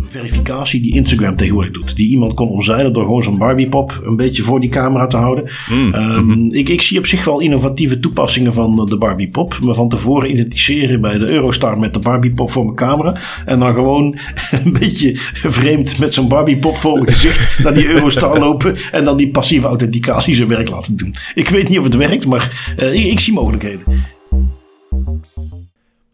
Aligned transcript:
verificatie 0.00 0.80
die 0.80 0.94
Instagram 0.94 1.36
tegenwoordig 1.36 1.72
doet. 1.72 1.96
Die 1.96 2.08
iemand 2.08 2.34
kon 2.34 2.48
omzeilen 2.48 2.92
door 2.92 3.04
gewoon 3.04 3.22
zo'n 3.22 3.38
Barbie-pop 3.38 4.00
een 4.04 4.16
beetje 4.16 4.42
voor 4.42 4.60
die 4.60 4.70
camera 4.70 5.06
te 5.06 5.16
houden. 5.16 5.50
Mm. 5.68 5.94
Ehm, 5.94 6.48
ik, 6.48 6.68
ik 6.68 6.82
zie 6.82 6.98
op 6.98 7.06
zich 7.06 7.24
wel 7.24 7.40
innovatieve 7.40 8.00
toepassingen 8.00 8.52
van 8.52 8.84
de 8.84 8.98
Barbie-pop. 8.98 9.58
Me 9.62 9.74
van 9.74 9.88
tevoren 9.88 10.30
identificeren 10.30 11.00
bij 11.00 11.18
de 11.18 11.30
Eurostar 11.30 11.78
met 11.78 11.94
de 11.94 11.98
Barbie-pop 11.98 12.50
voor 12.50 12.64
mijn 12.64 12.76
camera. 12.76 13.16
En 13.44 13.58
dan 13.58 13.74
gewoon 13.74 14.18
een 14.64 14.72
beetje 14.72 15.12
vreemd 15.32 15.98
met 15.98 16.14
zo'n 16.14 16.28
Barbie-pop 16.28 16.76
voor 16.76 16.98
mijn 16.98 17.12
gezicht 17.12 17.58
naar 17.64 17.74
die 17.74 17.88
Eurostar 17.88 18.38
lopen. 18.38 18.76
En 18.92 19.04
dan 19.04 19.16
die 19.16 19.30
passieve 19.30 19.66
authenticatie 19.66 20.34
zijn 20.34 20.48
werk 20.48 20.68
laten 20.68 20.96
doen. 20.96 21.14
Ik 21.34 21.48
weet 21.48 21.68
niet 21.68 21.78
of 21.78 21.84
het 21.84 21.96
werkt, 21.96 22.26
maar 22.26 22.74
eh, 22.76 22.94
ik, 22.94 23.04
ik 23.04 23.20
zie 23.20 23.32
mogelijkheden. 23.32 23.84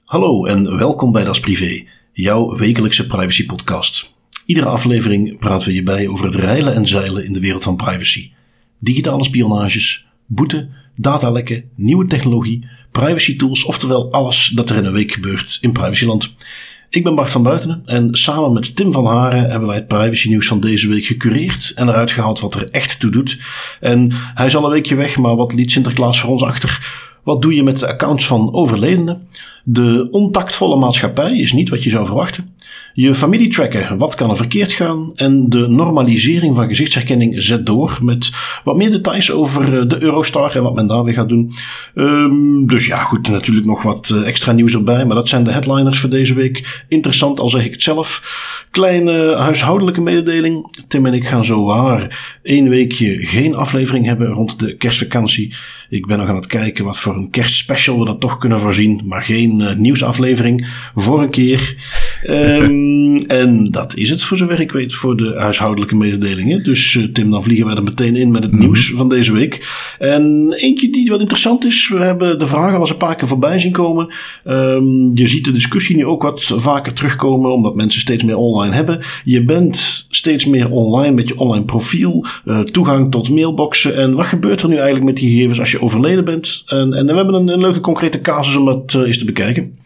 Hallo 0.04 0.44
en 0.44 0.78
welkom 0.78 1.12
bij 1.12 1.24
Das 1.24 1.40
Privé, 1.40 1.84
jouw 2.20 2.56
wekelijkse 2.56 3.06
privacy 3.06 3.46
podcast. 3.46 4.14
Iedere 4.46 4.66
aflevering 4.66 5.38
praten 5.38 5.68
we 5.68 5.74
je 5.74 5.82
bij 5.82 6.08
over 6.08 6.24
het 6.24 6.34
reilen 6.34 6.74
en 6.74 6.86
zeilen 6.86 7.24
in 7.24 7.32
de 7.32 7.40
wereld 7.40 7.62
van 7.62 7.76
privacy. 7.76 8.32
Digitale 8.78 9.24
spionages, 9.24 10.06
boete, 10.26 10.68
datalekken, 10.96 11.64
nieuwe 11.74 12.06
technologie, 12.06 12.66
privacy 12.92 13.36
tools, 13.36 13.64
oftewel 13.64 14.12
alles 14.12 14.52
dat 14.54 14.70
er 14.70 14.76
in 14.76 14.84
een 14.84 14.92
week 14.92 15.12
gebeurt 15.12 15.58
in 15.60 15.72
privacyland. 15.72 16.34
Ik 16.90 17.04
ben 17.04 17.14
Bart 17.14 17.30
van 17.30 17.42
Buitenen 17.42 17.82
en 17.84 18.08
samen 18.14 18.52
met 18.52 18.76
Tim 18.76 18.92
van 18.92 19.06
Haren 19.06 19.50
hebben 19.50 19.68
wij 19.68 19.76
het 19.76 19.88
privacy 19.88 20.28
nieuws 20.28 20.46
van 20.46 20.60
deze 20.60 20.88
week 20.88 21.04
gecureerd 21.04 21.72
en 21.74 21.88
eruit 21.88 22.10
gehaald 22.10 22.40
wat 22.40 22.54
er 22.54 22.70
echt 22.70 23.00
toe 23.00 23.10
doet. 23.10 23.38
En 23.80 24.12
hij 24.34 24.46
is 24.46 24.56
al 24.56 24.64
een 24.64 24.70
weekje 24.70 24.94
weg, 24.94 25.16
maar 25.16 25.36
wat 25.36 25.52
liet 25.52 25.70
Sinterklaas 25.70 26.20
voor 26.20 26.30
ons 26.30 26.42
achter? 26.42 27.06
Wat 27.28 27.42
doe 27.42 27.54
je 27.54 27.62
met 27.62 27.78
de 27.78 27.88
accounts 27.88 28.26
van 28.26 28.54
overledenen? 28.54 29.28
De 29.64 30.08
ontactvolle 30.10 30.76
maatschappij 30.76 31.36
is 31.36 31.52
niet 31.52 31.68
wat 31.68 31.82
je 31.82 31.90
zou 31.90 32.06
verwachten. 32.06 32.54
Je 32.92 33.14
familie 33.14 33.48
tracken, 33.48 33.98
wat 33.98 34.14
kan 34.14 34.30
er 34.30 34.36
verkeerd 34.36 34.72
gaan? 34.72 35.12
En 35.14 35.48
de 35.48 35.68
normalisering 35.68 36.54
van 36.54 36.68
gezichtsherkenning 36.68 37.42
zet 37.42 37.66
door 37.66 37.98
met 38.02 38.30
wat 38.64 38.76
meer 38.76 38.90
details 38.90 39.32
over 39.32 39.88
de 39.88 40.02
Eurostar 40.02 40.56
en 40.56 40.62
wat 40.62 40.74
men 40.74 40.86
daar 40.86 41.04
weer 41.04 41.14
gaat 41.14 41.28
doen. 41.28 41.52
Um, 41.94 42.66
dus 42.66 42.86
ja, 42.86 42.98
goed, 42.98 43.28
natuurlijk 43.28 43.66
nog 43.66 43.82
wat 43.82 44.10
extra 44.24 44.52
nieuws 44.52 44.72
erbij, 44.72 45.04
maar 45.04 45.16
dat 45.16 45.28
zijn 45.28 45.44
de 45.44 45.52
headliners 45.52 46.00
voor 46.00 46.10
deze 46.10 46.34
week. 46.34 46.84
Interessant, 46.88 47.40
al 47.40 47.50
zeg 47.50 47.64
ik 47.64 47.72
het 47.72 47.82
zelf. 47.82 48.22
Kleine 48.70 49.36
huishoudelijke 49.36 50.00
mededeling. 50.00 50.82
Tim 50.88 51.06
en 51.06 51.14
ik 51.14 51.26
gaan 51.26 51.44
zo 51.44 51.64
waar 51.64 52.38
één 52.42 52.68
weekje 52.68 53.26
geen 53.26 53.54
aflevering 53.54 54.06
hebben 54.06 54.28
rond 54.28 54.60
de 54.60 54.76
kerstvakantie. 54.76 55.54
Ik 55.90 56.06
ben 56.06 56.18
nog 56.18 56.28
aan 56.28 56.36
het 56.36 56.46
kijken 56.46 56.84
wat 56.84 56.98
voor 56.98 57.16
een 57.16 57.30
kerstspecial 57.30 57.98
we 57.98 58.04
dat 58.04 58.20
toch 58.20 58.38
kunnen 58.38 58.58
voorzien, 58.58 59.00
maar 59.04 59.22
geen 59.22 59.60
uh, 59.60 59.74
nieuwsaflevering 59.74 60.68
voor 60.94 61.22
een 61.22 61.30
keer. 61.30 61.76
Um, 62.26 63.16
en 63.42 63.68
dat 63.70 63.96
is 63.96 64.10
het 64.10 64.22
voor 64.22 64.36
zover 64.36 64.60
ik 64.60 64.72
weet 64.72 64.94
voor 64.94 65.16
de 65.16 65.34
huishoudelijke 65.36 65.94
mededelingen. 65.94 66.62
Dus 66.62 66.94
uh, 66.94 67.04
Tim, 67.12 67.30
dan 67.30 67.44
vliegen 67.44 67.66
wij 67.66 67.74
er 67.74 67.82
meteen 67.82 68.16
in 68.16 68.30
met 68.30 68.42
het 68.42 68.52
mm 68.52 68.58
-hmm. 68.58 68.66
nieuws 68.66 68.92
van 68.94 69.08
deze 69.08 69.32
week. 69.32 69.66
En 69.98 70.54
eentje 70.56 70.90
die 70.90 71.10
wat 71.10 71.20
interessant 71.20 71.64
is, 71.64 71.88
we 71.88 71.98
hebben 71.98 72.38
de 72.38 72.46
vragen 72.46 72.74
al 72.74 72.80
eens 72.80 72.90
een 72.90 72.96
paar 72.96 73.16
keer 73.16 73.28
voorbij 73.28 73.58
zien 73.58 73.72
komen. 73.72 74.14
Um, 74.44 75.10
je 75.14 75.28
ziet 75.28 75.44
de 75.44 75.52
discussie 75.52 75.96
nu 75.96 76.04
ook 76.04 76.22
wat 76.22 76.42
vaker 76.56 76.92
terugkomen, 76.92 77.52
omdat 77.52 77.74
mensen 77.74 78.00
steeds 78.00 78.22
meer 78.22 78.36
online 78.36 78.74
hebben. 78.74 79.00
Je 79.24 79.44
bent 79.44 80.06
steeds 80.10 80.44
meer 80.44 80.70
online 80.70 81.14
met 81.14 81.28
je 81.28 81.38
online 81.38 81.64
profiel, 81.64 82.26
uh, 82.44 82.60
toegang 82.60 83.10
tot 83.10 83.30
mailboxen. 83.30 83.96
En 83.96 84.14
wat 84.14 84.26
gebeurt 84.26 84.62
er 84.62 84.68
nu 84.68 84.74
eigenlijk 84.74 85.04
met 85.04 85.16
die 85.16 85.30
gegevens 85.30 85.58
als 85.58 85.70
je 85.70 85.77
overleden 85.80 86.24
bent? 86.24 86.62
En, 86.66 86.92
en 86.92 87.06
we 87.06 87.14
hebben 87.14 87.34
een, 87.34 87.48
een 87.48 87.60
leuke 87.60 87.80
concrete 87.80 88.20
casus 88.20 88.56
om 88.56 88.64
dat 88.64 88.92
uh, 88.92 89.02
eens 89.02 89.18
te 89.18 89.24
bekijken. 89.24 89.78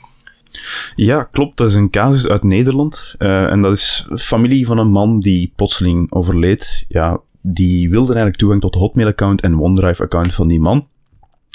Ja, 0.94 1.22
klopt. 1.22 1.56
Dat 1.56 1.68
is 1.68 1.74
een 1.74 1.90
casus 1.90 2.28
uit 2.28 2.42
Nederland. 2.42 3.14
Uh, 3.18 3.50
en 3.50 3.62
dat 3.62 3.72
is 3.72 4.06
familie 4.16 4.66
van 4.66 4.78
een 4.78 4.90
man 4.90 5.20
die 5.20 5.52
plotseling 5.56 6.12
overleed. 6.12 6.84
Ja, 6.88 7.20
die 7.40 7.90
wilde 7.90 8.06
eigenlijk 8.06 8.36
toegang 8.36 8.60
tot 8.60 8.72
de 8.72 8.78
Hotmail-account 8.78 9.40
en 9.40 9.60
OneDrive-account 9.60 10.34
van 10.34 10.48
die 10.48 10.60
man. 10.60 10.86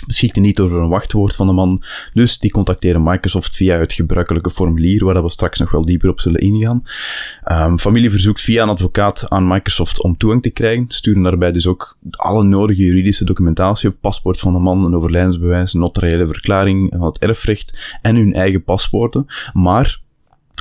Beschikte 0.05 0.39
niet 0.39 0.59
over 0.59 0.77
een 0.77 0.89
wachtwoord 0.89 1.35
van 1.35 1.47
de 1.47 1.53
man, 1.53 1.83
dus 2.13 2.39
die 2.39 2.51
contacteren 2.51 3.03
Microsoft 3.03 3.55
via 3.55 3.77
het 3.77 3.93
gebruikelijke 3.93 4.49
formulier, 4.49 5.05
waar 5.05 5.23
we 5.23 5.29
straks 5.29 5.59
nog 5.59 5.71
wel 5.71 5.85
dieper 5.85 6.09
op 6.09 6.19
zullen 6.19 6.41
ingaan. 6.41 6.83
Um, 7.51 7.79
familie 7.79 8.09
verzoekt 8.09 8.41
via 8.41 8.63
een 8.63 8.69
advocaat 8.69 9.29
aan 9.29 9.47
Microsoft 9.47 10.01
om 10.01 10.17
toegang 10.17 10.41
te 10.41 10.49
krijgen, 10.49 10.85
sturen 10.87 11.23
daarbij 11.23 11.51
dus 11.51 11.67
ook 11.67 11.97
alle 12.11 12.43
nodige 12.43 12.83
juridische 12.83 13.25
documentatie 13.25 13.91
paspoort 13.91 14.39
van 14.39 14.53
de 14.53 14.59
man, 14.59 14.85
een 14.85 14.95
overlijdensbewijs, 14.95 15.73
een 15.73 15.79
notariële 15.79 16.25
verklaring 16.25 16.93
van 16.97 17.05
het 17.05 17.19
erfrecht 17.19 17.97
en 18.01 18.15
hun 18.15 18.33
eigen 18.33 18.63
paspoorten. 18.63 19.25
Maar 19.53 19.99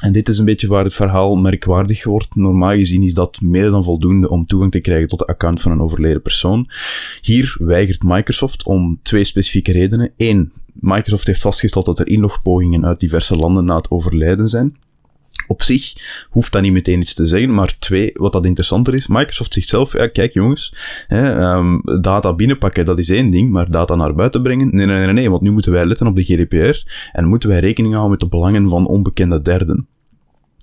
en 0.02 0.12
dit 0.12 0.28
is 0.28 0.38
een 0.38 0.44
beetje 0.44 0.68
waar 0.68 0.84
het 0.84 0.94
verhaal 0.94 1.36
merkwaardig 1.36 2.04
wordt. 2.04 2.34
Normaal 2.34 2.74
gezien 2.74 3.02
is 3.02 3.14
dat 3.14 3.40
meer 3.40 3.70
dan 3.70 3.84
voldoende 3.84 4.28
om 4.28 4.46
toegang 4.46 4.72
te 4.72 4.80
krijgen 4.80 5.08
tot 5.08 5.18
de 5.18 5.26
account 5.26 5.60
van 5.60 5.72
een 5.72 5.80
overleden 5.80 6.22
persoon. 6.22 6.68
Hier 7.20 7.56
weigert 7.58 8.02
Microsoft 8.02 8.64
om 8.64 8.98
twee 9.02 9.24
specifieke 9.24 9.72
redenen. 9.72 10.12
Eén, 10.16 10.52
Microsoft 10.72 11.26
heeft 11.26 11.40
vastgesteld 11.40 11.84
dat 11.84 11.98
er 11.98 12.06
inlogpogingen 12.06 12.86
uit 12.86 13.00
diverse 13.00 13.36
landen 13.36 13.64
na 13.64 13.76
het 13.76 13.90
overlijden 13.90 14.48
zijn. 14.48 14.76
Op 15.46 15.62
zich 15.62 15.92
hoeft 16.30 16.52
dat 16.52 16.62
niet 16.62 16.72
meteen 16.72 17.00
iets 17.00 17.14
te 17.14 17.26
zeggen, 17.26 17.54
maar 17.54 17.76
twee, 17.78 18.10
wat 18.14 18.32
dat 18.32 18.44
interessanter 18.44 18.94
is, 18.94 19.06
Microsoft 19.06 19.52
zegt 19.52 19.68
zelf, 19.68 19.92
ja, 19.92 20.06
kijk 20.08 20.32
jongens, 20.32 20.74
hè, 21.06 21.54
um, 21.54 21.82
data 22.00 22.34
binnenpakken, 22.34 22.84
dat 22.84 22.98
is 22.98 23.10
één 23.10 23.30
ding, 23.30 23.50
maar 23.50 23.70
data 23.70 23.94
naar 23.94 24.14
buiten 24.14 24.42
brengen, 24.42 24.74
nee, 24.76 24.86
nee, 24.86 25.04
nee, 25.04 25.12
nee, 25.12 25.30
want 25.30 25.42
nu 25.42 25.50
moeten 25.50 25.72
wij 25.72 25.86
letten 25.86 26.06
op 26.06 26.16
de 26.16 26.24
GDPR 26.24 26.90
en 27.12 27.24
moeten 27.24 27.48
wij 27.48 27.60
rekening 27.60 27.92
houden 27.92 28.10
met 28.10 28.20
de 28.20 28.36
belangen 28.36 28.68
van 28.68 28.86
onbekende 28.86 29.42
derden. 29.42 29.86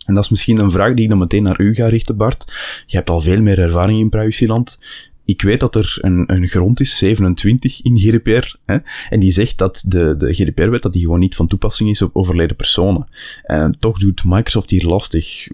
En 0.05 0.13
dat 0.13 0.23
is 0.23 0.29
misschien 0.29 0.59
een 0.59 0.71
vraag 0.71 0.93
die 0.93 1.03
ik 1.03 1.09
dan 1.09 1.17
meteen 1.17 1.43
naar 1.43 1.61
u 1.61 1.73
ga 1.73 1.87
richten, 1.87 2.17
Bart. 2.17 2.53
Je 2.85 2.97
hebt 2.97 3.09
al 3.09 3.21
veel 3.21 3.41
meer 3.41 3.59
ervaring 3.59 3.99
in 3.99 4.09
privacyland. 4.09 4.79
Ik 5.25 5.41
weet 5.41 5.59
dat 5.59 5.75
er 5.75 5.97
een, 6.01 6.23
een 6.33 6.47
grond 6.47 6.79
is, 6.79 6.97
27 6.97 7.81
in 7.81 7.99
GDPR, 7.99 8.55
hè, 8.65 8.77
en 9.09 9.19
die 9.19 9.31
zegt 9.31 9.57
dat 9.57 9.83
de, 9.87 10.17
de 10.17 10.33
GDPR-wet 10.33 10.81
dat 10.81 10.93
die 10.93 11.01
gewoon 11.01 11.19
niet 11.19 11.35
van 11.35 11.47
toepassing 11.47 11.89
is 11.89 12.01
op 12.01 12.15
overleden 12.15 12.55
personen. 12.55 13.07
En 13.43 13.75
toch 13.79 13.99
doet 13.99 14.23
Microsoft 14.25 14.69
hier 14.69 14.85
lastig. 14.85 15.47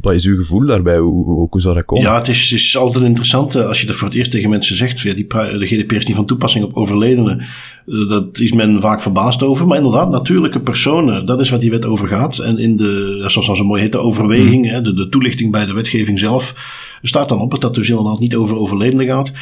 Wat 0.00 0.14
is 0.14 0.24
uw 0.24 0.36
gevoel 0.36 0.66
daarbij? 0.66 0.98
Hoe, 0.98 1.24
hoe, 1.24 1.60
zou 1.60 1.74
dat 1.74 1.84
komen? 1.84 2.04
Ja, 2.04 2.18
het 2.18 2.28
is, 2.28 2.50
het 2.50 2.60
is 2.60 2.76
altijd 2.76 3.04
interessant 3.04 3.56
als 3.56 3.80
je 3.80 3.86
dat 3.86 3.96
voor 3.96 4.08
het 4.08 4.16
eerst 4.16 4.30
tegen 4.30 4.50
mensen 4.50 4.76
zegt. 4.76 5.00
Ja, 5.00 5.14
die, 5.14 5.26
de 5.26 5.66
GDPR 5.66 5.94
is 5.94 6.06
niet 6.06 6.16
van 6.16 6.26
toepassing 6.26 6.64
op 6.64 6.76
overledenen. 6.76 7.46
Dat 7.84 8.38
is 8.38 8.52
men 8.52 8.80
vaak 8.80 9.02
verbaasd 9.02 9.42
over. 9.42 9.66
Maar 9.66 9.76
inderdaad, 9.76 10.10
natuurlijke 10.10 10.60
personen, 10.60 11.26
dat 11.26 11.40
is 11.40 11.50
wat 11.50 11.60
die 11.60 11.70
wet 11.70 11.84
over 11.84 12.08
gaat. 12.08 12.38
En 12.38 12.58
in 12.58 12.76
de, 12.76 13.24
zoals 13.26 13.48
al 13.48 13.56
zo 13.56 13.64
mooi 13.64 13.82
heet, 13.82 13.92
de 13.92 13.98
overweging, 13.98 14.70
hè, 14.70 14.80
de 14.80 15.08
toelichting 15.08 15.52
bij 15.52 15.66
de 15.66 15.72
wetgeving 15.72 16.18
zelf, 16.18 16.54
staat 17.02 17.28
dan 17.28 17.40
op 17.40 17.52
het 17.52 17.60
dat 17.60 17.74
dus 17.74 17.88
inderdaad 17.88 18.18
niet 18.18 18.34
over 18.34 18.56
overledenen 18.56 19.06
gaat. 19.06 19.32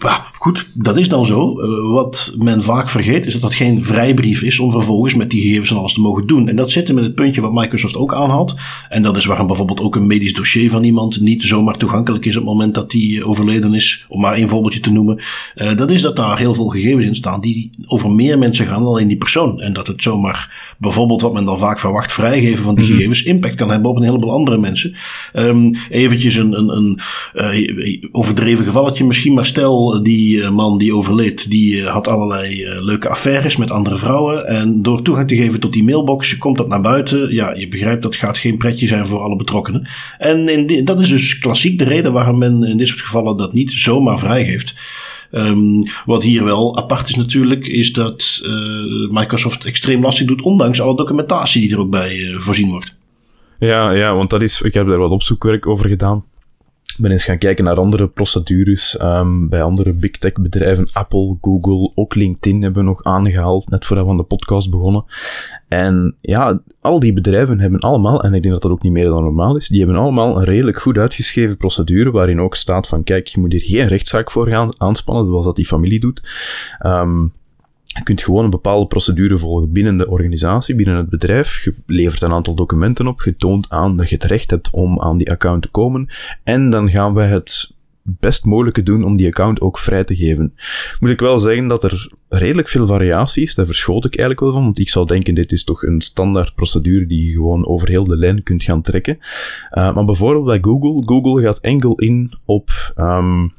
Ja, 0.00 0.24
goed, 0.32 0.70
dat 0.74 0.96
is 0.96 1.08
dan 1.08 1.26
zo. 1.26 1.60
Uh, 1.60 1.92
wat 1.92 2.34
men 2.38 2.62
vaak 2.62 2.88
vergeet 2.88 3.26
is 3.26 3.32
dat 3.32 3.42
dat 3.42 3.54
geen 3.54 3.84
vrijbrief 3.84 4.42
is 4.42 4.58
om 4.58 4.70
vervolgens 4.70 5.14
met 5.14 5.30
die 5.30 5.42
gegevens 5.42 5.70
en 5.70 5.76
alles 5.76 5.92
te 5.92 6.00
mogen 6.00 6.26
doen. 6.26 6.48
En 6.48 6.56
dat 6.56 6.70
zit 6.70 6.88
in 6.88 6.96
het 6.96 7.14
puntje 7.14 7.40
wat 7.40 7.52
Microsoft 7.52 7.96
ook 7.96 8.14
aanhaalt. 8.14 8.56
En 8.88 9.02
dat 9.02 9.16
is 9.16 9.24
waarom 9.24 9.46
bijvoorbeeld 9.46 9.80
ook 9.80 9.96
een 9.96 10.06
medisch 10.06 10.34
dossier 10.34 10.70
van 10.70 10.84
iemand 10.84 11.20
niet 11.20 11.42
zomaar 11.42 11.76
toegankelijk 11.76 12.24
is 12.24 12.36
op 12.36 12.42
het 12.42 12.52
moment 12.52 12.74
dat 12.74 12.90
die 12.90 13.24
overleden 13.24 13.74
is. 13.74 14.06
Om 14.08 14.20
maar 14.20 14.34
één 14.34 14.48
voorbeeldje 14.48 14.80
te 14.80 14.92
noemen. 14.92 15.20
Uh, 15.56 15.76
dat 15.76 15.90
is 15.90 16.00
dat 16.00 16.16
daar 16.16 16.38
heel 16.38 16.54
veel 16.54 16.68
gegevens 16.68 17.06
in 17.06 17.14
staan 17.14 17.40
die 17.40 17.70
over 17.86 18.10
meer 18.10 18.38
mensen 18.38 18.66
gaan 18.66 18.82
dan 18.82 18.92
alleen 18.92 19.08
die 19.08 19.16
persoon. 19.16 19.60
En 19.60 19.72
dat 19.72 19.86
het 19.86 20.02
zomaar 20.02 20.74
bijvoorbeeld 20.78 21.20
wat 21.20 21.32
men 21.32 21.44
dan 21.44 21.58
vaak 21.58 21.78
verwacht 21.78 22.12
vrijgeven 22.12 22.64
van 22.64 22.74
die 22.74 22.84
mm 22.84 22.90
-hmm. 22.90 22.98
gegevens 22.98 23.22
impact 23.22 23.54
kan 23.54 23.70
hebben 23.70 23.90
op 23.90 23.96
een 23.96 24.02
heleboel 24.02 24.32
andere 24.32 24.58
mensen. 24.58 24.94
Um, 25.32 25.74
eventjes 25.90 26.36
een, 26.36 26.58
een, 26.58 26.76
een 26.76 26.98
uh, 27.34 28.04
overdreven 28.12 28.64
gevalletje 28.64 29.04
misschien, 29.04 29.34
maar 29.34 29.46
stel 29.46 29.87
die 30.02 30.50
man 30.50 30.78
die 30.78 30.94
overleed, 30.94 31.50
die 31.50 31.84
had 31.84 32.08
allerlei 32.08 32.68
leuke 32.80 33.08
affaires 33.08 33.56
met 33.56 33.70
andere 33.70 33.96
vrouwen. 33.96 34.46
En 34.46 34.82
door 34.82 35.02
toegang 35.02 35.28
te 35.28 35.36
geven 35.36 35.60
tot 35.60 35.72
die 35.72 35.84
mailbox 35.84 36.38
komt 36.38 36.56
dat 36.56 36.68
naar 36.68 36.80
buiten. 36.80 37.34
Ja, 37.34 37.54
je 37.54 37.68
begrijpt 37.68 38.02
dat 38.02 38.16
gaat 38.16 38.38
geen 38.38 38.56
pretje 38.56 38.86
zijn 38.86 39.06
voor 39.06 39.20
alle 39.20 39.36
betrokkenen. 39.36 39.88
En 40.18 40.66
dat 40.84 41.00
is 41.00 41.08
dus 41.08 41.38
klassiek 41.38 41.78
de 41.78 41.84
reden 41.84 42.12
waarom 42.12 42.38
men 42.38 42.62
in 42.64 42.76
dit 42.76 42.88
soort 42.88 43.00
gevallen 43.00 43.36
dat 43.36 43.52
niet 43.52 43.72
zomaar 43.72 44.18
vrijgeeft. 44.18 44.74
Um, 45.32 45.82
wat 46.04 46.22
hier 46.22 46.44
wel 46.44 46.76
apart 46.76 47.08
is 47.08 47.14
natuurlijk, 47.14 47.66
is 47.66 47.92
dat 47.92 48.40
Microsoft 49.10 49.64
extreem 49.64 50.02
lastig 50.02 50.26
doet, 50.26 50.42
ondanks 50.42 50.80
alle 50.80 50.96
documentatie 50.96 51.60
die 51.60 51.72
er 51.72 51.80
ook 51.80 51.90
bij 51.90 52.34
voorzien 52.36 52.70
wordt. 52.70 52.96
Ja, 53.58 53.90
ja, 53.90 54.14
want 54.14 54.30
dat 54.30 54.42
is, 54.42 54.60
ik 54.60 54.74
heb 54.74 54.86
daar 54.86 54.98
wat 54.98 55.10
opzoekwerk 55.10 55.66
over 55.66 55.88
gedaan 55.88 56.24
ben 56.98 57.10
eens 57.10 57.24
gaan 57.24 57.38
kijken 57.38 57.64
naar 57.64 57.76
andere 57.76 58.08
procedures 58.08 59.00
um, 59.00 59.48
bij 59.48 59.62
andere 59.62 59.92
big 59.92 60.10
tech 60.10 60.32
bedrijven. 60.32 60.88
Apple, 60.92 61.36
Google, 61.40 61.92
ook 61.94 62.14
LinkedIn 62.14 62.62
hebben 62.62 62.82
we 62.82 62.88
nog 62.88 63.04
aangehaald, 63.04 63.70
net 63.70 63.84
voordat 63.84 64.04
we 64.04 64.10
aan 64.10 64.16
de 64.16 64.22
podcast 64.22 64.70
begonnen. 64.70 65.04
En 65.68 66.16
ja, 66.20 66.60
al 66.80 67.00
die 67.00 67.12
bedrijven 67.12 67.60
hebben 67.60 67.80
allemaal, 67.80 68.22
en 68.22 68.34
ik 68.34 68.42
denk 68.42 68.54
dat 68.54 68.62
dat 68.62 68.72
ook 68.72 68.82
niet 68.82 68.92
meer 68.92 69.04
dan 69.04 69.22
normaal 69.22 69.56
is, 69.56 69.68
die 69.68 69.78
hebben 69.78 69.98
allemaal 69.98 70.36
een 70.36 70.44
redelijk 70.44 70.80
goed 70.80 70.98
uitgeschreven 70.98 71.56
procedure 71.56 72.10
waarin 72.10 72.40
ook 72.40 72.54
staat 72.54 72.86
van, 72.86 73.04
kijk, 73.04 73.26
je 73.26 73.40
moet 73.40 73.52
hier 73.52 73.60
geen 73.60 73.88
rechtszaak 73.88 74.30
voor 74.30 74.48
gaan 74.48 74.68
aanspannen, 74.78 75.26
zoals 75.26 75.44
dat 75.44 75.56
die 75.56 75.66
familie 75.66 76.00
doet. 76.00 76.28
Um, 76.86 77.32
Je 77.96 78.02
kunt 78.02 78.22
gewoon 78.22 78.44
een 78.44 78.50
bepaalde 78.50 78.86
procedure 78.86 79.38
volgen 79.38 79.72
binnen 79.72 79.96
de 79.96 80.08
organisatie, 80.08 80.74
binnen 80.74 80.96
het 80.96 81.08
bedrijf. 81.08 81.64
Je 81.64 81.74
levert 81.86 82.22
een 82.22 82.32
aantal 82.32 82.54
documenten 82.54 83.06
op, 83.06 83.22
je 83.22 83.36
toont 83.36 83.70
aan 83.70 83.96
dat 83.96 84.08
je 84.08 84.14
het 84.14 84.24
recht 84.24 84.50
hebt 84.50 84.70
om 84.70 85.00
aan 85.00 85.18
die 85.18 85.30
account 85.30 85.62
te 85.62 85.68
komen. 85.68 86.08
En 86.44 86.70
dan 86.70 86.90
gaan 86.90 87.14
wij 87.14 87.28
het 87.28 87.76
best 88.02 88.44
mogelijke 88.44 88.82
doen 88.82 89.04
om 89.04 89.16
die 89.16 89.26
account 89.26 89.60
ook 89.60 89.78
vrij 89.78 90.04
te 90.04 90.16
geven. 90.16 90.54
Moet 91.00 91.10
ik 91.10 91.20
wel 91.20 91.38
zeggen 91.38 91.68
dat 91.68 91.84
er 91.84 92.12
redelijk 92.28 92.68
veel 92.68 92.86
variatie 92.86 93.42
is. 93.42 93.54
Daar 93.54 93.66
verschoot 93.66 94.04
ik 94.04 94.10
eigenlijk 94.10 94.40
wel 94.40 94.52
van, 94.52 94.62
want 94.62 94.78
ik 94.78 94.88
zou 94.88 95.06
denken, 95.06 95.34
dit 95.34 95.52
is 95.52 95.64
toch 95.64 95.82
een 95.82 96.00
standaard 96.00 96.54
procedure 96.54 97.06
die 97.06 97.24
je 97.24 97.32
gewoon 97.32 97.66
over 97.66 97.88
heel 97.88 98.04
de 98.04 98.16
lijn 98.16 98.42
kunt 98.42 98.62
gaan 98.62 98.82
trekken. 98.82 99.18
Uh, 99.18 99.94
maar 99.94 100.04
bijvoorbeeld 100.04 100.44
bij 100.44 100.58
Google, 100.60 101.02
Google 101.04 101.42
gaat 101.42 101.58
enkel 101.58 101.94
in 101.94 102.32
op... 102.44 102.94
Um, 102.96 103.56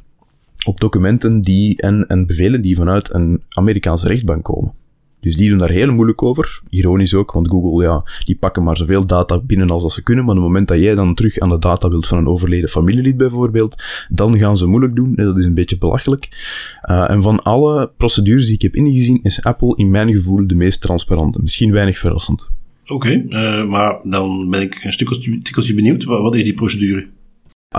op 0.65 0.79
documenten 0.79 1.41
die 1.41 1.81
en, 1.81 2.07
en 2.07 2.25
bevelen 2.25 2.61
die 2.61 2.75
vanuit 2.75 3.13
een 3.13 3.43
Amerikaanse 3.49 4.07
rechtbank 4.07 4.43
komen. 4.43 4.73
Dus 5.21 5.35
die 5.35 5.49
doen 5.49 5.57
daar 5.57 5.69
heel 5.69 5.91
moeilijk 5.91 6.23
over. 6.23 6.61
Ironisch 6.69 7.13
ook, 7.13 7.31
want 7.31 7.49
Google, 7.49 7.83
ja, 7.83 8.03
die 8.23 8.37
pakken 8.37 8.63
maar 8.63 8.77
zoveel 8.77 9.05
data 9.05 9.39
binnen 9.39 9.69
als 9.69 9.83
dat 9.83 9.91
ze 9.91 10.03
kunnen. 10.03 10.25
Maar 10.25 10.35
op 10.35 10.39
het 10.39 10.49
moment 10.49 10.67
dat 10.67 10.79
jij 10.79 10.95
dan 10.95 11.15
terug 11.15 11.39
aan 11.39 11.49
de 11.49 11.59
data 11.59 11.89
wilt 11.89 12.07
van 12.07 12.17
een 12.17 12.27
overleden 12.27 12.69
familielid 12.69 13.17
bijvoorbeeld, 13.17 13.83
dan 14.09 14.37
gaan 14.37 14.57
ze 14.57 14.67
moeilijk 14.67 14.95
doen. 14.95 15.15
Dat 15.15 15.37
is 15.37 15.45
een 15.45 15.53
beetje 15.53 15.77
belachelijk. 15.77 16.27
Uh, 16.89 17.09
en 17.09 17.21
van 17.21 17.43
alle 17.43 17.91
procedures 17.97 18.45
die 18.45 18.53
ik 18.53 18.61
heb 18.61 18.75
ingezien, 18.75 19.19
is 19.23 19.43
Apple 19.43 19.75
in 19.75 19.89
mijn 19.89 20.13
gevoel 20.13 20.47
de 20.47 20.55
meest 20.55 20.81
transparante. 20.81 21.41
Misschien 21.41 21.71
weinig 21.71 21.97
verrassend. 21.97 22.49
Oké, 22.87 23.25
uh, 23.29 23.65
maar 23.65 23.99
dan 24.03 24.49
ben 24.49 24.61
ik 24.61 24.83
een 24.83 24.93
stukje 24.93 25.73
benieuwd. 25.73 26.03
Wat 26.03 26.35
is 26.35 26.43
die 26.43 26.53
procedure? 26.53 27.07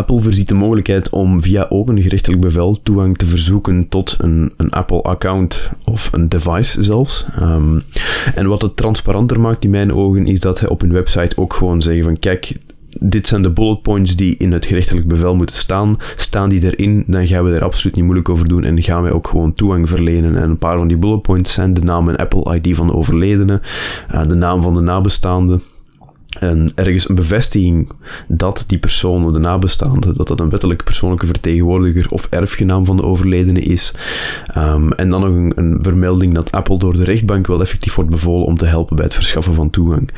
Apple 0.01 0.21
voorziet 0.21 0.49
de 0.49 0.55
mogelijkheid 0.55 1.09
om 1.09 1.43
via 1.43 1.67
ook 1.69 1.89
een 1.89 2.03
gerechtelijk 2.03 2.41
bevel 2.41 2.83
toegang 2.83 3.17
te 3.17 3.27
verzoeken 3.27 3.89
tot 3.89 4.17
een, 4.19 4.53
een 4.57 4.71
Apple-account 4.71 5.71
of 5.85 6.09
een 6.13 6.29
device 6.29 6.83
zelfs. 6.83 7.27
Um, 7.41 7.83
en 8.35 8.47
wat 8.47 8.63
het 8.63 8.77
transparanter 8.77 9.41
maakt 9.41 9.65
in 9.65 9.71
mijn 9.71 9.95
ogen 9.95 10.27
is 10.27 10.41
dat 10.41 10.61
hij 10.61 10.69
op 10.69 10.81
hun 10.81 10.93
website 10.93 11.37
ook 11.37 11.55
gewoon 11.55 11.83
zeggen 11.83 12.05
van 12.05 12.19
kijk, 12.19 12.57
dit 12.99 13.27
zijn 13.27 13.43
de 13.43 13.51
bullet 13.51 13.83
points 13.83 14.17
die 14.17 14.37
in 14.37 14.53
het 14.53 14.67
gerechtelijk 14.67 15.09
bevel 15.09 15.35
moeten 15.35 15.55
staan. 15.55 15.97
Staan 16.17 16.49
die 16.49 16.65
erin, 16.65 17.05
dan 17.07 17.27
gaan 17.27 17.45
we 17.45 17.55
er 17.55 17.65
absoluut 17.65 17.95
niet 17.95 18.05
moeilijk 18.05 18.29
over 18.29 18.49
doen 18.49 18.65
en 18.65 18.83
gaan 18.83 19.03
wij 19.03 19.13
ook 19.13 19.29
gewoon 19.29 19.53
toegang 19.53 19.89
verlenen. 19.89 20.37
En 20.37 20.43
een 20.43 20.59
paar 20.59 20.79
van 20.79 20.89
die 20.89 20.97
bullet 20.97 21.23
points 21.23 21.53
zijn 21.53 21.75
de 21.75 21.81
naam 21.81 22.09
en 22.09 22.17
Apple 22.17 22.61
ID 22.61 22.77
van 22.77 22.87
de 22.87 22.95
overledene, 22.95 23.61
uh, 24.15 24.27
de 24.27 24.35
naam 24.35 24.63
van 24.63 24.75
de 24.75 24.81
nabestaande, 24.81 25.61
en 26.39 26.73
ergens 26.75 27.09
een 27.09 27.15
bevestiging 27.15 27.89
dat 28.29 28.65
die 28.67 28.79
persoon, 28.79 29.33
de 29.33 29.39
nabestaande, 29.39 30.13
dat 30.13 30.29
dat 30.29 30.41
een 30.41 30.49
wettelijk 30.49 30.85
persoonlijke 30.85 31.27
vertegenwoordiger 31.27 32.11
of 32.11 32.27
erfgenaam 32.31 32.85
van 32.85 32.97
de 32.97 33.03
overledene 33.03 33.61
is. 33.61 33.95
Um, 34.57 34.93
en 34.93 35.09
dan 35.09 35.21
nog 35.21 35.31
een, 35.31 35.53
een, 35.55 35.79
vermelding 35.83 36.35
dat 36.35 36.53
Apple 36.53 36.79
door 36.79 36.97
de 36.97 37.05
rechtbank 37.05 37.47
wel 37.47 37.61
effectief 37.61 37.95
wordt 37.95 38.11
bevolen 38.11 38.47
om 38.47 38.57
te 38.57 38.67
helpen 38.67 38.97
bij 38.97 39.05
het 39.05 39.15
verschaffen 39.15 39.55
van 39.55 39.71
toegang. 39.71 40.11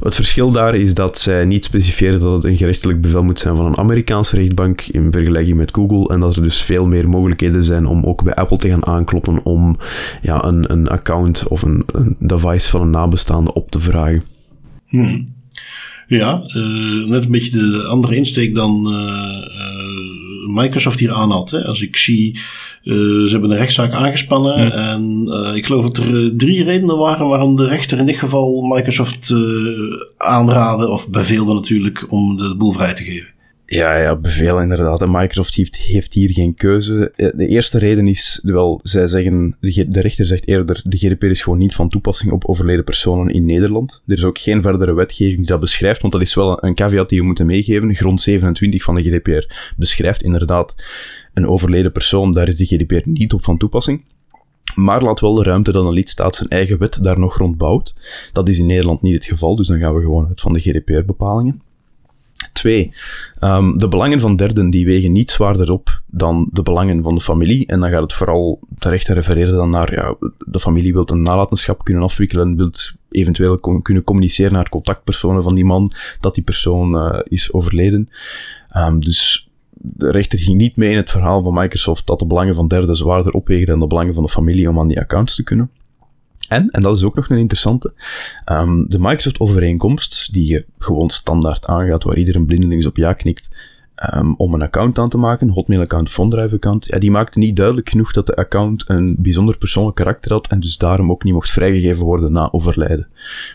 Het 0.00 0.14
verschil 0.14 0.50
daar 0.50 0.74
is 0.74 0.94
dat 0.94 1.18
zij 1.18 1.44
niet 1.44 1.64
specifieren 1.64 2.20
dat 2.20 2.32
het 2.32 2.44
een 2.44 2.56
gerechtelijk 2.56 3.00
bevel 3.00 3.22
moet 3.22 3.38
zijn 3.38 3.56
van 3.56 3.66
een 3.66 3.78
Amerikaanse 3.78 4.36
rechtbank 4.36 4.80
in 4.80 5.12
vergelijking 5.12 5.56
met 5.56 5.74
Google 5.74 6.14
en 6.14 6.20
dat 6.20 6.36
er 6.36 6.42
dus 6.42 6.62
veel 6.62 6.86
meer 6.86 7.08
mogelijkheden 7.08 7.64
zijn 7.64 7.86
om 7.86 8.04
ook 8.04 8.22
bij 8.22 8.34
Apple 8.34 8.56
te 8.56 8.68
gaan 8.68 8.86
aankloppen 8.86 9.44
om 9.44 9.76
ja, 10.22 10.44
een, 10.44 10.72
een 10.72 10.88
account 10.88 11.48
of 11.48 11.62
een, 11.62 11.82
een 11.86 12.16
device 12.18 12.70
van 12.70 12.80
een 12.80 12.90
nabestaande 12.90 13.54
op 13.54 13.70
te 13.70 13.80
vragen. 13.80 14.22
Hmm. 14.86 15.40
Ja, 16.18 16.42
uh, 16.46 17.06
net 17.06 17.24
een 17.24 17.30
beetje 17.30 17.70
de 17.70 17.82
andere 17.82 18.16
insteek 18.16 18.54
dan 18.54 18.86
uh, 18.86 20.54
Microsoft 20.54 20.98
hier 20.98 21.12
aan 21.12 21.30
had. 21.30 21.50
Hè. 21.50 21.64
Als 21.64 21.82
ik 21.82 21.96
zie, 21.96 22.38
ze 22.82 23.28
hebben 23.30 23.50
een 23.50 23.56
rechtszaak 23.56 23.92
aangespannen. 23.92 24.72
En 24.72 25.26
ik 25.56 25.66
geloof 25.66 25.84
dat 25.84 25.96
er 26.04 26.36
drie 26.36 26.64
redenen 26.64 26.98
waren 26.98 27.28
waarom 27.28 27.56
de 27.56 27.66
rechter 27.66 27.98
in 27.98 28.06
dit 28.06 28.16
geval 28.16 28.62
Microsoft 28.62 29.34
aanraden 30.16 30.90
of 30.90 31.08
beveelde 31.08 31.54
natuurlijk 31.54 32.06
om 32.08 32.36
de 32.36 32.54
boel 32.56 32.72
vrij 32.72 32.94
te 32.94 33.04
geven. 33.04 33.28
Ja, 33.66 33.96
ja, 33.96 34.16
bevel 34.16 34.60
inderdaad. 34.60 35.02
En 35.02 35.10
Microsoft 35.10 35.54
heeft, 35.54 35.76
heeft 35.76 36.14
hier 36.14 36.32
geen 36.32 36.54
keuze. 36.54 37.12
Eh, 37.16 37.28
de 37.34 37.46
eerste 37.46 37.78
reden 37.78 38.08
is, 38.08 38.40
wel, 38.42 38.80
zij 38.82 39.06
zeggen, 39.06 39.56
de 39.60 40.00
rechter 40.00 40.26
zegt 40.26 40.46
eerder, 40.46 40.82
de 40.84 40.96
GDPR 40.96 41.26
is 41.26 41.42
gewoon 41.42 41.58
niet 41.58 41.74
van 41.74 41.88
toepassing 41.88 42.32
op 42.32 42.44
overleden 42.44 42.84
personen 42.84 43.34
in 43.34 43.44
Nederland. 43.44 44.02
Er 44.06 44.16
is 44.16 44.24
ook 44.24 44.38
geen 44.38 44.62
verdere 44.62 44.94
wetgeving 44.94 45.36
die 45.36 45.46
dat 45.46 45.60
beschrijft, 45.60 46.00
want 46.00 46.12
dat 46.12 46.22
is 46.22 46.34
wel 46.34 46.64
een 46.64 46.74
caveat 46.74 47.08
die 47.08 47.18
we 47.18 47.24
moeten 47.24 47.46
meegeven. 47.46 47.94
Grond 47.94 48.20
27 48.20 48.82
van 48.82 48.94
de 48.94 49.02
GDPR 49.02 49.72
beschrijft 49.76 50.22
inderdaad 50.22 50.74
een 51.34 51.48
overleden 51.48 51.92
persoon, 51.92 52.32
daar 52.32 52.48
is 52.48 52.56
de 52.56 52.66
GDPR 52.66 53.08
niet 53.08 53.32
op 53.32 53.44
van 53.44 53.58
toepassing. 53.58 54.04
Maar 54.74 55.02
laat 55.02 55.20
wel 55.20 55.34
de 55.34 55.42
ruimte 55.42 55.72
dat 55.72 55.84
een 55.84 55.92
lidstaat 55.92 56.34
zijn 56.34 56.48
eigen 56.48 56.78
wet 56.78 56.98
daar 57.02 57.18
nog 57.18 57.36
rond 57.36 57.56
bouwt. 57.56 57.94
Dat 58.32 58.48
is 58.48 58.58
in 58.58 58.66
Nederland 58.66 59.02
niet 59.02 59.14
het 59.14 59.24
geval, 59.24 59.56
dus 59.56 59.66
dan 59.66 59.78
gaan 59.78 59.94
we 59.94 60.00
gewoon 60.00 60.28
uit 60.28 60.40
van 60.40 60.52
de 60.52 60.60
GDPR-bepalingen. 60.60 61.62
Twee, 62.52 62.92
um, 63.40 63.78
de 63.78 63.88
belangen 63.88 64.20
van 64.20 64.36
derden 64.36 64.70
die 64.70 64.86
wegen 64.86 65.12
niet 65.12 65.30
zwaarder 65.30 65.70
op 65.70 66.02
dan 66.06 66.48
de 66.52 66.62
belangen 66.62 67.02
van 67.02 67.14
de 67.14 67.20
familie. 67.20 67.66
En 67.66 67.80
dan 67.80 67.90
gaat 67.90 68.02
het 68.02 68.12
vooral 68.12 68.60
terecht 68.78 69.08
refereren 69.08 69.54
dan 69.54 69.70
naar, 69.70 69.94
ja, 69.94 70.16
de 70.38 70.60
familie 70.60 70.92
wil 70.92 71.08
een 71.10 71.22
nalatenschap 71.22 71.84
kunnen 71.84 72.02
afwikkelen, 72.02 72.56
wil 72.56 72.70
eventueel 73.10 73.58
kunnen 73.82 74.04
communiceren 74.04 74.52
naar 74.52 74.68
contactpersonen 74.68 75.42
van 75.42 75.54
die 75.54 75.64
man, 75.64 75.92
dat 76.20 76.34
die 76.34 76.44
persoon 76.44 76.94
uh, 76.94 77.20
is 77.24 77.52
overleden. 77.52 78.08
Um, 78.76 79.00
dus 79.00 79.50
de 79.84 80.10
rechter 80.10 80.38
ging 80.38 80.56
niet 80.56 80.76
mee 80.76 80.90
in 80.90 80.96
het 80.96 81.10
verhaal 81.10 81.42
van 81.42 81.54
Microsoft 81.54 82.06
dat 82.06 82.18
de 82.18 82.26
belangen 82.26 82.54
van 82.54 82.68
derden 82.68 82.96
zwaarder 82.96 83.32
opwegen 83.32 83.66
dan 83.66 83.80
de 83.80 83.86
belangen 83.86 84.14
van 84.14 84.22
de 84.22 84.28
familie 84.28 84.68
om 84.68 84.78
aan 84.78 84.88
die 84.88 85.00
accounts 85.00 85.34
te 85.34 85.42
kunnen. 85.42 85.70
En, 86.48 86.70
en 86.70 86.80
dat 86.80 86.96
is 86.96 87.04
ook 87.04 87.14
nog 87.14 87.30
een 87.30 87.38
interessante, 87.38 87.94
um, 88.52 88.88
de 88.88 88.98
Microsoft-overeenkomst, 88.98 90.32
die 90.32 90.46
je 90.46 90.66
gewoon 90.78 91.10
standaard 91.10 91.66
aangaat, 91.66 92.04
waar 92.04 92.16
iedereen 92.16 92.46
blindelings 92.46 92.86
op 92.86 92.96
ja 92.96 93.12
knikt, 93.12 93.48
um, 94.14 94.34
om 94.36 94.54
een 94.54 94.62
account 94.62 94.98
aan 94.98 95.08
te 95.08 95.18
maken, 95.18 95.48
Hotmail-account, 95.48 96.18
OneDrive-account, 96.18 96.86
ja, 96.86 96.98
die 96.98 97.10
maakte 97.10 97.38
niet 97.38 97.56
duidelijk 97.56 97.88
genoeg 97.88 98.12
dat 98.12 98.26
de 98.26 98.36
account 98.36 98.84
een 98.86 99.16
bijzonder 99.18 99.58
persoonlijk 99.58 99.96
karakter 99.96 100.32
had 100.32 100.46
en 100.46 100.60
dus 100.60 100.76
daarom 100.76 101.10
ook 101.10 101.24
niet 101.24 101.34
mocht 101.34 101.50
vrijgegeven 101.50 102.04
worden 102.04 102.32
na 102.32 102.48
overlijden. 102.52 103.08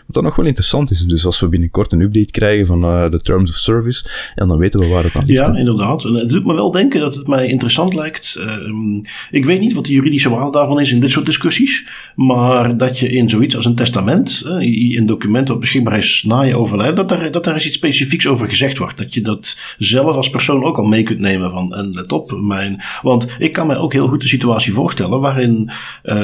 Wat 0.06 0.14
dan 0.14 0.24
nog 0.24 0.36
wel 0.36 0.46
interessant 0.46 0.90
is, 0.90 1.00
dus 1.04 1.26
als 1.26 1.40
we 1.40 1.48
binnenkort 1.48 1.92
een 1.92 2.00
update 2.00 2.30
krijgen 2.30 2.66
van 2.66 2.84
uh, 2.84 3.10
de 3.10 3.20
Terms 3.20 3.50
of 3.50 3.56
Service, 3.56 4.08
ja, 4.34 4.46
dan 4.46 4.58
weten 4.58 4.80
we 4.80 4.86
waar 4.86 5.04
het 5.04 5.14
aan 5.14 5.24
ligt. 5.26 5.46
Ja, 5.46 5.56
inderdaad. 5.56 6.04
En 6.04 6.14
het 6.14 6.30
doet 6.30 6.44
me 6.44 6.54
wel 6.54 6.70
denken 6.70 7.00
dat 7.00 7.14
het 7.14 7.26
mij 7.26 7.46
interessant 7.46 7.94
lijkt. 7.94 8.36
Uh, 8.38 9.02
ik 9.30 9.44
weet 9.44 9.60
niet 9.60 9.72
wat 9.72 9.86
de 9.86 9.92
juridische 9.92 10.30
waarde 10.30 10.50
daarvan 10.50 10.80
is 10.80 10.92
in 10.92 11.00
dit 11.00 11.10
soort 11.10 11.26
discussies, 11.26 11.88
maar 12.14 12.76
dat 12.76 12.98
je 12.98 13.08
in 13.08 13.30
zoiets 13.30 13.56
als 13.56 13.64
een 13.64 13.74
testament, 13.74 14.42
uh, 14.46 14.96
een 14.96 15.06
document 15.06 15.46
dat 15.46 15.60
beschikbaar 15.60 15.96
is 15.96 16.24
na 16.26 16.40
je 16.40 16.56
overlijden, 16.56 16.96
dat 16.96 17.08
daar, 17.08 17.30
dat 17.30 17.44
daar 17.44 17.54
eens 17.54 17.66
iets 17.66 17.76
specifieks 17.76 18.26
over 18.26 18.48
gezegd 18.48 18.78
wordt. 18.78 18.98
Dat 18.98 19.14
je 19.14 19.20
dat 19.20 19.74
zelf 19.78 20.16
als 20.16 20.30
persoon 20.38 20.64
ook 20.64 20.78
al 20.78 20.84
mee 20.84 21.02
kunt 21.02 21.18
nemen 21.18 21.50
van, 21.50 21.74
en 21.74 21.90
let 21.92 22.12
op, 22.12 22.40
mijn, 22.40 22.82
want 23.02 23.28
ik 23.38 23.52
kan 23.52 23.66
mij 23.66 23.76
ook 23.76 23.92
heel 23.92 24.08
goed 24.08 24.20
de 24.20 24.28
situatie 24.28 24.72
voorstellen 24.72 25.20
waarin 25.20 25.70
uh, 26.04 26.14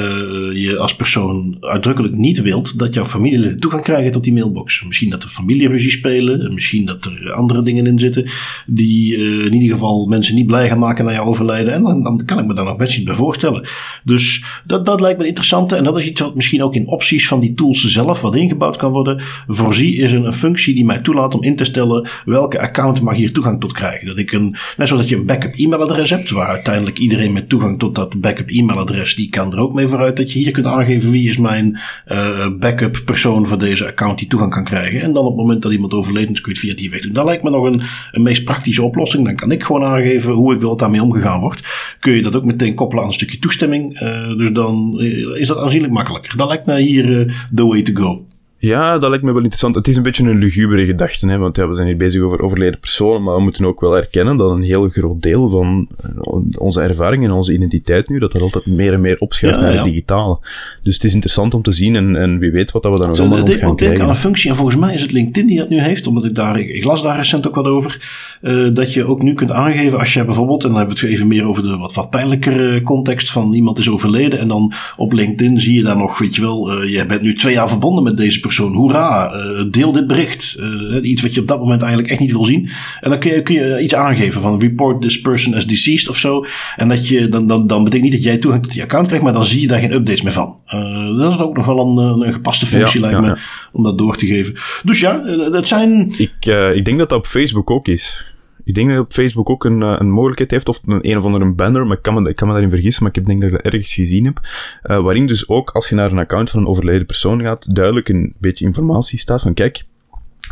je 0.53 0.77
als 0.79 0.95
persoon 0.95 1.57
uitdrukkelijk 1.59 2.15
niet 2.15 2.41
wilt 2.41 2.79
dat 2.79 2.93
jouw 2.93 3.05
familieleden 3.05 3.59
toegang 3.59 3.83
krijgen 3.83 4.11
tot 4.11 4.23
die 4.23 4.33
mailbox. 4.33 4.83
Misschien 4.83 5.09
dat 5.09 5.23
er 5.23 5.29
familieruzie 5.29 5.91
spelen, 5.91 6.53
misschien 6.53 6.85
dat 6.85 7.05
er 7.05 7.31
andere 7.31 7.61
dingen 7.61 7.87
in 7.87 7.99
zitten 7.99 8.29
die 8.65 9.17
uh, 9.17 9.45
in 9.45 9.53
ieder 9.53 9.69
geval 9.69 10.05
mensen 10.05 10.35
niet 10.35 10.47
blij 10.47 10.67
gaan 10.67 10.79
maken 10.79 11.05
na 11.05 11.11
jouw 11.11 11.25
overlijden. 11.25 11.73
En 11.73 11.83
dan, 11.83 12.03
dan 12.03 12.21
kan 12.25 12.39
ik 12.39 12.45
me 12.45 12.53
daar 12.53 12.65
nog 12.65 12.77
best 12.77 12.95
iets 12.95 13.03
bij 13.03 13.15
voorstellen. 13.15 13.67
Dus 14.03 14.45
dat, 14.65 14.85
dat 14.85 15.01
lijkt 15.01 15.19
me 15.19 15.27
interessant 15.27 15.71
en 15.71 15.83
dat 15.83 15.97
is 15.97 16.05
iets 16.05 16.21
wat 16.21 16.35
misschien 16.35 16.63
ook 16.63 16.75
in 16.75 16.87
opties 16.87 17.27
van 17.27 17.39
die 17.39 17.53
tools 17.53 17.83
zelf 17.83 18.21
wat 18.21 18.35
ingebouwd 18.35 18.77
kan 18.77 18.91
worden. 18.91 19.21
Voorzie 19.47 19.95
is 19.95 20.11
een, 20.11 20.25
een 20.25 20.33
functie 20.33 20.75
die 20.75 20.85
mij 20.85 20.99
toelaat 20.99 21.33
om 21.33 21.43
in 21.43 21.55
te 21.55 21.63
stellen 21.63 22.09
welke 22.25 22.59
account 22.59 23.01
mag 23.01 23.15
hier 23.15 23.33
toegang 23.33 23.59
tot 23.59 23.73
krijgen. 23.73 24.04
Dat 24.05 24.17
ik 24.17 24.31
een, 24.31 24.55
net 24.77 24.87
zoals 24.87 25.01
dat 25.01 25.09
je 25.09 25.15
een 25.15 25.25
backup 25.25 25.53
e-mailadres 25.55 26.09
hebt, 26.09 26.29
waar 26.29 26.47
uiteindelijk 26.47 26.97
iedereen 26.97 27.33
met 27.33 27.49
toegang 27.49 27.79
tot 27.79 27.95
dat 27.95 28.21
backup 28.21 28.49
e-mailadres, 28.49 29.15
die 29.15 29.29
kan 29.29 29.53
er 29.53 29.59
ook 29.59 29.73
mee 29.73 29.87
vooruit 29.87 30.17
dat 30.17 30.31
je 30.31 30.39
hier 30.39 30.51
kunt 30.51 30.65
aangeven 30.65 31.11
wie 31.11 31.29
is 31.29 31.37
mijn 31.37 31.79
uh, 32.07 32.47
backup 32.59 33.01
persoon 33.05 33.47
voor 33.47 33.57
deze 33.57 33.87
account 33.87 34.17
die 34.17 34.27
toegang 34.27 34.51
kan 34.51 34.63
krijgen. 34.63 35.01
En 35.01 35.13
dan 35.13 35.23
op 35.23 35.31
het 35.31 35.41
moment 35.41 35.61
dat 35.61 35.71
iemand 35.71 35.93
is, 35.93 36.07
kun 36.11 36.33
je 36.33 36.49
het 36.49 36.59
via 36.59 36.75
die 36.75 36.89
weg 36.89 37.01
doen. 37.01 37.13
Dat 37.13 37.25
lijkt 37.25 37.43
me 37.43 37.49
nog 37.49 37.65
een, 37.65 37.81
een 38.11 38.21
meest 38.21 38.43
praktische 38.43 38.83
oplossing. 38.83 39.25
Dan 39.25 39.35
kan 39.35 39.51
ik 39.51 39.63
gewoon 39.63 39.83
aangeven 39.83 40.33
hoe 40.33 40.53
ik 40.53 40.59
wil 40.59 40.69
dat 40.69 40.79
daarmee 40.79 41.03
omgegaan 41.03 41.39
wordt. 41.39 41.95
Kun 41.99 42.13
je 42.13 42.21
dat 42.21 42.35
ook 42.35 42.43
meteen 42.43 42.73
koppelen 42.73 43.03
aan 43.03 43.09
een 43.09 43.15
stukje 43.15 43.39
toestemming. 43.39 44.01
Uh, 44.01 44.37
dus 44.37 44.51
dan 44.51 44.99
is 45.39 45.47
dat 45.47 45.57
aanzienlijk 45.57 45.93
makkelijker. 45.93 46.37
Dat 46.37 46.47
lijkt 46.47 46.65
me 46.65 46.79
hier 46.79 47.05
uh, 47.05 47.29
the 47.55 47.65
way 47.65 47.81
to 47.81 47.93
go. 47.93 48.25
Ja, 48.65 48.97
dat 48.97 49.09
lijkt 49.09 49.23
me 49.23 49.31
wel 49.31 49.41
interessant. 49.41 49.75
Het 49.75 49.87
is 49.87 49.95
een 49.95 50.03
beetje 50.03 50.23
een 50.23 50.37
lugubere 50.37 50.85
gedachte, 50.85 51.27
hè, 51.27 51.37
want 51.37 51.55
ja, 51.55 51.67
we 51.67 51.75
zijn 51.75 51.87
hier 51.87 51.97
bezig 51.97 52.21
over 52.21 52.41
overleden 52.41 52.79
personen, 52.79 53.23
maar 53.23 53.35
we 53.35 53.41
moeten 53.41 53.65
ook 53.65 53.81
wel 53.81 53.97
erkennen 53.97 54.37
dat 54.37 54.51
een 54.51 54.61
heel 54.61 54.89
groot 54.89 55.21
deel 55.21 55.49
van 55.49 55.87
eh, 56.03 56.37
onze 56.57 56.81
ervaring 56.81 57.23
en 57.23 57.31
onze 57.31 57.53
identiteit 57.53 58.09
nu, 58.09 58.19
dat 58.19 58.31
dat 58.31 58.41
altijd 58.41 58.65
meer 58.65 58.93
en 58.93 59.01
meer 59.01 59.17
opschuift 59.19 59.55
Ja, 59.57 59.61
naar 59.61 59.71
ja. 59.71 59.77
het 59.77 59.85
digitale. 59.85 60.39
Dus 60.83 60.93
het 60.93 61.03
is 61.03 61.13
interessant 61.13 61.53
om 61.53 61.61
te 61.61 61.71
zien 61.71 61.95
en, 61.95 62.15
en 62.15 62.39
wie 62.39 62.51
weet 62.51 62.71
wat 62.71 62.83
dat 62.83 62.93
we 62.93 62.99
daar 62.99 63.07
nog 63.07 63.19
allemaal 63.19 63.37
rond 63.37 63.49
gaan 63.49 63.59
denken 63.59 63.69
aan 63.69 63.75
krijgen. 63.75 64.09
een 64.09 64.15
functie, 64.15 64.49
en 64.49 64.55
volgens 64.55 64.77
mij 64.77 64.93
is 64.93 65.01
het 65.01 65.11
LinkedIn 65.11 65.47
die 65.47 65.57
dat 65.57 65.69
nu 65.69 65.81
heeft, 65.81 66.07
omdat 66.07 66.25
ik 66.25 66.35
daar, 66.35 66.59
ik, 66.59 66.83
las 66.83 67.01
daar 67.01 67.17
recent 67.17 67.47
ook 67.47 67.55
wat 67.55 67.65
over, 67.65 68.01
eh, 68.41 68.67
dat 68.73 68.93
je 68.93 69.05
ook 69.05 69.21
nu 69.21 69.33
kunt 69.33 69.51
aangeven 69.51 69.99
als 69.99 70.13
je 70.13 70.25
bijvoorbeeld, 70.25 70.63
en 70.63 70.69
dan 70.69 70.77
hebben 70.77 70.95
we 70.95 71.01
het 71.01 71.11
even 71.11 71.27
meer 71.27 71.45
over 71.47 71.63
de 71.63 71.77
wat, 71.77 71.93
wat 71.93 72.09
pijnlijkere 72.09 72.81
context 72.81 73.31
van 73.31 73.53
iemand 73.53 73.79
is 73.79 73.89
overleden, 73.89 74.39
en 74.39 74.47
dan 74.47 74.73
op 74.95 75.13
LinkedIn 75.13 75.59
zie 75.59 75.75
je 75.75 75.83
daar 75.83 75.97
nog, 75.97 76.17
weet 76.17 76.35
je 76.35 76.41
wel, 76.41 76.71
eh 76.71 76.91
je 76.91 77.05
bent 77.05 77.21
nu 77.21 77.33
twee 77.33 77.53
jaar 77.53 77.69
verbonden 77.69 78.03
met 78.03 78.17
deze 78.17 78.39
persoon, 78.39 78.53
hoera, 78.63 79.31
eh, 79.31 79.63
deel 79.71 79.91
dit 79.91 80.07
bericht, 80.07 80.57
Eh, 80.59 81.09
iets 81.09 81.21
wat 81.21 81.33
je 81.33 81.41
op 81.41 81.47
dat 81.47 81.59
moment 81.59 81.81
eigenlijk 81.81 82.11
echt 82.11 82.19
niet 82.19 82.31
wil 82.31 82.45
zien, 82.45 82.69
en 83.01 83.09
dan 83.09 83.19
kun 83.19 83.31
je, 83.31 83.41
kun 83.41 83.55
je 83.55 83.81
iets 83.81 83.95
aangeven 83.95 84.41
van 84.41 84.59
report 84.59 85.01
this 85.01 85.21
person 85.21 85.53
as 85.53 85.65
deceased 85.67 86.09
of 86.09 86.17
zo, 86.17 86.45
en 86.75 86.87
dat 86.87 87.07
je, 87.07 87.29
dan, 87.29 87.47
dan, 87.47 87.67
dan 87.67 87.83
betekent 87.83 88.09
niet 88.11 88.19
dat 88.21 88.31
jij 88.31 88.37
toegang 88.37 88.63
tot 88.63 88.71
die 88.71 88.81
account 88.83 89.05
krijgt, 89.07 89.23
maar 89.23 89.33
dan 89.33 89.45
zie 89.45 89.61
je 89.61 89.67
daar 89.67 89.79
geen 89.79 89.93
updates 89.93 90.21
meer 90.21 90.33
van. 90.33 90.55
Eh, 90.65 91.17
dat 91.17 91.31
is 91.31 91.39
ook 91.39 91.57
nog 91.57 91.65
wel 91.65 91.79
een, 91.79 92.21
een 92.27 92.33
gepaste 92.33 92.65
functie, 92.65 92.99
Ja, 93.01 93.05
lijkt 93.05 93.21
ja, 93.25 93.31
me, 93.31 93.35
ja. 93.35 93.41
om 93.71 93.83
dat 93.83 93.97
door 93.97 94.17
te 94.17 94.25
geven. 94.25 94.53
Dus 94.83 94.99
ja, 94.99 95.17
dat 95.51 95.67
zijn. 95.67 96.13
Ik, 96.17 96.45
ik 96.75 96.85
denk 96.85 96.97
dat 96.97 97.09
dat 97.09 97.17
op 97.19 97.25
Facebook 97.25 97.71
ook 97.71 97.87
is. 97.87 98.34
Ik 98.65 98.73
denk 98.75 98.89
dat 98.89 98.99
op 98.99 99.13
Facebook 99.13 99.49
ook 99.49 99.65
een, 99.65 99.81
eh, 99.81 99.95
een 99.97 100.09
mogelijkheid 100.09 100.51
heeft, 100.51 100.69
of 100.69 100.81
een, 100.85 101.09
een 101.09 101.17
of 101.17 101.23
andere 101.23 101.45
banner, 101.45 101.87
maar 101.87 101.97
ik 101.97 102.03
kan, 102.03 102.23
me, 102.23 102.29
ik 102.29 102.35
kan 102.35 102.47
me 102.47 102.53
daarin 102.53 102.71
vergissen, 102.71 103.03
maar 103.03 103.15
ik 103.15 103.25
denk 103.25 103.41
dat 103.41 103.49
ik 103.49 103.55
dat 103.55 103.65
ergens 103.65 103.93
gezien 103.93 104.25
heb, 104.25 104.39
eh, 104.81 105.01
waarin 105.01 105.27
dus 105.27 105.49
ook, 105.49 105.69
als 105.69 105.89
je 105.89 105.95
naar 105.95 106.11
een 106.11 106.17
account 106.17 106.49
van 106.49 106.59
een 106.59 106.67
overleden 106.67 107.05
persoon 107.05 107.41
gaat, 107.41 107.75
duidelijk 107.75 108.09
een 108.09 108.33
beetje 108.37 108.65
informatie 108.65 109.19
staat 109.19 109.41
van, 109.41 109.53
kijk, 109.53 109.83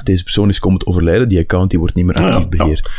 deze 0.04 0.24
persoon 0.24 0.50
is 0.50 0.60
komen 0.60 0.80
te 0.80 0.88
overlijden, 0.88 1.30
die 1.30 1.40
account 1.40 1.70
die 1.70 1.80
wordt 1.80 1.96
niet 1.96 2.06
meer 2.06 2.16
actief 2.16 2.44
ja. 2.44 2.48
beheerd. 2.50 2.92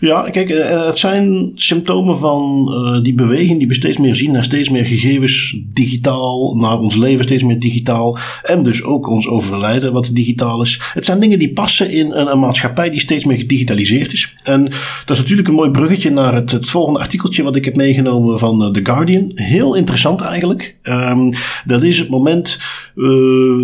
Ja, 0.00 0.30
kijk, 0.30 0.50
eh, 0.50 0.86
het 0.86 0.98
zijn 0.98 1.50
symptomen 1.54 2.18
van 2.18 2.72
eh, 2.72 3.02
die 3.02 3.14
beweging 3.14 3.58
die 3.58 3.68
we 3.68 3.74
steeds 3.74 3.98
meer 3.98 4.16
zien 4.16 4.32
naar 4.32 4.44
steeds 4.44 4.70
meer 4.70 4.84
gegevens 4.84 5.56
digitaal, 5.64 6.54
naar 6.54 6.78
ons 6.78 6.96
leven 6.96 7.24
steeds 7.24 7.42
meer 7.42 7.58
digitaal. 7.58 8.18
En 8.42 8.62
dus 8.62 8.82
ook 8.82 9.08
ons 9.08 9.28
overlijden 9.28 9.92
wat 9.92 10.10
digitaal 10.12 10.62
is. 10.62 10.80
Het 10.92 11.04
zijn 11.04 11.20
dingen 11.20 11.38
die 11.38 11.52
passen 11.52 11.90
in 11.90 12.12
een, 12.12 12.30
een 12.30 12.38
maatschappij 12.38 12.90
die 12.90 13.00
steeds 13.00 13.24
meer 13.24 13.38
gedigitaliseerd 13.38 14.12
is. 14.12 14.34
En 14.44 14.64
dat 15.04 15.16
is 15.16 15.18
natuurlijk 15.18 15.48
een 15.48 15.54
mooi 15.54 15.70
bruggetje 15.70 16.10
naar 16.10 16.34
het, 16.34 16.50
het 16.50 16.70
volgende 16.70 16.98
artikeltje 16.98 17.42
wat 17.42 17.56
ik 17.56 17.64
heb 17.64 17.76
meegenomen 17.76 18.38
van 18.38 18.62
eh, 18.62 18.70
The 18.70 18.80
Guardian. 18.84 19.30
Heel 19.34 19.74
interessant 19.74 20.20
eigenlijk. 20.20 20.76
Ehm, 20.82 21.30
dat 21.64 21.82
is 21.82 21.98
het 21.98 22.08
moment 22.08 22.58
eh, 22.96 23.04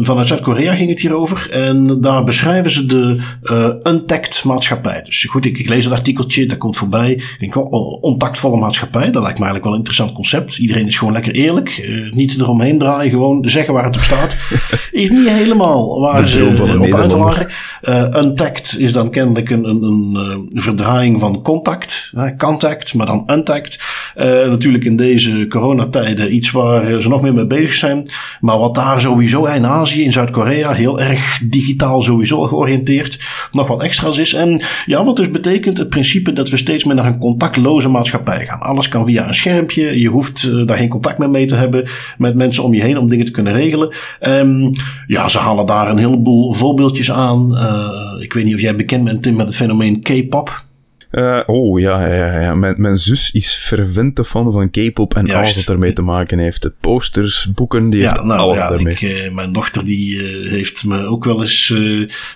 vanuit 0.00 0.26
Zuid-Korea 0.26 0.74
ging 0.74 0.90
het 0.90 1.00
hierover. 1.00 1.50
En 1.50 2.00
daar 2.00 2.24
beschrijven 2.24 2.70
de 2.74 3.22
eh 3.42 3.68
untact 3.82 4.44
maatschappij. 4.44 5.02
Dus 5.02 5.24
goed, 5.24 5.44
ik, 5.44 5.58
ik 5.58 5.68
lees 5.68 5.84
het 5.84 5.92
artikeltje, 5.92 6.46
dat 6.46 6.58
komt 6.58 6.76
voorbij. 6.76 7.10
Ik 7.10 7.36
denk 7.38 7.56
oh, 7.56 8.02
ontactvolle 8.02 8.56
maatschappij, 8.56 9.10
dat 9.10 9.22
lijkt 9.22 9.38
me 9.38 9.44
eigenlijk 9.44 9.64
wel 9.64 9.72
een 9.72 9.78
interessant 9.78 10.12
concept. 10.12 10.58
Iedereen 10.58 10.86
is 10.86 10.98
gewoon 10.98 11.12
lekker 11.12 11.32
eerlijk. 11.32 11.68
eh, 11.68 12.12
niet 12.12 12.40
eromheen 12.40 12.78
draaien, 12.78 13.10
gewoon 13.10 13.48
zeggen 13.48 13.74
waar 13.74 13.84
het 13.84 13.96
op 13.96 14.02
staat. 14.02 14.36
is 14.90 15.10
niet 15.10 15.28
helemaal 15.28 16.00
waar 16.00 16.28
ze 16.28 16.40
een 16.40 16.80
op 16.80 16.94
uit 16.94 17.12
waren. 17.12 17.46
Eh, 17.80 18.22
untact 18.24 18.78
is 18.78 18.92
dan 18.92 19.10
kennelijk 19.10 19.50
een, 19.50 19.64
een, 19.64 19.82
een, 19.82 20.50
verdraaiing 20.62 21.20
van 21.20 21.42
contact. 21.42 22.12
contact, 22.38 22.94
maar 22.94 23.06
dan 23.06 23.28
untact. 23.32 23.78
Natuurlijk 24.46 24.84
in 24.84 24.96
deze 24.96 25.46
coronatijden 25.48 26.34
iets 26.34 26.50
waar 26.50 27.00
ze 27.00 27.08
nog 27.08 27.22
meer 27.22 27.34
mee 27.34 27.46
bezig 27.46 27.74
zijn. 27.74 28.08
Maar 28.40 28.58
wat 28.58 28.74
daar 28.74 29.00
sowieso 29.00 29.44
in 29.44 29.66
Azië, 29.66 30.04
in 30.04 30.12
Zuid-Korea, 30.12 30.72
heel 30.72 31.00
erg 31.00 31.40
digitaal 31.44 32.02
sowieso 32.02 32.46
al 32.46 32.61
georiënteerd, 32.62 33.18
nog 33.52 33.68
wat 33.68 33.82
extra's 33.82 34.18
is. 34.18 34.34
En 34.34 34.62
ja, 34.86 35.04
wat 35.04 35.16
dus 35.16 35.30
betekent 35.30 35.78
het 35.78 35.88
principe 35.88 36.32
dat 36.32 36.48
we 36.48 36.56
steeds 36.56 36.84
meer 36.84 36.94
naar 36.94 37.06
een 37.06 37.18
contactloze 37.18 37.88
maatschappij 37.88 38.46
gaan. 38.46 38.60
Alles 38.60 38.88
kan 38.88 39.06
via 39.06 39.28
een 39.28 39.34
schermpje. 39.34 40.00
Je 40.00 40.08
hoeft 40.08 40.42
eh, 40.42 40.66
daar 40.66 40.76
geen 40.76 40.88
contact 40.88 41.18
meer 41.18 41.30
mee 41.30 41.46
te 41.46 41.54
hebben 41.54 41.88
met 42.18 42.34
mensen 42.34 42.62
om 42.64 42.74
je 42.74 42.82
heen 42.82 42.98
om 42.98 43.08
dingen 43.08 43.26
te 43.26 43.32
kunnen 43.32 43.52
regelen. 43.52 43.94
Ehm, 44.20 44.70
ja, 45.06 45.28
ze 45.28 45.38
halen 45.38 45.66
daar 45.66 45.90
een 45.90 45.96
heleboel 45.96 46.52
voorbeeldjes 46.52 47.12
aan. 47.12 47.56
Eh, 47.56 48.22
ik 48.22 48.32
weet 48.32 48.44
niet 48.44 48.54
of 48.54 48.60
jij 48.60 48.76
bekend 48.76 49.04
bent, 49.04 49.22
Tim, 49.22 49.36
met 49.36 49.46
het 49.46 49.56
fenomeen 49.56 50.00
K-pop. 50.00 50.70
Eh, 51.12 51.40
oh, 51.46 51.80
ja, 51.80 52.06
ja, 52.06 52.40
ja. 52.40 52.54
Mijn, 52.54 52.74
mijn 52.78 52.96
zus 52.96 53.30
is 53.32 53.54
fervente 53.54 54.24
fan 54.24 54.52
van 54.52 54.70
K-pop 54.70 55.14
en 55.14 55.26
Juist. 55.26 55.42
alles 55.42 55.54
wat 55.54 55.64
daarmee 55.64 55.92
te 55.92 56.02
maken 56.02 56.38
heeft. 56.38 56.62
De 56.62 56.72
posters, 56.80 57.48
boeken, 57.54 57.90
die 57.90 58.00
heeft 58.00 58.22
nou 58.22 58.40
alles 58.40 58.56
ja, 58.56 58.68
daarmee. 58.68 58.94
ik, 58.94 59.02
eh, 59.02 59.32
mijn 59.32 59.52
dochter 59.52 59.86
die 59.86 60.22
eh, 60.22 60.50
heeft 60.50 60.84
me 60.84 61.04
ook 61.04 61.24
wel 61.24 61.42
eens 61.42 61.66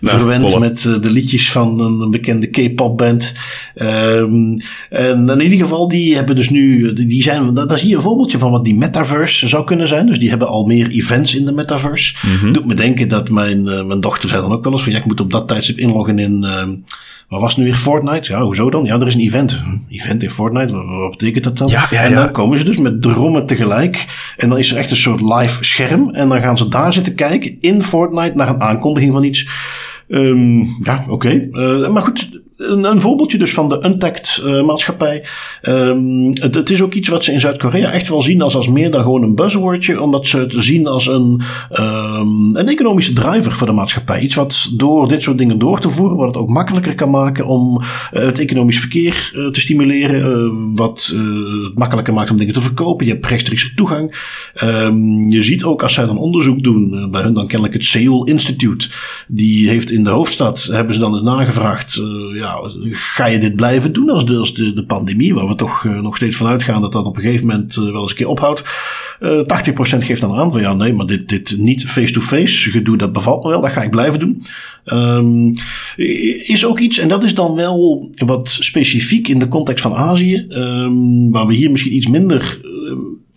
verwend 0.00 0.50
volle. 0.50 0.68
met 0.68 0.82
de 0.82 1.10
liedjes 1.10 1.52
van 1.52 1.80
een, 1.80 2.10
bekende 2.10 2.46
K-pop 2.46 2.96
band. 2.96 3.34
Ehm, 3.74 4.56
en 4.88 5.28
in 5.28 5.40
ieder 5.40 5.58
geval, 5.58 5.88
die 5.88 6.14
hebben 6.14 6.36
dus 6.36 6.50
nu, 6.50 6.92
die 6.92 7.22
zijn, 7.22 7.54
daar, 7.54 7.78
zie 7.78 7.88
je 7.88 7.94
een 7.94 8.02
voorbeeldje 8.02 8.38
van 8.38 8.50
wat 8.50 8.64
die 8.64 8.74
metaverse 8.74 9.48
zou 9.48 9.64
kunnen 9.64 9.88
zijn. 9.88 10.06
Dus 10.06 10.18
die 10.18 10.28
hebben 10.28 10.48
al 10.48 10.66
meer 10.66 10.90
events 10.90 11.34
in 11.34 11.44
de 11.44 11.52
metaverse. 11.52 12.16
Mhm. 12.26 12.52
Doet 12.52 12.66
me 12.66 12.74
denken 12.74 13.08
dat 13.08 13.30
mijn, 13.30 13.86
mijn 13.86 14.00
dochter 14.00 14.28
zei 14.28 14.42
dan 14.42 14.52
ook 14.52 14.64
wel 14.64 14.72
eens 14.72 14.82
van, 14.82 14.92
ja, 14.92 14.98
ik 14.98 15.06
moet 15.06 15.20
op 15.20 15.30
dat 15.30 15.48
tijdstip 15.48 15.78
inloggen 15.78 16.18
in, 16.18 16.44
ehm 16.44 16.70
wat 17.28 17.40
was 17.40 17.56
nu 17.56 17.64
weer, 17.64 17.76
Fortnite? 17.76 18.32
Ja, 18.32 18.42
hoezo 18.42 18.70
dan? 18.70 18.84
Ja, 18.84 19.00
er 19.00 19.06
is 19.06 19.14
een 19.14 19.20
event. 19.20 19.62
Event 19.88 20.22
in 20.22 20.30
Fortnite, 20.30 20.76
wat, 20.76 20.84
wat 20.86 21.10
betekent 21.10 21.44
dat 21.44 21.58
dan? 21.58 21.68
Ja, 21.68 21.86
ja, 21.90 22.02
en 22.02 22.10
ja. 22.10 22.16
dan 22.16 22.32
komen 22.32 22.58
ze 22.58 22.64
dus 22.64 22.76
met 22.76 23.02
drommen 23.02 23.46
tegelijk. 23.46 24.06
En 24.36 24.48
dan 24.48 24.58
is 24.58 24.70
er 24.70 24.76
echt 24.76 24.90
een 24.90 24.96
soort 24.96 25.20
live 25.20 25.64
scherm. 25.64 26.10
En 26.10 26.28
dan 26.28 26.40
gaan 26.40 26.58
ze 26.58 26.68
daar 26.68 26.92
zitten 26.92 27.14
kijken 27.14 27.60
in 27.60 27.82
Fortnite 27.82 28.36
naar 28.36 28.48
een 28.48 28.60
aankondiging 28.60 29.12
van 29.12 29.24
iets. 29.24 29.48
Ehm, 30.08 30.58
ja, 30.58 31.04
oké. 31.08 31.48
Eh, 31.52 31.88
maar 31.88 32.02
goed, 32.02 32.40
een, 32.56 33.00
voorbeeldje 33.00 33.38
dus 33.38 33.54
van 33.54 33.68
de 33.68 33.84
untact 33.84 34.42
eh, 34.44 34.62
maatschappij. 34.62 35.24
Ehm, 35.62 36.24
het, 36.40 36.70
is 36.70 36.82
ook 36.82 36.94
iets 36.94 37.08
wat 37.08 37.24
ze 37.24 37.32
in 37.32 37.40
Zuid-Korea 37.40 37.92
echt 37.92 38.08
wel 38.08 38.22
zien 38.22 38.42
als, 38.42 38.56
als 38.56 38.68
meer 38.68 38.90
dan 38.90 39.02
gewoon 39.02 39.22
een 39.22 39.34
buzzwordje. 39.34 40.02
Omdat 40.02 40.26
ze 40.26 40.38
het 40.38 40.54
zien 40.56 40.86
als 40.86 41.06
een, 41.06 41.40
ehm, 41.70 42.56
een 42.56 42.68
economische 42.68 43.12
driver 43.12 43.52
voor 43.52 43.66
de 43.66 43.72
maatschappij. 43.72 44.20
Iets 44.20 44.34
wat 44.34 44.70
door 44.76 45.08
dit 45.08 45.22
soort 45.22 45.38
dingen 45.38 45.58
door 45.58 45.80
te 45.80 45.90
voeren, 45.90 46.16
wat 46.16 46.26
het 46.26 46.36
ook 46.36 46.48
makkelijker 46.48 46.94
kan 46.94 47.10
maken 47.10 47.46
om 47.46 47.82
eh, 48.12 48.24
het 48.24 48.38
economisch 48.38 48.80
verkeer 48.80 49.32
eh, 49.34 49.46
te 49.46 49.60
stimuleren. 49.60 50.74
wat 50.74 51.14
het 51.64 51.78
makkelijker 51.78 52.14
maakt 52.14 52.30
om 52.30 52.36
dingen 52.36 52.54
te 52.54 52.60
verkopen. 52.60 53.06
Je 53.06 53.12
hebt 53.12 53.26
rechtstreeks 53.26 53.72
toegang. 53.74 54.14
Ehm, 54.54 55.28
je 55.28 55.42
ziet 55.42 55.64
ook 55.64 55.82
als 55.82 55.94
zij 55.94 56.06
dan 56.06 56.18
onderzoek 56.18 56.62
doen, 56.62 57.10
bij 57.10 57.22
hun 57.22 57.34
dan 57.34 57.46
kennelijk 57.46 57.74
het 57.74 57.84
Seoul 57.84 58.24
Institute. 58.24 58.88
Die 59.28 59.68
heeft 59.68 59.90
in 59.90 60.04
de 60.04 60.10
hoofdstad, 60.10 60.68
hebben 60.72 60.94
ze 60.94 61.00
dan 61.00 61.12
eens 61.12 61.22
nagevraagd, 61.22 62.02
ja, 62.46 62.70
ga 62.90 63.26
je 63.26 63.38
dit 63.38 63.56
blijven 63.56 63.92
doen 63.92 64.10
als 64.10 64.26
de, 64.26 64.50
de, 64.54 64.72
de 64.72 64.84
pandemie, 64.84 65.34
waar 65.34 65.48
we 65.48 65.54
toch 65.54 65.84
eh, 65.84 66.00
nog 66.00 66.16
steeds 66.16 66.36
van 66.36 66.46
uitgaan 66.46 66.80
dat 66.80 66.92
dat 66.92 67.04
op 67.04 67.16
een 67.16 67.22
gegeven 67.22 67.46
moment 67.46 67.76
eh, 67.76 67.82
wel 67.82 68.02
eens 68.02 68.10
een 68.10 68.16
keer 68.16 68.28
ophoudt. 68.28 68.64
Eh 69.20 69.40
80% 69.98 70.04
geeft 70.04 70.20
dan 70.20 70.36
aan 70.36 70.52
van 70.52 70.60
ja, 70.60 70.74
nee, 70.74 70.92
maar 70.92 71.06
dit, 71.06 71.28
dit 71.28 71.56
niet 71.58 71.84
face-to-face 71.84 72.70
gedoe, 72.70 72.96
dat 72.96 73.12
bevalt 73.12 73.42
me 73.42 73.50
wel, 73.50 73.60
dat 73.60 73.70
ga 73.70 73.82
ik 73.82 73.90
blijven 73.90 74.20
doen. 74.20 74.42
Ehm, 74.84 75.52
is 76.46 76.64
ook 76.66 76.78
iets, 76.78 76.98
en 76.98 77.08
dat 77.08 77.24
is 77.24 77.34
dan 77.34 77.54
wel 77.54 78.10
wat 78.24 78.48
specifiek 78.48 79.28
in 79.28 79.38
de 79.38 79.48
context 79.48 79.82
van 79.82 79.94
Azië, 79.94 80.46
ehm, 80.48 81.30
waar 81.30 81.46
we 81.46 81.54
hier 81.54 81.70
misschien 81.70 81.94
iets 81.94 82.06
minder 82.06 82.60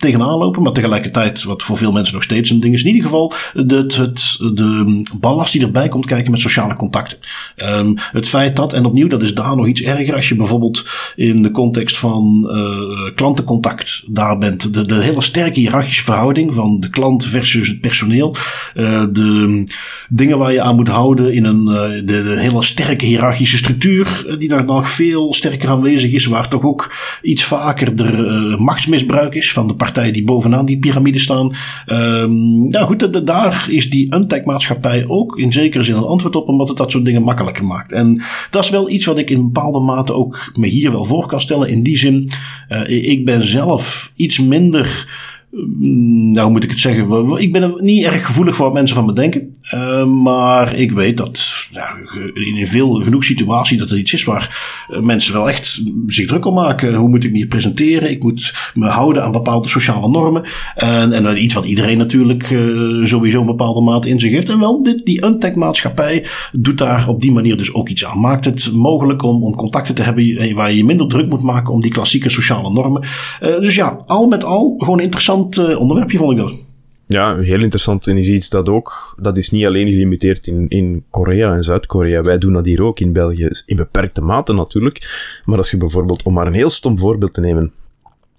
tegenaan 0.00 0.38
lopen, 0.38 0.62
maar 0.62 0.72
tegelijkertijd 0.72 1.44
wat 1.44 1.62
voor 1.62 1.76
veel 1.76 1.92
mensen 1.92 2.14
nog 2.14 2.22
steeds 2.22 2.50
een 2.50 2.60
ding 2.60 2.74
is. 2.74 2.80
In 2.82 2.86
ieder 2.86 3.02
geval 3.02 3.32
de, 3.52 3.76
het, 3.76 4.36
de 4.54 5.02
ballast 5.20 5.52
die 5.52 5.62
erbij 5.62 5.88
komt 5.88 6.06
kijken 6.06 6.30
met 6.30 6.40
sociale 6.40 6.76
contacten. 6.76 7.18
Ehm, 7.56 7.94
het 8.12 8.28
feit 8.28 8.56
dat, 8.56 8.72
en 8.72 8.84
opnieuw, 8.84 9.08
dat 9.08 9.22
is 9.22 9.34
daar 9.34 9.56
nog 9.56 9.66
iets 9.66 9.82
erger 9.82 10.14
als 10.14 10.28
je 10.28 10.36
bijvoorbeeld 10.36 10.86
in 11.16 11.42
de 11.42 11.50
context 11.50 11.98
van 11.98 12.48
eh, 12.50 13.14
klantencontact 13.14 14.02
daar 14.06 14.38
bent. 14.38 14.74
De, 14.74 14.86
de 14.86 15.02
hele 15.02 15.22
sterke 15.22 15.60
hiërarchische 15.60 16.04
verhouding 16.04 16.54
van 16.54 16.80
de 16.80 16.90
klant 16.90 17.24
versus 17.24 17.68
het 17.68 17.80
personeel. 17.80 18.36
Eh, 18.74 19.04
de 19.10 19.64
dingen 20.08 20.38
waar 20.38 20.52
je 20.52 20.60
aan 20.60 20.76
moet 20.76 20.88
houden 20.88 21.32
in 21.32 21.44
een 21.44 21.68
eh, 21.68 22.06
de, 22.06 22.34
hele 22.38 22.62
sterke 22.62 23.04
hiërarchische 23.04 23.56
structuur, 23.56 24.36
die 24.38 24.48
daar 24.48 24.64
nog 24.64 24.90
veel 24.90 25.34
sterker 25.34 25.68
aanwezig 25.68 26.12
is, 26.12 26.26
waar 26.26 26.48
toch 26.48 26.62
ook 26.62 26.94
iets 27.22 27.44
vaker 27.44 28.00
er 28.00 28.60
machtsmisbruik 28.62 29.34
is 29.34 29.52
van 29.52 29.68
de 29.68 29.74
partijen 29.92 30.12
die 30.12 30.24
bovenaan 30.24 30.66
die 30.66 30.78
piramide 30.78 31.18
staan. 31.18 31.52
Ehm 31.86 32.70
ja, 32.70 32.84
goed, 32.84 32.98
da- 33.00 33.06
da- 33.06 33.20
daar 33.20 33.66
is 33.70 33.90
die 33.90 34.14
untech 34.14 34.44
maatschappij 34.44 35.04
ook 35.06 35.38
in 35.38 35.52
zekere 35.52 35.82
zin 35.82 35.96
een 35.96 36.02
antwoord 36.04 36.36
op, 36.36 36.48
omdat 36.48 36.68
het 36.68 36.76
dat 36.76 36.90
soort 36.90 37.04
dingen 37.04 37.22
makkelijker 37.22 37.64
maakt. 37.64 37.92
En 37.92 38.22
dat 38.50 38.64
is 38.64 38.70
wel 38.70 38.90
iets 38.90 39.04
wat 39.04 39.18
ik 39.18 39.30
in 39.30 39.42
bepaalde 39.52 39.80
mate 39.80 40.14
ook 40.14 40.50
me 40.54 40.66
hier 40.66 40.90
wel 40.92 41.04
voor 41.04 41.26
kan 41.26 41.40
stellen. 41.40 41.68
In 41.68 41.82
die 41.82 41.98
zin, 41.98 42.28
eh, 42.68 43.08
ik 43.10 43.24
ben 43.24 43.46
zelf 43.46 44.12
iets 44.16 44.40
minder. 44.40 45.08
Mm, 45.50 46.32
Nou, 46.32 46.50
moet 46.50 46.64
ik 46.64 46.70
het 46.70 46.80
zeggen? 46.80 47.38
Ik 47.38 47.52
ben 47.52 47.74
niet 47.76 48.04
erg 48.04 48.26
gevoelig 48.26 48.56
voor 48.56 48.64
wat 48.64 48.74
mensen 48.74 48.96
van 48.96 49.06
me 49.06 49.12
denken. 49.12 49.52
Eh, 49.62 50.04
maar 50.04 50.74
ik 50.74 50.92
weet 50.92 51.16
dat 51.16 51.52
ja, 51.70 51.94
in 52.34 52.66
veel 52.66 52.90
genoeg 52.90 53.24
situaties 53.24 53.78
dat 53.78 53.90
er 53.90 53.98
iets 53.98 54.12
is 54.12 54.24
waar 54.24 54.84
eh, 54.88 55.00
mensen 55.00 55.32
wel 55.32 55.48
echt 55.48 55.82
zich 56.06 56.26
druk 56.26 56.44
om 56.44 56.54
maken. 56.54 56.94
Hoe 56.94 57.08
moet 57.08 57.24
ik 57.24 57.30
me 57.30 57.36
hier 57.36 57.46
presenteren? 57.46 58.10
Ik 58.10 58.22
moet 58.22 58.70
me 58.74 58.86
houden 58.86 59.24
aan 59.24 59.32
bepaalde 59.32 59.68
sociale 59.68 60.08
normen. 60.08 60.44
En, 60.74 61.12
en 61.12 61.42
iets 61.42 61.54
wat 61.54 61.64
iedereen 61.64 61.98
natuurlijk 61.98 62.50
uh, 62.50 63.04
sowieso 63.06 63.40
een 63.40 63.46
bepaalde 63.46 63.80
mate 63.80 64.08
in 64.08 64.20
zich 64.20 64.30
heeft. 64.30 64.48
En 64.48 64.60
wel, 64.60 64.82
dit, 64.82 65.04
die 65.04 65.24
untech 65.24 65.54
maatschappij 65.54 66.26
doet 66.52 66.78
daar 66.78 67.08
op 67.08 67.20
die 67.20 67.32
manier 67.32 67.56
dus 67.56 67.74
ook 67.74 67.88
iets 67.88 68.04
aan. 68.04 68.20
Maakt 68.20 68.44
het 68.44 68.72
mogelijk 68.72 69.22
om, 69.22 69.44
om 69.44 69.54
contacten 69.54 69.94
te 69.94 70.02
hebben 70.02 70.54
waar 70.54 70.72
je 70.72 70.84
minder 70.84 71.08
druk 71.08 71.28
moet 71.28 71.42
maken 71.42 71.72
om 71.72 71.80
die 71.80 71.90
klassieke 71.90 72.30
sociale 72.30 72.72
normen. 72.72 73.08
Dus 73.40 73.74
ja, 73.74 74.02
al 74.06 74.26
met 74.26 74.44
al 74.44 74.74
gewoon 74.78 75.00
een 75.00 75.10
interessant 75.48 75.78
onderwerpje 75.78 76.18
vond 76.18 76.38
ik. 76.38 76.58
Ja, 77.06 77.38
heel 77.38 77.60
interessant. 77.60 78.06
En 78.06 78.16
is 78.16 78.28
iets 78.28 78.48
dat 78.48 78.68
ook, 78.68 79.14
dat 79.20 79.36
is 79.36 79.50
niet 79.50 79.66
alleen 79.66 79.88
gelimiteerd 79.88 80.46
in, 80.46 80.68
in 80.68 81.04
Korea 81.10 81.54
en 81.54 81.62
Zuid-Korea. 81.62 82.22
Wij 82.22 82.38
doen 82.38 82.52
dat 82.52 82.64
hier 82.64 82.82
ook 82.82 83.00
in 83.00 83.12
België, 83.12 83.50
in 83.66 83.76
beperkte 83.76 84.20
mate 84.20 84.52
natuurlijk. 84.52 84.98
Maar 85.44 85.58
als 85.58 85.70
je 85.70 85.76
bijvoorbeeld, 85.76 86.22
om 86.22 86.32
maar 86.32 86.46
een 86.46 86.52
heel 86.52 86.70
stom 86.70 86.98
voorbeeld 86.98 87.34
te 87.34 87.40
nemen, 87.40 87.72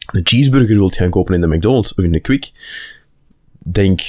een 0.05 0.21
cheeseburger 0.23 0.77
wilt 0.77 0.95
gaan 0.95 1.09
kopen 1.09 1.35
in 1.35 1.41
de 1.41 1.47
McDonald's 1.47 1.93
of 1.97 2.03
in 2.03 2.11
de 2.11 2.19
Quick, 2.19 2.51
denk, 3.59 4.01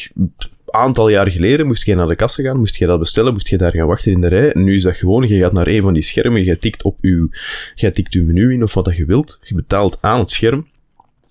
aantal 0.72 1.08
jaar 1.08 1.30
geleden 1.30 1.66
moest 1.66 1.86
je 1.86 1.94
naar 1.94 2.06
de 2.06 2.16
kassa 2.16 2.42
gaan, 2.42 2.58
moest 2.58 2.76
je 2.76 2.86
dat 2.86 2.98
bestellen, 2.98 3.32
moest 3.32 3.48
je 3.48 3.56
daar 3.56 3.72
gaan 3.72 3.86
wachten 3.86 4.12
in 4.12 4.20
de 4.20 4.28
rij. 4.28 4.52
En 4.52 4.64
nu 4.64 4.74
is 4.74 4.82
dat 4.82 4.96
gewoon, 4.96 5.28
je 5.28 5.38
gaat 5.38 5.52
naar 5.52 5.66
een 5.66 5.82
van 5.82 5.92
die 5.92 6.02
schermen, 6.02 6.44
je 6.44 6.58
tikt 6.58 6.82
op 6.82 6.98
uw, 7.00 7.28
je 7.74 7.92
tikt 7.92 8.14
uw 8.14 8.24
menu 8.24 8.52
in 8.52 8.62
of 8.62 8.74
wat 8.74 8.84
dat 8.84 8.96
je 8.96 9.04
wilt, 9.04 9.38
je 9.42 9.54
betaalt 9.54 9.98
aan 10.00 10.18
het 10.18 10.30
scherm, 10.30 10.66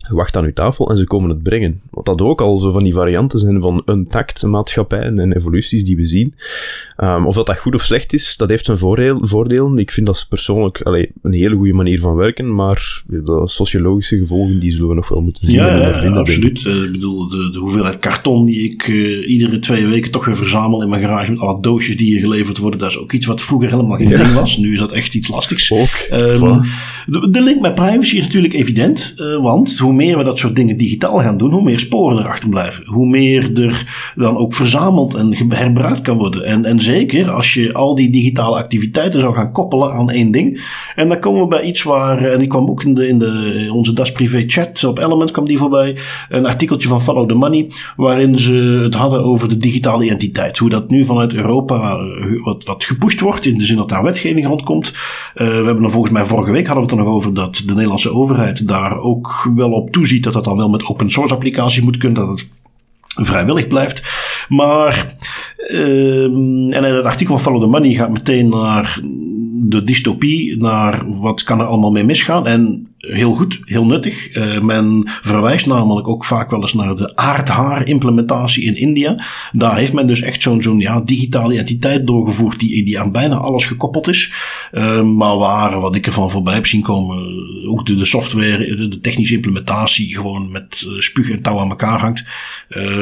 je 0.07 0.15
wacht 0.15 0.35
aan 0.35 0.43
uw 0.43 0.53
tafel 0.53 0.89
en 0.89 0.97
ze 0.97 1.05
komen 1.05 1.29
het 1.29 1.43
brengen. 1.43 1.81
Wat 1.91 2.05
dat 2.05 2.21
ook 2.21 2.41
al 2.41 2.57
zo 2.57 2.71
van 2.71 2.83
die 2.83 2.93
varianten 2.93 3.39
zijn 3.39 3.61
van 3.61 3.81
untact 3.85 4.43
maatschappijen 4.43 5.19
en 5.19 5.31
evoluties 5.31 5.83
die 5.83 5.95
we 5.95 6.05
zien. 6.05 6.33
Um, 6.97 7.27
of 7.27 7.35
dat 7.35 7.45
dat 7.45 7.57
goed 7.57 7.75
of 7.75 7.81
slecht 7.81 8.13
is, 8.13 8.37
dat 8.37 8.49
heeft 8.49 8.65
zijn 8.65 8.77
voordeel, 8.77 9.19
voordelen. 9.21 9.77
Ik 9.77 9.91
vind 9.91 10.05
dat 10.05 10.25
persoonlijk 10.29 10.81
allee, 10.81 11.09
een 11.21 11.33
hele 11.33 11.55
goede 11.55 11.73
manier 11.73 11.99
van 11.99 12.15
werken, 12.15 12.55
maar 12.55 13.03
de 13.07 13.41
sociologische 13.43 14.17
gevolgen 14.17 14.59
die 14.59 14.71
zullen 14.71 14.87
we 14.87 14.95
nog 14.95 15.09
wel 15.09 15.21
moeten 15.21 15.47
zien. 15.47 15.59
Ja, 15.59 15.75
ja 15.75 16.09
absoluut. 16.09 16.63
Uh, 16.63 16.83
ik 16.83 16.91
bedoel, 16.91 17.27
de, 17.27 17.49
de, 17.51 17.59
hoeveelheid 17.59 17.99
karton 17.99 18.45
die 18.45 18.71
ik 18.71 18.87
uh, 18.87 19.29
iedere 19.29 19.59
twee 19.59 19.85
weken 19.85 20.11
toch 20.11 20.25
weer 20.25 20.35
verzamel 20.35 20.81
in 20.81 20.89
mijn 20.89 21.01
garage 21.01 21.31
met 21.31 21.39
alle 21.39 21.61
doosjes 21.61 21.97
die 21.97 22.07
hier 22.07 22.19
geleverd 22.19 22.57
worden, 22.57 22.79
dat 22.79 22.89
is 22.89 22.97
ook 22.97 23.11
iets 23.11 23.25
wat 23.25 23.41
vroeger 23.41 23.69
helemaal 23.69 23.97
geen 23.97 24.07
ding 24.07 24.33
was. 24.33 24.57
Nu 24.57 24.73
is 24.73 24.79
dat 24.79 24.91
echt 24.91 25.15
iets 25.15 25.27
lastigs. 25.27 25.71
Ook. 25.71 26.07
Um, 26.11 26.61
de, 27.05 27.29
de, 27.31 27.41
link 27.41 27.61
met 27.61 27.75
privacy 27.75 28.17
is 28.17 28.23
natuurlijk 28.23 28.53
evident, 28.53 29.13
uh, 29.17 29.41
want 29.41 29.77
hoe 29.77 29.90
meer 29.93 30.17
we 30.17 30.23
dat 30.23 30.39
soort 30.39 30.55
dingen 30.55 30.77
digitaal 30.77 31.19
gaan 31.19 31.37
doen, 31.37 31.51
hoe 31.51 31.63
meer 31.63 31.79
sporen 31.79 32.17
er 32.17 32.27
achterblijven. 32.27 32.83
Hoe 32.85 33.07
meer 33.07 33.61
er 33.61 34.13
dan 34.15 34.37
ook 34.37 34.53
verzameld 34.53 35.13
en 35.13 35.35
herbruikt 35.49 36.01
kan 36.01 36.17
worden. 36.17 36.45
En, 36.45 36.65
en 36.65 36.81
zeker 36.81 37.31
als 37.31 37.53
je 37.53 37.73
al 37.73 37.95
die 37.95 38.09
digitale 38.09 38.57
activiteiten 38.57 39.19
zou 39.19 39.33
gaan 39.33 39.51
koppelen 39.51 39.91
aan 39.91 40.09
één 40.09 40.31
ding. 40.31 40.61
En 40.95 41.09
dan 41.09 41.19
komen 41.19 41.41
we 41.41 41.47
bij 41.47 41.61
iets 41.61 41.83
waar, 41.83 42.23
en 42.23 42.41
ik 42.41 42.49
kwam 42.49 42.69
ook 42.69 42.83
in, 42.83 42.93
de, 42.93 43.07
in 43.07 43.19
de, 43.19 43.69
onze 43.73 43.93
Das 43.93 44.11
Privé 44.11 44.43
chat 44.47 44.83
op 44.83 44.99
Element 44.99 45.31
kwam 45.31 45.45
die 45.45 45.57
voorbij. 45.57 45.97
Een 46.29 46.45
artikeltje 46.45 46.87
van 46.87 47.01
Follow 47.01 47.27
the 47.27 47.33
Money, 47.33 47.67
waarin 47.95 48.39
ze 48.39 48.53
het 48.83 48.95
hadden 48.95 49.23
over 49.23 49.49
de 49.49 49.57
digitale 49.57 50.05
identiteit. 50.05 50.57
Hoe 50.57 50.69
dat 50.69 50.89
nu 50.89 51.05
vanuit 51.05 51.33
Europa 51.33 51.95
eh, 51.95 52.43
wat, 52.43 52.63
wat 52.63 52.83
gepusht 52.83 53.19
wordt, 53.19 53.45
in 53.45 53.57
de 53.57 53.65
zin 53.65 53.77
dat 53.77 53.89
daar 53.89 54.03
wetgeving 54.03 54.47
rondkomt. 54.47 54.93
We 55.33 55.43
hebben 55.43 55.83
er 55.83 55.91
volgens 55.91 56.11
mij 56.13 56.25
vorige 56.25 56.51
week 56.51 56.65
hadden 56.67 56.85
we 56.85 56.89
het 56.89 56.99
er 56.99 57.05
nog 57.05 57.15
over 57.15 57.33
dat 57.33 57.63
de 57.65 57.73
Nederlandse 57.73 58.13
overheid 58.13 58.67
daar 58.67 58.99
ook 58.99 59.49
wel 59.55 59.71
op 59.71 59.80
toeziet 59.89 60.23
dat 60.23 60.33
dat 60.33 60.43
dan 60.43 60.57
wel 60.57 60.69
met 60.69 60.85
open 60.85 61.09
source 61.09 61.33
applicaties 61.33 61.81
moet 61.81 61.97
kunnen, 61.97 62.27
dat 62.27 62.39
het 62.39 62.61
vrijwillig 63.27 63.67
blijft. 63.67 64.03
Maar, 64.47 65.15
uh, 65.67 66.23
en 66.75 66.83
het 66.83 67.05
artikel 67.05 67.37
van 67.37 67.43
Follow 67.43 67.61
the 67.61 67.67
Money 67.67 67.93
gaat 67.93 68.11
meteen 68.11 68.49
naar 68.49 68.99
de 69.63 69.83
dystopie, 69.83 70.57
naar 70.57 71.19
wat 71.19 71.43
kan 71.43 71.59
er 71.59 71.65
allemaal 71.65 71.91
mee 71.91 72.03
misgaan. 72.03 72.47
En 72.47 72.90
heel 73.01 73.33
goed, 73.33 73.59
heel 73.65 73.85
nuttig. 73.85 74.35
Uh, 74.35 74.59
men 74.59 75.03
verwijst 75.05 75.65
namelijk 75.65 76.07
ook 76.07 76.25
vaak 76.25 76.49
wel 76.49 76.61
eens 76.61 76.73
naar 76.73 76.95
de 76.95 77.15
aardhaar-implementatie 77.15 78.63
in 78.63 78.75
India. 78.75 79.25
Daar 79.51 79.77
heeft 79.77 79.93
men 79.93 80.07
dus 80.07 80.21
echt 80.21 80.41
zo'n 80.41 80.79
ja, 80.79 81.01
digitale 81.01 81.53
identiteit 81.53 82.07
doorgevoerd 82.07 82.59
die, 82.59 82.85
die 82.85 82.99
aan 82.99 83.11
bijna 83.11 83.35
alles 83.35 83.65
gekoppeld 83.65 84.07
is. 84.07 84.33
Uh, 84.71 85.01
maar 85.01 85.37
waar, 85.37 85.79
wat 85.79 85.95
ik 85.95 86.05
ervan 86.05 86.31
voorbij 86.31 86.53
heb 86.53 86.65
zien 86.65 86.81
komen, 86.81 87.27
ook 87.67 87.85
de, 87.85 87.95
de 87.95 88.05
software, 88.05 88.87
de, 88.89 88.99
technische 88.99 89.35
implementatie 89.35 90.15
gewoon 90.15 90.51
met 90.51 90.87
spuug 90.97 91.29
en 91.29 91.41
touw 91.41 91.59
aan 91.59 91.69
elkaar 91.69 91.99
hangt. 91.99 92.23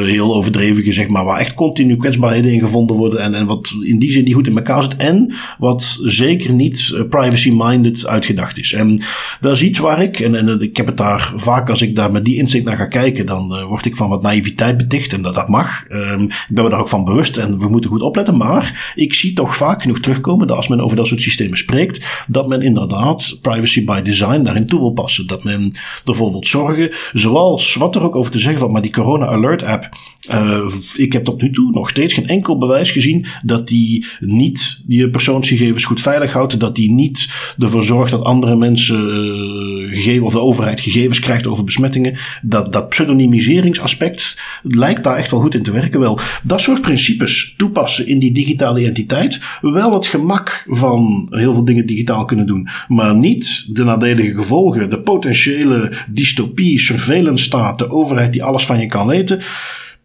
heel 0.05 0.35
overdreven 0.35 0.83
gezegd, 0.83 1.09
maar 1.09 1.25
waar 1.25 1.39
echt 1.39 1.53
continu 1.53 1.97
kwetsbaarheden 1.97 2.51
in 2.51 2.59
gevonden 2.59 2.95
worden 2.95 3.19
en, 3.19 3.33
en 3.33 3.45
wat 3.45 3.75
in 3.83 3.99
die 3.99 4.11
zin 4.11 4.23
niet 4.23 4.33
goed 4.33 4.47
in 4.47 4.57
elkaar 4.57 4.83
zit. 4.83 4.95
En 4.95 5.33
wat 5.57 5.99
zeker 6.03 6.53
niet 6.53 7.05
privacy-minded 7.09 8.07
uitgedacht 8.07 8.57
is. 8.57 8.73
En 8.73 9.01
dat 9.39 9.51
is 9.51 9.63
iets 9.63 9.79
waar 9.79 9.88
ik, 9.97 10.19
en, 10.19 10.35
en 10.35 10.61
ik 10.61 10.77
heb 10.77 10.85
het 10.85 10.97
daar 10.97 11.33
vaak 11.35 11.69
als 11.69 11.81
ik 11.81 11.95
daar 11.95 12.11
met 12.11 12.25
die 12.25 12.37
inzicht 12.37 12.65
naar 12.65 12.77
ga 12.77 12.85
kijken, 12.85 13.25
dan 13.25 13.55
uh, 13.55 13.65
word 13.65 13.85
ik 13.85 13.95
van 13.95 14.09
wat 14.09 14.21
naïviteit 14.21 14.77
beticht 14.77 15.13
en 15.13 15.21
dat, 15.21 15.35
dat 15.35 15.47
mag. 15.47 15.85
Um, 15.89 16.23
ik 16.23 16.45
ben 16.49 16.63
me 16.63 16.69
daar 16.69 16.79
ook 16.79 16.89
van 16.89 17.03
bewust 17.03 17.37
en 17.37 17.59
we 17.59 17.69
moeten 17.69 17.89
goed 17.89 18.01
opletten, 18.01 18.37
maar 18.37 18.93
ik 18.95 19.13
zie 19.13 19.33
toch 19.33 19.55
vaak 19.55 19.81
genoeg 19.81 19.99
terugkomen 19.99 20.47
dat 20.47 20.57
als 20.57 20.67
men 20.67 20.81
over 20.81 20.97
dat 20.97 21.07
soort 21.07 21.21
systemen 21.21 21.57
spreekt, 21.57 22.25
dat 22.27 22.47
men 22.47 22.61
inderdaad 22.61 23.37
privacy 23.41 23.85
by 23.85 24.01
design 24.01 24.41
daarin 24.41 24.65
toe 24.65 24.79
wil 24.79 24.91
passen. 24.91 25.27
Dat 25.27 25.43
men 25.43 25.75
ervoor 26.05 26.37
zorgen, 26.39 26.93
zoals 27.13 27.75
wat 27.75 27.95
er 27.95 28.03
ook 28.03 28.15
over 28.15 28.31
te 28.31 28.39
zeggen 28.39 28.59
van, 28.59 28.71
maar 28.71 28.81
die 28.81 28.91
Corona 28.91 29.25
Alert 29.25 29.63
app, 29.63 29.89
uh, 30.27 30.65
ik 30.95 31.13
heb 31.13 31.23
tot 31.23 31.41
nu 31.41 31.51
toe 31.51 31.71
nog 31.71 31.89
steeds 31.89 32.13
geen 32.13 32.27
enkel 32.27 32.57
bewijs 32.57 32.91
gezien 32.91 33.25
dat 33.43 33.67
die 33.67 34.05
niet 34.19 34.81
je 34.87 35.09
persoonsgegevens 35.09 35.85
goed 35.85 36.01
veilig 36.01 36.33
houdt, 36.33 36.59
dat 36.59 36.75
die 36.75 36.91
niet 36.91 37.29
ervoor 37.59 37.83
zorgt 37.83 38.11
dat 38.11 38.23
andere 38.23 38.55
mensen 38.55 38.99
uh, 38.99 39.95
gegeven, 39.95 40.25
of 40.25 40.33
de 40.33 40.39
overheid 40.39 40.79
gegevens 40.79 41.19
krijgt 41.19 41.47
over 41.47 41.63
besmettingen. 41.63 42.17
Dat, 42.41 42.73
dat 42.73 42.89
pseudonymeriseringsaspect 42.89 44.37
lijkt 44.63 45.03
daar 45.03 45.17
echt 45.17 45.31
wel 45.31 45.39
goed 45.39 45.55
in 45.55 45.63
te 45.63 45.71
werken. 45.71 45.99
Wel, 45.99 46.19
dat 46.43 46.61
soort 46.61 46.81
principes 46.81 47.53
toepassen 47.57 48.07
in 48.07 48.19
die 48.19 48.31
digitale 48.31 48.79
identiteit. 48.79 49.39
Wel 49.61 49.93
het 49.93 50.07
gemak 50.07 50.65
van 50.67 51.27
heel 51.29 51.53
veel 51.53 51.65
dingen 51.65 51.85
digitaal 51.85 52.25
kunnen 52.25 52.45
doen. 52.45 52.69
Maar 52.87 53.15
niet 53.15 53.75
de 53.75 53.83
nadelige 53.83 54.33
gevolgen, 54.33 54.89
de 54.89 55.01
potentiële 55.01 55.91
dystopie, 56.07 56.79
surveillance 56.79 57.43
staat, 57.43 57.79
de 57.79 57.89
overheid 57.89 58.33
die 58.33 58.43
alles 58.43 58.65
van 58.65 58.79
je 58.79 58.85
kan 58.85 59.07
weten 59.07 59.41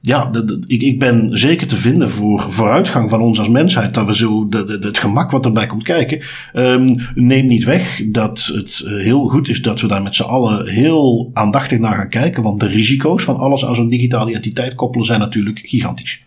ja, 0.06 0.30
ik, 0.66 0.82
ik 0.82 0.98
ben 0.98 1.38
zeker 1.38 1.66
te 1.66 1.76
vinden 1.76 2.10
voor 2.10 2.52
vooruitgang 2.52 3.10
van 3.10 3.20
ons 3.20 3.38
als 3.38 3.48
mensheid. 3.48 3.94
Dat 3.94 4.06
we 4.06 4.16
zo 4.16 4.46
het 4.80 4.98
gemak 4.98 5.30
wat 5.30 5.44
erbij 5.44 5.66
komt 5.66 5.82
kijken. 5.82 6.20
Um, 6.54 6.94
neemt 7.14 7.48
niet 7.48 7.64
weg 7.64 8.02
dat 8.06 8.50
het 8.54 8.82
eh, 8.86 8.92
heel 8.92 9.28
goed 9.28 9.48
is 9.48 9.62
dat 9.62 9.80
we 9.80 9.86
daar 9.86 10.02
met 10.02 10.14
z'n 10.14 10.22
allen 10.22 10.68
heel 10.68 11.30
aandachtig 11.32 11.78
naar 11.78 11.94
gaan 11.94 12.08
kijken. 12.08 12.42
Want 12.42 12.60
de 12.60 12.66
risico's 12.66 13.24
van 13.24 13.36
alles 13.36 13.64
aan 13.64 13.74
zo'n 13.74 13.88
digitale 13.88 14.30
identiteit 14.30 14.74
koppelen 14.74 15.06
zijn 15.06 15.20
natuurlijk 15.20 15.58
gigantisch. 15.64 16.24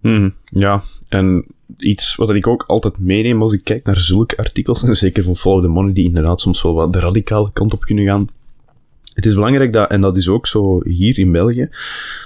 Hmm, 0.00 0.34
ja, 0.44 0.82
en 1.08 1.44
iets 1.76 2.14
wat 2.14 2.30
ik 2.30 2.46
ook 2.46 2.64
altijd 2.66 2.98
meeneem 2.98 3.42
als 3.42 3.52
ik 3.52 3.64
kijk 3.64 3.84
naar 3.84 3.96
zulke 3.96 4.36
artikels, 4.36 4.82
en 4.88 4.96
zeker 4.96 5.22
van 5.22 5.36
Follow 5.36 5.62
the 5.62 5.68
Money, 5.68 5.92
die 5.92 6.06
inderdaad 6.06 6.40
soms 6.40 6.62
wel 6.62 6.74
wat 6.74 6.92
de 6.92 7.00
radicale 7.00 7.52
kant 7.52 7.72
op 7.72 7.80
kunnen 7.80 8.04
gaan 8.04 8.26
het 9.14 9.26
is 9.26 9.34
belangrijk 9.34 9.72
dat, 9.72 9.90
en 9.90 10.00
dat 10.00 10.16
is 10.16 10.28
ook 10.28 10.46
zo 10.46 10.80
hier 10.84 11.18
in 11.18 11.32
België, 11.32 11.68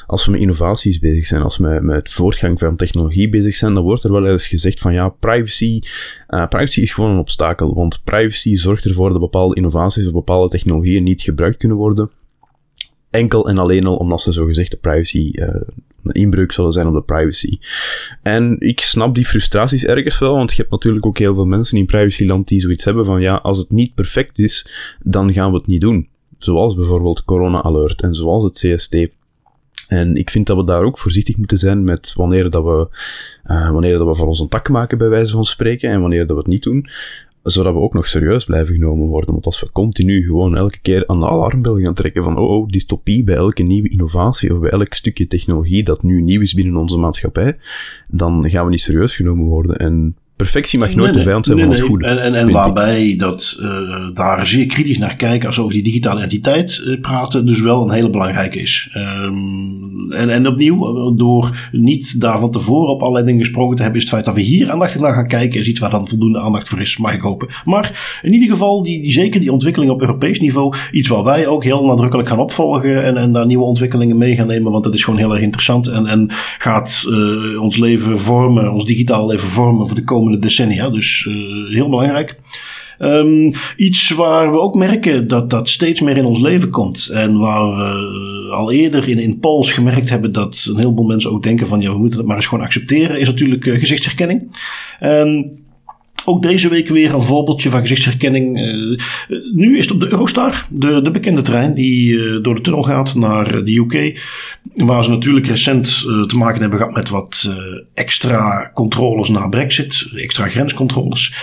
als 0.06 0.24
we 0.24 0.30
met 0.30 0.40
innovaties 0.40 0.98
bezig 0.98 1.26
zijn, 1.26 1.42
als 1.42 1.56
we 1.56 1.78
met, 1.82 2.08
voortgang 2.08 2.58
van 2.58 2.76
technologie 2.76 3.28
bezig 3.28 3.54
zijn, 3.54 3.74
dan 3.74 3.82
wordt 3.82 4.04
er 4.04 4.12
wel 4.12 4.26
eens 4.26 4.48
gezegd 4.48 4.80
van 4.80 4.92
ja, 4.92 5.08
privacy, 5.08 5.80
uh, 6.28 6.48
privacy 6.48 6.80
is 6.80 6.92
gewoon 6.92 7.10
een 7.10 7.18
obstakel, 7.18 7.74
want 7.74 8.00
privacy 8.04 8.54
zorgt 8.54 8.84
ervoor 8.84 9.10
dat 9.10 9.20
bepaalde 9.20 9.54
innovaties 9.54 10.06
of 10.06 10.12
bepaalde 10.12 10.48
technologieën 10.48 11.02
niet 11.02 11.22
gebruikt 11.22 11.56
kunnen 11.56 11.76
worden. 11.76 12.10
Enkel 13.10 13.48
en 13.48 13.58
alleen 13.58 13.86
al 13.86 13.96
omdat 13.96 14.20
ze 14.20 14.32
zogezegd 14.32 14.70
de 14.70 14.76
privacy, 14.76 15.30
uh, 15.32 15.48
een 16.02 16.12
inbreuk 16.12 16.52
zullen 16.52 16.72
zijn 16.72 16.86
op 16.86 16.94
de 16.94 17.02
privacy. 17.02 17.58
En 18.22 18.56
ik 18.60 18.80
snap 18.80 19.14
die 19.14 19.26
frustraties 19.26 19.84
ergens 19.84 20.18
wel, 20.18 20.34
want 20.34 20.50
je 20.50 20.56
hebt 20.56 20.70
natuurlijk 20.70 21.06
ook 21.06 21.18
heel 21.18 21.34
veel 21.34 21.46
mensen 21.46 21.78
in 21.78 21.86
privacyland 21.86 22.48
die 22.48 22.60
zoiets 22.60 22.84
hebben 22.84 23.04
van 23.04 23.20
ja, 23.20 23.34
als 23.34 23.58
het 23.58 23.70
niet 23.70 23.94
perfect 23.94 24.38
is, 24.38 24.68
dan 25.02 25.32
gaan 25.32 25.50
we 25.50 25.56
het 25.56 25.66
niet 25.66 25.80
doen 25.80 26.08
zoals 26.36 26.74
bijvoorbeeld 26.74 27.24
Corona 27.24 27.62
Alert 27.62 28.02
en 28.02 28.14
zoals 28.14 28.44
het 28.44 28.58
CST. 28.58 29.08
En 29.88 30.16
ik 30.16 30.30
vind 30.30 30.46
dat 30.46 30.56
we 30.56 30.64
daar 30.64 30.82
ook 30.82 30.98
voorzichtig 30.98 31.36
moeten 31.36 31.58
zijn 31.58 31.84
met 31.84 32.12
wanneer 32.16 32.50
dat 32.50 32.64
we, 32.64 32.88
uh, 33.44 33.70
wanneer 33.70 33.98
dat 33.98 34.06
we 34.06 34.14
voor 34.14 34.26
ons 34.26 34.40
een 34.40 34.48
tak 34.48 34.68
maken, 34.68 34.98
bij 34.98 35.08
wijze 35.08 35.32
van 35.32 35.44
spreken, 35.44 35.90
en 35.90 36.00
wanneer 36.00 36.26
dat 36.26 36.36
we 36.36 36.42
het 36.42 36.46
niet 36.46 36.62
doen, 36.62 36.88
zodat 37.42 37.72
we 37.72 37.80
ook 37.80 37.94
nog 37.94 38.06
serieus 38.06 38.44
blijven 38.44 38.74
genomen 38.74 39.06
worden. 39.06 39.32
Want 39.32 39.46
als 39.46 39.60
we 39.60 39.72
continu 39.72 40.24
gewoon 40.24 40.56
elke 40.56 40.80
keer 40.80 41.06
aan 41.06 41.20
de 41.20 41.28
alarmbel 41.28 41.78
gaan 41.78 41.94
trekken 41.94 42.22
van 42.22 42.38
oh, 42.38 42.50
oh, 42.50 42.68
dystopie 42.68 43.24
bij 43.24 43.34
elke 43.34 43.62
nieuwe 43.62 43.88
innovatie 43.88 44.52
of 44.52 44.60
bij 44.60 44.70
elk 44.70 44.94
stukje 44.94 45.26
technologie 45.26 45.84
dat 45.84 46.02
nu 46.02 46.22
nieuw 46.22 46.40
is 46.40 46.54
binnen 46.54 46.76
onze 46.76 46.98
maatschappij, 46.98 47.56
dan 48.08 48.50
gaan 48.50 48.64
we 48.64 48.70
niet 48.70 48.80
serieus 48.80 49.16
genomen 49.16 49.44
worden. 49.44 49.76
En 49.76 50.16
perfectie 50.36 50.78
mag 50.78 50.94
nooit 50.94 51.14
de 51.14 51.22
vijand 51.22 51.46
zijn 51.46 51.58
van 51.58 51.70
het 51.70 51.80
goede. 51.80 52.06
En, 52.06 52.22
en, 52.22 52.34
en 52.34 52.50
waarbij 52.50 53.14
dat 53.16 53.58
uh, 53.60 53.68
daar 54.12 54.46
zeer 54.46 54.66
kritisch 54.66 54.98
naar 54.98 55.14
kijken 55.14 55.46
als 55.46 55.56
we 55.56 55.62
over 55.62 55.74
die 55.74 55.82
digitale 55.82 56.18
identiteit 56.18 56.82
uh, 56.84 57.00
praten, 57.00 57.46
dus 57.46 57.60
wel 57.60 57.82
een 57.82 57.90
hele 57.90 58.10
belangrijke 58.10 58.60
is. 58.60 58.90
Um, 58.94 60.12
en, 60.12 60.30
en 60.30 60.46
opnieuw, 60.48 61.14
door 61.14 61.68
niet 61.72 62.20
daar 62.20 62.38
van 62.38 62.50
tevoren 62.50 62.92
op 62.92 63.00
allerlei 63.00 63.24
dingen 63.24 63.40
gesproken 63.40 63.76
te 63.76 63.82
hebben, 63.82 64.00
is 64.00 64.06
het 64.06 64.14
feit 64.14 64.26
dat 64.26 64.34
we 64.34 64.40
hier 64.40 64.70
aandachtig 64.70 65.00
naar 65.00 65.14
gaan 65.14 65.28
kijken, 65.28 65.60
is 65.60 65.68
iets 65.68 65.80
waar 65.80 65.90
dan 65.90 66.08
voldoende 66.08 66.38
aandacht 66.38 66.68
voor 66.68 66.80
is, 66.80 66.96
mag 66.96 67.14
ik 67.14 67.20
hopen. 67.20 67.48
Maar 67.64 68.18
in 68.22 68.32
ieder 68.32 68.48
geval, 68.48 68.82
die, 68.82 69.02
die, 69.02 69.12
zeker 69.12 69.40
die 69.40 69.52
ontwikkeling 69.52 69.90
op 69.90 70.00
Europees 70.00 70.40
niveau, 70.40 70.74
iets 70.90 71.08
waar 71.08 71.24
wij 71.24 71.46
ook 71.46 71.64
heel 71.64 71.86
nadrukkelijk 71.86 72.28
gaan 72.28 72.38
opvolgen 72.38 73.04
en, 73.04 73.16
en 73.16 73.32
daar 73.32 73.46
nieuwe 73.46 73.64
ontwikkelingen 73.64 74.18
mee 74.18 74.34
gaan 74.34 74.46
nemen, 74.46 74.72
want 74.72 74.84
dat 74.84 74.94
is 74.94 75.04
gewoon 75.04 75.18
heel 75.18 75.32
erg 75.32 75.42
interessant 75.42 75.88
en, 75.88 76.06
en 76.06 76.30
gaat 76.58 77.04
uh, 77.08 77.60
ons 77.60 77.76
leven 77.76 78.18
vormen, 78.18 78.72
ons 78.72 78.84
digitaal 78.84 79.26
leven 79.26 79.48
vormen 79.48 79.86
voor 79.86 79.96
de 79.96 80.04
komende 80.04 80.24
decennia. 80.30 80.90
Dus 80.90 81.24
uh, 81.28 81.74
heel 81.74 81.88
belangrijk. 81.88 82.36
Um, 82.98 83.52
iets 83.76 84.10
waar 84.10 84.52
we 84.52 84.60
ook 84.60 84.74
merken 84.74 85.28
dat 85.28 85.50
dat 85.50 85.68
steeds 85.68 86.00
meer 86.00 86.16
in 86.16 86.24
ons 86.24 86.40
leven 86.40 86.70
komt. 86.70 87.08
En 87.08 87.38
waar 87.38 87.76
we 87.76 88.52
al 88.52 88.72
eerder 88.72 89.08
in, 89.08 89.18
in 89.18 89.38
polls 89.38 89.72
gemerkt 89.72 90.10
hebben 90.10 90.32
dat 90.32 90.66
een 90.70 90.78
heleboel 90.78 91.06
mensen 91.06 91.30
ook 91.30 91.42
denken 91.42 91.66
van 91.66 91.80
ja, 91.80 91.92
we 91.92 91.98
moeten 91.98 92.18
het 92.18 92.28
maar 92.28 92.36
eens 92.36 92.46
gewoon 92.46 92.64
accepteren, 92.64 93.20
is 93.20 93.26
natuurlijk 93.26 93.66
uh, 93.66 93.78
gezichtsherkenning. 93.78 94.56
En 94.98 95.58
ook 96.24 96.42
deze 96.42 96.68
week 96.68 96.88
weer 96.88 97.14
een 97.14 97.22
voorbeeldje 97.22 97.70
van 97.70 97.80
gezichtsherkenning. 97.80 98.54
Nu 99.54 99.78
is 99.78 99.84
het 99.84 99.94
op 99.94 100.00
de 100.00 100.10
Eurostar, 100.10 100.66
de, 100.70 101.02
de 101.02 101.10
bekende 101.10 101.42
trein 101.42 101.74
die 101.74 102.40
door 102.40 102.54
de 102.54 102.60
tunnel 102.60 102.82
gaat 102.82 103.14
naar 103.14 103.64
de 103.64 103.76
UK. 103.76 104.20
Waar 104.76 105.04
ze 105.04 105.10
natuurlijk 105.10 105.46
recent 105.46 106.04
uh, 106.06 106.22
te 106.24 106.36
maken 106.36 106.60
hebben 106.60 106.78
gehad 106.78 106.94
met 106.94 107.08
wat 107.08 107.56
extra 107.94 108.70
controles 108.74 109.28
na 109.28 109.48
Brexit, 109.48 110.10
extra 110.14 110.48
grenscontroles. 110.48 111.34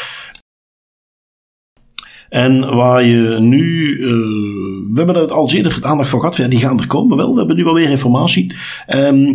En 2.29 2.75
waar 2.75 3.03
je 3.03 3.39
nu, 3.39 3.97
we 4.91 4.93
hebben 4.95 5.15
er 5.15 5.31
al 5.31 5.51
eerder 5.51 5.75
het 5.75 5.83
aandacht 5.83 6.09
voor 6.09 6.19
gehad, 6.19 6.49
die 6.49 6.59
gaan 6.59 6.79
er 6.79 6.87
komen 6.87 7.17
wel. 7.17 7.31
We 7.31 7.37
hebben 7.37 7.55
nu 7.55 7.65
alweer 7.65 7.89
informatie. 7.89 8.55
Um, 8.87 9.33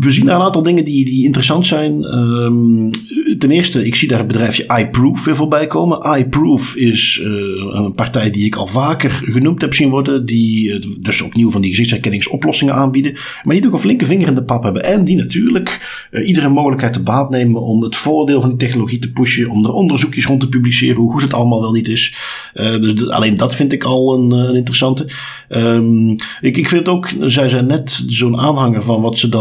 we 0.00 0.10
zien 0.10 0.24
daar 0.24 0.36
een 0.36 0.42
aantal 0.42 0.62
dingen 0.62 0.84
die, 0.84 1.04
die 1.04 1.24
interessant 1.24 1.66
zijn. 1.66 2.04
Um, 2.04 2.90
ten 3.38 3.50
eerste, 3.50 3.86
ik 3.86 3.94
zie 3.94 4.08
daar 4.08 4.18
het 4.18 4.26
bedrijfje 4.26 4.66
iProof 4.78 5.24
weer 5.24 5.36
voorbij 5.36 5.66
komen. 5.66 6.18
iProof 6.18 6.76
is 6.76 7.20
uh, 7.24 7.30
een 7.70 7.94
partij 7.94 8.30
die 8.30 8.44
ik 8.44 8.54
al 8.54 8.66
vaker 8.66 9.10
genoemd 9.10 9.60
heb 9.60 9.74
zien 9.74 9.90
worden. 9.90 10.26
Die 10.26 10.68
uh, 10.68 10.84
dus 11.00 11.22
opnieuw 11.22 11.50
van 11.50 11.60
die 11.60 11.70
gezichtsherkenningsoplossingen 11.70 12.74
aanbieden. 12.74 13.12
Maar 13.42 13.56
die 13.56 13.66
ook 13.66 13.72
een 13.72 13.78
flinke 13.78 14.04
vinger 14.04 14.28
in 14.28 14.34
de 14.34 14.44
pap 14.44 14.62
hebben. 14.62 14.84
En 14.84 15.04
die 15.04 15.16
natuurlijk 15.16 16.06
uh, 16.10 16.28
iedere 16.28 16.48
mogelijkheid 16.48 16.92
te 16.92 17.02
baat 17.02 17.30
nemen 17.30 17.62
om 17.62 17.82
het 17.82 17.96
voordeel 17.96 18.40
van 18.40 18.50
die 18.50 18.58
technologie 18.58 18.98
te 18.98 19.12
pushen. 19.12 19.50
Om 19.50 19.64
er 19.64 19.72
onderzoekjes 19.72 20.26
rond 20.26 20.40
te 20.40 20.48
publiceren 20.48 20.96
hoe 20.96 21.12
goed 21.12 21.22
het 21.22 21.34
allemaal 21.34 21.60
wel 21.60 21.72
niet 21.72 21.88
is. 21.88 22.16
dus 22.52 23.08
alleen 23.08 23.36
dat 23.36 23.54
vind 23.54 23.72
ik 23.72 23.84
al 23.84 24.14
een, 24.14 24.30
een 24.30 24.54
interessante. 24.54 25.10
Um, 25.48 26.16
ik, 26.40 26.56
ik 26.56 26.68
vind 26.68 26.88
ook, 26.88 27.08
zij 27.20 27.48
zijn 27.48 27.66
net 27.66 28.04
zo'n 28.08 28.38
aanhanger 28.38 28.82
van 28.82 29.00
wat 29.00 29.18
ze 29.18 29.28
dan 29.28 29.39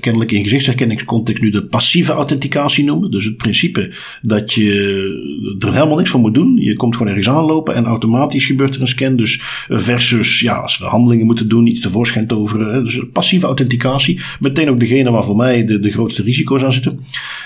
kennelijk 0.00 0.32
in 0.32 0.42
gezichtsherkenningscontext 0.42 1.42
nu 1.42 1.50
de 1.50 1.64
passieve 1.64 2.12
authenticatie 2.12 2.84
noemen. 2.84 3.10
Dus 3.10 3.24
het 3.24 3.36
principe 3.36 3.94
dat 4.22 4.52
je 4.52 5.56
er 5.58 5.72
helemaal 5.72 5.96
niks 5.96 6.10
voor 6.10 6.20
moet 6.20 6.34
doen. 6.34 6.56
Je 6.56 6.76
komt 6.76 6.96
gewoon 6.96 7.08
ergens 7.08 7.34
aanlopen 7.34 7.74
en 7.74 7.84
automatisch 7.84 8.46
gebeurt 8.46 8.74
er 8.74 8.80
een 8.80 8.86
scan. 8.86 9.16
Dus 9.16 9.40
versus, 9.68 10.40
ja, 10.40 10.54
als 10.54 10.78
we 10.78 10.84
handelingen 10.84 11.26
moeten 11.26 11.48
doen, 11.48 11.66
iets 11.66 11.80
tevoorschijn 11.80 12.26
toveren. 12.26 12.84
Dus 12.84 13.00
passieve 13.12 13.46
authenticatie. 13.46 14.20
Meteen 14.40 14.70
ook 14.70 14.80
degene 14.80 15.10
waar 15.10 15.24
voor 15.24 15.36
mij 15.36 15.64
de, 15.64 15.80
de 15.80 15.90
grootste 15.90 16.22
risico's 16.22 16.64
aan 16.64 16.72
zitten. 16.72 17.00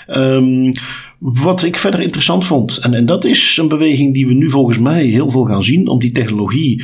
Um, 0.07 0.71
wat 1.19 1.63
ik 1.63 1.77
verder 1.77 1.99
interessant 1.99 2.45
vond, 2.45 2.77
en, 2.77 2.93
en 2.93 3.05
dat 3.05 3.25
is 3.25 3.57
een 3.61 3.67
beweging 3.67 4.13
die 4.13 4.27
we 4.27 4.33
nu 4.33 4.49
volgens 4.49 4.79
mij 4.79 5.03
heel 5.03 5.29
veel 5.29 5.45
gaan 5.45 5.63
zien 5.63 5.87
om 5.87 5.99
die 5.99 6.11
technologie 6.11 6.83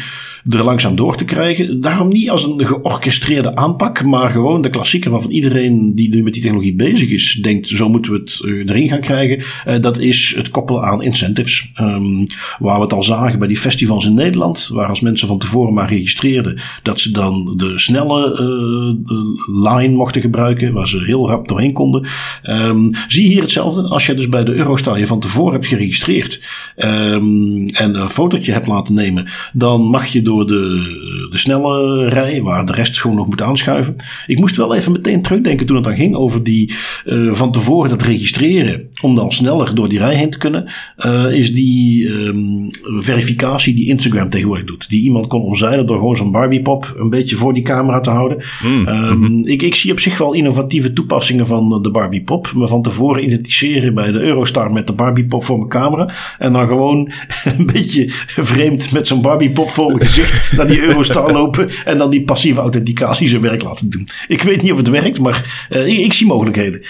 er 0.50 0.64
langzaam 0.64 0.96
door 0.96 1.16
te 1.16 1.26
krijgen. 1.26 1.82
Daarom 1.82 2.08
niet 2.08 2.30
als 2.30 2.44
een 2.44 2.66
georchestreerde 2.66 3.56
aanpak, 3.56 4.04
maar 4.04 4.32
gewoon 4.32 4.62
de 4.62 4.70
klassieker 4.70 5.12
waarvan 5.12 5.32
iedereen 5.32 5.96
die 5.96 6.16
nu 6.16 6.24
met 6.24 6.34
die 6.34 6.42
technologie 6.42 6.76
bezig 6.76 7.10
is, 7.10 7.40
denkt 7.42 7.68
zo 7.68 7.90
moeten 7.90 8.12
we 8.12 8.18
het 8.18 8.40
uh, 8.44 8.70
erin 8.70 8.88
gaan 8.88 9.00
krijgen. 9.00 9.44
Uh, 9.68 9.76
dat 9.82 10.00
is 10.00 10.34
het 10.38 10.50
koppelen 10.50 10.84
aan 10.84 11.04
incentives. 11.04 11.72
Um, 11.82 12.26
waar 12.60 12.76
we 12.76 12.84
het 12.84 12.94
al 12.94 13.04
zagen 13.04 13.40
bij 13.40 13.48
die 13.48 13.58
festivals 13.58 14.06
in 14.06 14.14
Nederland, 14.14 14.70
waar 14.74 14.88
als 14.88 15.02
mensen 15.02 15.28
van 15.28 15.38
tevoren 15.38 15.74
maar 15.74 15.90
registreerden, 15.90 16.62
dat 16.84 17.00
ze 17.00 17.12
dan 17.12 17.54
de 17.58 17.80
snelle 17.80 18.32
uh, 18.32 19.74
line 19.74 19.96
mochten 19.96 20.22
gebruiken, 20.22 20.74
waar 20.74 20.88
ze 20.88 21.04
heel 21.04 21.28
rap 21.28 21.48
doorheen 21.48 21.74
konden. 21.74 22.08
Um, 22.44 22.92
zie 23.08 23.28
hier 23.28 23.42
hetzelfde. 23.42 23.82
Als 23.82 24.06
je 24.06 24.21
dus 24.22 24.30
bij 24.30 24.44
de 24.44 24.54
Eurostar 24.54 25.00
je 25.00 25.08
van 25.08 25.20
tevoren 25.20 25.54
hebt 25.54 25.68
geregistreerd 25.68 26.42
um, 26.78 27.68
en 27.68 27.96
een 27.96 28.10
fotootje 28.10 28.52
hebt 28.52 28.68
laten 28.68 28.94
nemen, 28.94 29.28
dan 29.54 29.82
mag 29.82 30.06
je 30.06 30.22
door 30.22 30.48
de, 30.48 31.28
de 31.32 31.38
snelle 31.38 32.08
rij, 32.10 32.42
waar 32.42 32.66
de 32.66 32.74
rest 32.74 33.02
gewoon 33.02 33.16
nog 33.16 33.28
moet 33.28 33.42
aanschuiven. 33.42 33.96
Ik 34.28 34.40
moest 34.40 34.56
wel 34.56 34.76
even 34.76 34.92
meteen 34.92 35.22
terugdenken 35.22 35.66
toen 35.66 35.76
het 35.76 35.86
dan 35.86 35.96
ging 35.96 36.16
over 36.16 36.44
die 36.44 36.74
uh, 37.06 37.34
van 37.34 37.52
tevoren 37.52 37.90
dat 37.90 38.04
registreren, 38.04 38.90
om 39.02 39.16
dan 39.16 39.32
sneller 39.32 39.76
door 39.76 39.90
die 39.90 40.00
rij 40.00 40.16
heen 40.16 40.30
te 40.30 40.38
kunnen, 40.38 40.72
uh, 40.98 41.32
is 41.32 41.54
die 41.54 42.08
um, 42.08 42.70
verificatie 42.84 43.74
die 43.74 43.88
Instagram 43.88 44.30
tegenwoordig 44.30 44.66
doet. 44.66 44.90
Die 44.90 45.04
iemand 45.04 45.28
kon 45.28 45.42
omzeilen 45.42 45.86
door 45.86 45.98
gewoon 45.98 46.16
zo'n 46.16 46.32
Barbie 46.32 46.62
pop 46.62 46.94
een 46.98 47.10
beetje 47.10 47.36
voor 47.36 47.54
die 47.54 47.64
camera 47.64 48.00
te 48.00 48.10
houden. 48.10 48.44
Mm. 48.64 48.88
Um, 48.88 49.46
ik, 49.46 49.62
ik 49.62 49.76
zie 49.76 49.92
op 49.92 50.00
zich 50.00 50.18
wel 50.18 50.34
innovatieve 50.34 50.94
toepassingen 50.94 51.48
van 51.48 51.82
de 51.82 51.92
Barbie 51.92 52.24
pop, 52.24 52.52
maar 52.56 52.68
van 52.68 52.82
tevoren 52.82 53.24
identificeren 53.24 53.94
bij 53.94 54.11
de 54.12 54.20
Eurostar 54.20 54.72
met 54.72 54.88
de 54.88 54.94
Barbie 54.94 55.26
pop 55.26 55.44
voor 55.44 55.58
mijn 55.58 55.70
camera 55.70 56.10
en 56.38 56.54
dan 56.54 56.68
gewoon 56.68 57.12
een 57.58 57.66
beetje 57.66 58.06
vreemd 58.28 58.92
met 58.92 59.08
zo'n 59.08 59.22
Barbie 59.22 59.52
pop 59.52 59.70
voor 59.70 59.92
mijn 59.92 60.06
gezicht 60.06 60.52
naar 60.58 60.68
die 60.68 60.82
Eurostar 60.82 61.32
lopen 61.32 61.70
en 61.86 61.98
dan 61.98 62.10
die 62.10 62.24
passieve 62.24 62.60
authenticatie 62.60 63.28
zijn 63.28 63.42
werk 63.42 63.64
laten 63.64 63.90
doen. 63.90 64.08
Ik 64.28 64.42
weet 64.42 64.62
niet 64.62 64.72
of 64.72 64.78
het 64.78 64.90
werkt, 64.90 65.20
maar 65.20 65.68
uh, 65.70 65.88
ik, 65.88 65.98
ik, 65.98 66.14
zie 66.14 66.28
mogelijkheden. 66.28 66.82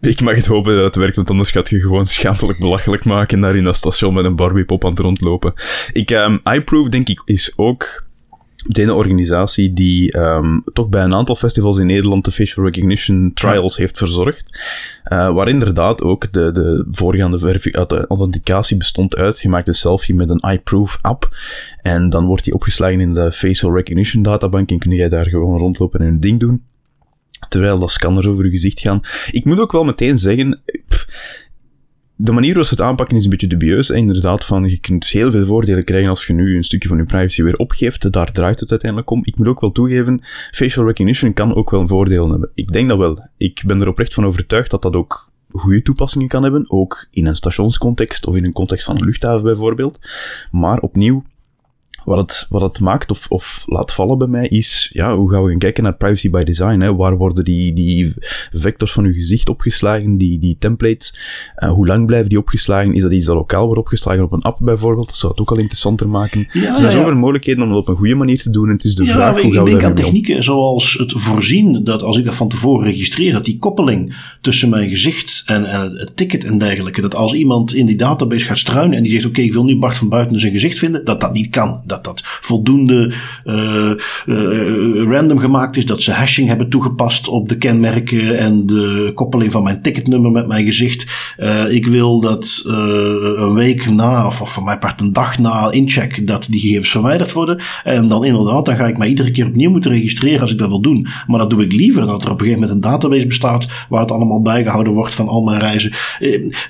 Ik 0.00 0.20
mag 0.20 0.34
het 0.34 0.46
hopen 0.46 0.74
dat 0.74 0.84
het 0.84 0.96
werkt, 0.96 1.16
want 1.16 1.30
anders 1.30 1.50
gaat 1.50 1.68
je 1.68 1.80
gewoon 1.80 2.06
schandelijk 2.06 2.58
belachelijk 2.58 3.04
maken 3.04 3.40
daar 3.40 3.56
in 3.56 3.64
dat 3.64 3.76
station 3.76 4.14
met 4.14 4.24
een 4.24 4.36
Barbie-pop 4.36 4.84
aan 4.84 4.90
het 4.90 4.98
rondlopen. 4.98 5.52
Ik, 5.92 6.10
um, 6.10 6.40
iProof, 6.52 6.88
denk 6.88 7.08
ik, 7.08 7.22
is 7.24 7.52
ook 7.56 8.06
de 8.66 8.82
ene 8.82 8.94
organisatie 8.94 9.72
die 9.72 10.18
um, 10.18 10.62
toch 10.72 10.88
bij 10.88 11.02
een 11.02 11.14
aantal 11.14 11.34
festivals 11.34 11.78
in 11.78 11.86
Nederland 11.86 12.24
de 12.24 12.30
facial 12.30 12.64
recognition 12.64 13.30
trials 13.34 13.76
heeft 13.76 13.98
verzorgd. 13.98 14.60
Uh, 15.04 15.32
waar 15.32 15.48
inderdaad 15.48 16.02
ook 16.02 16.32
de, 16.32 16.52
de 16.52 16.86
voorgaande 16.90 17.38
de 17.38 18.04
authenticatie 18.08 18.76
bestond 18.76 19.16
uit. 19.16 19.40
Je 19.40 19.48
maakt 19.48 19.68
een 19.68 19.74
selfie 19.74 20.14
met 20.14 20.30
een 20.30 20.50
iProof 20.50 20.98
app. 21.02 21.28
En 21.82 22.08
dan 22.08 22.26
wordt 22.26 22.44
die 22.44 22.54
opgeslagen 22.54 23.00
in 23.00 23.14
de 23.14 23.32
facial 23.32 23.74
recognition 23.74 24.22
databank. 24.22 24.70
En 24.70 24.78
kun 24.78 24.90
jij 24.90 25.08
daar 25.08 25.28
gewoon 25.28 25.58
rondlopen 25.58 26.00
en 26.00 26.06
een 26.06 26.20
ding 26.20 26.40
doen. 26.40 26.62
Terwijl 27.48 27.78
dat 27.78 27.90
scanners 27.90 28.26
over 28.26 28.44
je 28.44 28.50
gezicht 28.50 28.80
gaan. 28.80 29.00
Ik 29.30 29.44
moet 29.44 29.58
ook 29.58 29.72
wel 29.72 29.84
meteen 29.84 30.18
zeggen. 30.18 30.60
Pff, 30.88 31.06
de 32.20 32.32
manier 32.32 32.54
waarop 32.54 32.68
ze 32.68 32.74
het 32.74 32.84
aanpakken 32.84 33.16
is 33.16 33.24
een 33.24 33.30
beetje 33.30 33.46
dubieus. 33.46 33.90
Inderdaad, 33.90 34.44
van 34.44 34.64
je 34.64 34.78
kunt 34.78 35.06
heel 35.06 35.30
veel 35.30 35.44
voordelen 35.44 35.84
krijgen 35.84 36.08
als 36.08 36.26
je 36.26 36.32
nu 36.32 36.56
een 36.56 36.64
stukje 36.64 36.88
van 36.88 36.98
je 36.98 37.04
privacy 37.04 37.42
weer 37.42 37.56
opgeeft. 37.56 38.12
Daar 38.12 38.32
draait 38.32 38.60
het 38.60 38.70
uiteindelijk 38.70 39.10
om. 39.10 39.20
Ik 39.24 39.38
moet 39.38 39.46
ook 39.46 39.60
wel 39.60 39.72
toegeven, 39.72 40.20
facial 40.50 40.86
recognition 40.86 41.32
kan 41.32 41.54
ook 41.54 41.70
wel 41.70 41.88
voordelen 41.88 42.30
hebben. 42.30 42.50
Ik 42.54 42.72
denk 42.72 42.88
dat 42.88 42.98
wel. 42.98 43.28
Ik 43.36 43.62
ben 43.66 43.80
er 43.80 43.88
oprecht 43.88 44.14
van 44.14 44.26
overtuigd 44.26 44.70
dat 44.70 44.82
dat 44.82 44.94
ook 44.94 45.30
goede 45.52 45.82
toepassingen 45.82 46.28
kan 46.28 46.42
hebben. 46.42 46.70
Ook 46.70 47.06
in 47.10 47.26
een 47.26 47.34
stationscontext 47.34 48.26
of 48.26 48.36
in 48.36 48.46
een 48.46 48.52
context 48.52 48.84
van 48.84 48.96
een 48.96 49.04
luchthaven 49.04 49.42
bijvoorbeeld. 49.42 49.98
Maar 50.50 50.78
opnieuw, 50.78 51.24
wat 52.08 52.18
het, 52.18 52.46
wat 52.48 52.62
het 52.62 52.80
maakt 52.80 53.10
of, 53.10 53.26
of 53.28 53.62
laat 53.66 53.92
vallen 53.92 54.18
bij 54.18 54.28
mij 54.28 54.46
is, 54.46 54.90
ja, 54.92 55.16
hoe 55.16 55.30
gaan 55.30 55.42
we 55.42 55.48
gaan 55.48 55.58
kijken 55.58 55.82
naar 55.82 55.94
privacy 55.94 56.30
by 56.30 56.42
design? 56.42 56.80
Hè? 56.80 56.94
Waar 56.94 57.16
worden 57.16 57.44
die, 57.44 57.72
die 57.72 58.14
vectors 58.52 58.92
van 58.92 59.04
uw 59.04 59.12
gezicht 59.12 59.48
opgeslagen, 59.48 60.18
die, 60.18 60.38
die 60.38 60.56
templates? 60.58 61.18
Uh, 61.58 61.70
hoe 61.70 61.86
lang 61.86 62.06
blijven 62.06 62.28
die 62.28 62.38
opgeslagen? 62.38 62.94
Is 62.94 63.02
dat 63.02 63.12
iets 63.12 63.26
dat 63.26 63.34
lokaal 63.34 63.64
wordt 63.64 63.80
opgeslagen 63.80 64.22
op 64.22 64.32
een 64.32 64.42
app 64.42 64.58
bijvoorbeeld? 64.60 65.06
Dat 65.06 65.16
zou 65.16 65.32
het 65.32 65.40
ook 65.40 65.50
al 65.50 65.56
interessanter 65.56 66.08
maken. 66.08 66.48
Ja, 66.52 66.72
er 66.72 66.78
zijn 66.78 66.92
zoveel 66.92 67.14
mogelijkheden 67.14 67.62
om 67.62 67.68
het 67.68 67.78
op 67.78 67.88
een 67.88 67.96
goede 67.96 68.14
manier 68.14 68.38
te 68.38 68.50
doen. 68.50 68.68
En 68.68 68.74
het 68.74 68.84
is 68.84 68.94
de 68.94 69.04
ja, 69.04 69.12
vraag 69.12 69.40
hoe 69.40 69.54
gaan 69.54 69.64
we 69.64 69.70
Ik 69.70 69.80
denk 69.80 69.84
aan 69.84 69.94
technieken 69.94 70.44
zoals 70.44 70.92
het 70.92 71.12
voorzien 71.16 71.84
dat 71.84 72.02
als 72.02 72.18
ik 72.18 72.24
dat 72.24 72.34
van 72.34 72.48
tevoren 72.48 72.86
registreer, 72.86 73.32
dat 73.32 73.44
die 73.44 73.58
koppeling 73.58 74.16
tussen 74.40 74.68
mijn 74.68 74.88
gezicht 74.88 75.42
en, 75.46 75.64
en 75.64 75.90
het 75.98 76.16
ticket 76.16 76.44
en 76.44 76.58
dergelijke, 76.58 77.00
dat 77.00 77.14
als 77.14 77.34
iemand 77.34 77.74
in 77.74 77.86
die 77.86 77.96
database 77.96 78.46
gaat 78.46 78.58
struinen 78.58 78.96
en 78.96 79.02
die 79.02 79.12
zegt, 79.12 79.24
oké, 79.24 79.34
okay, 79.34 79.44
ik 79.44 79.52
wil 79.52 79.64
nu 79.64 79.78
Bart 79.78 79.96
van 79.96 80.08
Buiten 80.08 80.40
zijn 80.40 80.52
gezicht 80.52 80.78
vinden, 80.78 81.04
dat 81.04 81.20
dat 81.20 81.32
niet 81.32 81.48
kan. 81.48 81.82
Dat 81.86 81.97
dat 82.04 82.20
voldoende 82.24 83.12
uh, 83.44 83.90
uh, 84.26 85.10
random 85.10 85.38
gemaakt 85.38 85.76
is. 85.76 85.86
Dat 85.86 86.02
ze 86.02 86.12
hashing 86.12 86.48
hebben 86.48 86.68
toegepast 86.68 87.28
op 87.28 87.48
de 87.48 87.56
kenmerken 87.56 88.38
en 88.38 88.66
de 88.66 89.10
koppeling 89.14 89.52
van 89.52 89.62
mijn 89.62 89.82
ticketnummer 89.82 90.30
met 90.30 90.46
mijn 90.46 90.64
gezicht. 90.64 91.06
Uh, 91.38 91.72
ik 91.72 91.86
wil 91.86 92.20
dat 92.20 92.62
een 92.64 93.54
week 93.54 93.90
na, 93.90 94.26
of, 94.26 94.40
of 94.40 94.52
voor 94.52 94.64
mijn 94.64 94.78
part 94.78 95.00
een 95.00 95.12
dag 95.12 95.38
na 95.38 95.70
incheck, 95.70 96.26
dat 96.26 96.46
die 96.50 96.60
gegevens 96.60 96.90
verwijderd 96.90 97.32
worden. 97.32 97.60
En 97.84 98.08
dan 98.08 98.24
inderdaad, 98.24 98.64
dan 98.64 98.76
ga 98.76 98.86
ik 98.86 98.98
mij 98.98 99.08
iedere 99.08 99.30
keer 99.30 99.46
opnieuw 99.46 99.70
moeten 99.70 99.90
registreren 99.90 100.40
als 100.40 100.52
ik 100.52 100.58
dat 100.58 100.68
wil 100.68 100.80
doen. 100.80 101.06
Maar 101.26 101.38
dat 101.38 101.50
doe 101.50 101.64
ik 101.64 101.72
liever 101.72 102.06
dat 102.06 102.24
er 102.24 102.30
op 102.30 102.40
een 102.40 102.46
gegeven 102.46 102.60
moment 102.60 102.84
een 102.84 102.90
database 102.90 103.26
bestaat 103.26 103.66
waar 103.88 104.00
het 104.00 104.10
allemaal 104.10 104.42
bijgehouden 104.42 104.92
wordt 104.92 105.14
van 105.14 105.28
al 105.28 105.42
mijn 105.42 105.60
reizen. 105.60 105.92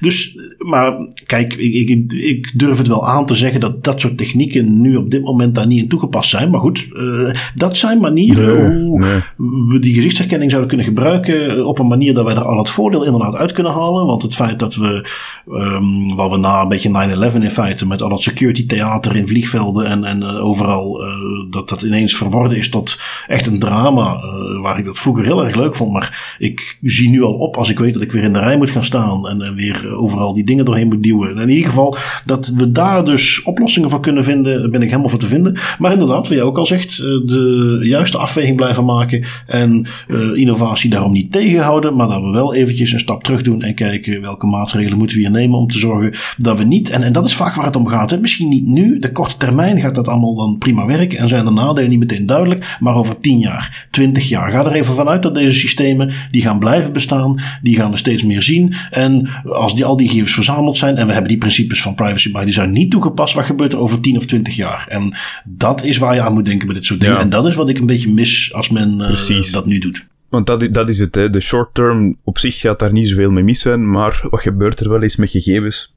Dus, 0.01 0.38
maar 0.59 1.07
kijk, 1.27 1.55
ik, 1.55 1.88
ik, 1.88 2.12
ik 2.12 2.53
durf 2.55 2.79
het 2.79 2.88
wel 2.88 3.07
aan 3.09 3.27
te 3.27 3.35
zeggen 3.35 3.61
dat 3.61 3.85
dat 3.85 4.01
soort 4.01 4.17
technieken 4.17 4.81
nu 4.81 4.97
op 4.97 5.11
dit 5.11 5.18
moment 5.25 5.55
daar 5.55 5.67
niet 5.67 5.83
in 5.83 5.89
toegepast 5.89 6.31
zijn. 6.31 6.51
Maar 6.51 6.61
goed, 6.61 6.89
uh, 6.93 7.31
dat 7.55 7.77
zijn 7.77 8.01
manieren 8.01 8.85
hoe 8.87 9.23
we 9.69 9.79
die 9.79 9.95
gezichtsherkenning 9.95 10.51
zouden 10.51 10.71
kunnen 10.71 10.87
gebruiken 10.87 11.67
op 11.67 11.79
een 11.79 11.87
manier 11.87 12.15
dat 12.15 12.25
wij 12.25 12.35
er 12.35 12.45
al 12.45 12.59
het 12.59 12.71
voordeel 12.71 13.05
inderdaad 13.05 13.35
uit 13.35 13.53
kunnen 13.53 13.73
halen. 13.73 14.07
Want 14.07 14.23
het 14.23 14.35
feit 14.35 14.59
dat 14.59 14.75
we, 14.75 15.09
um, 15.49 16.17
waar 16.17 16.31
we 16.31 16.37
na 16.37 16.61
een 16.61 16.69
beetje 16.69 16.91
9-11 17.33 17.35
in 17.35 17.51
feite, 17.51 17.87
met 17.87 18.03
al 18.03 18.09
dat 18.09 18.23
security 18.23 18.67
theater 18.67 19.17
in 19.17 19.29
vliegvelden 19.29 19.87
en, 19.87 20.05
en 20.05 20.23
uh, 20.23 20.45
overal, 20.45 21.05
uh, 21.05 21.09
dat 21.51 21.69
dat 21.69 21.83
ineens 21.83 22.17
verworden 22.17 22.57
is 22.57 22.69
tot 22.69 23.01
echt 23.27 23.47
een 23.47 23.59
drama, 23.59 24.21
waar 24.63 24.79
ik 24.79 24.85
dat 24.85 24.99
vroeger 24.99 25.25
heel 25.25 25.45
erg 25.45 25.57
leuk 25.57 25.75
vond. 25.75 25.93
Maar 25.93 26.37
ik 26.39 26.79
zie 26.83 27.11
nu 27.11 27.23
al 27.23 27.35
op 27.35 27.57
als 27.57 27.71
ik 27.71 27.79
weet 27.79 27.93
dat 27.93 28.03
ik 28.03 28.13
weer 28.13 28.23
in 28.23 28.33
de 28.33 28.39
rij 28.39 28.57
moet 28.57 28.71
gaan 28.71 28.85
staan 28.85 29.29
en, 29.29 29.43
en 29.43 29.55
weer 29.55 29.97
overal 29.97 30.35
die 30.35 30.45
dingen 30.45 30.65
doorheen 30.65 30.89
moet 30.89 31.03
duwen. 31.03 31.31
En 31.31 31.43
in 31.43 31.49
ieder 31.49 31.69
geval, 31.69 31.97
dat 32.25 32.49
we 32.49 32.73
daar 32.73 33.05
dus 33.05 33.43
oplossingen 33.43 33.91
voor 33.91 34.01
kunnen 34.01 34.25
vinden, 34.25 34.71
ben 34.71 34.83
ik 34.83 34.89
helemaal 34.89 34.98
voor 35.07 35.19
te 35.19 35.27
vinden. 35.27 35.59
Maar 35.79 35.93
inderdaad, 35.93 36.29
wat 36.29 36.37
jij 36.37 36.43
ook 36.43 36.59
al 36.59 36.67
zegt, 36.67 36.99
eh, 36.99 37.05
de 37.05 37.79
juiste 37.83 38.19
afweging 38.19 38.57
blijven 38.57 38.85
maken 38.85 39.25
en 39.47 39.87
uh, 40.09 40.39
innovatie 40.39 40.91
daarom 40.91 41.13
niet 41.13 41.33
tegenhouden, 41.33 41.97
maar 41.97 42.09
dat 42.09 42.21
we 42.21 42.31
wel 42.31 42.55
eventjes 42.55 42.93
een 42.93 42.99
stap 42.99 43.25
terug 43.25 43.43
doen 43.43 43.63
en 43.63 43.75
kijken 43.75 44.21
welke 44.21 44.47
maatregelen 44.47 44.99
moeten 44.99 45.17
we 45.17 45.23
hier 45.23 45.31
nemen 45.31 45.59
om 45.59 45.67
te 45.67 45.79
zorgen 45.79 46.15
dat 46.37 46.59
we 46.59 46.65
niet, 46.65 46.91
en, 46.91 47.03
en 47.03 47.13
dat 47.13 47.25
is 47.25 47.35
vaak 47.35 47.55
waar 47.55 47.65
het 47.65 47.77
om 47.77 47.87
gaat, 47.87 48.11
hè, 48.11 48.21
misschien 48.21 48.49
niet 48.49 48.67
nu, 48.67 48.99
de 48.99 49.13
korte 49.13 49.37
termijn 49.37 49.81
gaat 49.81 49.95
dat 49.95 50.09
allemaal 50.09 50.35
dan 50.35 50.59
prima 50.59 50.87
werken 50.87 51.19
en 51.19 51.29
zijn 51.29 51.45
de 51.45 51.51
nadelen 51.51 51.91
niet 51.91 51.99
meteen 51.99 52.27
duidelijk, 52.27 52.77
maar 52.81 52.95
over 52.95 53.21
10 53.21 53.39
jaar, 53.39 53.87
20 53.91 54.29
jaar, 54.29 54.51
ga 54.51 54.65
er 54.65 54.73
even 54.73 54.95
vanuit 54.95 55.23
dat 55.23 55.35
deze 55.35 55.59
systemen, 55.59 56.13
die 56.31 56.43
gaan 56.43 56.59
blijven 56.59 56.93
bestaan, 56.93 57.41
die 57.63 57.77
gaan 57.77 57.91
we 57.91 57.97
steeds 57.97 58.23
meer 58.23 58.43
zien 58.43 58.75
en 58.91 59.29
als 59.45 59.75
die, 59.75 59.85
al 59.85 59.97
die 59.97 60.09
gegevens 60.09 60.35
verzameld 60.35 60.77
zijn 60.77 60.97
en 60.97 61.07
we 61.07 61.13
hebben 61.13 61.31
die 61.31 61.39
principes 61.39 61.83
van 61.83 61.95
privacy 61.95 62.33
by 62.33 62.45
design 62.45 62.71
niet 62.71 62.91
toegepast, 62.91 63.35
wat 63.35 63.45
gebeurt 63.45 63.73
er 63.73 63.79
over 63.79 64.01
10 64.01 64.17
of 64.17 64.27
20 64.27 64.57
jaar? 64.57 64.85
En 64.88 65.16
dat 65.44 65.85
is 65.85 65.98
waar 65.98 66.14
je 66.14 66.20
aan 66.20 66.33
moet 66.33 66.46
denken 66.46 66.66
bij 66.66 66.77
dit 66.77 66.85
soort 66.85 67.01
dingen. 67.01 67.18
En 67.18 67.29
dat 67.29 67.46
is 67.46 67.55
wat 67.55 67.68
ik 67.68 67.79
een 67.79 67.87
beetje 67.87 68.12
mis 68.12 68.53
als 68.55 68.68
men 68.68 69.01
uh, 69.01 69.53
dat 69.53 69.66
nu 69.66 69.79
doet. 69.79 70.07
Want 70.29 70.46
dat, 70.46 70.74
dat 70.74 70.88
is 70.88 70.98
het, 70.98 71.14
hè. 71.14 71.31
de 71.31 71.40
short 71.40 71.74
term 71.74 72.16
op 72.24 72.38
zich 72.38 72.61
gaat 72.61 72.79
daar 72.79 72.92
niet 72.92 73.09
zoveel 73.09 73.31
mee 73.31 73.44
mis 73.44 73.61
zijn, 73.61 73.90
maar 73.90 74.20
wat 74.31 74.40
gebeurt 74.40 74.81
er 74.81 74.88
wel 74.88 75.03
eens 75.03 75.16
met 75.16 75.31
gegevens? 75.31 75.96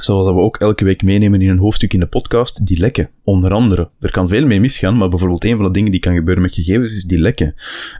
Zoals 0.00 0.26
dat 0.26 0.34
we 0.34 0.40
ook 0.40 0.56
elke 0.56 0.84
week 0.84 1.02
meenemen 1.02 1.40
in 1.40 1.48
een 1.48 1.58
hoofdstuk 1.58 1.92
in 1.92 2.00
de 2.00 2.06
podcast, 2.06 2.66
die 2.66 2.78
lekken. 2.78 3.10
Onder 3.24 3.52
andere. 3.52 3.90
Er 4.00 4.10
kan 4.10 4.28
veel 4.28 4.46
mee 4.46 4.60
misgaan, 4.60 4.96
maar 4.96 5.08
bijvoorbeeld 5.08 5.44
een 5.44 5.56
van 5.56 5.64
de 5.64 5.70
dingen 5.70 5.90
die 5.90 6.00
kan 6.00 6.14
gebeuren 6.14 6.42
met 6.42 6.54
gegevens 6.54 6.96
is 6.96 7.04
die 7.04 7.18
lekken. 7.18 7.54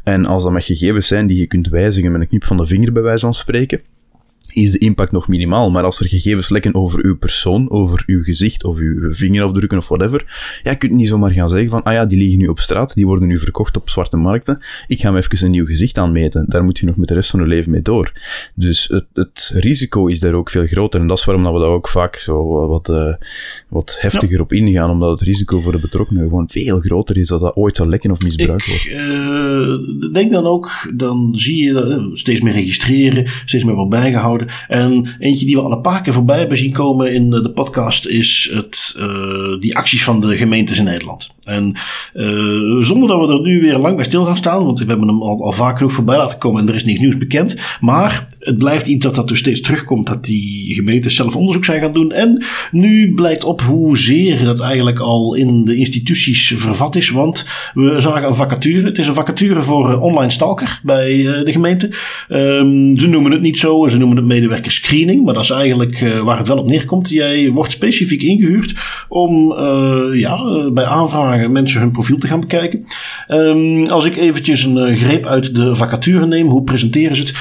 En 0.04 0.26
als 0.26 0.42
dat 0.42 0.52
met 0.52 0.64
gegevens 0.64 1.06
zijn 1.06 1.26
die 1.26 1.38
je 1.38 1.46
kunt 1.46 1.68
wijzigen 1.68 2.12
met 2.12 2.20
een 2.20 2.28
knip 2.28 2.44
van 2.44 2.56
de 2.56 2.66
vinger 2.66 2.92
bij 2.92 3.02
wijze 3.02 3.24
van 3.24 3.34
spreken, 3.34 3.80
is 4.52 4.72
de 4.72 4.78
impact 4.78 5.12
nog 5.12 5.28
minimaal. 5.28 5.70
Maar 5.70 5.84
als 5.84 6.00
er 6.00 6.08
gegevens 6.08 6.48
lekken 6.48 6.74
over 6.74 7.04
uw 7.04 7.16
persoon, 7.16 7.70
over 7.70 8.02
uw 8.06 8.22
gezicht 8.22 8.64
of 8.64 8.76
uw 8.76 9.12
vingerafdrukken 9.12 9.78
of 9.78 9.88
whatever, 9.88 10.24
ja, 10.62 10.70
je 10.70 10.76
kunt 10.76 10.92
niet 10.92 11.08
zomaar 11.08 11.30
gaan 11.30 11.50
zeggen 11.50 11.70
van, 11.70 11.82
ah 11.82 11.92
ja, 11.92 12.06
die 12.06 12.18
liggen 12.18 12.38
nu 12.38 12.46
op 12.46 12.58
straat, 12.58 12.94
die 12.94 13.06
worden 13.06 13.28
nu 13.28 13.38
verkocht 13.38 13.76
op 13.76 13.88
zwarte 13.88 14.16
markten, 14.16 14.58
ik 14.86 15.00
ga 15.00 15.10
me 15.10 15.16
even 15.18 15.44
een 15.44 15.50
nieuw 15.50 15.66
gezicht 15.66 15.98
aanmeten. 15.98 16.44
Daar 16.48 16.64
moet 16.64 16.78
je 16.78 16.86
nog 16.86 16.96
met 16.96 17.08
de 17.08 17.14
rest 17.14 17.30
van 17.30 17.40
je 17.40 17.46
leven 17.46 17.70
mee 17.70 17.82
door. 17.82 18.12
Dus 18.54 18.88
het, 18.88 19.06
het 19.12 19.50
risico 19.54 20.06
is 20.06 20.20
daar 20.20 20.34
ook 20.34 20.50
veel 20.50 20.66
groter. 20.66 21.00
En 21.00 21.06
dat 21.06 21.18
is 21.18 21.24
waarom 21.24 21.44
dat 21.44 21.52
we 21.52 21.58
daar 21.58 21.68
ook 21.68 21.88
vaak 21.88 22.16
zo 22.16 22.66
wat, 22.66 22.88
uh, 22.88 23.14
wat 23.68 23.96
heftiger 24.00 24.40
op 24.40 24.52
ingaan, 24.52 24.90
omdat 24.90 25.10
het 25.10 25.20
risico 25.28 25.60
voor 25.60 25.72
de 25.72 25.78
betrokkenen 25.78 26.22
gewoon 26.22 26.48
veel 26.48 26.80
groter 26.80 27.16
is 27.18 27.28
dat 27.28 27.40
dat 27.40 27.56
ooit 27.56 27.76
zou 27.76 27.88
lekken 27.88 28.10
of 28.10 28.22
misbruikt 28.22 28.66
wordt. 28.66 28.84
Ik 28.84 28.92
uh, 28.92 30.12
denk 30.12 30.32
dan 30.32 30.46
ook, 30.46 30.70
dan 30.94 31.32
zie 31.36 31.64
je 31.64 31.70
uh, 31.70 32.14
steeds 32.16 32.40
meer 32.40 32.52
registreren, 32.52 33.28
steeds 33.44 33.64
meer 33.64 33.74
wordt 33.74 33.90
bijgehouden. 33.90 34.41
En 34.68 35.16
eentje 35.18 35.46
die 35.46 35.56
we 35.56 35.62
al 35.62 35.72
een 35.72 35.80
paar 35.80 36.02
keer 36.02 36.12
voorbij 36.12 36.38
hebben 36.38 36.58
zien 36.58 36.72
komen 36.72 37.12
in 37.12 37.30
de 37.30 37.50
podcast 37.50 38.06
is 38.06 38.50
het, 38.52 38.94
uh, 38.98 39.60
die 39.60 39.76
acties 39.76 40.04
van 40.04 40.20
de 40.20 40.36
gemeentes 40.36 40.78
in 40.78 40.84
Nederland. 40.84 41.34
En 41.44 41.76
uh, 42.14 42.84
zonder 42.84 43.08
dat 43.08 43.26
we 43.26 43.32
er 43.32 43.40
nu 43.40 43.60
weer 43.60 43.78
lang 43.78 43.96
bij 43.96 44.04
stil 44.04 44.24
gaan 44.24 44.36
staan, 44.36 44.64
want 44.64 44.78
we 44.78 44.84
hebben 44.84 45.08
hem 45.08 45.22
al, 45.22 45.44
al 45.44 45.52
vaak 45.52 45.76
genoeg 45.76 45.92
voorbij 45.92 46.16
laten 46.16 46.38
komen 46.38 46.60
en 46.60 46.68
er 46.68 46.74
is 46.74 46.84
niks 46.84 47.00
nieuws 47.00 47.18
bekend. 47.18 47.56
Maar 47.80 48.26
het 48.38 48.58
blijft 48.58 48.86
iets 48.86 49.04
dat, 49.04 49.14
dat 49.14 49.28
dus 49.28 49.38
steeds 49.38 49.60
terugkomt, 49.60 50.06
dat 50.06 50.24
die 50.24 50.74
gemeentes 50.74 51.14
zelf 51.14 51.36
onderzoek 51.36 51.64
zijn 51.64 51.80
gaan 51.80 51.92
doen. 51.92 52.12
En 52.12 52.44
nu 52.70 53.14
blijkt 53.14 53.44
op 53.44 53.60
hoezeer 53.60 54.44
dat 54.44 54.60
eigenlijk 54.60 54.98
al 54.98 55.34
in 55.34 55.64
de 55.64 55.76
instituties 55.76 56.52
vervat 56.56 56.96
is, 56.96 57.10
want 57.10 57.48
we 57.74 58.00
zagen 58.00 58.28
een 58.28 58.34
vacature. 58.34 58.86
Het 58.86 58.98
is 58.98 59.06
een 59.06 59.14
vacature 59.14 59.62
voor 59.62 59.90
uh, 59.90 60.02
online 60.02 60.30
stalker 60.30 60.80
bij 60.82 61.16
uh, 61.16 61.44
de 61.44 61.52
gemeente. 61.52 61.86
Um, 62.28 62.96
ze 62.98 63.08
noemen 63.08 63.32
het 63.32 63.40
niet 63.40 63.58
zo, 63.58 63.88
ze 63.88 63.98
noemen 63.98 64.16
het 64.16 64.26
medewerkerscreening, 64.26 65.24
maar 65.24 65.34
dat 65.34 65.42
is 65.42 65.50
eigenlijk 65.50 66.20
waar 66.24 66.38
het 66.38 66.48
wel 66.48 66.58
op 66.58 66.66
neerkomt. 66.66 67.08
Jij 67.08 67.50
wordt 67.50 67.72
specifiek 67.72 68.22
ingehuurd 68.22 68.74
om 69.08 69.54
ja, 70.12 70.70
bij 70.72 70.84
aanvragen 71.32 71.52
mensen 71.52 71.80
hun 71.80 71.90
profiel 71.90 72.16
te 72.16 72.26
gaan 72.26 72.40
bekijken. 72.40 72.84
Um, 73.28 73.86
als 73.86 74.04
ik 74.04 74.16
eventjes 74.16 74.64
een 74.64 74.76
uh, 74.76 74.96
greep 74.96 75.26
uit 75.26 75.54
de 75.54 75.76
vacature 75.76 76.26
neem, 76.26 76.48
hoe 76.48 76.62
presenteren 76.62 77.16
ze 77.16 77.22
het? 77.22 77.34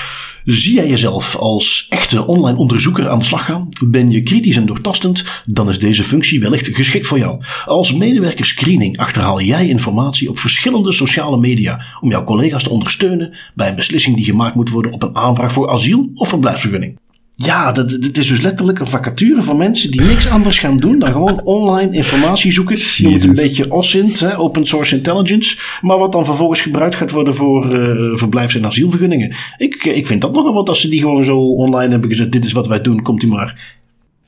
Zie 0.45 0.75
jij 0.75 0.89
jezelf 0.89 1.35
als 1.35 1.85
echte 1.89 2.27
online 2.27 2.57
onderzoeker 2.57 3.09
aan 3.09 3.19
de 3.19 3.25
slag 3.25 3.45
gaan? 3.45 3.69
Ben 3.85 4.11
je 4.11 4.21
kritisch 4.21 4.55
en 4.55 4.65
doortastend? 4.65 5.23
Dan 5.45 5.69
is 5.69 5.79
deze 5.79 6.03
functie 6.03 6.39
wellicht 6.39 6.67
geschikt 6.67 7.07
voor 7.07 7.17
jou. 7.17 7.41
Als 7.65 7.93
medewerker 7.93 8.45
screening 8.45 8.97
achterhaal 8.97 9.41
jij 9.41 9.67
informatie 9.67 10.29
op 10.29 10.39
verschillende 10.39 10.91
sociale 10.91 11.37
media 11.37 11.85
om 11.99 12.09
jouw 12.09 12.23
collega's 12.23 12.63
te 12.63 12.69
ondersteunen 12.69 13.33
bij 13.53 13.69
een 13.69 13.75
beslissing 13.75 14.15
die 14.15 14.25
gemaakt 14.25 14.55
moet 14.55 14.69
worden 14.69 14.91
op 14.91 15.03
een 15.03 15.15
aanvraag 15.15 15.51
voor 15.51 15.69
asiel 15.69 16.09
of 16.13 16.29
verblijfsvergunning. 16.29 16.97
Ja, 17.45 17.71
het 17.73 18.17
is 18.17 18.27
dus 18.27 18.41
letterlijk 18.41 18.79
een 18.79 18.87
vacature 18.87 19.41
voor 19.41 19.55
mensen 19.55 19.91
die 19.91 20.01
niks 20.01 20.29
anders 20.29 20.59
gaan 20.59 20.77
doen 20.77 20.99
dan 20.99 21.11
gewoon 21.11 21.41
online 21.43 21.91
informatie 21.91 22.51
zoeken. 22.51 22.77
Je 22.77 23.09
moet 23.09 23.23
een 23.23 23.35
beetje 23.35 23.71
OSINT, 23.71 24.19
hè, 24.19 24.37
Open 24.37 24.65
Source 24.65 24.95
Intelligence, 24.95 25.57
maar 25.81 25.97
wat 25.97 26.11
dan 26.11 26.25
vervolgens 26.25 26.61
gebruikt 26.61 26.95
gaat 26.95 27.11
worden 27.11 27.35
voor 27.35 27.75
uh, 27.75 28.15
verblijfs- 28.17 28.55
en 28.55 28.65
asielvergunningen. 28.65 29.35
Ik, 29.57 29.83
ik 29.83 30.07
vind 30.07 30.21
dat 30.21 30.33
nogal 30.33 30.53
wat 30.53 30.69
als 30.69 30.81
ze 30.81 30.89
die 30.89 30.99
gewoon 30.99 31.23
zo 31.23 31.37
online 31.37 31.91
hebben 31.91 32.09
gezet. 32.09 32.31
Dit 32.31 32.45
is 32.45 32.51
wat 32.51 32.67
wij 32.67 32.81
doen, 32.81 33.01
komt 33.01 33.23
u 33.23 33.27
maar. 33.27 33.79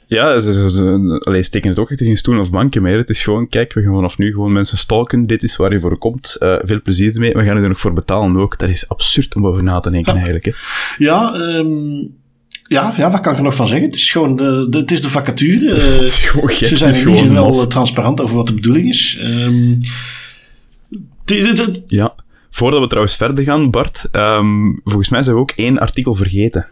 Ja, 0.08 0.42
alleen 1.20 1.44
steken 1.44 1.70
het 1.70 1.80
ook 1.80 1.92
echt 1.92 2.02
in 2.02 2.18
stoel 2.18 2.40
of 2.40 2.52
bankje 2.52 2.82
meer. 2.82 2.98
Het 2.98 3.10
is 3.10 3.24
gewoon, 3.24 3.48
kijk, 3.48 3.74
we 3.74 3.82
gaan 3.82 3.94
vanaf 3.94 4.18
nu 4.18 4.32
gewoon 4.32 4.52
mensen 4.52 4.78
stalken. 4.78 5.28
Dit 5.28 5.44
is 5.44 5.56
waar 5.56 5.72
je 5.72 5.80
voor 5.80 5.98
komt. 5.98 6.38
Uh, 6.40 6.56
veel 6.62 6.82
plezier 6.82 7.14
ermee. 7.14 7.34
We 7.34 7.44
gaan 7.44 7.58
er 7.58 7.68
nog 7.68 7.80
voor 7.80 7.94
betalen 7.94 8.38
ook. 8.38 8.60
Dat 8.60 8.70
is 8.70 8.90
absurd 8.90 9.36
om 9.36 9.48
over 9.48 9.64
na 9.64 9.80
te 9.80 9.90
denken 9.90 10.14
eigenlijk. 10.14 10.46
Hè. 10.46 10.52
Ja, 10.98 11.36
um, 11.36 12.22
ja, 12.74 12.94
ja, 12.98 13.12
wat 13.12 13.20
kan 13.20 13.32
ik 13.32 13.38
er 13.38 13.44
nog 13.44 13.56
van 13.56 13.68
zeggen? 13.68 13.88
Het 13.88 13.96
is 13.96 14.12
gewoon 14.12 14.36
de, 14.36 14.68
de 14.70 14.78
het 14.78 14.92
is 14.92 15.02
de 15.02 15.10
vacature. 15.10 15.72
Uh, 16.44 16.50
ze 16.50 16.78
zijn 16.78 17.08
in 17.08 17.34
wel 17.34 17.68
transparant 17.68 18.22
over 18.22 18.36
wat 18.36 18.48
de 18.48 18.54
bedoeling 18.54 18.90
is. 18.90 19.20
Um, 19.24 19.80
ja, 21.88 22.16
voordat 22.50 22.80
we 22.80 22.88
trouwens 22.88 23.16
verder 23.16 23.44
gaan, 23.44 23.72
Bart, 23.72 24.10
um, 24.12 24.82
volgens 24.84 25.10
mij 25.10 25.24
zijn 25.24 25.36
we 25.36 25.42
ook 25.42 25.52
één 25.52 25.80
artikel 25.80 26.14
vergeten 26.14 26.68